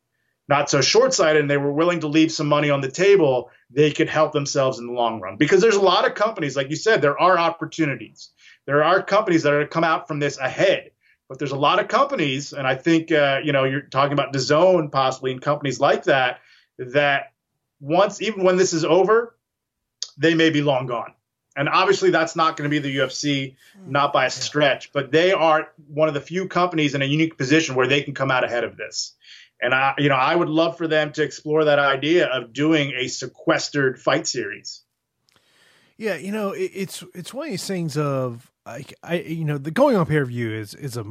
not 0.48 0.70
so 0.70 0.80
short-sighted 0.80 1.40
and 1.40 1.50
they 1.50 1.56
were 1.58 1.72
willing 1.72 2.00
to 2.00 2.06
leave 2.06 2.32
some 2.32 2.46
money 2.46 2.70
on 2.70 2.80
the 2.80 2.90
table, 2.90 3.50
they 3.68 3.90
could 3.90 4.08
help 4.08 4.32
themselves 4.32 4.78
in 4.78 4.86
the 4.86 4.92
long 4.92 5.20
run. 5.20 5.36
Because 5.36 5.60
there's 5.60 5.74
a 5.74 5.80
lot 5.80 6.06
of 6.06 6.14
companies, 6.14 6.56
like 6.56 6.70
you 6.70 6.76
said, 6.76 7.02
there 7.02 7.20
are 7.20 7.36
opportunities. 7.36 8.30
There 8.64 8.84
are 8.84 9.02
companies 9.02 9.42
that 9.42 9.52
are 9.52 9.64
to 9.64 9.68
come 9.68 9.84
out 9.84 10.06
from 10.06 10.20
this 10.20 10.38
ahead. 10.38 10.92
But 11.28 11.40
there's 11.40 11.50
a 11.50 11.56
lot 11.56 11.80
of 11.80 11.88
companies, 11.88 12.52
and 12.52 12.66
I 12.66 12.76
think 12.76 13.12
uh, 13.12 13.40
you 13.44 13.52
know 13.52 13.64
you're 13.64 13.82
talking 13.82 14.14
about 14.14 14.32
DAZN 14.32 14.90
possibly 14.90 15.32
and 15.32 15.42
companies 15.42 15.78
like 15.78 16.04
that 16.04 16.38
that 16.78 17.32
once 17.80 18.22
even 18.22 18.44
when 18.44 18.56
this 18.56 18.72
is 18.72 18.84
over, 18.84 19.36
they 20.16 20.34
may 20.34 20.50
be 20.50 20.62
long 20.62 20.86
gone. 20.86 21.12
And 21.56 21.70
obviously, 21.70 22.10
that's 22.10 22.36
not 22.36 22.56
going 22.56 22.70
to 22.70 22.74
be 22.74 22.78
the 22.78 22.98
UFC, 22.98 23.56
hmm. 23.74 23.90
not 23.90 24.12
by 24.12 24.26
a 24.26 24.30
stretch, 24.30 24.92
but 24.92 25.10
they 25.10 25.32
are 25.32 25.68
one 25.88 26.08
of 26.08 26.14
the 26.14 26.20
few 26.20 26.48
companies 26.48 26.94
in 26.94 27.00
a 27.00 27.06
unique 27.06 27.38
position 27.38 27.74
where 27.74 27.86
they 27.86 28.02
can 28.02 28.12
come 28.12 28.30
out 28.30 28.44
ahead 28.44 28.64
of 28.64 28.76
this. 28.76 29.14
And 29.60 29.74
I, 29.74 29.94
you 29.96 30.10
know, 30.10 30.16
I 30.16 30.36
would 30.36 30.50
love 30.50 30.76
for 30.76 30.86
them 30.86 31.12
to 31.12 31.22
explore 31.22 31.64
that 31.64 31.78
idea 31.78 32.26
of 32.26 32.52
doing 32.52 32.92
a 32.94 33.08
sequestered 33.08 33.98
fight 33.98 34.26
series. 34.26 34.82
Yeah, 35.96 36.16
you 36.16 36.30
know, 36.30 36.50
it, 36.50 36.70
it's 36.74 37.02
it's 37.14 37.32
one 37.32 37.46
of 37.46 37.52
these 37.52 37.66
things 37.66 37.96
of 37.96 38.52
like 38.66 38.92
I, 39.02 39.20
you 39.20 39.46
know, 39.46 39.56
the 39.56 39.70
going 39.70 39.96
on 39.96 40.04
pay 40.04 40.18
per 40.18 40.26
view 40.26 40.52
is 40.52 40.74
is 40.74 40.98
a 40.98 41.06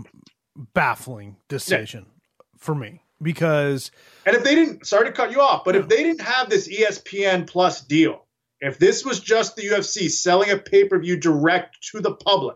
baffling 0.76 1.38
decision 1.49 2.05
yeah. 2.07 2.43
for 2.59 2.76
me 2.76 3.01
because. 3.26 3.91
And 4.26 4.36
if 4.36 4.45
they 4.45 4.55
didn't, 4.55 4.88
sorry 4.88 5.07
to 5.07 5.11
cut 5.11 5.32
you 5.32 5.41
off, 5.41 5.65
but 5.65 5.76
if 5.76 5.89
they 5.89 6.03
didn't 6.03 6.21
have 6.21 6.49
this 6.49 6.69
ESPN 6.69 7.45
Plus 7.45 7.82
deal, 7.82 8.26
if 8.61 8.80
this 8.80 9.03
was 9.03 9.19
just 9.19 9.57
the 9.57 9.63
UFC 9.63 10.09
selling 10.09 10.51
a 10.51 10.57
pay 10.57 10.86
per 10.86 10.97
view 10.97 11.17
direct 11.17 11.78
to 11.91 11.99
the 11.99 12.15
public 12.15 12.55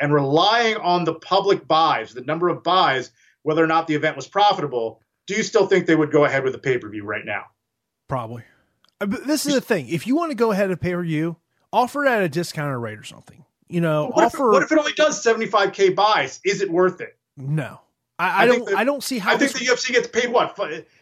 and 0.00 0.14
relying 0.14 0.76
on 0.76 1.04
the 1.04 1.14
public 1.14 1.68
buys, 1.68 2.14
the 2.14 2.22
number 2.22 2.48
of 2.48 2.62
buys, 2.62 3.10
whether 3.42 3.62
or 3.62 3.66
not 3.66 3.86
the 3.86 3.94
event 3.94 4.16
was 4.16 4.26
profitable, 4.26 5.02
do 5.26 5.34
you 5.34 5.42
still 5.42 5.66
think 5.66 5.86
they 5.86 5.96
would 5.96 6.10
go 6.10 6.24
ahead 6.24 6.44
with 6.44 6.54
the 6.54 6.58
pay 6.58 6.78
per 6.78 6.88
view 6.88 7.04
right 7.04 7.24
now? 7.24 7.44
Probably. 8.08 8.44
Uh, 9.00 9.06
but 9.06 9.26
this 9.26 9.44
is 9.44 9.54
the 9.54 9.60
thing. 9.60 9.88
If 9.88 10.06
you 10.06 10.16
want 10.16 10.30
to 10.30 10.36
go 10.36 10.52
ahead 10.52 10.70
and 10.70 10.80
pay 10.80 10.94
per 10.94 11.02
view, 11.02 11.36
offer 11.72 12.06
it 12.06 12.08
at 12.08 12.22
a 12.22 12.28
discounted 12.28 12.78
rate 12.78 12.98
or 12.98 13.04
something. 13.04 13.44
You 13.68 13.82
know, 13.82 14.06
what 14.06 14.24
offer. 14.24 14.48
If, 14.48 14.52
what 14.52 14.62
if 14.62 14.72
it 14.72 14.78
only 14.78 14.92
does 14.92 15.22
75k 15.22 15.94
buys? 15.94 16.40
Is 16.44 16.62
it 16.62 16.70
worth 16.70 17.02
it? 17.02 17.18
No, 17.36 17.80
I, 18.18 18.28
I, 18.28 18.42
I 18.42 18.46
don't. 18.46 18.66
The, 18.66 18.78
I 18.78 18.84
don't 18.84 19.02
see 19.02 19.18
how. 19.18 19.32
I 19.32 19.36
think 19.36 19.52
the 19.52 19.64
UFC 19.64 19.92
gets 19.92 20.08
paid 20.08 20.30
what 20.30 20.58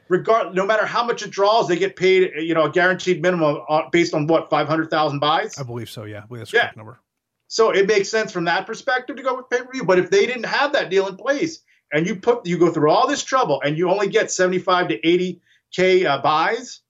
regard 0.08 0.54
no 0.54 0.66
matter 0.66 0.84
how 0.84 1.04
much 1.04 1.22
it 1.22 1.30
draws, 1.30 1.68
they 1.68 1.76
get 1.76 1.96
paid 1.96 2.30
you 2.38 2.54
know 2.54 2.64
a 2.64 2.70
guaranteed 2.70 3.22
minimum 3.22 3.58
based 3.90 4.14
on 4.14 4.26
what 4.26 4.50
five 4.50 4.68
hundred 4.68 4.90
thousand 4.90 5.20
buys. 5.20 5.58
I 5.58 5.62
believe 5.62 5.88
so. 5.88 6.04
Yeah, 6.04 6.24
that's 6.30 6.52
yeah. 6.52 6.70
number. 6.76 7.00
So 7.48 7.70
it 7.70 7.86
makes 7.86 8.08
sense 8.08 8.32
from 8.32 8.44
that 8.46 8.66
perspective 8.66 9.16
to 9.16 9.22
go 9.22 9.36
with 9.36 9.48
pay 9.48 9.58
per 9.58 9.72
view. 9.72 9.84
But 9.84 9.98
if 9.98 10.10
they 10.10 10.26
didn't 10.26 10.46
have 10.46 10.72
that 10.72 10.90
deal 10.90 11.06
in 11.06 11.16
place, 11.16 11.62
and 11.92 12.06
you 12.06 12.16
put 12.16 12.46
you 12.46 12.58
go 12.58 12.70
through 12.70 12.90
all 12.90 13.08
this 13.08 13.22
trouble, 13.22 13.60
and 13.62 13.78
you 13.78 13.90
only 13.90 14.08
get 14.08 14.30
seventy 14.30 14.58
five 14.58 14.88
to 14.88 15.06
eighty 15.06 15.40
k 15.72 16.04
uh, 16.04 16.20
buys, 16.20 16.80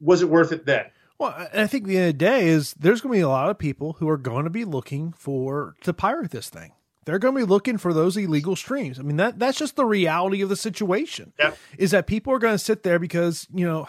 was 0.00 0.22
it 0.22 0.28
worth 0.28 0.52
it 0.52 0.66
then? 0.66 0.86
Well, 1.18 1.48
I 1.54 1.68
think 1.68 1.86
the 1.86 1.96
end 1.96 2.06
of 2.08 2.14
the 2.14 2.18
day 2.18 2.48
is 2.48 2.74
there's 2.74 3.00
going 3.00 3.12
to 3.12 3.18
be 3.18 3.22
a 3.22 3.28
lot 3.28 3.48
of 3.48 3.56
people 3.56 3.94
who 3.94 4.08
are 4.08 4.16
going 4.16 4.44
to 4.44 4.50
be 4.50 4.64
looking 4.64 5.12
for 5.12 5.76
to 5.82 5.92
pirate 5.92 6.32
this 6.32 6.48
thing 6.48 6.72
they're 7.04 7.18
going 7.18 7.34
to 7.34 7.40
be 7.40 7.46
looking 7.46 7.78
for 7.78 7.92
those 7.92 8.16
illegal 8.16 8.56
streams. 8.56 8.98
I 8.98 9.02
mean 9.02 9.16
that 9.16 9.38
that's 9.38 9.58
just 9.58 9.76
the 9.76 9.84
reality 9.84 10.42
of 10.42 10.48
the 10.48 10.56
situation. 10.56 11.32
Yeah. 11.38 11.54
Is 11.78 11.90
that 11.92 12.06
people 12.06 12.32
are 12.32 12.38
going 12.38 12.54
to 12.54 12.58
sit 12.58 12.82
there 12.82 12.98
because 12.98 13.46
you 13.54 13.66
know, 13.66 13.88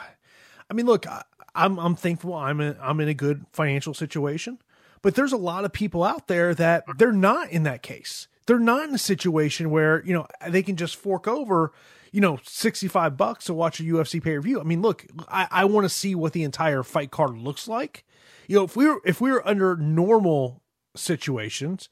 I 0.70 0.74
mean, 0.74 0.86
look, 0.86 1.08
I, 1.08 1.24
am 1.56 1.78
I'm, 1.78 1.80
I'm 1.80 1.96
thankful 1.96 2.34
I'm 2.34 2.62
in, 2.62 2.76
I'm 2.82 3.00
in 3.00 3.08
a 3.08 3.14
good 3.14 3.46
financial 3.52 3.94
situation, 3.94 4.60
but 5.02 5.16
there's 5.16 5.34
a 5.34 5.38
lot 5.38 5.66
of 5.66 5.74
people 5.74 6.04
out 6.04 6.28
there 6.28 6.54
that 6.56 6.86
they're 6.98 7.12
not 7.12 7.50
in 7.50 7.64
that 7.64 7.82
case. 7.82 8.28
They're 8.48 8.60
not 8.60 8.88
in 8.88 8.94
a 8.94 9.00
situation 9.00 9.72
where 9.72 10.04
you 10.06 10.14
know 10.14 10.28
they 10.48 10.64
can 10.64 10.76
just 10.76 10.96
fork 10.96 11.28
over 11.28 11.72
you 12.12 12.22
know 12.22 12.40
65 12.44 13.18
bucks 13.18 13.46
to 13.46 13.54
watch 13.54 13.80
a 13.80 13.84
UFC 13.84 14.22
pay 14.22 14.36
per 14.36 14.42
view. 14.42 14.60
I 14.60 14.64
mean, 14.64 14.82
look, 14.82 15.06
I, 15.28 15.48
I 15.52 15.66
want 15.66 15.86
to 15.86 15.90
see 15.90 16.16
what 16.16 16.34
the 16.34 16.44
entire 16.44 16.84
fight 16.84 17.12
card 17.12 17.38
looks 17.38 17.68
like. 17.68 18.06
You 18.48 18.58
know, 18.58 18.64
if 18.64 18.76
we 18.76 18.88
were 18.88 19.02
if 19.06 19.20
we 19.20 19.32
were 19.32 19.46
under 19.48 19.76
normal 19.76 20.62
situations 20.96 21.90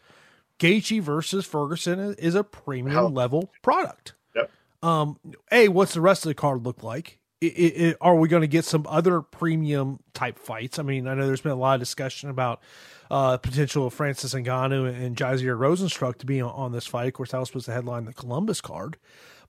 Gaethje 0.64 1.02
versus 1.02 1.46
Ferguson 1.46 2.16
is 2.18 2.36
a 2.36 2.44
premium 2.44 3.14
level 3.14 3.52
product. 3.62 4.14
Yep. 4.34 4.52
Um, 4.82 5.20
a, 5.52 5.68
what's 5.68 5.94
the 5.94 6.02
rest 6.02 6.26
of 6.26 6.30
the 6.30 6.36
card 6.36 6.66
look 6.66 6.84
like? 6.84 7.20
It, 7.42 7.46
it, 7.46 7.82
it, 7.82 7.98
are 8.00 8.16
we 8.16 8.30
going 8.30 8.42
to 8.42 8.48
get 8.48 8.64
some 8.64 8.86
other 8.88 9.22
premium 9.22 10.00
type 10.14 10.40
fights? 10.40 10.80
I 10.80 10.84
mean, 10.84 11.06
I 11.06 11.16
know 11.16 11.28
there's 11.28 11.42
been 11.42 11.52
a 11.52 11.56
lot 11.56 11.74
of 11.74 11.82
discussion 11.82 12.30
about 12.30 12.62
uh, 13.12 13.36
potential 13.36 13.88
of 13.88 13.94
Francis 13.94 14.34
Ngannou 14.34 14.88
and 14.88 15.18
Jairzinho 15.18 15.58
Rozenstruik 15.58 16.20
to 16.20 16.26
be 16.26 16.40
on, 16.40 16.52
on, 16.52 16.72
this 16.72 16.88
fight. 16.88 17.08
Of 17.08 17.14
course, 17.14 17.32
that 17.32 17.40
was 17.40 17.50
supposed 17.50 17.66
to 17.66 17.74
headline 17.74 18.06
the 18.06 18.14
Columbus 18.14 18.62
card, 18.62 18.96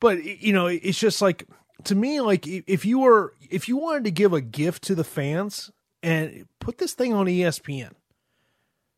but 0.01 0.25
you 0.25 0.53
know, 0.53 0.67
it's 0.67 0.99
just 0.99 1.23
like 1.23 1.47
to 1.85 1.95
me, 1.95 2.21
like 2.21 2.47
if 2.49 2.85
you 2.85 2.99
were 2.99 3.35
if 3.49 3.69
you 3.69 3.77
wanted 3.77 4.05
to 4.05 4.11
give 4.11 4.33
a 4.33 4.41
gift 4.41 4.83
to 4.85 4.97
the 4.97 5.05
fans 5.05 5.71
and 6.03 6.47
put 6.59 6.79
this 6.79 6.95
thing 6.95 7.15
on 7.15 7.27
ESPN, 7.27 7.93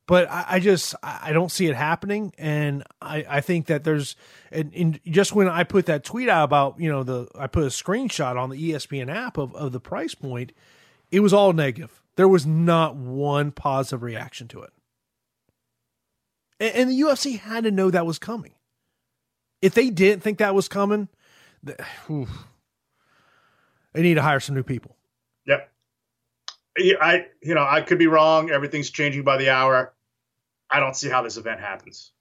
but 0.07 0.31
I, 0.31 0.45
I, 0.49 0.61
just 0.61 0.95
I 1.03 1.33
don't 1.33 1.51
see 1.51 1.67
it 1.67 1.75
happening, 1.75 2.33
and 2.39 2.85
I, 3.03 3.25
I 3.29 3.41
think 3.41 3.67
that 3.67 3.83
there's 3.83 4.15
and, 4.53 4.73
and, 4.75 5.01
just 5.07 5.35
when 5.35 5.49
I 5.49 5.65
put 5.65 5.87
that 5.87 6.05
tweet 6.05 6.29
out 6.29 6.45
about 6.45 6.79
you 6.79 6.91
know 6.91 7.03
the 7.03 7.27
I 7.37 7.49
put 7.49 7.65
a 7.65 7.69
screenshot 7.69 8.41
on 8.41 8.51
the 8.51 8.73
ESPN 8.73 9.13
app 9.13 9.37
of 9.37 9.55
of 9.57 9.73
the 9.73 9.81
price 9.81 10.15
point, 10.15 10.53
it 11.11 11.21
was 11.21 11.33
all 11.33 11.53
negative. 11.53 12.03
There 12.15 12.29
was 12.29 12.47
not 12.47 12.95
one 12.95 13.51
positive 13.51 14.03
reaction 14.03 14.47
to 14.49 14.63
it, 14.63 14.73
and, 16.61 16.75
and 16.75 16.91
the 16.91 17.01
UFC 17.01 17.39
had 17.39 17.65
to 17.65 17.73
know 17.73 17.91
that 17.91 18.07
was 18.07 18.21
coming. 18.21 18.53
If 19.61 19.75
they 19.75 19.91
didn't 19.91 20.23
think 20.23 20.39
that 20.39 20.55
was 20.55 20.69
coming, 20.69 21.09
they 21.65 21.77
need 23.97 24.15
to 24.15 24.23
hire 24.23 24.39
some 24.39 24.55
new 24.55 24.63
people. 24.63 24.97
Yep. 25.47 25.73
I 27.01 27.27
you 27.43 27.55
know 27.55 27.67
I 27.69 27.81
could 27.81 27.99
be 27.99 28.07
wrong. 28.07 28.51
Everything's 28.51 28.91
changing 28.91 29.25
by 29.25 29.37
the 29.37 29.51
hour. 29.51 29.95
I 30.71 30.81
don't 30.81 30.97
see 30.97 31.09
how 31.09 31.23
this 31.23 31.37
event 31.37 31.61
happens. 31.61 32.13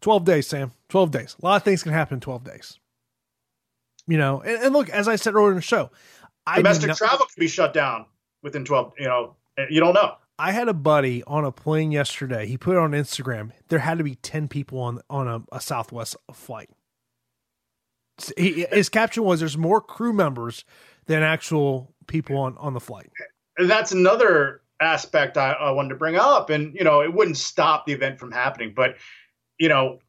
12 0.00 0.24
days, 0.24 0.46
Sam. 0.46 0.72
12 0.88 1.10
days. 1.10 1.36
A 1.40 1.44
lot 1.44 1.56
of 1.56 1.62
things 1.62 1.82
can 1.82 1.92
happen 1.92 2.14
in 2.14 2.20
12 2.20 2.44
days. 2.44 2.78
You 4.06 4.18
know, 4.18 4.40
and, 4.40 4.64
and 4.64 4.72
look, 4.72 4.90
as 4.90 5.06
I 5.06 5.16
said 5.16 5.34
earlier 5.34 5.50
in 5.50 5.56
the 5.56 5.62
show, 5.62 5.90
domestic 6.56 6.88
not, 6.88 6.96
travel 6.96 7.26
could 7.26 7.40
be 7.40 7.48
shut 7.48 7.72
down 7.72 8.06
within 8.42 8.64
12, 8.64 8.94
you 8.98 9.06
know, 9.06 9.36
eh, 9.56 9.66
you 9.70 9.80
don't 9.80 9.94
know. 9.94 10.16
I 10.38 10.50
had 10.50 10.68
a 10.68 10.74
buddy 10.74 11.22
on 11.24 11.44
a 11.44 11.52
plane 11.52 11.92
yesterday. 11.92 12.46
He 12.46 12.56
put 12.56 12.72
it 12.72 12.78
on 12.78 12.90
Instagram. 12.92 13.52
There 13.68 13.78
had 13.78 13.98
to 13.98 14.04
be 14.04 14.16
10 14.16 14.48
people 14.48 14.80
on 14.80 15.00
on 15.08 15.28
a, 15.28 15.42
a 15.52 15.60
Southwest 15.60 16.16
flight. 16.32 16.68
He, 18.36 18.66
his 18.72 18.88
caption 18.88 19.22
was 19.22 19.40
there's 19.40 19.56
more 19.56 19.80
crew 19.80 20.12
members 20.12 20.64
than 21.06 21.22
actual 21.22 21.94
people 22.06 22.36
on, 22.38 22.56
on 22.58 22.74
the 22.74 22.80
flight. 22.80 23.10
And 23.56 23.70
that's 23.70 23.92
another 23.92 24.61
aspect 24.82 25.36
I, 25.36 25.52
I 25.52 25.70
wanted 25.70 25.90
to 25.90 25.94
bring 25.96 26.16
up. 26.16 26.50
And, 26.50 26.74
you 26.74 26.84
know, 26.84 27.02
it 27.02 27.12
wouldn't 27.12 27.36
stop 27.36 27.86
the 27.86 27.92
event 27.92 28.18
from 28.18 28.32
happening, 28.32 28.72
but 28.74 28.96
you 29.58 29.68
know, 29.68 30.00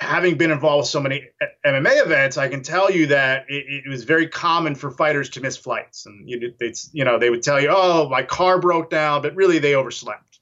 having 0.00 0.36
been 0.36 0.50
involved 0.50 0.82
with 0.82 0.88
so 0.88 1.00
many 1.00 1.28
MMA 1.64 2.04
events, 2.04 2.36
I 2.38 2.48
can 2.48 2.62
tell 2.62 2.90
you 2.90 3.06
that 3.08 3.44
it, 3.48 3.84
it 3.86 3.88
was 3.88 4.04
very 4.04 4.26
common 4.26 4.74
for 4.74 4.90
fighters 4.90 5.28
to 5.30 5.40
miss 5.40 5.56
flights, 5.56 6.06
and 6.06 6.28
you, 6.28 6.52
it's 6.58 6.90
you 6.92 7.04
know 7.04 7.18
they 7.18 7.30
would 7.30 7.42
tell 7.42 7.60
you, 7.60 7.68
"Oh, 7.70 8.08
my 8.08 8.22
car 8.22 8.58
broke 8.58 8.90
down," 8.90 9.22
but 9.22 9.34
really 9.34 9.58
they 9.58 9.74
overslept. 9.74 10.40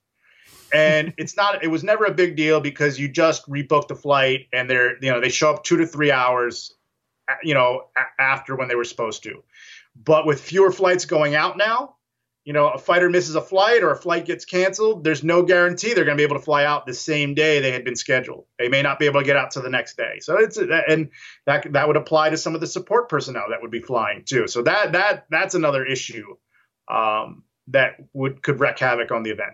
And 0.72 1.12
it's 1.18 1.36
not. 1.36 1.62
It 1.62 1.68
was 1.68 1.84
never 1.84 2.04
a 2.04 2.14
big 2.14 2.36
deal 2.36 2.60
because 2.60 2.98
you 2.98 3.08
just 3.08 3.48
rebooked 3.48 3.88
the 3.88 3.96
flight, 3.96 4.46
and 4.52 4.70
they're 4.70 4.96
you 5.02 5.10
know 5.10 5.20
they 5.20 5.28
show 5.28 5.52
up 5.52 5.64
two 5.64 5.76
to 5.76 5.86
three 5.86 6.10
hours, 6.10 6.74
you 7.42 7.54
know, 7.54 7.88
after 8.18 8.56
when 8.56 8.68
they 8.68 8.76
were 8.76 8.84
supposed 8.84 9.22
to. 9.24 9.42
But 9.96 10.26
with 10.26 10.40
fewer 10.40 10.70
flights 10.70 11.04
going 11.04 11.34
out 11.34 11.56
now, 11.56 11.96
you 12.48 12.54
know, 12.54 12.70
a 12.70 12.78
fighter 12.78 13.10
misses 13.10 13.34
a 13.34 13.42
flight 13.42 13.82
or 13.82 13.90
a 13.90 13.96
flight 13.96 14.24
gets 14.24 14.46
canceled, 14.46 15.04
there's 15.04 15.22
no 15.22 15.42
guarantee 15.42 15.92
they're 15.92 16.06
going 16.06 16.16
to 16.16 16.18
be 16.18 16.24
able 16.24 16.38
to 16.38 16.42
fly 16.42 16.64
out 16.64 16.86
the 16.86 16.94
same 16.94 17.34
day 17.34 17.60
they 17.60 17.72
had 17.72 17.84
been 17.84 17.94
scheduled. 17.94 18.46
They 18.58 18.70
may 18.70 18.80
not 18.80 18.98
be 18.98 19.04
able 19.04 19.20
to 19.20 19.26
get 19.26 19.36
out 19.36 19.50
to 19.50 19.60
the 19.60 19.68
next 19.68 19.98
day. 19.98 20.20
So 20.20 20.38
it's 20.38 20.56
and 20.56 21.10
that 21.44 21.70
that 21.74 21.86
would 21.86 21.98
apply 21.98 22.30
to 22.30 22.38
some 22.38 22.54
of 22.54 22.62
the 22.62 22.66
support 22.66 23.10
personnel 23.10 23.44
that 23.50 23.60
would 23.60 23.70
be 23.70 23.80
flying 23.80 24.24
too. 24.24 24.48
So 24.48 24.62
that 24.62 24.92
that 24.92 25.26
that's 25.28 25.56
another 25.56 25.84
issue 25.84 26.24
um, 26.90 27.42
that 27.66 27.96
would 28.14 28.42
could 28.42 28.60
wreak 28.60 28.78
havoc 28.78 29.10
on 29.10 29.24
the 29.24 29.30
event. 29.30 29.52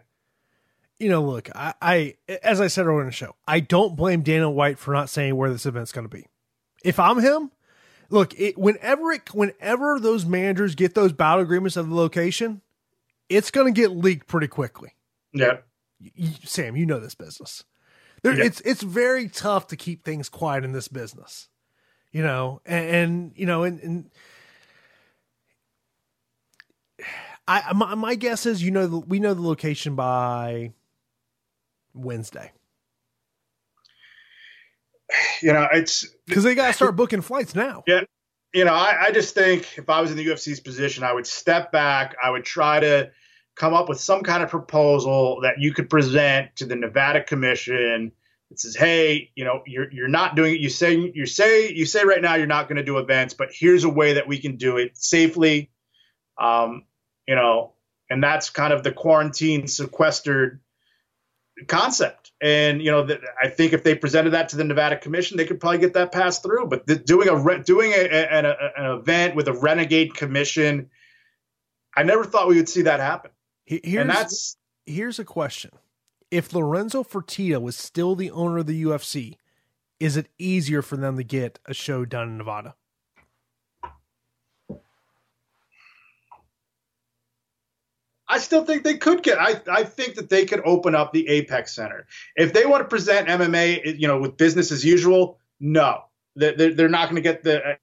You 1.01 1.09
know, 1.09 1.25
look, 1.25 1.51
I, 1.53 1.75
I 1.83 2.15
as 2.45 2.61
I 2.61 2.69
said 2.69 2.87
earlier 2.87 3.01
in 3.01 3.07
the 3.07 3.13
show, 3.13 3.35
I 3.45 3.59
don't 3.59 3.97
blame 3.97 4.23
Dana 4.23 4.49
White 4.49 4.79
for 4.79 4.95
not 4.95 5.11
saying 5.11 5.35
where 5.35 5.51
this 5.51 5.67
event's 5.67 5.91
going 5.91 6.09
to 6.09 6.17
be. 6.17 6.27
If 6.85 7.01
I'm 7.01 7.19
him, 7.19 7.51
look, 8.09 8.39
it, 8.39 8.57
whenever 8.57 9.11
it 9.11 9.35
whenever 9.35 9.99
those 9.99 10.25
managers 10.25 10.77
get 10.77 10.95
those 10.95 11.13
battle 11.13 11.43
agreements 11.43 11.77
of 11.77 11.89
the 11.89 11.97
location 11.97 12.61
it's 13.29 13.51
going 13.51 13.73
to 13.73 13.81
get 13.81 13.91
leaked 13.91 14.27
pretty 14.27 14.49
quickly. 14.49 14.95
Yeah. 15.33 15.59
Sam, 16.45 16.77
you 16.77 16.87
know 16.87 17.01
this 17.01 17.15
business. 17.15 17.65
There, 18.23 18.37
yeah. 18.37 18.45
It's 18.45 18.61
it's 18.63 18.83
very 18.83 19.29
tough 19.29 19.67
to 19.69 19.77
keep 19.77 20.05
things 20.05 20.29
quiet 20.29 20.65
in 20.65 20.73
this 20.73 20.89
business, 20.89 21.49
you 22.11 22.23
know, 22.23 22.63
and, 22.65 22.89
and 22.89 23.33
you 23.37 23.45
know, 23.45 23.65
and, 23.65 23.81
and 23.81 24.11
I 27.47 27.73
my, 27.75 27.95
my 27.95 28.15
guess 28.15 28.47
is 28.47 28.63
you 28.63 28.71
know 28.71 28.87
the, 28.87 28.99
we 28.99 29.21
know 29.21 29.35
the 29.35 29.43
location 29.43 29.95
by 29.95 30.73
Wednesday. 31.93 32.53
You 35.43 35.53
know, 35.53 35.69
it's 35.71 36.07
because 36.27 36.45
they 36.45 36.55
got 36.55 36.69
to 36.69 36.73
start 36.73 36.97
booking 36.97 37.21
flights 37.21 37.55
now. 37.55 37.85
Yeah, 37.87 38.05
you 38.55 38.65
know, 38.65 38.73
I, 38.73 39.07
I, 39.07 39.11
just 39.11 39.35
think 39.35 39.77
if 39.77 39.91
I 39.91 40.01
was 40.01 40.13
in 40.13 40.17
the 40.17 40.27
UFC's 40.27 40.61
position, 40.61 41.03
I 41.03 41.13
would 41.13 41.27
step 41.27 41.73
back. 41.73 42.15
I 42.23 42.31
would 42.31 42.45
try 42.45 42.79
to 42.79 43.11
come 43.57 43.75
up 43.75 43.89
with 43.89 44.01
some 44.01 44.23
kind 44.23 44.43
of 44.43 44.49
proposal 44.49 45.41
that 45.43 45.59
you 45.59 45.73
could 45.75 45.91
present 45.91 46.55
to 46.57 46.65
the 46.65 46.77
Nevada 46.77 47.23
Commission 47.23 48.13
that 48.51 48.61
says, 48.61 48.77
"Hey, 48.77 49.33
you 49.35 49.45
know, 49.45 49.63
you're 49.67 49.91
you're 49.93 50.09
not 50.09 50.37
doing 50.37 50.55
it. 50.55 50.61
You 50.61 50.69
say 50.69 51.13
you 51.15 51.27
say 51.27 51.73
you 51.73 51.85
say 51.85 52.05
right 52.05 52.23
now 52.23 52.37
you're 52.37 52.47
not 52.47 52.69
going 52.69 52.77
to 52.77 52.85
do 52.85 52.99
events, 52.99 53.35
but 53.35 53.49
here's 53.53 53.83
a 53.83 53.89
way 53.89 54.15
that 54.15 54.29
we 54.29 54.39
can 54.39 54.57
do 54.57 54.77
it 54.77 54.97
safely." 54.97 55.71
Um, 56.39 56.85
you 57.27 57.35
know, 57.35 57.73
and 58.09 58.23
that's 58.23 58.51
kind 58.51 58.73
of 58.73 58.85
the 58.85 58.93
quarantine 58.93 59.67
sequestered 59.67 60.61
concept. 61.67 62.24
And 62.45 62.83
you 62.83 62.91
know, 62.91 63.09
I 63.43 63.49
think 63.49 63.73
if 63.73 63.85
they 63.85 63.95
presented 63.95 64.31
that 64.31 64.51
to 64.51 64.57
the 64.57 64.65
Nevada 64.65 64.99
Commission, 64.99 65.39
they 65.39 65.47
could 65.47 65.59
probably 65.59 65.79
get 65.79 65.95
that 65.95 66.13
passed 66.13 66.43
through. 66.43 66.67
But 66.67 66.87
the, 66.87 66.97
doing 66.97 67.27
a 67.27 67.35
re- 67.35 67.63
doing 67.63 67.93
a, 67.93 68.05
a, 68.05 68.45
a, 68.45 68.71
an 68.77 68.99
event 68.99 69.35
with 69.35 69.49
a 69.49 69.55
renegade 69.55 70.15
commission, 70.15 70.91
I 71.97 72.03
never 72.03 72.23
thought 72.23 72.47
we 72.47 72.57
would 72.57 72.69
see 72.69 72.83
that 72.83 73.01
happen. 73.01 73.31
Here's, 73.65 73.83
and 73.97 74.11
that's 74.11 74.59
here's 74.85 75.19
a 75.19 75.25
question: 75.25 75.71
If 76.31 76.53
Lorenzo 76.53 77.03
Fertitta 77.03 77.63
was 77.63 77.79
still 77.79 78.15
the 78.15 78.31
owner 78.31 78.59
of 78.59 78.67
the 78.67 78.83
UFC, 78.83 79.39
is 79.99 80.19
it 80.19 80.29
easier 80.39 80.83
for 80.83 80.99
them 80.99 81.17
to 81.17 81.25
get 81.25 81.59
a 81.65 81.73
show 81.73 82.05
done 82.05 82.29
in 82.29 82.37
Nevada? 82.37 82.75
I 88.35 88.39
still 88.39 88.65
think 88.65 88.83
they 88.83 88.97
could 88.97 89.23
get. 89.23 89.39
I, 89.39 89.61
I 89.71 89.85
think 89.85 90.17
that 90.17 90.29
they 90.29 90.45
could 90.45 90.61
open 90.65 90.97
up 90.97 91.13
the 91.13 91.29
Apex 91.29 91.73
Center 91.73 92.05
if 92.35 92.53
they 92.53 92.67
want 92.67 92.83
to 92.83 92.89
present 92.89 93.29
MMA, 93.29 93.97
you 93.97 94.09
know, 94.09 94.19
with 94.19 94.37
business 94.37 94.73
as 94.73 94.85
usual. 94.85 95.39
No, 95.61 96.07
they're, 96.35 96.75
they're 96.75 96.89
not 96.89 97.05
going 97.05 97.15
to 97.15 97.23
get 97.23 97.45
the 97.45 97.65
uh, 97.65 97.75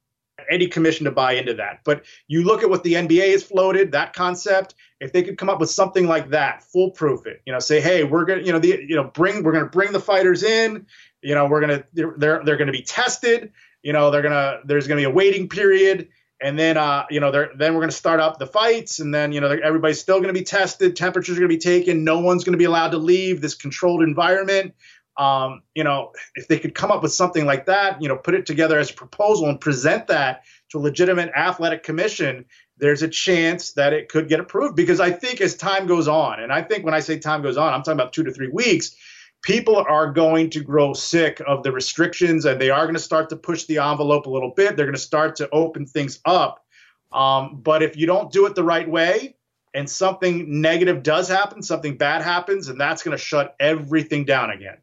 any 0.49 0.67
commission 0.67 1.05
to 1.05 1.11
buy 1.11 1.33
into 1.35 1.53
that. 1.53 1.79
But 1.85 2.03
you 2.27 2.43
look 2.43 2.63
at 2.63 2.69
what 2.69 2.83
the 2.83 2.95
NBA 2.95 3.31
has 3.31 3.43
floated 3.43 3.93
that 3.93 4.11
concept. 4.11 4.75
If 4.99 5.13
they 5.13 5.23
could 5.23 5.37
come 5.37 5.49
up 5.49 5.61
with 5.61 5.69
something 5.69 6.05
like 6.05 6.31
that, 6.31 6.63
foolproof 6.63 7.25
it. 7.27 7.41
You 7.45 7.53
know, 7.53 7.59
say, 7.59 7.79
hey, 7.79 8.03
we're 8.03 8.25
gonna, 8.25 8.41
you 8.41 8.51
know, 8.51 8.59
the, 8.59 8.83
you 8.85 8.97
know, 8.97 9.05
bring, 9.05 9.43
we're 9.43 9.53
gonna 9.53 9.67
bring 9.67 9.93
the 9.93 10.01
fighters 10.01 10.43
in. 10.43 10.85
You 11.21 11.33
know, 11.33 11.47
we're 11.47 11.61
gonna, 11.61 11.85
they're 11.93 12.13
they're, 12.17 12.43
they're 12.43 12.57
gonna 12.57 12.73
be 12.73 12.83
tested. 12.83 13.53
You 13.83 13.93
know, 13.93 14.11
they're 14.11 14.21
gonna, 14.21 14.59
there's 14.65 14.85
gonna 14.85 14.99
be 14.99 15.05
a 15.05 15.09
waiting 15.09 15.47
period 15.47 16.09
and 16.41 16.57
then 16.57 16.77
uh, 16.77 17.05
you 17.09 17.19
know 17.19 17.31
then 17.31 17.73
we're 17.73 17.79
going 17.79 17.89
to 17.89 17.95
start 17.95 18.19
up 18.19 18.39
the 18.39 18.47
fights 18.47 18.99
and 18.99 19.13
then 19.13 19.31
you 19.31 19.39
know 19.39 19.49
everybody's 19.49 19.99
still 19.99 20.17
going 20.17 20.33
to 20.33 20.39
be 20.39 20.43
tested 20.43 20.95
temperatures 20.95 21.37
are 21.37 21.41
going 21.41 21.49
to 21.49 21.55
be 21.55 21.61
taken 21.61 22.03
no 22.03 22.19
one's 22.19 22.43
going 22.43 22.53
to 22.53 22.57
be 22.57 22.65
allowed 22.65 22.91
to 22.91 22.97
leave 22.97 23.41
this 23.41 23.55
controlled 23.55 24.01
environment. 24.01 24.73
Um, 25.17 25.61
you 25.75 25.83
know 25.83 26.13
if 26.35 26.47
they 26.47 26.57
could 26.57 26.73
come 26.73 26.89
up 26.89 27.03
with 27.03 27.11
something 27.11 27.45
like 27.45 27.65
that 27.65 28.01
you 28.01 28.07
know 28.07 28.17
put 28.17 28.33
it 28.33 28.45
together 28.45 28.79
as 28.79 28.89
a 28.89 28.93
proposal 28.93 29.49
and 29.49 29.59
present 29.59 30.07
that 30.07 30.43
to 30.69 30.77
a 30.77 30.81
legitimate 30.81 31.31
athletic 31.35 31.83
commission 31.83 32.45
there's 32.77 33.03
a 33.03 33.07
chance 33.07 33.73
that 33.73 33.93
it 33.93 34.09
could 34.09 34.27
get 34.29 34.39
approved. 34.39 34.75
Because 34.75 34.99
i 34.99 35.11
think 35.11 35.41
as 35.41 35.55
time 35.55 35.85
goes 35.85 36.07
on 36.07 36.41
and 36.41 36.51
i 36.51 36.61
think 36.61 36.85
when 36.85 36.93
i 36.93 37.01
say 37.01 37.19
time 37.19 37.41
goes 37.41 37.57
on 37.57 37.73
i'm 37.73 37.83
talking 37.83 37.99
about 37.99 38.13
two 38.13 38.23
to 38.23 38.31
three 38.31 38.47
weeks 38.47 38.95
people 39.41 39.77
are 39.77 40.11
going 40.11 40.49
to 40.51 40.61
grow 40.61 40.93
sick 40.93 41.41
of 41.47 41.63
the 41.63 41.71
restrictions 41.71 42.45
and 42.45 42.61
they 42.61 42.69
are 42.69 42.83
going 42.83 42.95
to 42.95 43.01
start 43.01 43.29
to 43.29 43.35
push 43.35 43.65
the 43.65 43.79
envelope 43.79 44.25
a 44.25 44.29
little 44.29 44.51
bit. 44.51 44.75
They're 44.75 44.85
going 44.85 44.95
to 44.95 45.01
start 45.01 45.35
to 45.37 45.49
open 45.51 45.85
things 45.85 46.19
up. 46.25 46.63
Um, 47.11 47.59
but 47.61 47.83
if 47.83 47.97
you 47.97 48.07
don't 48.07 48.31
do 48.31 48.45
it 48.45 48.55
the 48.55 48.63
right 48.63 48.89
way 48.89 49.35
and 49.73 49.89
something 49.89 50.61
negative 50.61 51.03
does 51.03 51.27
happen, 51.27 51.61
something 51.63 51.97
bad 51.97 52.21
happens, 52.21 52.67
and 52.67 52.79
that's 52.79 53.03
going 53.03 53.17
to 53.17 53.23
shut 53.23 53.55
everything 53.59 54.25
down 54.25 54.51
again. 54.51 54.77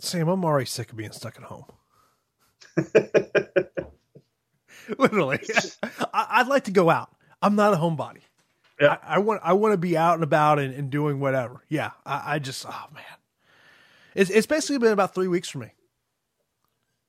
Sam, 0.00 0.28
I'm 0.28 0.44
already 0.44 0.66
sick 0.66 0.90
of 0.90 0.96
being 0.96 1.12
stuck 1.12 1.36
at 1.36 1.44
home. 1.44 1.64
Literally, 4.98 5.38
I, 6.12 6.42
would 6.42 6.50
like 6.50 6.64
to 6.64 6.70
go 6.72 6.90
out. 6.90 7.14
I'm 7.40 7.54
not 7.54 7.72
a 7.72 7.76
homebody. 7.76 8.22
Yeah. 8.80 8.96
I, 9.02 9.14
I, 9.14 9.18
want 9.18 9.40
I 9.44 9.52
want 9.52 9.74
to 9.74 9.78
be 9.78 9.96
out 9.96 10.14
and 10.14 10.24
about 10.24 10.58
and, 10.58 10.74
and 10.74 10.90
doing 10.90 11.20
whatever. 11.20 11.62
Yeah, 11.68 11.92
I, 12.04 12.34
I 12.34 12.38
just 12.40 12.66
oh 12.66 12.86
man, 12.92 13.04
it's, 14.14 14.30
it's 14.30 14.46
basically 14.46 14.78
been 14.78 14.92
about 14.92 15.14
three 15.14 15.28
weeks 15.28 15.48
for 15.48 15.58
me. 15.58 15.72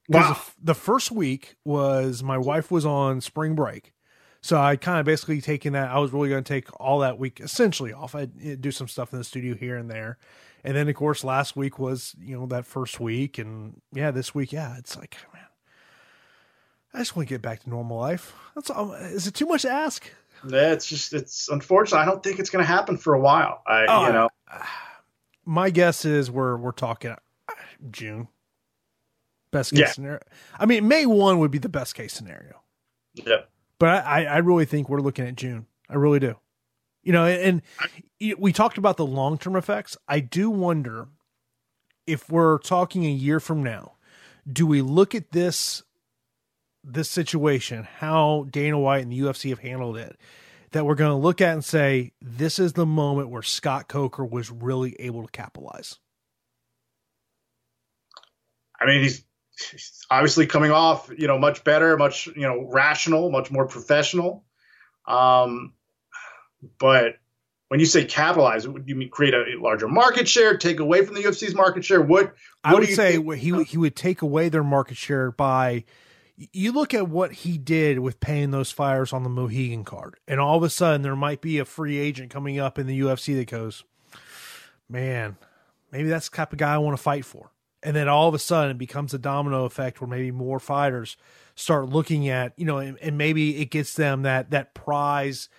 Wow. 0.10 0.34
The, 0.34 0.74
the 0.74 0.76
first 0.76 1.12
week 1.12 1.56
was 1.64 2.24
my 2.24 2.38
wife 2.38 2.70
was 2.72 2.86
on 2.86 3.22
spring 3.22 3.56
break. 3.56 3.93
So 4.41 4.60
I 4.60 4.76
kind 4.76 4.99
of 4.99 5.06
basically 5.06 5.39
taken 5.39 5.72
that. 5.72 5.89
I 5.89 5.99
was 5.99 6.12
really 6.12 6.28
going 6.28 6.43
to 6.43 6.47
take 6.47 6.68
all 6.80 6.99
that 6.99 7.18
week 7.18 7.39
essentially 7.39 7.93
off. 7.93 8.14
I'd 8.14 8.60
do 8.60 8.72
some 8.72 8.89
stuff 8.89 9.14
in 9.14 9.20
the 9.20 9.24
studio 9.24 9.56
here 9.56 9.78
and 9.78 9.89
there. 9.89 10.18
And 10.66 10.76
then, 10.76 10.89
of 10.89 10.95
course, 10.95 11.24
last 11.24 11.56
week 11.56 11.80
was, 11.80 12.14
you 12.20 12.38
know, 12.38 12.45
that 12.47 12.66
first 12.66 12.99
week. 12.99 13.38
And 13.38 13.82
yeah, 13.93 14.12
this 14.12 14.36
week, 14.36 14.51
yeah, 14.51 14.78
it's 14.78 14.97
like, 14.97 15.16
oh, 15.22 15.30
man, 15.34 15.45
I 16.93 16.97
just 16.99 17.16
want 17.16 17.30
to 17.30 17.34
get 17.34 17.41
back 17.41 17.64
to 17.64 17.70
normal 17.70 17.97
life. 17.97 18.34
That's 18.56 18.70
all. 18.70 18.91
Is 18.93 19.28
it 19.28 19.34
too 19.34 19.45
much 19.45 19.62
to 19.62 19.72
ask? 19.72 20.12
Yeah, 20.45 20.74
it's 20.74 20.88
just, 20.88 21.14
it's 21.14 21.47
unfortunate. 21.47 21.99
I 21.99 22.06
don't 22.06 22.22
think 22.22 22.39
it's 22.39 22.49
going 22.49 22.64
to 22.64 22.68
happen 22.70 22.97
for 22.97 23.14
a 23.14 23.20
while. 23.20 23.62
I, 23.66 23.86
oh, 23.88 24.08
you 24.08 24.14
know. 24.14 24.30
I, 24.49 24.68
my 25.46 25.70
guess 25.70 26.06
is 26.06 26.32
we're 26.32 26.58
we're 26.58 26.72
talking 26.72 27.12
uh, 27.12 27.54
June. 27.91 28.28
Best 29.52 29.72
case 29.72 29.80
yeah. 29.80 29.91
scenario. 29.91 30.20
I 30.60 30.66
mean, 30.66 30.88
May 30.88 31.06
one 31.06 31.39
would 31.39 31.52
be 31.52 31.60
the 31.60 31.70
best 31.70 31.94
case 31.94 32.14
scenario. 32.14 32.62
Yeah. 33.14 33.41
But 33.78 34.06
I, 34.06 34.26
I 34.26 34.38
really 34.38 34.66
think 34.66 34.89
we're 34.89 35.02
looking 35.02 35.28
at 35.28 35.36
June. 35.36 35.68
I 35.89 35.96
really 35.96 36.20
do. 36.20 36.36
You 37.04 37.12
know, 37.12 37.26
and, 37.26 37.62
and 38.20 38.36
we 38.39 38.54
talked 38.54 38.78
about 38.78 38.98
the 38.98 39.06
long 39.06 39.38
term 39.38 39.56
effects. 39.56 39.98
I 40.08 40.22
do 40.22 40.50
wonder 40.50 41.10
if 42.08 42.30
we're 42.30 42.58
talking 42.60 43.06
a 43.06 43.12
year 43.12 43.39
from 43.39 43.62
now, 43.62 43.94
do 44.52 44.66
we 44.66 44.82
look 44.82 45.14
at 45.14 45.32
this 45.32 45.84
this 46.84 47.10
situation, 47.10 47.88
how 48.00 48.46
Dana 48.50 48.78
White 48.78 49.04
and 49.04 49.12
the 49.12 49.20
UFC 49.20 49.50
have 49.50 49.60
handled 49.60 49.96
it, 49.96 50.18
that 50.74 50.86
we're 50.86 50.95
going 50.95 51.11
to 51.11 51.17
look 51.17 51.41
at 51.41 51.53
and 51.53 51.63
say 51.63 52.11
this 52.21 52.59
is 52.59 52.74
the 52.74 52.86
moment 52.86 53.30
where 53.30 53.41
Scott 53.41 53.88
Coker 53.88 54.26
was 54.26 54.51
really 54.51 54.95
able 54.99 55.24
to 55.24 55.32
capitalize? 55.32 55.99
I 58.80 58.86
mean, 58.86 59.01
he's, 59.01 59.24
he's 59.71 60.05
obviously 60.11 60.45
coming 60.45 60.71
off, 60.71 61.09
you 61.15 61.28
know, 61.28 61.39
much 61.39 61.63
better, 61.63 61.95
much 61.97 62.28
you 62.28 62.41
know, 62.41 62.67
rational, 62.69 63.32
much 63.32 63.49
more 63.49 63.65
professional. 63.65 64.43
Um, 65.07 65.74
but 66.80 67.15
when 67.69 67.80
you 67.80 67.86
say 67.86 68.05
capitalize, 68.05 68.67
would 68.67 68.88
you 68.88 68.95
mean 68.95 69.09
create 69.09 69.34
a 69.34 69.45
larger 69.59 69.88
market 69.88 70.28
share, 70.28 70.57
take 70.57 70.80
away 70.80 71.05
from 71.05 71.15
the 71.15 71.21
UFC's 71.24 71.55
market 71.55 71.86
share? 71.86 72.01
What, 72.01 72.26
what 72.26 72.36
I 72.63 72.74
would 72.74 72.89
say 72.89 73.17
think? 73.17 73.36
he 73.36 73.63
he 73.63 73.78
would 73.78 73.95
take 73.95 74.21
away 74.21 74.49
their 74.49 74.63
market 74.63 74.97
share 74.97 75.32
by 75.32 75.86
you 76.36 76.72
look 76.72 76.94
at 76.94 77.08
what 77.08 77.32
he 77.32 77.58
did 77.58 78.00
with 78.00 78.20
paying 78.20 78.52
those 78.52 78.72
fires 78.72 79.14
on 79.14 79.24
the 79.24 79.30
Mohegan 79.30 79.84
card, 79.84 80.16
and 80.28 80.40
all 80.40 80.58
of 80.58 80.64
a 80.64 80.70
sudden 80.70 81.02
there 81.02 81.16
might 81.16 81.42
be 81.42 81.60
a 81.60 81.66
free 81.66 81.98
agent 81.98 82.32
coming 82.32 82.60
up 82.60 82.80
in 82.80 82.88
the 82.88 83.00
UFC 83.00 83.36
that 83.36 83.50
goes, 83.50 83.84
man, 84.90 85.38
maybe 85.92 86.10
that's 86.10 86.30
the 86.30 86.36
type 86.36 86.52
of 86.52 86.60
guy 86.60 86.74
I 86.74 86.80
want 86.80 86.98
to 86.98 87.04
fight 87.04 87.26
for. 87.26 87.52
And 87.84 87.96
then 87.96 88.08
all 88.08 88.30
of 88.30 88.34
a 88.34 88.40
sudden 88.40 88.72
it 88.72 88.78
becomes 88.78 89.14
a 89.14 89.20
domino 89.20 89.66
effect 89.66 90.00
where 90.00 90.08
maybe 90.08 90.32
more 90.32 90.60
fighters 90.60 91.18
start 91.56 91.90
looking 91.90 92.30
at, 92.30 92.54
you 92.58 92.66
know, 92.66 92.78
and, 92.78 92.98
and 93.00 93.18
maybe 93.18 93.62
it 93.62 93.66
gets 93.66 93.94
them 93.94 94.24
that 94.24 94.52
that 94.52 94.74
prize 94.74 95.50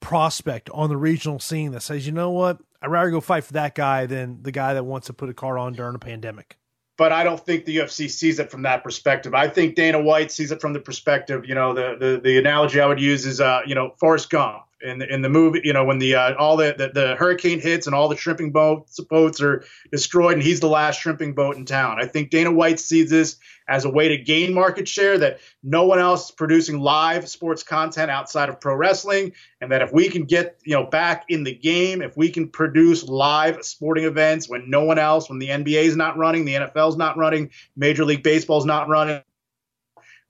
prospect 0.00 0.70
on 0.70 0.88
the 0.88 0.96
regional 0.96 1.40
scene 1.40 1.72
that 1.72 1.82
says, 1.82 2.06
you 2.06 2.12
know 2.12 2.30
what, 2.30 2.58
I'd 2.80 2.90
rather 2.90 3.10
go 3.10 3.20
fight 3.20 3.44
for 3.44 3.52
that 3.54 3.74
guy 3.74 4.06
than 4.06 4.42
the 4.42 4.52
guy 4.52 4.74
that 4.74 4.84
wants 4.84 5.08
to 5.08 5.12
put 5.12 5.28
a 5.28 5.34
card 5.34 5.58
on 5.58 5.72
during 5.74 5.94
a 5.94 5.98
pandemic 5.98 6.56
but 6.98 7.12
I 7.12 7.24
don't 7.24 7.40
think 7.44 7.64
the 7.64 7.78
UFC 7.78 8.10
sees 8.10 8.38
it 8.38 8.50
from 8.50 8.62
that 8.62 8.82
perspective. 8.82 9.34
I 9.34 9.48
think 9.48 9.74
Dana 9.74 10.00
White 10.00 10.30
sees 10.30 10.52
it 10.52 10.60
from 10.60 10.72
the 10.72 10.80
perspective, 10.80 11.46
you 11.46 11.54
know, 11.54 11.72
the 11.72 11.96
the, 11.98 12.20
the 12.22 12.38
analogy 12.38 12.80
I 12.80 12.86
would 12.86 13.00
use 13.00 13.26
is, 13.26 13.40
uh, 13.40 13.60
you 13.66 13.74
know, 13.74 13.94
Forrest 13.98 14.30
Gump 14.30 14.62
in 14.82 14.98
the, 14.98 15.12
in 15.12 15.22
the 15.22 15.28
movie, 15.28 15.60
you 15.64 15.72
know, 15.72 15.84
when 15.84 15.98
the 15.98 16.14
uh, 16.14 16.34
all 16.34 16.56
the, 16.56 16.74
the, 16.76 16.88
the 16.88 17.14
hurricane 17.16 17.60
hits 17.60 17.86
and 17.86 17.94
all 17.94 18.08
the 18.08 18.16
shrimping 18.16 18.52
boats 18.52 18.98
boats 19.00 19.40
are 19.40 19.64
destroyed, 19.90 20.34
and 20.34 20.42
he's 20.42 20.60
the 20.60 20.68
last 20.68 21.00
shrimping 21.00 21.34
boat 21.34 21.56
in 21.56 21.64
town. 21.64 21.98
I 22.00 22.06
think 22.06 22.30
Dana 22.30 22.52
White 22.52 22.80
sees 22.80 23.10
this 23.10 23.36
as 23.68 23.84
a 23.84 23.90
way 23.90 24.08
to 24.08 24.18
gain 24.18 24.52
market 24.52 24.88
share 24.88 25.18
that 25.18 25.40
no 25.62 25.84
one 25.84 25.98
else 25.98 26.26
is 26.26 26.30
producing 26.32 26.80
live 26.80 27.28
sports 27.28 27.62
content 27.62 28.10
outside 28.10 28.48
of 28.48 28.60
pro 28.60 28.74
wrestling, 28.74 29.32
and 29.60 29.70
that 29.72 29.82
if 29.82 29.92
we 29.92 30.08
can 30.08 30.24
get 30.24 30.58
you 30.64 30.74
know 30.74 30.84
back 30.84 31.24
in 31.28 31.44
the 31.44 31.54
game, 31.54 32.02
if 32.02 32.16
we 32.16 32.30
can 32.30 32.48
produce 32.48 33.04
live 33.04 33.64
sporting 33.64 34.04
events 34.04 34.48
when 34.48 34.68
no 34.68 34.84
one 34.84 34.98
else, 34.98 35.28
when 35.28 35.38
the 35.38 35.48
NBA 35.48 35.84
is 35.84 35.96
not 35.96 36.16
running, 36.16 36.44
the 36.44 36.54
NFL 36.54 36.90
is 36.90 36.96
not 36.96 37.16
running, 37.16 37.50
Major 37.76 38.04
League 38.04 38.22
Baseball 38.22 38.58
is 38.58 38.64
not 38.64 38.88
running 38.88 39.22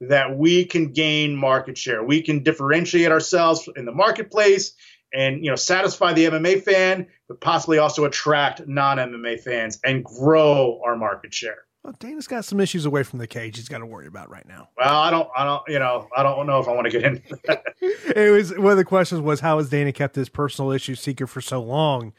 that 0.08 0.36
we 0.36 0.64
can 0.64 0.92
gain 0.92 1.36
market 1.36 1.78
share. 1.78 2.02
We 2.02 2.22
can 2.22 2.42
differentiate 2.42 3.10
ourselves 3.10 3.68
in 3.76 3.84
the 3.84 3.92
marketplace 3.92 4.74
and 5.14 5.44
you 5.44 5.50
know 5.50 5.56
satisfy 5.56 6.12
the 6.12 6.24
MMA 6.26 6.62
fan, 6.62 7.06
but 7.28 7.40
possibly 7.40 7.78
also 7.78 8.04
attract 8.04 8.66
non-MMA 8.66 9.40
fans 9.40 9.78
and 9.84 10.04
grow 10.04 10.80
our 10.84 10.96
market 10.96 11.32
share. 11.32 11.58
Well, 11.84 11.94
Dana's 11.98 12.28
got 12.28 12.44
some 12.44 12.60
issues 12.60 12.84
away 12.84 13.02
from 13.02 13.18
the 13.18 13.26
cage 13.26 13.56
he's 13.56 13.68
got 13.68 13.78
to 13.78 13.86
worry 13.86 14.06
about 14.06 14.30
right 14.30 14.46
now. 14.46 14.68
Well, 14.78 14.94
I 14.94 15.10
don't, 15.10 15.28
I 15.36 15.44
don't, 15.44 15.62
you 15.66 15.80
know, 15.80 16.08
I 16.16 16.22
don't 16.22 16.46
know 16.46 16.60
if 16.60 16.68
I 16.68 16.72
want 16.72 16.84
to 16.84 16.92
get 16.92 17.02
into 17.02 17.36
that. 17.46 17.64
it 17.80 18.30
was 18.30 18.56
one 18.56 18.70
of 18.70 18.78
the 18.78 18.84
questions 18.84 19.20
was 19.20 19.40
how 19.40 19.58
has 19.58 19.68
Dana 19.68 19.92
kept 19.92 20.14
his 20.14 20.28
personal 20.28 20.70
issues 20.70 21.00
secret 21.00 21.26
for 21.26 21.40
so 21.40 21.60
long? 21.60 22.12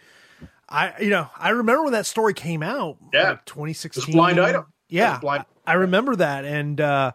I, 0.67 0.93
you 0.99 1.09
know, 1.09 1.29
I 1.37 1.49
remember 1.49 1.83
when 1.83 1.93
that 1.93 2.05
story 2.05 2.33
came 2.33 2.61
out. 2.61 2.97
Yeah, 3.13 3.31
like 3.31 3.45
2016. 3.45 4.13
blind 4.13 4.39
item. 4.39 4.65
Yeah, 4.89 5.19
blind. 5.19 5.45
I 5.65 5.73
remember 5.73 6.17
that, 6.17 6.43
and 6.43 6.81
uh, 6.81 7.13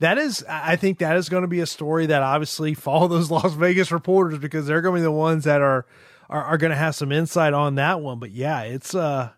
that 0.00 0.18
is, 0.18 0.44
I 0.48 0.76
think 0.76 0.98
that 0.98 1.16
is 1.16 1.28
going 1.28 1.42
to 1.42 1.48
be 1.48 1.60
a 1.60 1.66
story 1.66 2.06
that 2.06 2.22
obviously 2.22 2.74
follow 2.74 3.08
those 3.08 3.30
Las 3.30 3.54
Vegas 3.54 3.92
reporters 3.92 4.38
because 4.38 4.66
they're 4.66 4.82
going 4.82 4.96
to 4.96 5.00
be 5.00 5.04
the 5.04 5.10
ones 5.12 5.44
that 5.44 5.60
are 5.60 5.86
are, 6.28 6.44
are 6.44 6.58
going 6.58 6.70
to 6.70 6.76
have 6.76 6.94
some 6.94 7.12
insight 7.12 7.52
on 7.52 7.74
that 7.76 8.00
one. 8.00 8.18
But 8.18 8.30
yeah, 8.30 8.62
it's 8.62 8.94
uh 8.94 9.30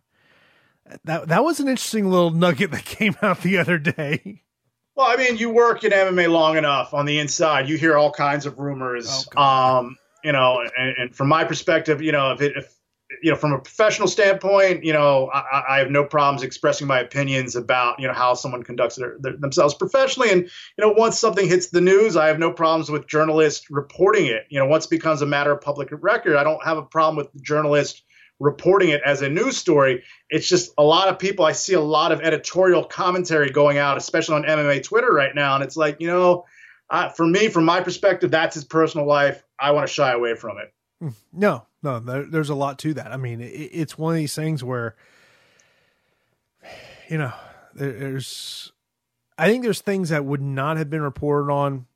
that 1.05 1.29
that 1.29 1.45
was 1.45 1.61
an 1.61 1.69
interesting 1.69 2.11
little 2.11 2.31
nugget 2.31 2.71
that 2.71 2.85
came 2.87 3.17
out 3.23 3.43
the 3.43 3.59
other 3.59 3.79
day. 3.79 4.43
Well, 4.95 5.07
I 5.07 5.17
mean, 5.17 5.39
you 5.39 5.51
work 5.51 5.85
in 5.85 5.91
MMA 5.91 6.31
long 6.31 6.59
enough 6.59 6.93
on 6.93 7.07
the 7.07 7.19
inside, 7.19 7.69
you 7.69 7.79
hear 7.79 7.97
all 7.97 8.13
kinds 8.13 8.45
of 8.45 8.59
rumors. 8.59 9.27
Oh, 9.37 9.43
um, 9.43 9.97
you 10.23 10.33
know, 10.33 10.63
and, 10.79 10.97
and, 10.99 11.17
from 11.17 11.29
my 11.29 11.45
perspective, 11.45 12.03
you 12.03 12.13
know, 12.13 12.33
if 12.33 12.43
it, 12.43 12.57
if 12.57 12.75
you 13.23 13.31
know, 13.31 13.37
from 13.37 13.53
a 13.53 13.59
professional 13.59 14.09
standpoint, 14.09 14.85
you 14.85 14.93
know, 14.93 15.31
I, 15.33 15.63
I, 15.69 15.79
have 15.79 15.91
no 15.91 16.05
problems 16.05 16.43
expressing 16.43 16.87
my 16.87 17.01
opinions 17.01 17.57
about, 17.57 18.01
you 18.01 18.07
know, 18.07 18.15
how 18.15 18.35
someone 18.35 18.63
conducts 18.63 18.97
their, 18.97 19.17
their, 19.21 19.37
themselves 19.37 19.75
professionally. 19.75 20.31
And, 20.31 20.43
you 20.43 20.51
know, 20.79 20.93
once 20.93 21.19
something 21.19 21.47
hits 21.47 21.69
the 21.69 21.81
news, 21.81 22.17
I 22.17 22.29
have 22.29 22.39
no 22.39 22.53
problems 22.53 22.91
with 22.91 23.07
journalists 23.07 23.71
reporting 23.71 24.27
it. 24.27 24.47
You 24.49 24.59
know, 24.59 24.67
once 24.67 24.87
it 24.87 24.91
becomes 24.91 25.23
a 25.23 25.27
matter 25.27 25.53
of 25.53 25.61
public 25.61 25.89
record, 25.93 26.37
I 26.37 26.45
don't 26.45 26.65
have 26.65 26.79
a 26.79 26.83
problem 26.83 27.17
with 27.17 27.43
journalists 27.43 28.03
reporting 28.41 28.89
it 28.91 29.01
as 29.05 29.23
a 29.23 29.29
news 29.29 29.57
story. 29.57 30.03
It's 30.29 30.49
just 30.49 30.73
a 30.77 30.83
lot 30.83 31.09
of 31.09 31.19
people, 31.19 31.45
I 31.45 31.53
see 31.53 31.75
a 31.75 31.81
lot 31.81 32.13
of 32.13 32.21
editorial 32.21 32.85
commentary 32.85 33.51
going 33.51 33.79
out, 33.79 33.97
especially 33.97 34.37
on 34.37 34.45
MMA 34.45 34.83
Twitter 34.83 35.13
right 35.13 35.35
now. 35.35 35.55
And 35.55 35.65
it's 35.65 35.77
like, 35.77 35.99
you 36.01 36.09
know, 36.09 36.45
uh, 36.91 37.09
for 37.09 37.27
me, 37.27 37.49
from 37.49 37.65
my 37.65 37.81
perspective, 37.81 38.31
that's 38.31 38.55
his 38.55 38.65
personal 38.65 39.07
life. 39.07 39.43
I 39.59 39.71
want 39.71 39.87
to 39.87 39.93
shy 39.93 40.13
away 40.13 40.35
from 40.35 40.59
it. 40.59 40.75
Hmm. 41.01 41.09
No, 41.33 41.67
no, 41.83 41.99
there, 41.99 42.25
there's 42.25 42.51
a 42.51 42.55
lot 42.55 42.79
to 42.81 42.95
that. 42.95 43.13
I 43.13 43.17
mean, 43.17 43.41
it, 43.41 43.47
it's 43.47 43.99
one 43.99 44.15
of 44.15 44.19
these 44.19 44.35
things 44.35 44.63
where, 44.63 44.95
you 47.09 47.19
know, 47.19 47.33
there, 47.75 47.93
there's, 47.93 48.73
I 49.37 49.49
think 49.49 49.65
there's 49.65 49.81
things 49.81 50.11
that 50.11 50.25
would 50.25 50.43
not 50.43 50.77
have 50.77 50.91
been 50.91 51.03
reported 51.03 51.53
on 51.53 51.87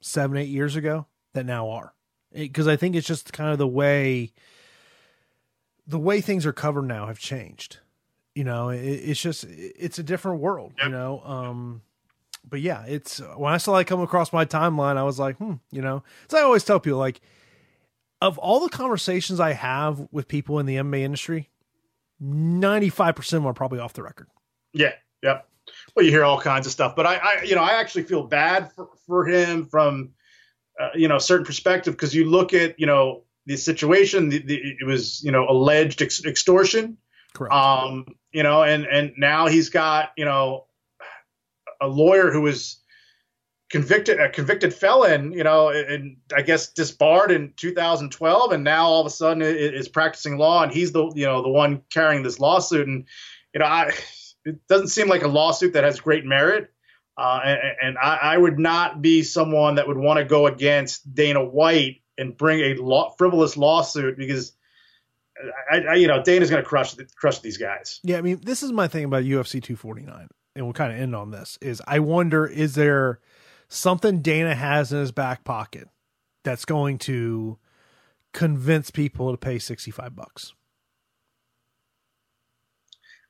seven, 0.00 0.36
eight 0.36 0.48
years 0.48 0.76
ago 0.76 1.06
that 1.32 1.46
now 1.46 1.70
are, 1.70 1.94
because 2.32 2.68
I 2.68 2.76
think 2.76 2.94
it's 2.94 3.06
just 3.06 3.32
kind 3.32 3.50
of 3.50 3.58
the 3.58 3.68
way, 3.68 4.32
the 5.86 5.98
way 5.98 6.20
things 6.20 6.44
are 6.44 6.52
covered 6.52 6.86
now 6.86 7.06
have 7.06 7.18
changed. 7.18 7.78
You 8.34 8.44
know, 8.44 8.68
it, 8.68 8.80
it's 8.80 9.20
just, 9.20 9.44
it's 9.44 9.98
a 9.98 10.02
different 10.02 10.40
world. 10.40 10.72
Yep. 10.78 10.86
You 10.86 10.92
know, 10.92 11.22
um, 11.24 11.82
but 12.48 12.60
yeah, 12.60 12.84
it's 12.86 13.20
when 13.36 13.52
I 13.52 13.58
saw 13.58 13.76
it 13.76 13.86
come 13.86 14.00
across 14.00 14.32
my 14.32 14.44
timeline, 14.44 14.96
I 14.96 15.04
was 15.04 15.18
like, 15.18 15.36
hmm, 15.36 15.54
you 15.70 15.80
know, 15.80 16.02
so 16.28 16.38
I 16.38 16.42
always 16.42 16.64
tell 16.64 16.80
people 16.80 16.98
like 16.98 17.20
of 18.22 18.38
all 18.38 18.60
the 18.60 18.68
conversations 18.68 19.40
I 19.40 19.52
have 19.52 20.06
with 20.12 20.28
people 20.28 20.60
in 20.60 20.66
the 20.66 20.76
MMA 20.76 21.00
industry, 21.00 21.50
95% 22.22 23.18
of 23.18 23.28
them 23.30 23.46
are 23.46 23.52
probably 23.52 23.80
off 23.80 23.94
the 23.94 24.04
record. 24.04 24.28
Yeah. 24.72 24.92
Yep. 25.24 25.48
Well, 25.94 26.04
you 26.04 26.12
hear 26.12 26.24
all 26.24 26.40
kinds 26.40 26.66
of 26.66 26.72
stuff, 26.72 26.94
but 26.94 27.04
I, 27.04 27.16
I 27.16 27.42
you 27.42 27.56
know, 27.56 27.62
I 27.62 27.80
actually 27.80 28.04
feel 28.04 28.22
bad 28.22 28.72
for, 28.72 28.90
for 29.06 29.26
him 29.26 29.66
from, 29.66 30.10
uh, 30.80 30.90
you 30.94 31.08
know, 31.08 31.16
a 31.16 31.20
certain 31.20 31.44
perspective 31.44 31.94
because 31.94 32.14
you 32.14 32.30
look 32.30 32.54
at, 32.54 32.78
you 32.78 32.86
know, 32.86 33.24
the 33.46 33.56
situation, 33.56 34.28
the, 34.28 34.38
the, 34.38 34.56
it 34.80 34.86
was, 34.86 35.22
you 35.24 35.32
know, 35.32 35.48
alleged 35.48 36.00
ex- 36.00 36.24
extortion. 36.24 36.98
Correct. 37.34 37.52
Um, 37.52 38.06
you 38.32 38.44
know, 38.44 38.62
and, 38.62 38.84
and 38.84 39.12
now 39.16 39.48
he's 39.48 39.68
got, 39.68 40.12
you 40.16 40.24
know, 40.24 40.66
a 41.80 41.88
lawyer 41.88 42.30
who 42.30 42.42
was, 42.42 42.81
convicted 43.72 44.20
a 44.20 44.28
convicted 44.28 44.72
felon, 44.72 45.32
you 45.32 45.42
know, 45.42 45.70
and 45.70 46.18
I 46.36 46.42
guess 46.42 46.70
disbarred 46.72 47.30
in 47.30 47.54
2012, 47.56 48.52
and 48.52 48.62
now 48.62 48.84
all 48.84 49.00
of 49.00 49.06
a 49.06 49.10
sudden 49.10 49.40
is 49.42 49.88
practicing 49.88 50.36
law, 50.36 50.62
and 50.62 50.70
he's 50.70 50.92
the 50.92 51.10
you 51.16 51.24
know 51.24 51.42
the 51.42 51.48
one 51.48 51.82
carrying 51.90 52.22
this 52.22 52.38
lawsuit, 52.38 52.86
and 52.86 53.06
you 53.54 53.60
know, 53.60 53.66
I 53.66 53.92
it 54.44 54.64
doesn't 54.68 54.88
seem 54.88 55.08
like 55.08 55.22
a 55.22 55.28
lawsuit 55.28 55.72
that 55.72 55.84
has 55.84 55.98
great 55.98 56.24
merit, 56.24 56.70
uh, 57.16 57.40
and, 57.44 57.58
and 57.82 57.98
I, 57.98 58.18
I, 58.22 58.38
would 58.38 58.58
not 58.58 59.00
be 59.00 59.22
someone 59.22 59.76
that 59.76 59.88
would 59.88 59.96
want 59.96 60.18
to 60.18 60.24
go 60.24 60.46
against 60.46 61.14
Dana 61.14 61.42
White 61.42 62.02
and 62.18 62.36
bring 62.36 62.60
a 62.60 62.74
law, 62.74 63.14
frivolous 63.18 63.56
lawsuit 63.56 64.16
because. 64.16 64.52
I, 65.68 65.78
I, 65.78 65.94
you 65.94 66.06
know, 66.06 66.22
Dana's 66.22 66.50
going 66.50 66.62
to 66.62 66.68
crush 66.68 66.94
crush 67.16 67.40
these 67.40 67.56
guys. 67.56 67.98
Yeah, 68.04 68.18
I 68.18 68.20
mean, 68.20 68.40
this 68.44 68.62
is 68.62 68.70
my 68.70 68.86
thing 68.86 69.04
about 69.04 69.24
UFC 69.24 69.60
249, 69.60 70.28
and 70.54 70.66
we'll 70.66 70.74
kind 70.74 70.92
of 70.92 71.00
end 71.00 71.16
on 71.16 71.32
this. 71.32 71.58
Is 71.60 71.82
I 71.88 71.98
wonder, 71.98 72.46
is 72.46 72.74
there 72.74 73.18
something 73.72 74.20
Dana 74.20 74.54
has 74.54 74.92
in 74.92 75.00
his 75.00 75.12
back 75.12 75.44
pocket 75.44 75.88
that's 76.44 76.64
going 76.64 76.98
to 76.98 77.58
convince 78.32 78.90
people 78.90 79.30
to 79.30 79.36
pay 79.36 79.58
65 79.58 80.14
bucks. 80.14 80.52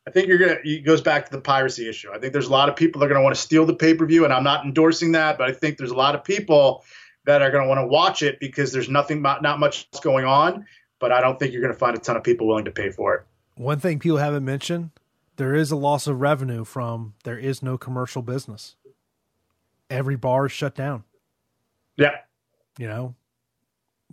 I 0.06 0.10
think 0.10 0.26
you're 0.26 0.38
gonna. 0.38 0.56
It 0.64 0.84
goes 0.84 1.00
back 1.00 1.26
to 1.26 1.30
the 1.30 1.40
piracy 1.40 1.88
issue. 1.88 2.08
I 2.12 2.18
think 2.18 2.32
there's 2.32 2.48
a 2.48 2.52
lot 2.52 2.68
of 2.68 2.74
people 2.74 2.98
that 2.98 3.06
are 3.06 3.08
gonna 3.08 3.22
want 3.22 3.36
to 3.36 3.40
steal 3.40 3.64
the 3.64 3.74
pay 3.74 3.94
per 3.94 4.04
view, 4.04 4.24
and 4.24 4.32
I'm 4.32 4.42
not 4.42 4.64
endorsing 4.64 5.12
that, 5.12 5.38
but 5.38 5.48
I 5.48 5.52
think 5.52 5.78
there's 5.78 5.92
a 5.92 5.96
lot 5.96 6.16
of 6.16 6.24
people 6.24 6.84
that 7.24 7.40
are 7.40 7.52
gonna 7.52 7.68
want 7.68 7.78
to 7.78 7.86
watch 7.86 8.20
it 8.20 8.40
because 8.40 8.72
there's 8.72 8.88
nothing, 8.88 9.22
not 9.22 9.60
much 9.60 9.88
going 10.00 10.24
on. 10.24 10.66
But 10.98 11.12
I 11.12 11.20
don't 11.20 11.38
think 11.38 11.52
you're 11.52 11.62
gonna 11.62 11.74
find 11.74 11.96
a 11.96 12.00
ton 12.00 12.16
of 12.16 12.24
people 12.24 12.48
willing 12.48 12.64
to 12.64 12.72
pay 12.72 12.90
for 12.90 13.14
it. 13.14 13.22
One 13.54 13.78
thing 13.78 14.00
people 14.00 14.18
haven't 14.18 14.44
mentioned: 14.44 14.90
there 15.36 15.54
is 15.54 15.70
a 15.70 15.76
loss 15.76 16.08
of 16.08 16.20
revenue 16.20 16.64
from 16.64 17.14
there 17.22 17.38
is 17.38 17.62
no 17.62 17.78
commercial 17.78 18.22
business 18.22 18.74
every 19.92 20.16
bar 20.16 20.46
is 20.46 20.52
shut 20.52 20.74
down. 20.74 21.04
Yeah. 21.96 22.16
You 22.78 22.88
know, 22.88 23.14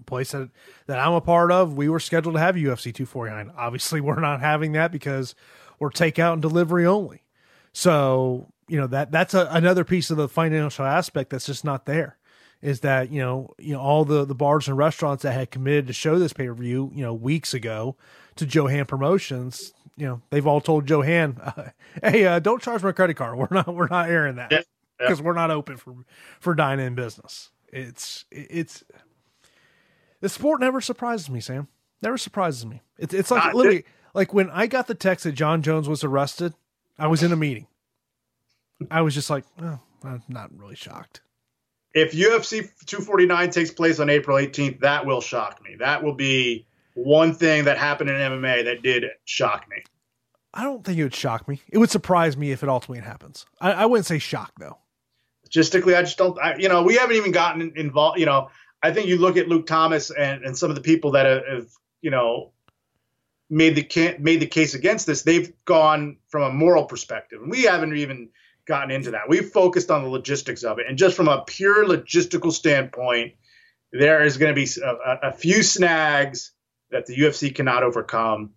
place 0.05 0.31
that, 0.31 0.49
that 0.87 0.99
I'm 0.99 1.13
a 1.13 1.21
part 1.21 1.51
of, 1.51 1.75
we 1.75 1.89
were 1.89 1.99
scheduled 1.99 2.35
to 2.35 2.41
have 2.41 2.55
UFC 2.55 2.93
249. 2.93 3.51
Obviously, 3.57 4.01
we're 4.07 4.19
not 4.19 4.41
having 4.41 4.73
that 4.73 4.91
because 4.91 5.35
we're 5.79 5.89
takeout 5.89 6.33
and 6.33 6.41
delivery 6.41 6.85
only. 6.85 7.23
So, 7.71 8.51
you 8.67 8.79
know, 8.79 8.87
that 8.87 9.11
that's 9.11 9.33
a, 9.33 9.47
another 9.51 9.83
piece 9.83 10.11
of 10.11 10.17
the 10.17 10.27
financial 10.27 10.85
aspect 10.85 11.29
that's 11.29 11.45
just 11.45 11.63
not 11.63 11.85
there. 11.85 12.17
is 12.61 12.81
that 12.81 13.09
you 13.11 13.21
know 13.21 13.53
you 13.57 13.73
know 13.73 13.79
all 13.79 14.03
the 14.05 14.25
the 14.25 14.35
bars 14.35 14.67
and 14.67 14.77
restaurants 14.77 15.23
that 15.23 15.31
had 15.31 15.49
committed 15.49 15.87
to 15.87 15.93
show 15.93 16.19
this 16.19 16.33
pay 16.33 16.47
per 16.47 16.53
view 16.53 16.91
you 16.93 17.01
know 17.01 17.13
weeks 17.13 17.53
ago 17.53 17.95
to 18.35 18.45
Joe 18.45 18.67
Hand 18.67 18.87
Promotions, 18.87 19.73
you 19.95 20.05
know 20.05 20.21
they've 20.29 20.45
all 20.45 20.61
told 20.61 20.85
Joe 20.85 21.01
Hand, 21.01 21.39
uh, 21.41 21.69
"Hey, 22.03 22.25
uh, 22.25 22.39
don't 22.39 22.61
charge 22.61 22.83
my 22.83 22.91
credit 22.91 23.15
card. 23.15 23.37
We're 23.37 23.47
not 23.51 23.73
we're 23.73 23.87
not 23.87 24.09
airing 24.09 24.35
that 24.35 24.51
because 24.99 25.19
yeah, 25.19 25.25
we're 25.25 25.33
not 25.33 25.51
open 25.51 25.77
for 25.77 25.95
for 26.39 26.55
dine 26.55 26.79
in 26.79 26.95
business." 26.95 27.51
It's 27.71 28.25
it's 28.31 28.83
the 30.21 30.29
sport 30.29 30.61
never 30.61 30.81
surprises 30.81 31.29
me, 31.29 31.39
Sam. 31.39 31.67
Never 32.01 32.17
surprises 32.17 32.65
me. 32.65 32.81
It's 32.97 33.13
it's 33.13 33.31
like 33.31 33.45
uh, 33.45 33.57
literally 33.57 33.85
like 34.13 34.33
when 34.33 34.49
I 34.49 34.67
got 34.67 34.87
the 34.87 34.95
text 34.95 35.23
that 35.23 35.33
Jon 35.33 35.61
Jones 35.61 35.87
was 35.87 36.03
arrested. 36.03 36.53
I 36.97 37.07
was 37.07 37.23
in 37.23 37.31
a 37.31 37.37
meeting. 37.37 37.67
I 38.91 39.01
was 39.01 39.13
just 39.13 39.29
like, 39.29 39.45
oh, 39.61 39.79
I'm 40.03 40.23
not 40.27 40.51
really 40.57 40.75
shocked. 40.75 41.21
If 41.93 42.11
UFC 42.11 42.69
249 42.85 43.49
takes 43.49 43.71
place 43.71 43.99
on 43.99 44.09
April 44.09 44.37
18th, 44.37 44.81
that 44.81 45.05
will 45.05 45.21
shock 45.21 45.61
me. 45.63 45.75
That 45.79 46.03
will 46.03 46.13
be 46.13 46.67
one 46.93 47.33
thing 47.33 47.63
that 47.65 47.77
happened 47.77 48.09
in 48.09 48.15
MMA 48.15 48.65
that 48.65 48.83
did 48.83 49.05
shock 49.25 49.65
me. 49.69 49.77
I 50.53 50.63
don't 50.63 50.83
think 50.83 50.97
it 50.97 51.03
would 51.03 51.15
shock 51.15 51.47
me. 51.47 51.61
It 51.69 51.77
would 51.77 51.89
surprise 51.89 52.35
me 52.35 52.51
if 52.51 52.63
it 52.63 52.69
ultimately 52.69 53.03
happens. 53.03 53.45
I, 53.61 53.71
I 53.71 53.85
wouldn't 53.85 54.05
say 54.05 54.19
shock 54.19 54.53
though. 54.59 54.77
Logistically, 55.49 55.95
I 55.95 56.01
just 56.01 56.17
don't. 56.17 56.37
I, 56.39 56.55
you 56.57 56.69
know, 56.69 56.83
we 56.83 56.95
haven't 56.95 57.15
even 57.15 57.31
gotten 57.31 57.73
involved. 57.75 58.19
You 58.19 58.25
know, 58.25 58.49
I 58.81 58.91
think 58.91 59.07
you 59.07 59.17
look 59.17 59.37
at 59.37 59.47
Luke 59.47 59.67
Thomas 59.67 60.11
and, 60.11 60.43
and 60.43 60.57
some 60.57 60.69
of 60.69 60.75
the 60.75 60.81
people 60.81 61.11
that 61.11 61.25
have, 61.25 61.47
have 61.47 61.67
you 62.01 62.11
know 62.11 62.51
made 63.49 63.75
the 63.75 64.17
made 64.19 64.39
the 64.39 64.47
case 64.47 64.73
against 64.73 65.05
this. 65.05 65.23
They've 65.23 65.51
gone 65.65 66.17
from 66.29 66.43
a 66.43 66.53
moral 66.53 66.85
perspective, 66.85 67.41
and 67.41 67.49
we 67.49 67.63
haven't 67.63 67.95
even 67.95 68.29
gotten 68.65 68.91
into 68.91 69.11
that. 69.11 69.27
We've 69.27 69.49
focused 69.49 69.89
on 69.89 70.03
the 70.03 70.09
logistics 70.09 70.63
of 70.63 70.79
it, 70.79 70.85
and 70.87 70.97
just 70.97 71.15
from 71.15 71.27
a 71.27 71.43
pure 71.45 71.85
logistical 71.85 72.51
standpoint, 72.51 73.33
there 73.91 74.23
is 74.23 74.37
going 74.37 74.53
to 74.53 74.55
be 74.55 74.67
a, 74.83 75.29
a 75.29 75.33
few 75.33 75.63
snags 75.63 76.51
that 76.91 77.05
the 77.05 77.15
UFC 77.15 77.53
cannot 77.53 77.83
overcome 77.83 78.51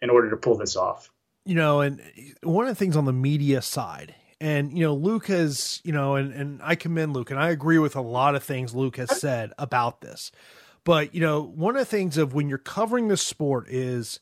in 0.00 0.10
order 0.10 0.30
to 0.30 0.36
pull 0.36 0.56
this 0.56 0.76
off. 0.76 1.10
You 1.44 1.54
know, 1.54 1.80
and 1.80 2.00
one 2.42 2.66
of 2.66 2.70
the 2.70 2.74
things 2.74 2.96
on 2.96 3.04
the 3.04 3.12
media 3.12 3.62
side, 3.62 4.14
and 4.42 4.76
you 4.76 4.84
know, 4.84 4.92
Luke 4.92 5.28
has, 5.28 5.80
you 5.84 5.92
know, 5.92 6.16
and 6.16 6.32
and 6.32 6.60
I 6.64 6.74
commend 6.74 7.14
Luke, 7.14 7.30
and 7.30 7.38
I 7.38 7.50
agree 7.50 7.78
with 7.78 7.94
a 7.94 8.00
lot 8.00 8.34
of 8.34 8.42
things 8.42 8.74
Luke 8.74 8.96
has 8.96 9.20
said 9.20 9.52
about 9.56 10.00
this. 10.00 10.32
But 10.82 11.14
you 11.14 11.20
know, 11.20 11.42
one 11.42 11.76
of 11.76 11.80
the 11.80 11.86
things 11.86 12.18
of 12.18 12.34
when 12.34 12.48
you're 12.48 12.58
covering 12.58 13.06
the 13.06 13.16
sport 13.16 13.68
is, 13.68 14.18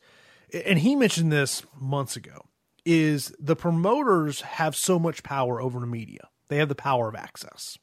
and 0.52 0.78
he 0.78 0.94
mentioned 0.94 1.32
this 1.32 1.62
months 1.80 2.16
ago, 2.16 2.44
is 2.84 3.34
the 3.40 3.56
promoters 3.56 4.42
have 4.42 4.76
so 4.76 4.98
much 4.98 5.22
power 5.22 5.58
over 5.58 5.80
the 5.80 5.86
media. 5.86 6.28
They 6.48 6.58
have 6.58 6.68
the 6.68 6.74
power 6.74 7.08
of 7.08 7.14
access. 7.14 7.78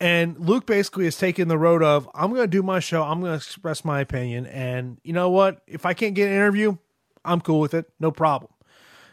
And 0.00 0.36
Luke 0.40 0.66
basically 0.66 1.04
has 1.04 1.16
taken 1.16 1.46
the 1.46 1.58
road 1.58 1.84
of 1.84 2.10
I'm 2.12 2.30
going 2.30 2.42
to 2.42 2.48
do 2.48 2.64
my 2.64 2.80
show, 2.80 3.04
I'm 3.04 3.20
going 3.20 3.30
to 3.30 3.36
express 3.36 3.84
my 3.84 4.00
opinion, 4.00 4.46
and 4.46 4.98
you 5.04 5.12
know 5.12 5.30
what? 5.30 5.62
If 5.68 5.86
I 5.86 5.94
can't 5.94 6.16
get 6.16 6.26
an 6.26 6.34
interview, 6.34 6.76
I'm 7.24 7.40
cool 7.40 7.60
with 7.60 7.72
it, 7.72 7.88
no 8.00 8.10
problem. 8.10 8.51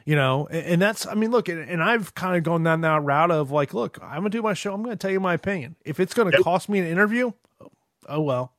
You 0.09 0.15
know, 0.15 0.47
and, 0.47 0.81
that's 0.81 1.05
I 1.05 1.13
mean, 1.13 1.29
look, 1.29 1.49
and 1.49 1.83
I've 1.83 2.15
kind 2.15 2.35
of 2.35 2.41
gone 2.41 2.63
down 2.63 2.81
that 2.81 3.03
route 3.03 3.29
of 3.29 3.51
like, 3.51 3.75
look, 3.75 3.99
I'm 4.01 4.21
gonna 4.21 4.31
do 4.31 4.41
my 4.41 4.55
show, 4.55 4.73
I'm 4.73 4.81
going 4.81 4.97
to 4.97 4.99
tell 4.99 5.11
you 5.11 5.19
my 5.19 5.35
opinion. 5.35 5.75
If 5.85 5.99
it's 5.99 6.15
going 6.15 6.31
to 6.31 6.41
cost 6.41 6.67
me 6.67 6.79
an 6.79 6.87
interview, 6.87 7.33
oh, 7.61 7.71
oh 8.07 8.21
well, 8.21 8.53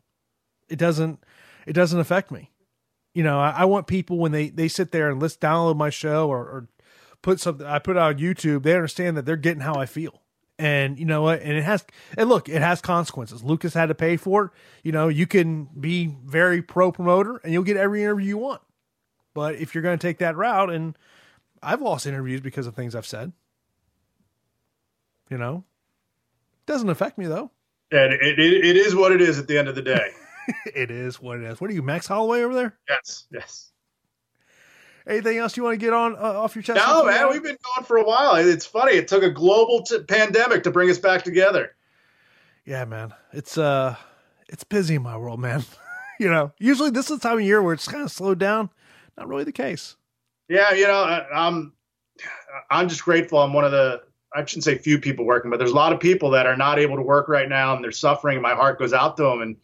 it 0.69 0.79
doesn't 0.79 1.19
it 1.67 1.73
doesn't 1.73 1.99
affect 1.99 2.31
me. 2.31 2.53
You 3.15 3.25
know, 3.25 3.41
I, 3.41 3.51
I, 3.51 3.65
want 3.65 3.89
people 3.89 4.17
when 4.19 4.31
they 4.31 4.51
they 4.51 4.69
sit 4.69 4.93
there 4.93 5.11
and 5.11 5.21
let's 5.21 5.37
download 5.37 5.77
my 5.77 5.91
show 5.91 6.29
or, 6.29 6.39
or 6.39 6.69
put 7.21 7.41
something 7.41 7.67
I 7.67 7.81
put 7.81 7.97
out 7.97 8.15
on 8.15 8.21
YouTube, 8.21 8.63
they 8.63 8.77
understand 8.77 9.17
that 9.17 9.27
they're 9.27 9.35
getting 9.35 9.63
how 9.63 9.75
I 9.75 9.87
feel. 9.87 10.23
And 10.57 11.01
you 11.01 11.05
know 11.05 11.23
what? 11.23 11.43
And 11.43 11.59
it 11.59 11.65
has 11.65 11.85
and 12.17 12.29
look, 12.29 12.49
it 12.49 12.63
has 12.63 12.81
consequences. 12.81 13.43
Lucas 13.43 13.75
had 13.75 13.87
to 13.87 13.95
pay 13.97 14.17
for 14.17 14.45
it. 14.45 14.51
You 14.85 14.93
know, 14.93 15.09
you 15.09 15.27
can 15.27 15.65
be 15.65 16.15
very 16.25 16.63
pro 16.63 16.93
promoter 16.93 17.41
and 17.43 17.53
you'll 17.53 17.65
get 17.65 17.77
every 17.77 18.05
interview 18.05 18.29
you 18.29 18.39
want. 18.39 18.63
But 19.35 19.57
if 19.57 19.75
you're 19.75 19.83
going 19.83 19.99
to 19.99 20.07
take 20.07 20.19
that 20.19 20.37
route, 20.37 20.71
and 20.71 20.97
I've 21.62 21.82
lost 21.82 22.07
interviews 22.07 22.41
because 22.41 22.66
of 22.66 22.74
things 22.74 22.95
I've 22.95 23.07
said, 23.07 23.32
you 25.28 25.39
know, 25.39 25.65
doesn't 26.66 26.89
affect 26.89 27.19
me 27.19 27.27
though. 27.27 27.51
And 27.93 28.12
it, 28.12 28.39
it, 28.39 28.65
it 28.65 28.77
is 28.77 28.95
what 28.95 29.12
it 29.12 29.20
is 29.20 29.39
at 29.39 29.49
the 29.49 29.59
end 29.59 29.69
of 29.69 29.74
the 29.74 29.82
day. 29.82 30.11
it 30.66 30.91
is 30.91 31.20
what 31.20 31.39
it 31.39 31.45
is. 31.45 31.61
What 31.61 31.70
are 31.70 31.74
you, 31.74 31.82
Max 31.82 32.07
Holloway 32.07 32.43
over 32.43 32.55
there? 32.55 32.78
Yes, 32.89 33.27
yes. 33.32 33.70
Anything 35.07 35.39
else 35.39 35.57
you 35.57 35.65
want 35.65 35.74
to 35.74 35.85
get 35.85 35.93
on 35.93 36.15
uh, 36.15 36.19
off 36.19 36.55
your 36.55 36.62
chest? 36.62 36.77
No, 36.87 37.05
man, 37.05 37.31
we've 37.31 37.43
been 37.43 37.57
going 37.74 37.87
for 37.87 37.97
a 37.97 38.05
while. 38.05 38.37
It's 38.37 38.66
funny. 38.66 38.93
It 38.93 39.09
took 39.09 39.23
a 39.23 39.31
global 39.31 39.82
t- 39.82 40.03
pandemic 40.03 40.62
to 40.65 40.70
bring 40.70 40.91
us 40.91 40.99
back 40.99 41.24
together. 41.24 41.74
Yeah, 42.65 42.85
man. 42.85 43.15
It's 43.32 43.57
uh, 43.57 43.97
it's 44.49 44.62
busy 44.62 44.97
in 44.97 45.03
my 45.03 45.16
world, 45.16 45.41
man. 45.41 45.65
you 46.20 46.31
know, 46.31 46.53
usually 46.59 46.91
this 46.91 47.11
is 47.11 47.19
the 47.19 47.28
time 47.28 47.39
of 47.39 47.45
year 47.45 47.62
where 47.62 47.74
it's 47.74 47.89
kind 47.89 48.05
of 48.05 48.11
slowed 48.11 48.39
down. 48.39 48.70
Not 49.16 49.27
really 49.27 49.45
the 49.45 49.53
case. 49.53 49.97
Yeah, 50.51 50.75
you 50.75 50.89
know, 50.89 51.05
I, 51.05 51.27
I'm 51.33 51.73
I'm 52.71 52.89
just 52.89 53.05
grateful. 53.05 53.39
I'm 53.39 53.53
one 53.53 53.65
of 53.65 53.71
the 53.71 54.03
I 54.35 54.45
shouldn't 54.45 54.65
say 54.65 54.77
few 54.77 54.99
people 54.99 55.25
working, 55.25 55.49
but 55.51 55.59
there's 55.59 55.71
a 55.71 55.77
lot 55.77 55.93
of 55.93 56.01
people 56.01 56.31
that 56.31 56.47
are 56.47 56.57
not 56.57 56.81
able 56.81 56.97
to 56.97 57.03
work 57.03 57.29
right 57.29 57.49
now 57.49 57.75
and 57.75 57.85
they're 57.85 57.93
suffering. 57.93 58.37
And 58.37 58.43
my 58.43 58.55
heart 58.55 58.79
goes 58.79 58.93
out 58.93 59.17
to 59.19 59.23
them. 59.23 59.43
And 59.43 59.57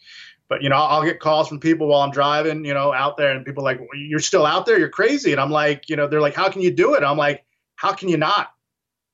but 0.48 0.62
you 0.62 0.68
know, 0.68 0.76
I'll 0.76 1.02
get 1.02 1.18
calls 1.18 1.48
from 1.48 1.58
people 1.58 1.88
while 1.88 2.02
I'm 2.02 2.12
driving, 2.12 2.64
you 2.64 2.72
know, 2.72 2.92
out 2.92 3.16
there, 3.16 3.32
and 3.32 3.44
people 3.44 3.64
like, 3.64 3.80
"You're 3.96 4.20
still 4.20 4.46
out 4.46 4.64
there? 4.64 4.78
You're 4.78 4.88
crazy!" 4.88 5.32
And 5.32 5.40
I'm 5.40 5.50
like, 5.50 5.88
you 5.90 5.96
know, 5.96 6.06
they're 6.06 6.20
like, 6.20 6.34
"How 6.36 6.48
can 6.50 6.62
you 6.62 6.70
do 6.70 6.94
it?" 6.94 7.02
I'm 7.02 7.18
like, 7.18 7.44
"How 7.74 7.92
can 7.92 8.08
you 8.08 8.16
not?" 8.16 8.52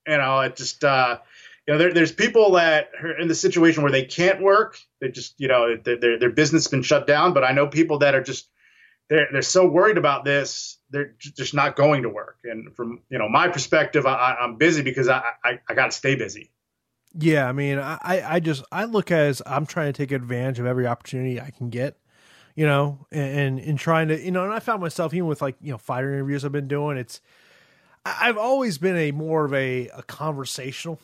You 0.06 0.18
know, 0.18 0.40
it 0.40 0.56
just, 0.56 0.84
uh, 0.84 1.20
you 1.66 1.72
know, 1.72 1.78
there, 1.78 1.92
there's 1.94 2.12
people 2.12 2.52
that 2.52 2.90
are 3.02 3.18
in 3.18 3.28
the 3.28 3.34
situation 3.34 3.82
where 3.82 3.92
they 3.92 4.04
can't 4.04 4.42
work. 4.42 4.78
They 5.00 5.08
just, 5.08 5.34
you 5.38 5.48
know, 5.48 5.76
their 5.76 6.18
their 6.18 6.30
business 6.30 6.64
has 6.64 6.70
been 6.70 6.82
shut 6.82 7.06
down. 7.06 7.32
But 7.32 7.44
I 7.44 7.52
know 7.52 7.66
people 7.66 7.98
that 8.00 8.14
are 8.14 8.22
just, 8.22 8.48
they're 9.12 9.28
they're 9.30 9.42
so 9.42 9.66
worried 9.68 9.98
about 9.98 10.24
this, 10.24 10.78
they're 10.90 11.14
just 11.18 11.52
not 11.52 11.76
going 11.76 12.02
to 12.02 12.08
work. 12.08 12.38
And 12.44 12.74
from 12.74 13.00
you 13.10 13.18
know 13.18 13.28
my 13.28 13.48
perspective, 13.48 14.06
I, 14.06 14.36
I'm 14.40 14.56
busy 14.56 14.82
because 14.82 15.08
I 15.08 15.22
I, 15.44 15.60
I 15.68 15.74
got 15.74 15.90
to 15.90 15.96
stay 15.96 16.14
busy. 16.14 16.50
Yeah, 17.14 17.46
I 17.46 17.52
mean, 17.52 17.78
I, 17.78 18.22
I 18.26 18.40
just 18.40 18.64
I 18.72 18.84
look 18.84 19.10
as 19.10 19.42
I'm 19.44 19.66
trying 19.66 19.92
to 19.92 19.96
take 19.96 20.12
advantage 20.12 20.58
of 20.58 20.66
every 20.66 20.86
opportunity 20.86 21.38
I 21.38 21.50
can 21.50 21.68
get, 21.68 21.98
you 22.54 22.64
know, 22.64 23.06
and 23.12 23.58
in 23.58 23.76
trying 23.76 24.08
to, 24.08 24.18
you 24.18 24.30
know, 24.30 24.44
and 24.44 24.52
I 24.52 24.60
found 24.60 24.80
myself 24.80 25.12
even 25.12 25.26
with 25.26 25.42
like 25.42 25.56
you 25.60 25.72
know 25.72 25.78
fighter 25.78 26.10
interviews 26.10 26.42
I've 26.42 26.52
been 26.52 26.68
doing. 26.68 26.96
It's 26.96 27.20
I've 28.06 28.38
always 28.38 28.78
been 28.78 28.96
a 28.96 29.10
more 29.12 29.44
of 29.44 29.52
a, 29.52 29.88
a 29.88 30.02
conversational 30.04 30.98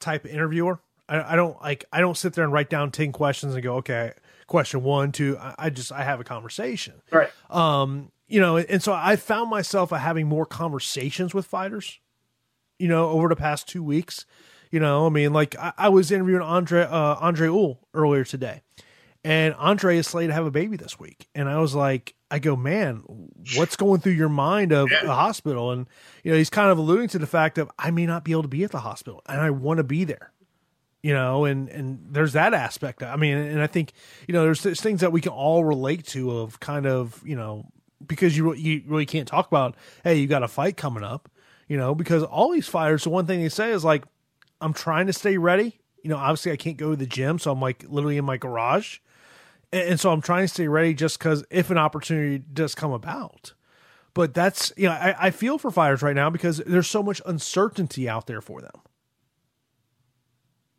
type 0.00 0.26
interviewer. 0.26 0.80
I, 1.08 1.34
I, 1.34 1.36
don't 1.36 1.60
like 1.62 1.84
I 1.92 2.00
don't 2.00 2.16
sit 2.16 2.32
there 2.32 2.42
and 2.42 2.52
write 2.52 2.68
down 2.68 2.90
ten 2.90 3.12
questions 3.12 3.54
and 3.54 3.62
go, 3.62 3.76
okay, 3.76 4.14
question 4.52 4.84
one, 4.84 5.10
two. 5.10 5.36
I, 5.38 5.54
I 5.58 5.70
just 5.70 5.90
I 5.90 6.04
have 6.04 6.20
a 6.20 6.24
conversation, 6.24 7.02
right? 7.10 7.30
Um, 7.50 8.12
you 8.28 8.40
know, 8.40 8.56
and 8.56 8.82
so 8.82 8.92
I 8.92 9.16
found 9.16 9.50
myself 9.50 9.90
having 9.90 10.28
more 10.28 10.46
conversations 10.46 11.34
with 11.34 11.44
fighters, 11.44 11.98
you 12.78 12.86
know, 12.86 13.08
over 13.10 13.28
the 13.28 13.36
past 13.36 13.66
two 13.66 13.82
weeks 13.82 14.24
you 14.72 14.80
know, 14.80 15.06
I 15.06 15.10
mean, 15.10 15.32
like 15.32 15.54
I, 15.56 15.72
I 15.76 15.88
was 15.90 16.10
interviewing 16.10 16.40
Andre 16.42 16.82
uh, 16.82 17.16
Andre 17.20 17.46
Ewell 17.46 17.78
earlier 17.92 18.24
today, 18.24 18.62
and 19.22 19.54
Andre 19.54 19.98
is 19.98 20.06
slated 20.06 20.30
to 20.30 20.34
have 20.34 20.46
a 20.46 20.50
baby 20.50 20.78
this 20.78 20.98
week, 20.98 21.28
and 21.34 21.48
I 21.48 21.58
was 21.58 21.74
like, 21.74 22.14
I 22.30 22.38
go, 22.38 22.56
man, 22.56 23.04
what's 23.54 23.76
going 23.76 24.00
through 24.00 24.12
your 24.12 24.30
mind 24.30 24.72
of 24.72 24.90
yeah. 24.90 25.02
the 25.04 25.14
hospital? 25.14 25.70
And 25.70 25.86
you 26.24 26.32
know, 26.32 26.38
he's 26.38 26.48
kind 26.48 26.70
of 26.70 26.78
alluding 26.78 27.08
to 27.08 27.18
the 27.18 27.26
fact 27.26 27.58
of 27.58 27.70
I 27.78 27.90
may 27.90 28.06
not 28.06 28.24
be 28.24 28.32
able 28.32 28.42
to 28.42 28.48
be 28.48 28.64
at 28.64 28.70
the 28.70 28.80
hospital, 28.80 29.20
and 29.28 29.40
I 29.40 29.50
want 29.50 29.76
to 29.76 29.84
be 29.84 30.04
there. 30.04 30.32
You 31.02 31.14
know, 31.14 31.44
and 31.44 31.68
and 31.68 31.98
there's 32.10 32.34
that 32.34 32.54
aspect. 32.54 33.02
I 33.02 33.16
mean, 33.16 33.36
and 33.36 33.60
I 33.60 33.66
think 33.66 33.92
you 34.28 34.34
know, 34.34 34.44
there's, 34.44 34.62
there's 34.62 34.80
things 34.80 35.00
that 35.00 35.10
we 35.10 35.20
can 35.20 35.32
all 35.32 35.64
relate 35.64 36.06
to 36.08 36.38
of 36.38 36.60
kind 36.60 36.86
of 36.86 37.20
you 37.24 37.34
know 37.34 37.66
because 38.06 38.36
you 38.36 38.54
you 38.54 38.82
really 38.86 39.06
can't 39.06 39.28
talk 39.28 39.46
about 39.46 39.76
hey 40.04 40.16
you 40.16 40.26
got 40.26 40.42
a 40.42 40.48
fight 40.48 40.76
coming 40.76 41.04
up 41.04 41.28
you 41.68 41.76
know 41.76 41.94
because 41.94 42.24
all 42.24 42.50
these 42.50 42.66
fighters 42.66 43.04
the 43.04 43.10
one 43.10 43.26
thing 43.26 43.40
they 43.40 43.48
say 43.48 43.70
is 43.70 43.84
like 43.84 44.04
I'm 44.62 44.72
trying 44.72 45.08
to 45.08 45.12
stay 45.12 45.36
ready. 45.36 45.80
You 46.02 46.10
know, 46.10 46.16
obviously 46.16 46.52
I 46.52 46.56
can't 46.56 46.76
go 46.76 46.90
to 46.90 46.96
the 46.96 47.06
gym, 47.06 47.38
so 47.38 47.52
I'm 47.52 47.60
like 47.60 47.84
literally 47.88 48.16
in 48.16 48.24
my 48.24 48.36
garage. 48.36 48.98
And, 49.72 49.90
and 49.90 50.00
so 50.00 50.10
I'm 50.10 50.22
trying 50.22 50.44
to 50.44 50.48
stay 50.48 50.68
ready 50.68 50.94
just 50.94 51.18
because 51.18 51.44
if 51.50 51.70
an 51.70 51.78
opportunity 51.78 52.38
does 52.38 52.74
come 52.74 52.92
about. 52.92 53.54
But 54.14 54.34
that's, 54.34 54.72
you 54.76 54.88
know, 54.88 54.92
I, 54.92 55.14
I 55.18 55.30
feel 55.30 55.58
for 55.58 55.70
fighters 55.70 56.02
right 56.02 56.14
now 56.14 56.30
because 56.30 56.58
there's 56.58 56.86
so 56.86 57.02
much 57.02 57.20
uncertainty 57.26 58.08
out 58.08 58.26
there 58.26 58.40
for 58.40 58.60
them. 58.60 58.80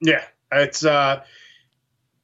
Yeah. 0.03 0.23
It's, 0.51 0.85
uh, 0.85 1.23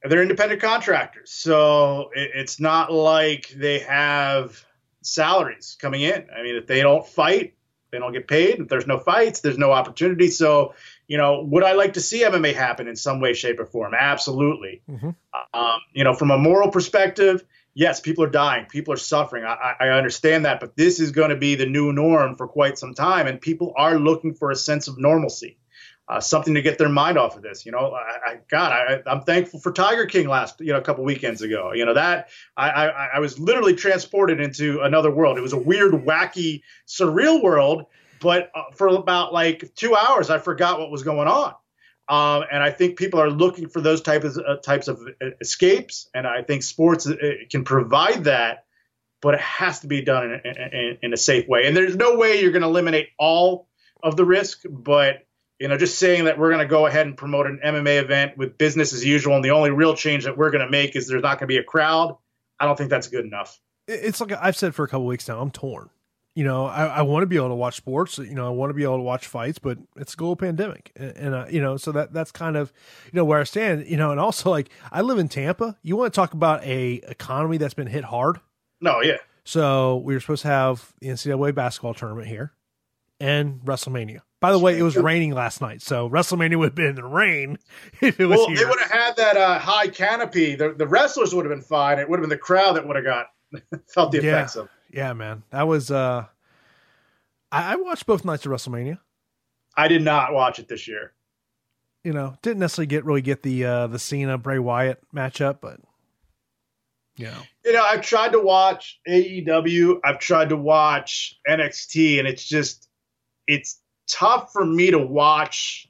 they're 0.03 0.21
independent 0.21 0.61
contractors. 0.61 1.31
So 1.31 2.11
it, 2.15 2.31
it's 2.35 2.59
not 2.59 2.91
like 2.91 3.49
they 3.49 3.79
have 3.79 4.63
salaries 5.01 5.77
coming 5.79 6.01
in. 6.01 6.27
I 6.35 6.43
mean, 6.43 6.55
if 6.55 6.67
they 6.67 6.81
don't 6.81 7.05
fight, 7.05 7.55
they 7.91 7.97
don't 7.97 8.13
get 8.13 8.27
paid. 8.27 8.59
If 8.59 8.67
there's 8.67 8.85
no 8.85 8.99
fights, 8.99 9.39
there's 9.39 9.57
no 9.57 9.71
opportunity. 9.71 10.29
So 10.29 10.75
you 11.09 11.17
know, 11.17 11.41
would 11.41 11.63
I 11.63 11.73
like 11.73 11.93
to 11.93 12.01
see 12.01 12.23
MMA 12.23 12.53
happen 12.53 12.87
in 12.87 12.95
some 12.95 13.19
way, 13.19 13.33
shape, 13.33 13.59
or 13.59 13.65
form? 13.65 13.95
Absolutely. 13.99 14.83
Mm-hmm. 14.89 15.09
Um, 15.53 15.79
you 15.91 16.03
know, 16.03 16.13
from 16.13 16.29
a 16.29 16.37
moral 16.37 16.69
perspective, 16.69 17.43
yes, 17.73 17.99
people 17.99 18.23
are 18.23 18.29
dying, 18.29 18.67
people 18.67 18.93
are 18.93 18.97
suffering. 18.97 19.43
I, 19.43 19.73
I 19.79 19.89
understand 19.89 20.45
that, 20.45 20.59
but 20.59 20.77
this 20.77 20.99
is 20.99 21.11
going 21.11 21.31
to 21.31 21.35
be 21.35 21.55
the 21.55 21.65
new 21.65 21.91
norm 21.91 22.35
for 22.35 22.47
quite 22.47 22.77
some 22.77 22.93
time, 22.93 23.25
and 23.25 23.41
people 23.41 23.73
are 23.75 23.97
looking 23.97 24.35
for 24.35 24.51
a 24.51 24.55
sense 24.55 24.87
of 24.87 24.99
normalcy. 24.99 25.57
Uh, 26.09 26.19
something 26.19 26.55
to 26.55 26.61
get 26.61 26.79
their 26.79 26.89
mind 26.89 27.17
off 27.17 27.35
of 27.35 27.43
this. 27.43 27.65
You 27.65 27.71
know, 27.71 27.93
I, 27.93 28.31
I 28.31 28.39
God, 28.49 28.71
I, 28.71 29.11
am 29.11 29.21
thankful 29.21 29.59
for 29.59 29.71
Tiger 29.71 30.07
King 30.07 30.27
last, 30.27 30.59
you 30.59 30.73
know, 30.73 30.79
a 30.79 30.81
couple 30.81 31.03
weekends 31.03 31.41
ago. 31.43 31.71
You 31.73 31.85
know 31.85 31.93
that 31.93 32.29
I, 32.57 32.69
I, 32.69 33.09
I 33.15 33.19
was 33.19 33.39
literally 33.39 33.75
transported 33.75 34.41
into 34.41 34.81
another 34.81 35.11
world. 35.11 35.37
It 35.37 35.41
was 35.41 35.53
a 35.53 35.57
weird, 35.57 35.93
wacky, 35.93 36.63
surreal 36.87 37.43
world, 37.43 37.85
but 38.19 38.51
uh, 38.55 38.63
for 38.73 38.87
about 38.87 39.33
like 39.33 39.73
two 39.75 39.95
hours, 39.95 40.31
I 40.31 40.39
forgot 40.39 40.79
what 40.79 40.89
was 40.89 41.03
going 41.03 41.27
on. 41.27 41.53
Um, 42.09 42.43
and 42.51 42.63
I 42.63 42.71
think 42.71 42.97
people 42.97 43.21
are 43.21 43.29
looking 43.29 43.69
for 43.69 43.81
those 43.81 44.01
types 44.01 44.25
of, 44.25 44.43
uh, 44.43 44.55
types 44.57 44.87
of 44.87 44.99
uh, 45.21 45.27
escapes, 45.39 46.09
and 46.15 46.25
I 46.25 46.41
think 46.41 46.63
sports 46.63 47.05
uh, 47.05 47.15
can 47.51 47.63
provide 47.63 48.23
that, 48.23 48.65
but 49.21 49.35
it 49.35 49.41
has 49.41 49.81
to 49.81 49.87
be 49.87 50.01
done 50.01 50.41
in, 50.43 50.57
in, 50.57 50.97
in 51.03 51.13
a 51.13 51.17
safe 51.17 51.47
way. 51.47 51.67
And 51.67 51.77
there's 51.77 51.95
no 51.95 52.17
way 52.17 52.41
you're 52.41 52.51
going 52.51 52.63
to 52.63 52.67
eliminate 52.67 53.09
all 53.19 53.67
of 54.01 54.15
the 54.15 54.25
risk, 54.25 54.63
but 54.67 55.27
you 55.59 55.67
know, 55.67 55.77
just 55.77 55.99
saying 55.99 56.25
that 56.25 56.39
we're 56.39 56.49
going 56.49 56.65
to 56.65 56.67
go 56.67 56.87
ahead 56.87 57.05
and 57.05 57.17
promote 57.17 57.45
an 57.45 57.59
MMA 57.63 58.01
event 58.01 58.37
with 58.37 58.57
business 58.57 58.93
as 58.93 59.05
usual, 59.05 59.35
and 59.35 59.43
the 59.43 59.51
only 59.51 59.71
real 59.71 59.95
change 59.95 60.23
that 60.23 60.37
we're 60.37 60.51
going 60.51 60.65
to 60.65 60.71
make 60.71 60.95
is 60.95 61.07
there's 61.07 61.21
not 61.21 61.39
going 61.39 61.47
to 61.47 61.47
be 61.47 61.57
a 61.57 61.63
crowd. 61.63 62.17
I 62.59 62.65
don't 62.65 62.77
think 62.77 62.89
that's 62.89 63.07
good 63.07 63.25
enough. 63.25 63.59
It's 63.87 64.21
like 64.21 64.31
I've 64.31 64.55
said 64.55 64.73
for 64.73 64.85
a 64.85 64.87
couple 64.87 65.05
weeks 65.05 65.27
now. 65.27 65.41
I'm 65.41 65.51
torn. 65.51 65.89
You 66.35 66.45
know, 66.45 66.67
I, 66.67 66.85
I 66.85 67.01
want 67.01 67.23
to 67.23 67.27
be 67.27 67.35
able 67.35 67.49
to 67.49 67.55
watch 67.55 67.75
sports. 67.75 68.17
You 68.17 68.35
know, 68.35 68.45
I 68.45 68.49
want 68.49 68.69
to 68.69 68.73
be 68.73 68.83
able 68.83 68.97
to 68.97 69.03
watch 69.03 69.27
fights, 69.27 69.59
but 69.59 69.77
it's 69.97 70.13
a 70.13 70.17
global 70.17 70.37
pandemic, 70.37 70.91
and, 70.95 71.17
and 71.17 71.35
uh, 71.35 71.45
you 71.49 71.59
know, 71.59 71.75
so 71.75 71.91
that 71.91 72.13
that's 72.13 72.31
kind 72.31 72.55
of 72.55 72.71
you 73.11 73.17
know 73.17 73.25
where 73.25 73.41
I 73.41 73.43
stand. 73.43 73.87
You 73.87 73.97
know, 73.97 74.11
and 74.11 74.19
also 74.19 74.49
like 74.49 74.69
I 74.91 75.01
live 75.01 75.17
in 75.17 75.27
Tampa. 75.27 75.77
You 75.81 75.97
want 75.97 76.13
to 76.13 76.15
talk 76.15 76.33
about 76.33 76.63
a 76.63 77.01
economy 77.07 77.57
that's 77.57 77.73
been 77.73 77.87
hit 77.87 78.05
hard? 78.05 78.39
No, 78.79 79.01
yeah. 79.01 79.17
So 79.43 79.97
we 79.97 80.13
were 80.13 80.19
supposed 80.19 80.43
to 80.43 80.49
have 80.49 80.93
the 80.99 81.07
NCAA 81.07 81.55
basketball 81.55 81.95
tournament 81.95 82.27
here 82.27 82.53
and 83.19 83.59
WrestleMania. 83.61 84.21
By 84.39 84.51
the 84.53 84.59
way, 84.59 84.77
it 84.79 84.83
was 84.83 84.95
raining 84.95 85.33
last 85.33 85.59
night, 85.59 85.81
so 85.81 86.09
WrestleMania 86.09 86.57
would 86.57 86.67
have 86.67 86.75
been 86.75 86.87
in 86.87 86.95
the 86.95 87.03
rain 87.03 87.57
if 88.01 88.19
it 88.19 88.25
was 88.25 88.37
well, 88.37 88.47
here. 88.47 88.57
they 88.57 88.65
would 88.65 88.79
have 88.79 88.91
had 88.91 89.15
that 89.17 89.37
uh, 89.37 89.59
high 89.59 89.87
canopy. 89.87 90.55
The, 90.55 90.73
the 90.73 90.87
wrestlers 90.87 91.35
would 91.35 91.45
have 91.45 91.53
been 91.53 91.63
fine. 91.63 91.99
It 91.99 92.09
would 92.09 92.19
have 92.19 92.23
been 92.23 92.29
the 92.29 92.37
crowd 92.37 92.77
that 92.77 92.87
would 92.87 92.95
have 92.95 93.05
got 93.05 93.27
felt 93.93 94.11
the 94.11 94.19
effects 94.19 94.55
yeah. 94.55 94.61
of. 94.61 94.69
Yeah, 94.91 95.13
man, 95.13 95.43
that 95.51 95.67
was. 95.67 95.91
uh 95.91 96.25
I, 97.51 97.73
I 97.73 97.75
watched 97.77 98.05
both 98.05 98.23
nights 98.23 98.45
of 98.45 98.51
WrestleMania. 98.51 98.99
I 99.75 99.87
did 99.87 100.03
not 100.03 100.33
watch 100.33 100.59
it 100.59 100.67
this 100.67 100.87
year. 100.87 101.13
You 102.03 102.13
know, 102.13 102.35
didn't 102.41 102.59
necessarily 102.59 102.87
get 102.87 103.05
really 103.05 103.21
get 103.21 103.43
the 103.43 103.65
uh 103.65 103.87
the 103.87 103.99
Cena 103.99 104.37
Bray 104.37 104.59
Wyatt 104.59 105.01
matchup, 105.13 105.59
but 105.61 105.81
know, 107.25 107.41
you 107.65 107.73
know, 107.73 107.83
I've 107.83 108.01
tried 108.01 108.31
to 108.31 108.39
watch 108.39 108.99
AEW. 109.07 109.99
I've 110.03 110.19
tried 110.19 110.49
to 110.49 110.57
watch 110.57 111.39
NXT, 111.47 112.19
and 112.19 112.27
it's 112.27 112.43
just 112.43 112.89
it's 113.47 113.78
tough 114.09 114.51
for 114.51 114.65
me 114.65 114.91
to 114.91 114.99
watch 114.99 115.89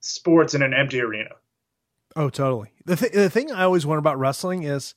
sports 0.00 0.54
in 0.54 0.62
an 0.62 0.74
empty 0.74 1.00
arena. 1.00 1.30
Oh, 2.14 2.30
totally. 2.30 2.70
The 2.84 2.96
th- 2.96 3.12
the 3.12 3.30
thing 3.30 3.52
I 3.52 3.64
always 3.64 3.84
wonder 3.84 3.98
about 3.98 4.18
wrestling 4.18 4.62
is, 4.62 4.94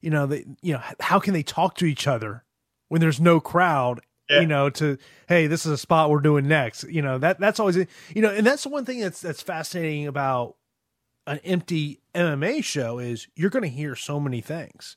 you 0.00 0.10
know, 0.10 0.26
the 0.26 0.44
you 0.62 0.74
know 0.74 0.82
how 1.00 1.18
can 1.18 1.34
they 1.34 1.42
talk 1.42 1.74
to 1.76 1.86
each 1.86 2.06
other 2.06 2.44
when 2.88 3.00
there's 3.00 3.20
no 3.20 3.40
crowd? 3.40 4.00
Yeah. 4.30 4.40
You 4.40 4.46
know, 4.46 4.70
to 4.70 4.96
hey, 5.28 5.48
this 5.48 5.66
is 5.66 5.72
a 5.72 5.78
spot 5.78 6.08
we're 6.08 6.20
doing 6.20 6.46
next. 6.46 6.84
You 6.84 7.02
know 7.02 7.18
that 7.18 7.40
that's 7.40 7.58
always 7.58 7.76
you 7.76 7.86
know, 8.22 8.30
and 8.30 8.46
that's 8.46 8.62
the 8.62 8.68
one 8.68 8.84
thing 8.84 9.00
that's 9.00 9.20
that's 9.20 9.42
fascinating 9.42 10.06
about 10.06 10.56
an 11.26 11.38
empty 11.44 12.00
MMA 12.14 12.62
show 12.64 12.98
is 12.98 13.28
you're 13.34 13.50
going 13.50 13.62
to 13.62 13.68
hear 13.68 13.94
so 13.94 14.18
many 14.20 14.40
things 14.40 14.96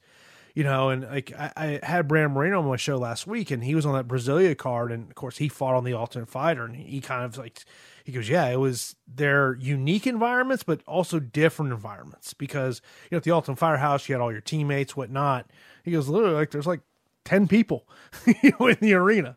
you 0.56 0.64
know, 0.64 0.90
and 0.90 1.04
like 1.04 1.34
I, 1.38 1.52
I, 1.58 1.80
had 1.86 2.08
Brandon 2.08 2.32
Moreno 2.32 2.60
on 2.60 2.68
my 2.68 2.78
show 2.78 2.98
last 2.98 3.28
week, 3.28 3.52
and 3.52 3.62
he 3.62 3.76
was 3.76 3.86
on 3.86 3.94
that 3.94 4.08
Brasilia 4.08 4.58
card, 4.58 4.90
and 4.90 5.10
of 5.10 5.16
course 5.16 5.38
he 5.38 5.50
fought 5.50 5.76
on 5.76 5.84
the 5.84 5.94
Ultimate 5.94 6.30
Fighter, 6.30 6.64
and 6.64 6.78
he 6.78 7.02
kind 7.02 7.26
of 7.26 7.38
like 7.38 7.66
he 8.06 8.14
goes, 8.14 8.30
yeah, 8.30 8.48
it 8.48 8.56
was 8.56 8.96
their 9.06 9.56
unique 9.56 10.08
environments, 10.08 10.64
but 10.64 10.82
also 10.88 11.20
different 11.20 11.74
environments 11.74 12.34
because 12.34 12.82
you 13.04 13.10
know 13.12 13.18
at 13.18 13.24
the 13.24 13.32
Ultimate 13.32 13.58
Fighter 13.58 13.78
house 13.78 14.08
you 14.08 14.16
had 14.16 14.22
all 14.22 14.32
your 14.32 14.42
teammates, 14.42 14.96
whatnot. 14.96 15.52
He 15.84 15.92
goes, 15.92 16.08
literally, 16.08 16.36
like 16.36 16.52
there's 16.52 16.68
like 16.68 16.82
ten 17.26 17.50
people 17.50 17.86
in 18.26 18.78
the 18.80 18.94
arena. 18.94 19.36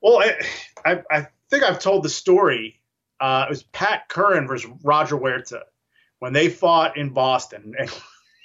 Well, 0.00 0.18
I, 0.18 0.34
I, 0.84 1.02
I 1.08 1.26
think 1.50 1.62
I've 1.62 1.78
told 1.78 2.02
the 2.02 2.08
story. 2.08 2.80
Uh, 3.20 3.44
it 3.46 3.50
was 3.50 3.62
Pat 3.62 4.08
Curran 4.08 4.48
versus 4.48 4.68
Roger 4.82 5.16
Huerta 5.16 5.62
when 6.18 6.32
they 6.32 6.48
fought 6.48 6.96
in 6.96 7.10
Boston, 7.10 7.74
and 7.78 7.88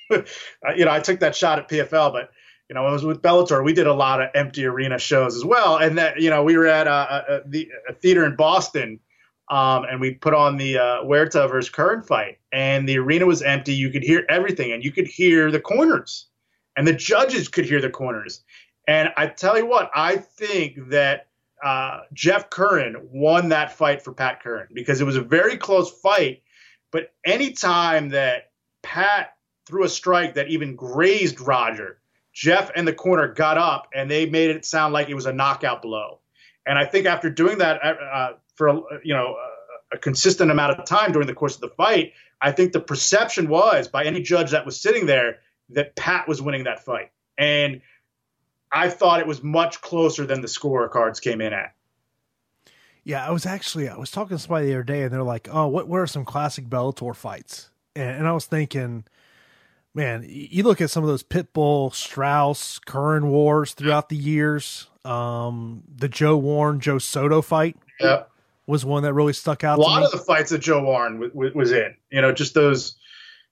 you 0.75 0.85
know, 0.85 0.91
I 0.91 0.99
took 0.99 1.19
that 1.19 1.35
shot 1.35 1.59
at 1.59 1.69
PFL, 1.69 2.11
but 2.11 2.31
you 2.69 2.73
know, 2.73 2.85
I 2.85 2.91
was 2.91 3.05
with 3.05 3.21
Bellator. 3.21 3.63
We 3.63 3.73
did 3.73 3.87
a 3.87 3.93
lot 3.93 4.21
of 4.21 4.29
empty 4.35 4.65
arena 4.65 4.99
shows 4.99 5.35
as 5.35 5.45
well, 5.45 5.77
and 5.77 5.97
that 5.97 6.19
you 6.19 6.29
know, 6.29 6.43
we 6.43 6.57
were 6.57 6.67
at 6.67 6.87
a, 6.87 6.91
a, 6.91 7.41
the, 7.45 7.69
a 7.87 7.93
theater 7.93 8.25
in 8.25 8.35
Boston, 8.35 8.99
um, 9.49 9.85
and 9.89 10.01
we 10.01 10.15
put 10.15 10.33
on 10.33 10.57
the 10.57 10.77
uh, 10.77 11.03
Huerta 11.03 11.47
versus 11.47 11.69
Curran 11.69 12.03
fight, 12.03 12.39
and 12.51 12.87
the 12.87 12.97
arena 12.97 13.25
was 13.25 13.41
empty. 13.41 13.73
You 13.73 13.89
could 13.89 14.03
hear 14.03 14.25
everything, 14.29 14.71
and 14.73 14.83
you 14.83 14.91
could 14.91 15.07
hear 15.07 15.49
the 15.49 15.61
corners, 15.61 16.27
and 16.75 16.85
the 16.85 16.93
judges 16.93 17.47
could 17.47 17.65
hear 17.65 17.81
the 17.81 17.89
corners. 17.89 18.43
And 18.87 19.11
I 19.17 19.27
tell 19.27 19.57
you 19.57 19.65
what, 19.65 19.89
I 19.93 20.17
think 20.17 20.89
that 20.89 21.27
uh, 21.63 22.01
Jeff 22.13 22.49
Curran 22.49 22.95
won 23.11 23.49
that 23.49 23.73
fight 23.73 24.01
for 24.01 24.13
Pat 24.13 24.41
Curran 24.41 24.67
because 24.73 25.01
it 25.01 25.05
was 25.05 25.15
a 25.15 25.21
very 25.21 25.57
close 25.57 25.91
fight. 25.91 26.43
But 26.91 27.13
anytime 27.25 28.09
that 28.09 28.51
Pat 28.83 29.36
threw 29.67 29.83
a 29.83 29.89
strike 29.89 30.35
that 30.35 30.47
even 30.47 30.75
grazed 30.75 31.41
Roger. 31.41 31.99
Jeff 32.33 32.71
and 32.75 32.87
the 32.87 32.93
corner 32.93 33.27
got 33.27 33.57
up 33.57 33.89
and 33.93 34.09
they 34.09 34.25
made 34.25 34.49
it 34.49 34.65
sound 34.65 34.93
like 34.93 35.09
it 35.09 35.15
was 35.15 35.25
a 35.25 35.33
knockout 35.33 35.81
blow. 35.81 36.19
And 36.65 36.77
I 36.77 36.85
think 36.85 37.05
after 37.05 37.29
doing 37.29 37.57
that 37.57 37.83
uh, 37.83 37.87
uh 37.87 38.33
for 38.55 38.69
you 39.03 39.13
know 39.13 39.35
a 39.91 39.97
consistent 39.97 40.51
amount 40.51 40.77
of 40.77 40.85
time 40.85 41.11
during 41.11 41.27
the 41.27 41.33
course 41.33 41.55
of 41.55 41.61
the 41.61 41.69
fight, 41.69 42.13
I 42.41 42.51
think 42.51 42.71
the 42.71 42.79
perception 42.79 43.49
was 43.49 43.87
by 43.87 44.05
any 44.05 44.21
judge 44.21 44.51
that 44.51 44.65
was 44.65 44.79
sitting 44.79 45.05
there 45.05 45.39
that 45.69 45.95
Pat 45.95 46.27
was 46.27 46.41
winning 46.41 46.65
that 46.65 46.83
fight. 46.83 47.11
And 47.37 47.81
I 48.71 48.89
thought 48.89 49.19
it 49.19 49.27
was 49.27 49.41
much 49.41 49.81
closer 49.81 50.25
than 50.25 50.41
the 50.41 50.47
scorecards 50.47 51.21
came 51.21 51.41
in 51.41 51.53
at. 51.53 51.73
Yeah, 53.03 53.25
I 53.25 53.31
was 53.31 53.45
actually 53.45 53.87
I 53.89 53.97
was 53.97 54.11
talking 54.11 54.35
to 54.37 54.43
somebody 54.43 54.67
the 54.67 54.73
other 54.73 54.83
day 54.83 55.03
and 55.03 55.13
they're 55.13 55.23
like, 55.23 55.47
"Oh, 55.51 55.67
what 55.67 55.89
are 55.89 56.07
some 56.07 56.25
classic 56.25 56.65
Bellator 56.65 57.15
fights?" 57.15 57.69
And, 57.95 58.17
and 58.17 58.27
I 58.27 58.33
was 58.33 58.45
thinking 58.45 59.05
man, 59.97 60.23
you 60.29 60.63
look 60.63 60.79
at 60.79 60.91
some 60.91 61.03
of 61.03 61.09
those 61.09 61.23
Pitbull, 61.23 61.93
Straus, 61.93 62.79
Curran 62.79 63.29
wars 63.29 63.73
throughout 63.73 64.09
the 64.09 64.15
years. 64.15 64.87
Um, 65.03 65.83
the 65.93 66.07
Joe 66.07 66.37
Warren, 66.37 66.79
Joe 66.79 66.99
Soto 66.99 67.41
fight. 67.41 67.75
Yep. 67.99 68.29
Was 68.67 68.85
one 68.85 69.03
that 69.03 69.13
really 69.13 69.33
stuck 69.33 69.63
out. 69.63 69.79
A 69.79 69.81
lot 69.81 70.03
of 70.03 70.11
the 70.11 70.17
fights 70.17 70.51
that 70.51 70.59
Joe 70.59 70.83
Warren 70.83 71.13
w- 71.13 71.31
w- 71.31 71.51
was 71.55 71.71
in, 71.71 71.95
you 72.11 72.21
know, 72.21 72.33
just 72.33 72.53
those 72.53 72.95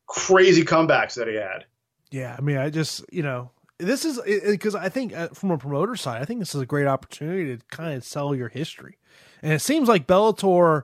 crazy 0.08 0.64
comebacks 0.64 1.16
that 1.16 1.28
he 1.28 1.36
had. 1.36 1.66
Yeah, 2.12 2.36
I 2.38 2.42
mean, 2.42 2.58
I 2.58 2.70
just, 2.70 3.02
you 3.12 3.24
know, 3.24 3.52
this 3.78 4.04
is 4.04 4.20
because 4.46 4.76
I 4.76 4.90
think 4.90 5.16
uh, 5.16 5.30
from 5.30 5.52
a 5.52 5.58
promoter 5.58 5.96
side, 5.96 6.22
I 6.22 6.26
think 6.26 6.40
this 6.40 6.54
is 6.54 6.62
a 6.62 6.66
great 6.66 6.86
opportunity 6.86 7.56
to 7.56 7.64
kind 7.72 7.94
of 7.94 8.04
sell 8.04 8.36
your 8.36 8.50
history, 8.50 8.98
and 9.42 9.54
it 9.54 9.60
seems 9.60 9.88
like 9.88 10.06
Bellator. 10.06 10.84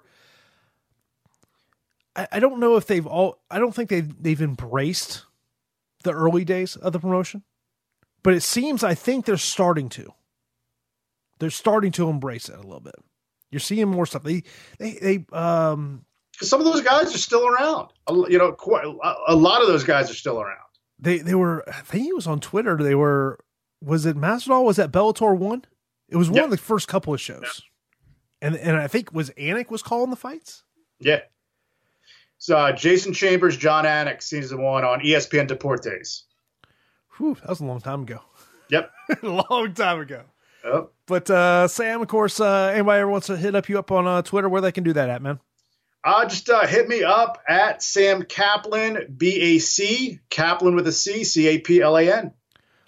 I, 2.15 2.27
I 2.31 2.39
don't 2.39 2.59
know 2.61 2.77
if 2.77 2.88
they've 2.88 3.05
all. 3.05 3.38
I 3.51 3.59
don't 3.59 3.75
think 3.75 3.89
they've 3.89 4.23
they've 4.23 4.41
embraced 4.41 5.25
the 6.03 6.11
early 6.11 6.45
days 6.45 6.75
of 6.75 6.93
the 6.93 6.99
promotion, 6.99 7.43
but 8.23 8.33
it 8.33 8.41
seems 8.41 8.83
I 8.83 8.93
think 8.93 9.25
they're 9.25 9.37
starting 9.37 9.89
to. 9.89 10.13
They're 11.39 11.49
starting 11.49 11.91
to 11.93 12.09
embrace 12.09 12.49
it 12.49 12.55
a 12.55 12.61
little 12.61 12.79
bit. 12.79 12.95
You're 13.49 13.59
seeing 13.59 13.87
more 13.87 14.05
stuff. 14.05 14.23
They 14.23 14.43
they 14.77 14.93
they 14.93 15.25
um 15.31 16.05
some 16.41 16.59
of 16.59 16.65
those 16.65 16.81
guys 16.81 17.13
are 17.13 17.19
still 17.19 17.47
around. 17.47 17.89
You 18.09 18.37
know, 18.37 18.51
quite, 18.51 18.85
a 18.85 19.35
lot 19.35 19.61
of 19.61 19.67
those 19.67 19.83
guys 19.83 20.09
are 20.09 20.15
still 20.15 20.41
around. 20.41 20.57
They 20.99 21.19
they 21.19 21.35
were. 21.35 21.67
I 21.67 21.81
think 21.81 22.07
it 22.07 22.15
was 22.15 22.27
on 22.27 22.39
Twitter. 22.39 22.77
They 22.77 22.95
were. 22.95 23.39
Was 23.83 24.05
it 24.05 24.15
Masvidal? 24.15 24.63
Was 24.63 24.77
that 24.77 24.91
Bellator 24.91 25.37
one? 25.37 25.65
It 26.07 26.17
was 26.17 26.29
one 26.29 26.35
yep. 26.37 26.45
of 26.45 26.51
the 26.51 26.57
first 26.57 26.87
couple 26.87 27.13
of 27.13 27.21
shows, 27.21 27.41
yep. 27.41 28.53
and 28.53 28.55
and 28.55 28.77
I 28.77 28.87
think 28.87 29.13
was 29.13 29.31
Anik 29.31 29.71
was 29.71 29.81
calling 29.81 30.09
the 30.09 30.15
fights. 30.15 30.63
Yeah, 30.99 31.21
uh, 32.49 32.72
Jason 32.72 33.13
Chambers, 33.13 33.57
Jon 33.57 33.85
Anik, 33.85 34.22
season 34.22 34.61
one 34.61 34.84
on 34.84 35.01
ESPN 35.01 35.47
Deportes. 35.47 36.23
Whew, 37.18 37.35
that 37.35 37.49
was 37.49 37.59
a 37.59 37.65
long 37.65 37.81
time 37.81 38.03
ago. 38.03 38.22
Yep, 38.69 38.91
a 39.22 39.27
long 39.51 39.73
time 39.73 39.99
ago. 39.99 40.23
Yep. 40.63 40.91
But 41.07 41.30
uh, 41.30 41.68
Sam, 41.68 42.01
of 42.01 42.07
course, 42.07 42.39
uh, 42.39 42.72
anybody 42.73 43.01
ever 43.01 43.09
wants 43.09 43.27
to 43.27 43.38
hit 43.38 43.55
up 43.55 43.68
you 43.68 43.77
up 43.77 43.91
on 43.91 44.07
uh, 44.07 44.22
Twitter, 44.22 44.47
where 44.47 44.61
they 44.61 44.72
can 44.72 44.84
do 44.84 44.93
that 44.93 45.09
at, 45.09 45.22
man? 45.22 45.39
Uh, 46.03 46.26
just 46.26 46.49
uh, 46.49 46.65
hit 46.65 46.88
me 46.88 47.03
up 47.03 47.41
at 47.47 47.84
Sam 47.84 48.23
Caplan, 48.23 49.18
B 49.18 49.39
A 49.39 49.59
C, 49.59 50.19
Caplan 50.30 50.76
with 50.76 50.88
a 50.88 50.91
C, 50.91 51.23
C 51.23 51.47
A 51.47 51.59
P 51.59 51.81
L 51.81 51.97
A 51.97 52.11
N. 52.11 52.31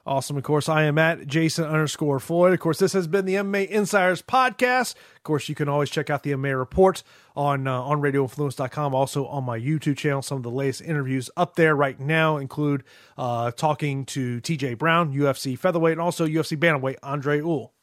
Awesome. 0.05 0.35
Of 0.35 0.43
course, 0.43 0.67
I 0.67 0.83
am 0.83 0.97
at 0.97 1.27
Jason 1.27 1.65
underscore 1.65 2.19
Floyd. 2.19 2.53
Of 2.53 2.59
course, 2.59 2.79
this 2.79 2.91
has 2.93 3.07
been 3.07 3.25
the 3.25 3.35
MMA 3.35 3.67
Insiders 3.69 4.21
podcast. 4.21 4.95
Of 5.15 5.23
course, 5.23 5.47
you 5.47 5.55
can 5.55 5.69
always 5.69 5.89
check 5.89 6.09
out 6.09 6.23
the 6.23 6.31
MMA 6.31 6.57
report 6.57 7.03
on 7.35 7.67
uh, 7.67 7.81
on 7.81 8.01
radioinfluence.com, 8.01 8.95
also 8.95 9.25
on 9.27 9.43
my 9.43 9.59
YouTube 9.59 9.97
channel. 9.97 10.21
Some 10.21 10.37
of 10.37 10.43
the 10.43 10.51
latest 10.51 10.81
interviews 10.81 11.29
up 11.35 11.55
there 11.55 11.75
right 11.75 11.99
now 11.99 12.37
include 12.37 12.83
uh, 13.17 13.51
talking 13.51 14.05
to 14.07 14.41
TJ 14.41 14.77
Brown, 14.77 15.13
UFC 15.13 15.57
featherweight, 15.57 15.93
and 15.93 16.01
also 16.01 16.25
UFC 16.25 16.57
bantamweight 16.57 16.97
Andre 17.03 17.37
Ewell. 17.37 17.73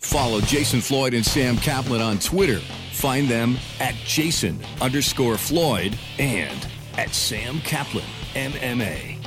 Follow 0.00 0.40
Jason 0.40 0.80
Floyd 0.80 1.14
and 1.14 1.24
Sam 1.24 1.56
Caplan 1.56 2.04
on 2.04 2.18
Twitter. 2.18 2.60
Find 2.92 3.28
them 3.28 3.56
at 3.80 3.94
Jason 4.04 4.58
underscore 4.80 5.36
Floyd 5.36 5.98
and 6.18 6.66
at 6.96 7.14
Sam 7.14 7.58
Caplan 7.58 8.02
MMA. 8.34 9.18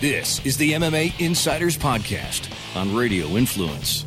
This 0.00 0.44
is 0.44 0.56
the 0.56 0.72
MMA 0.72 1.18
Insiders 1.20 1.76
Podcast 1.76 2.50
on 2.76 2.94
Radio 2.94 3.28
Influence. 3.28 4.05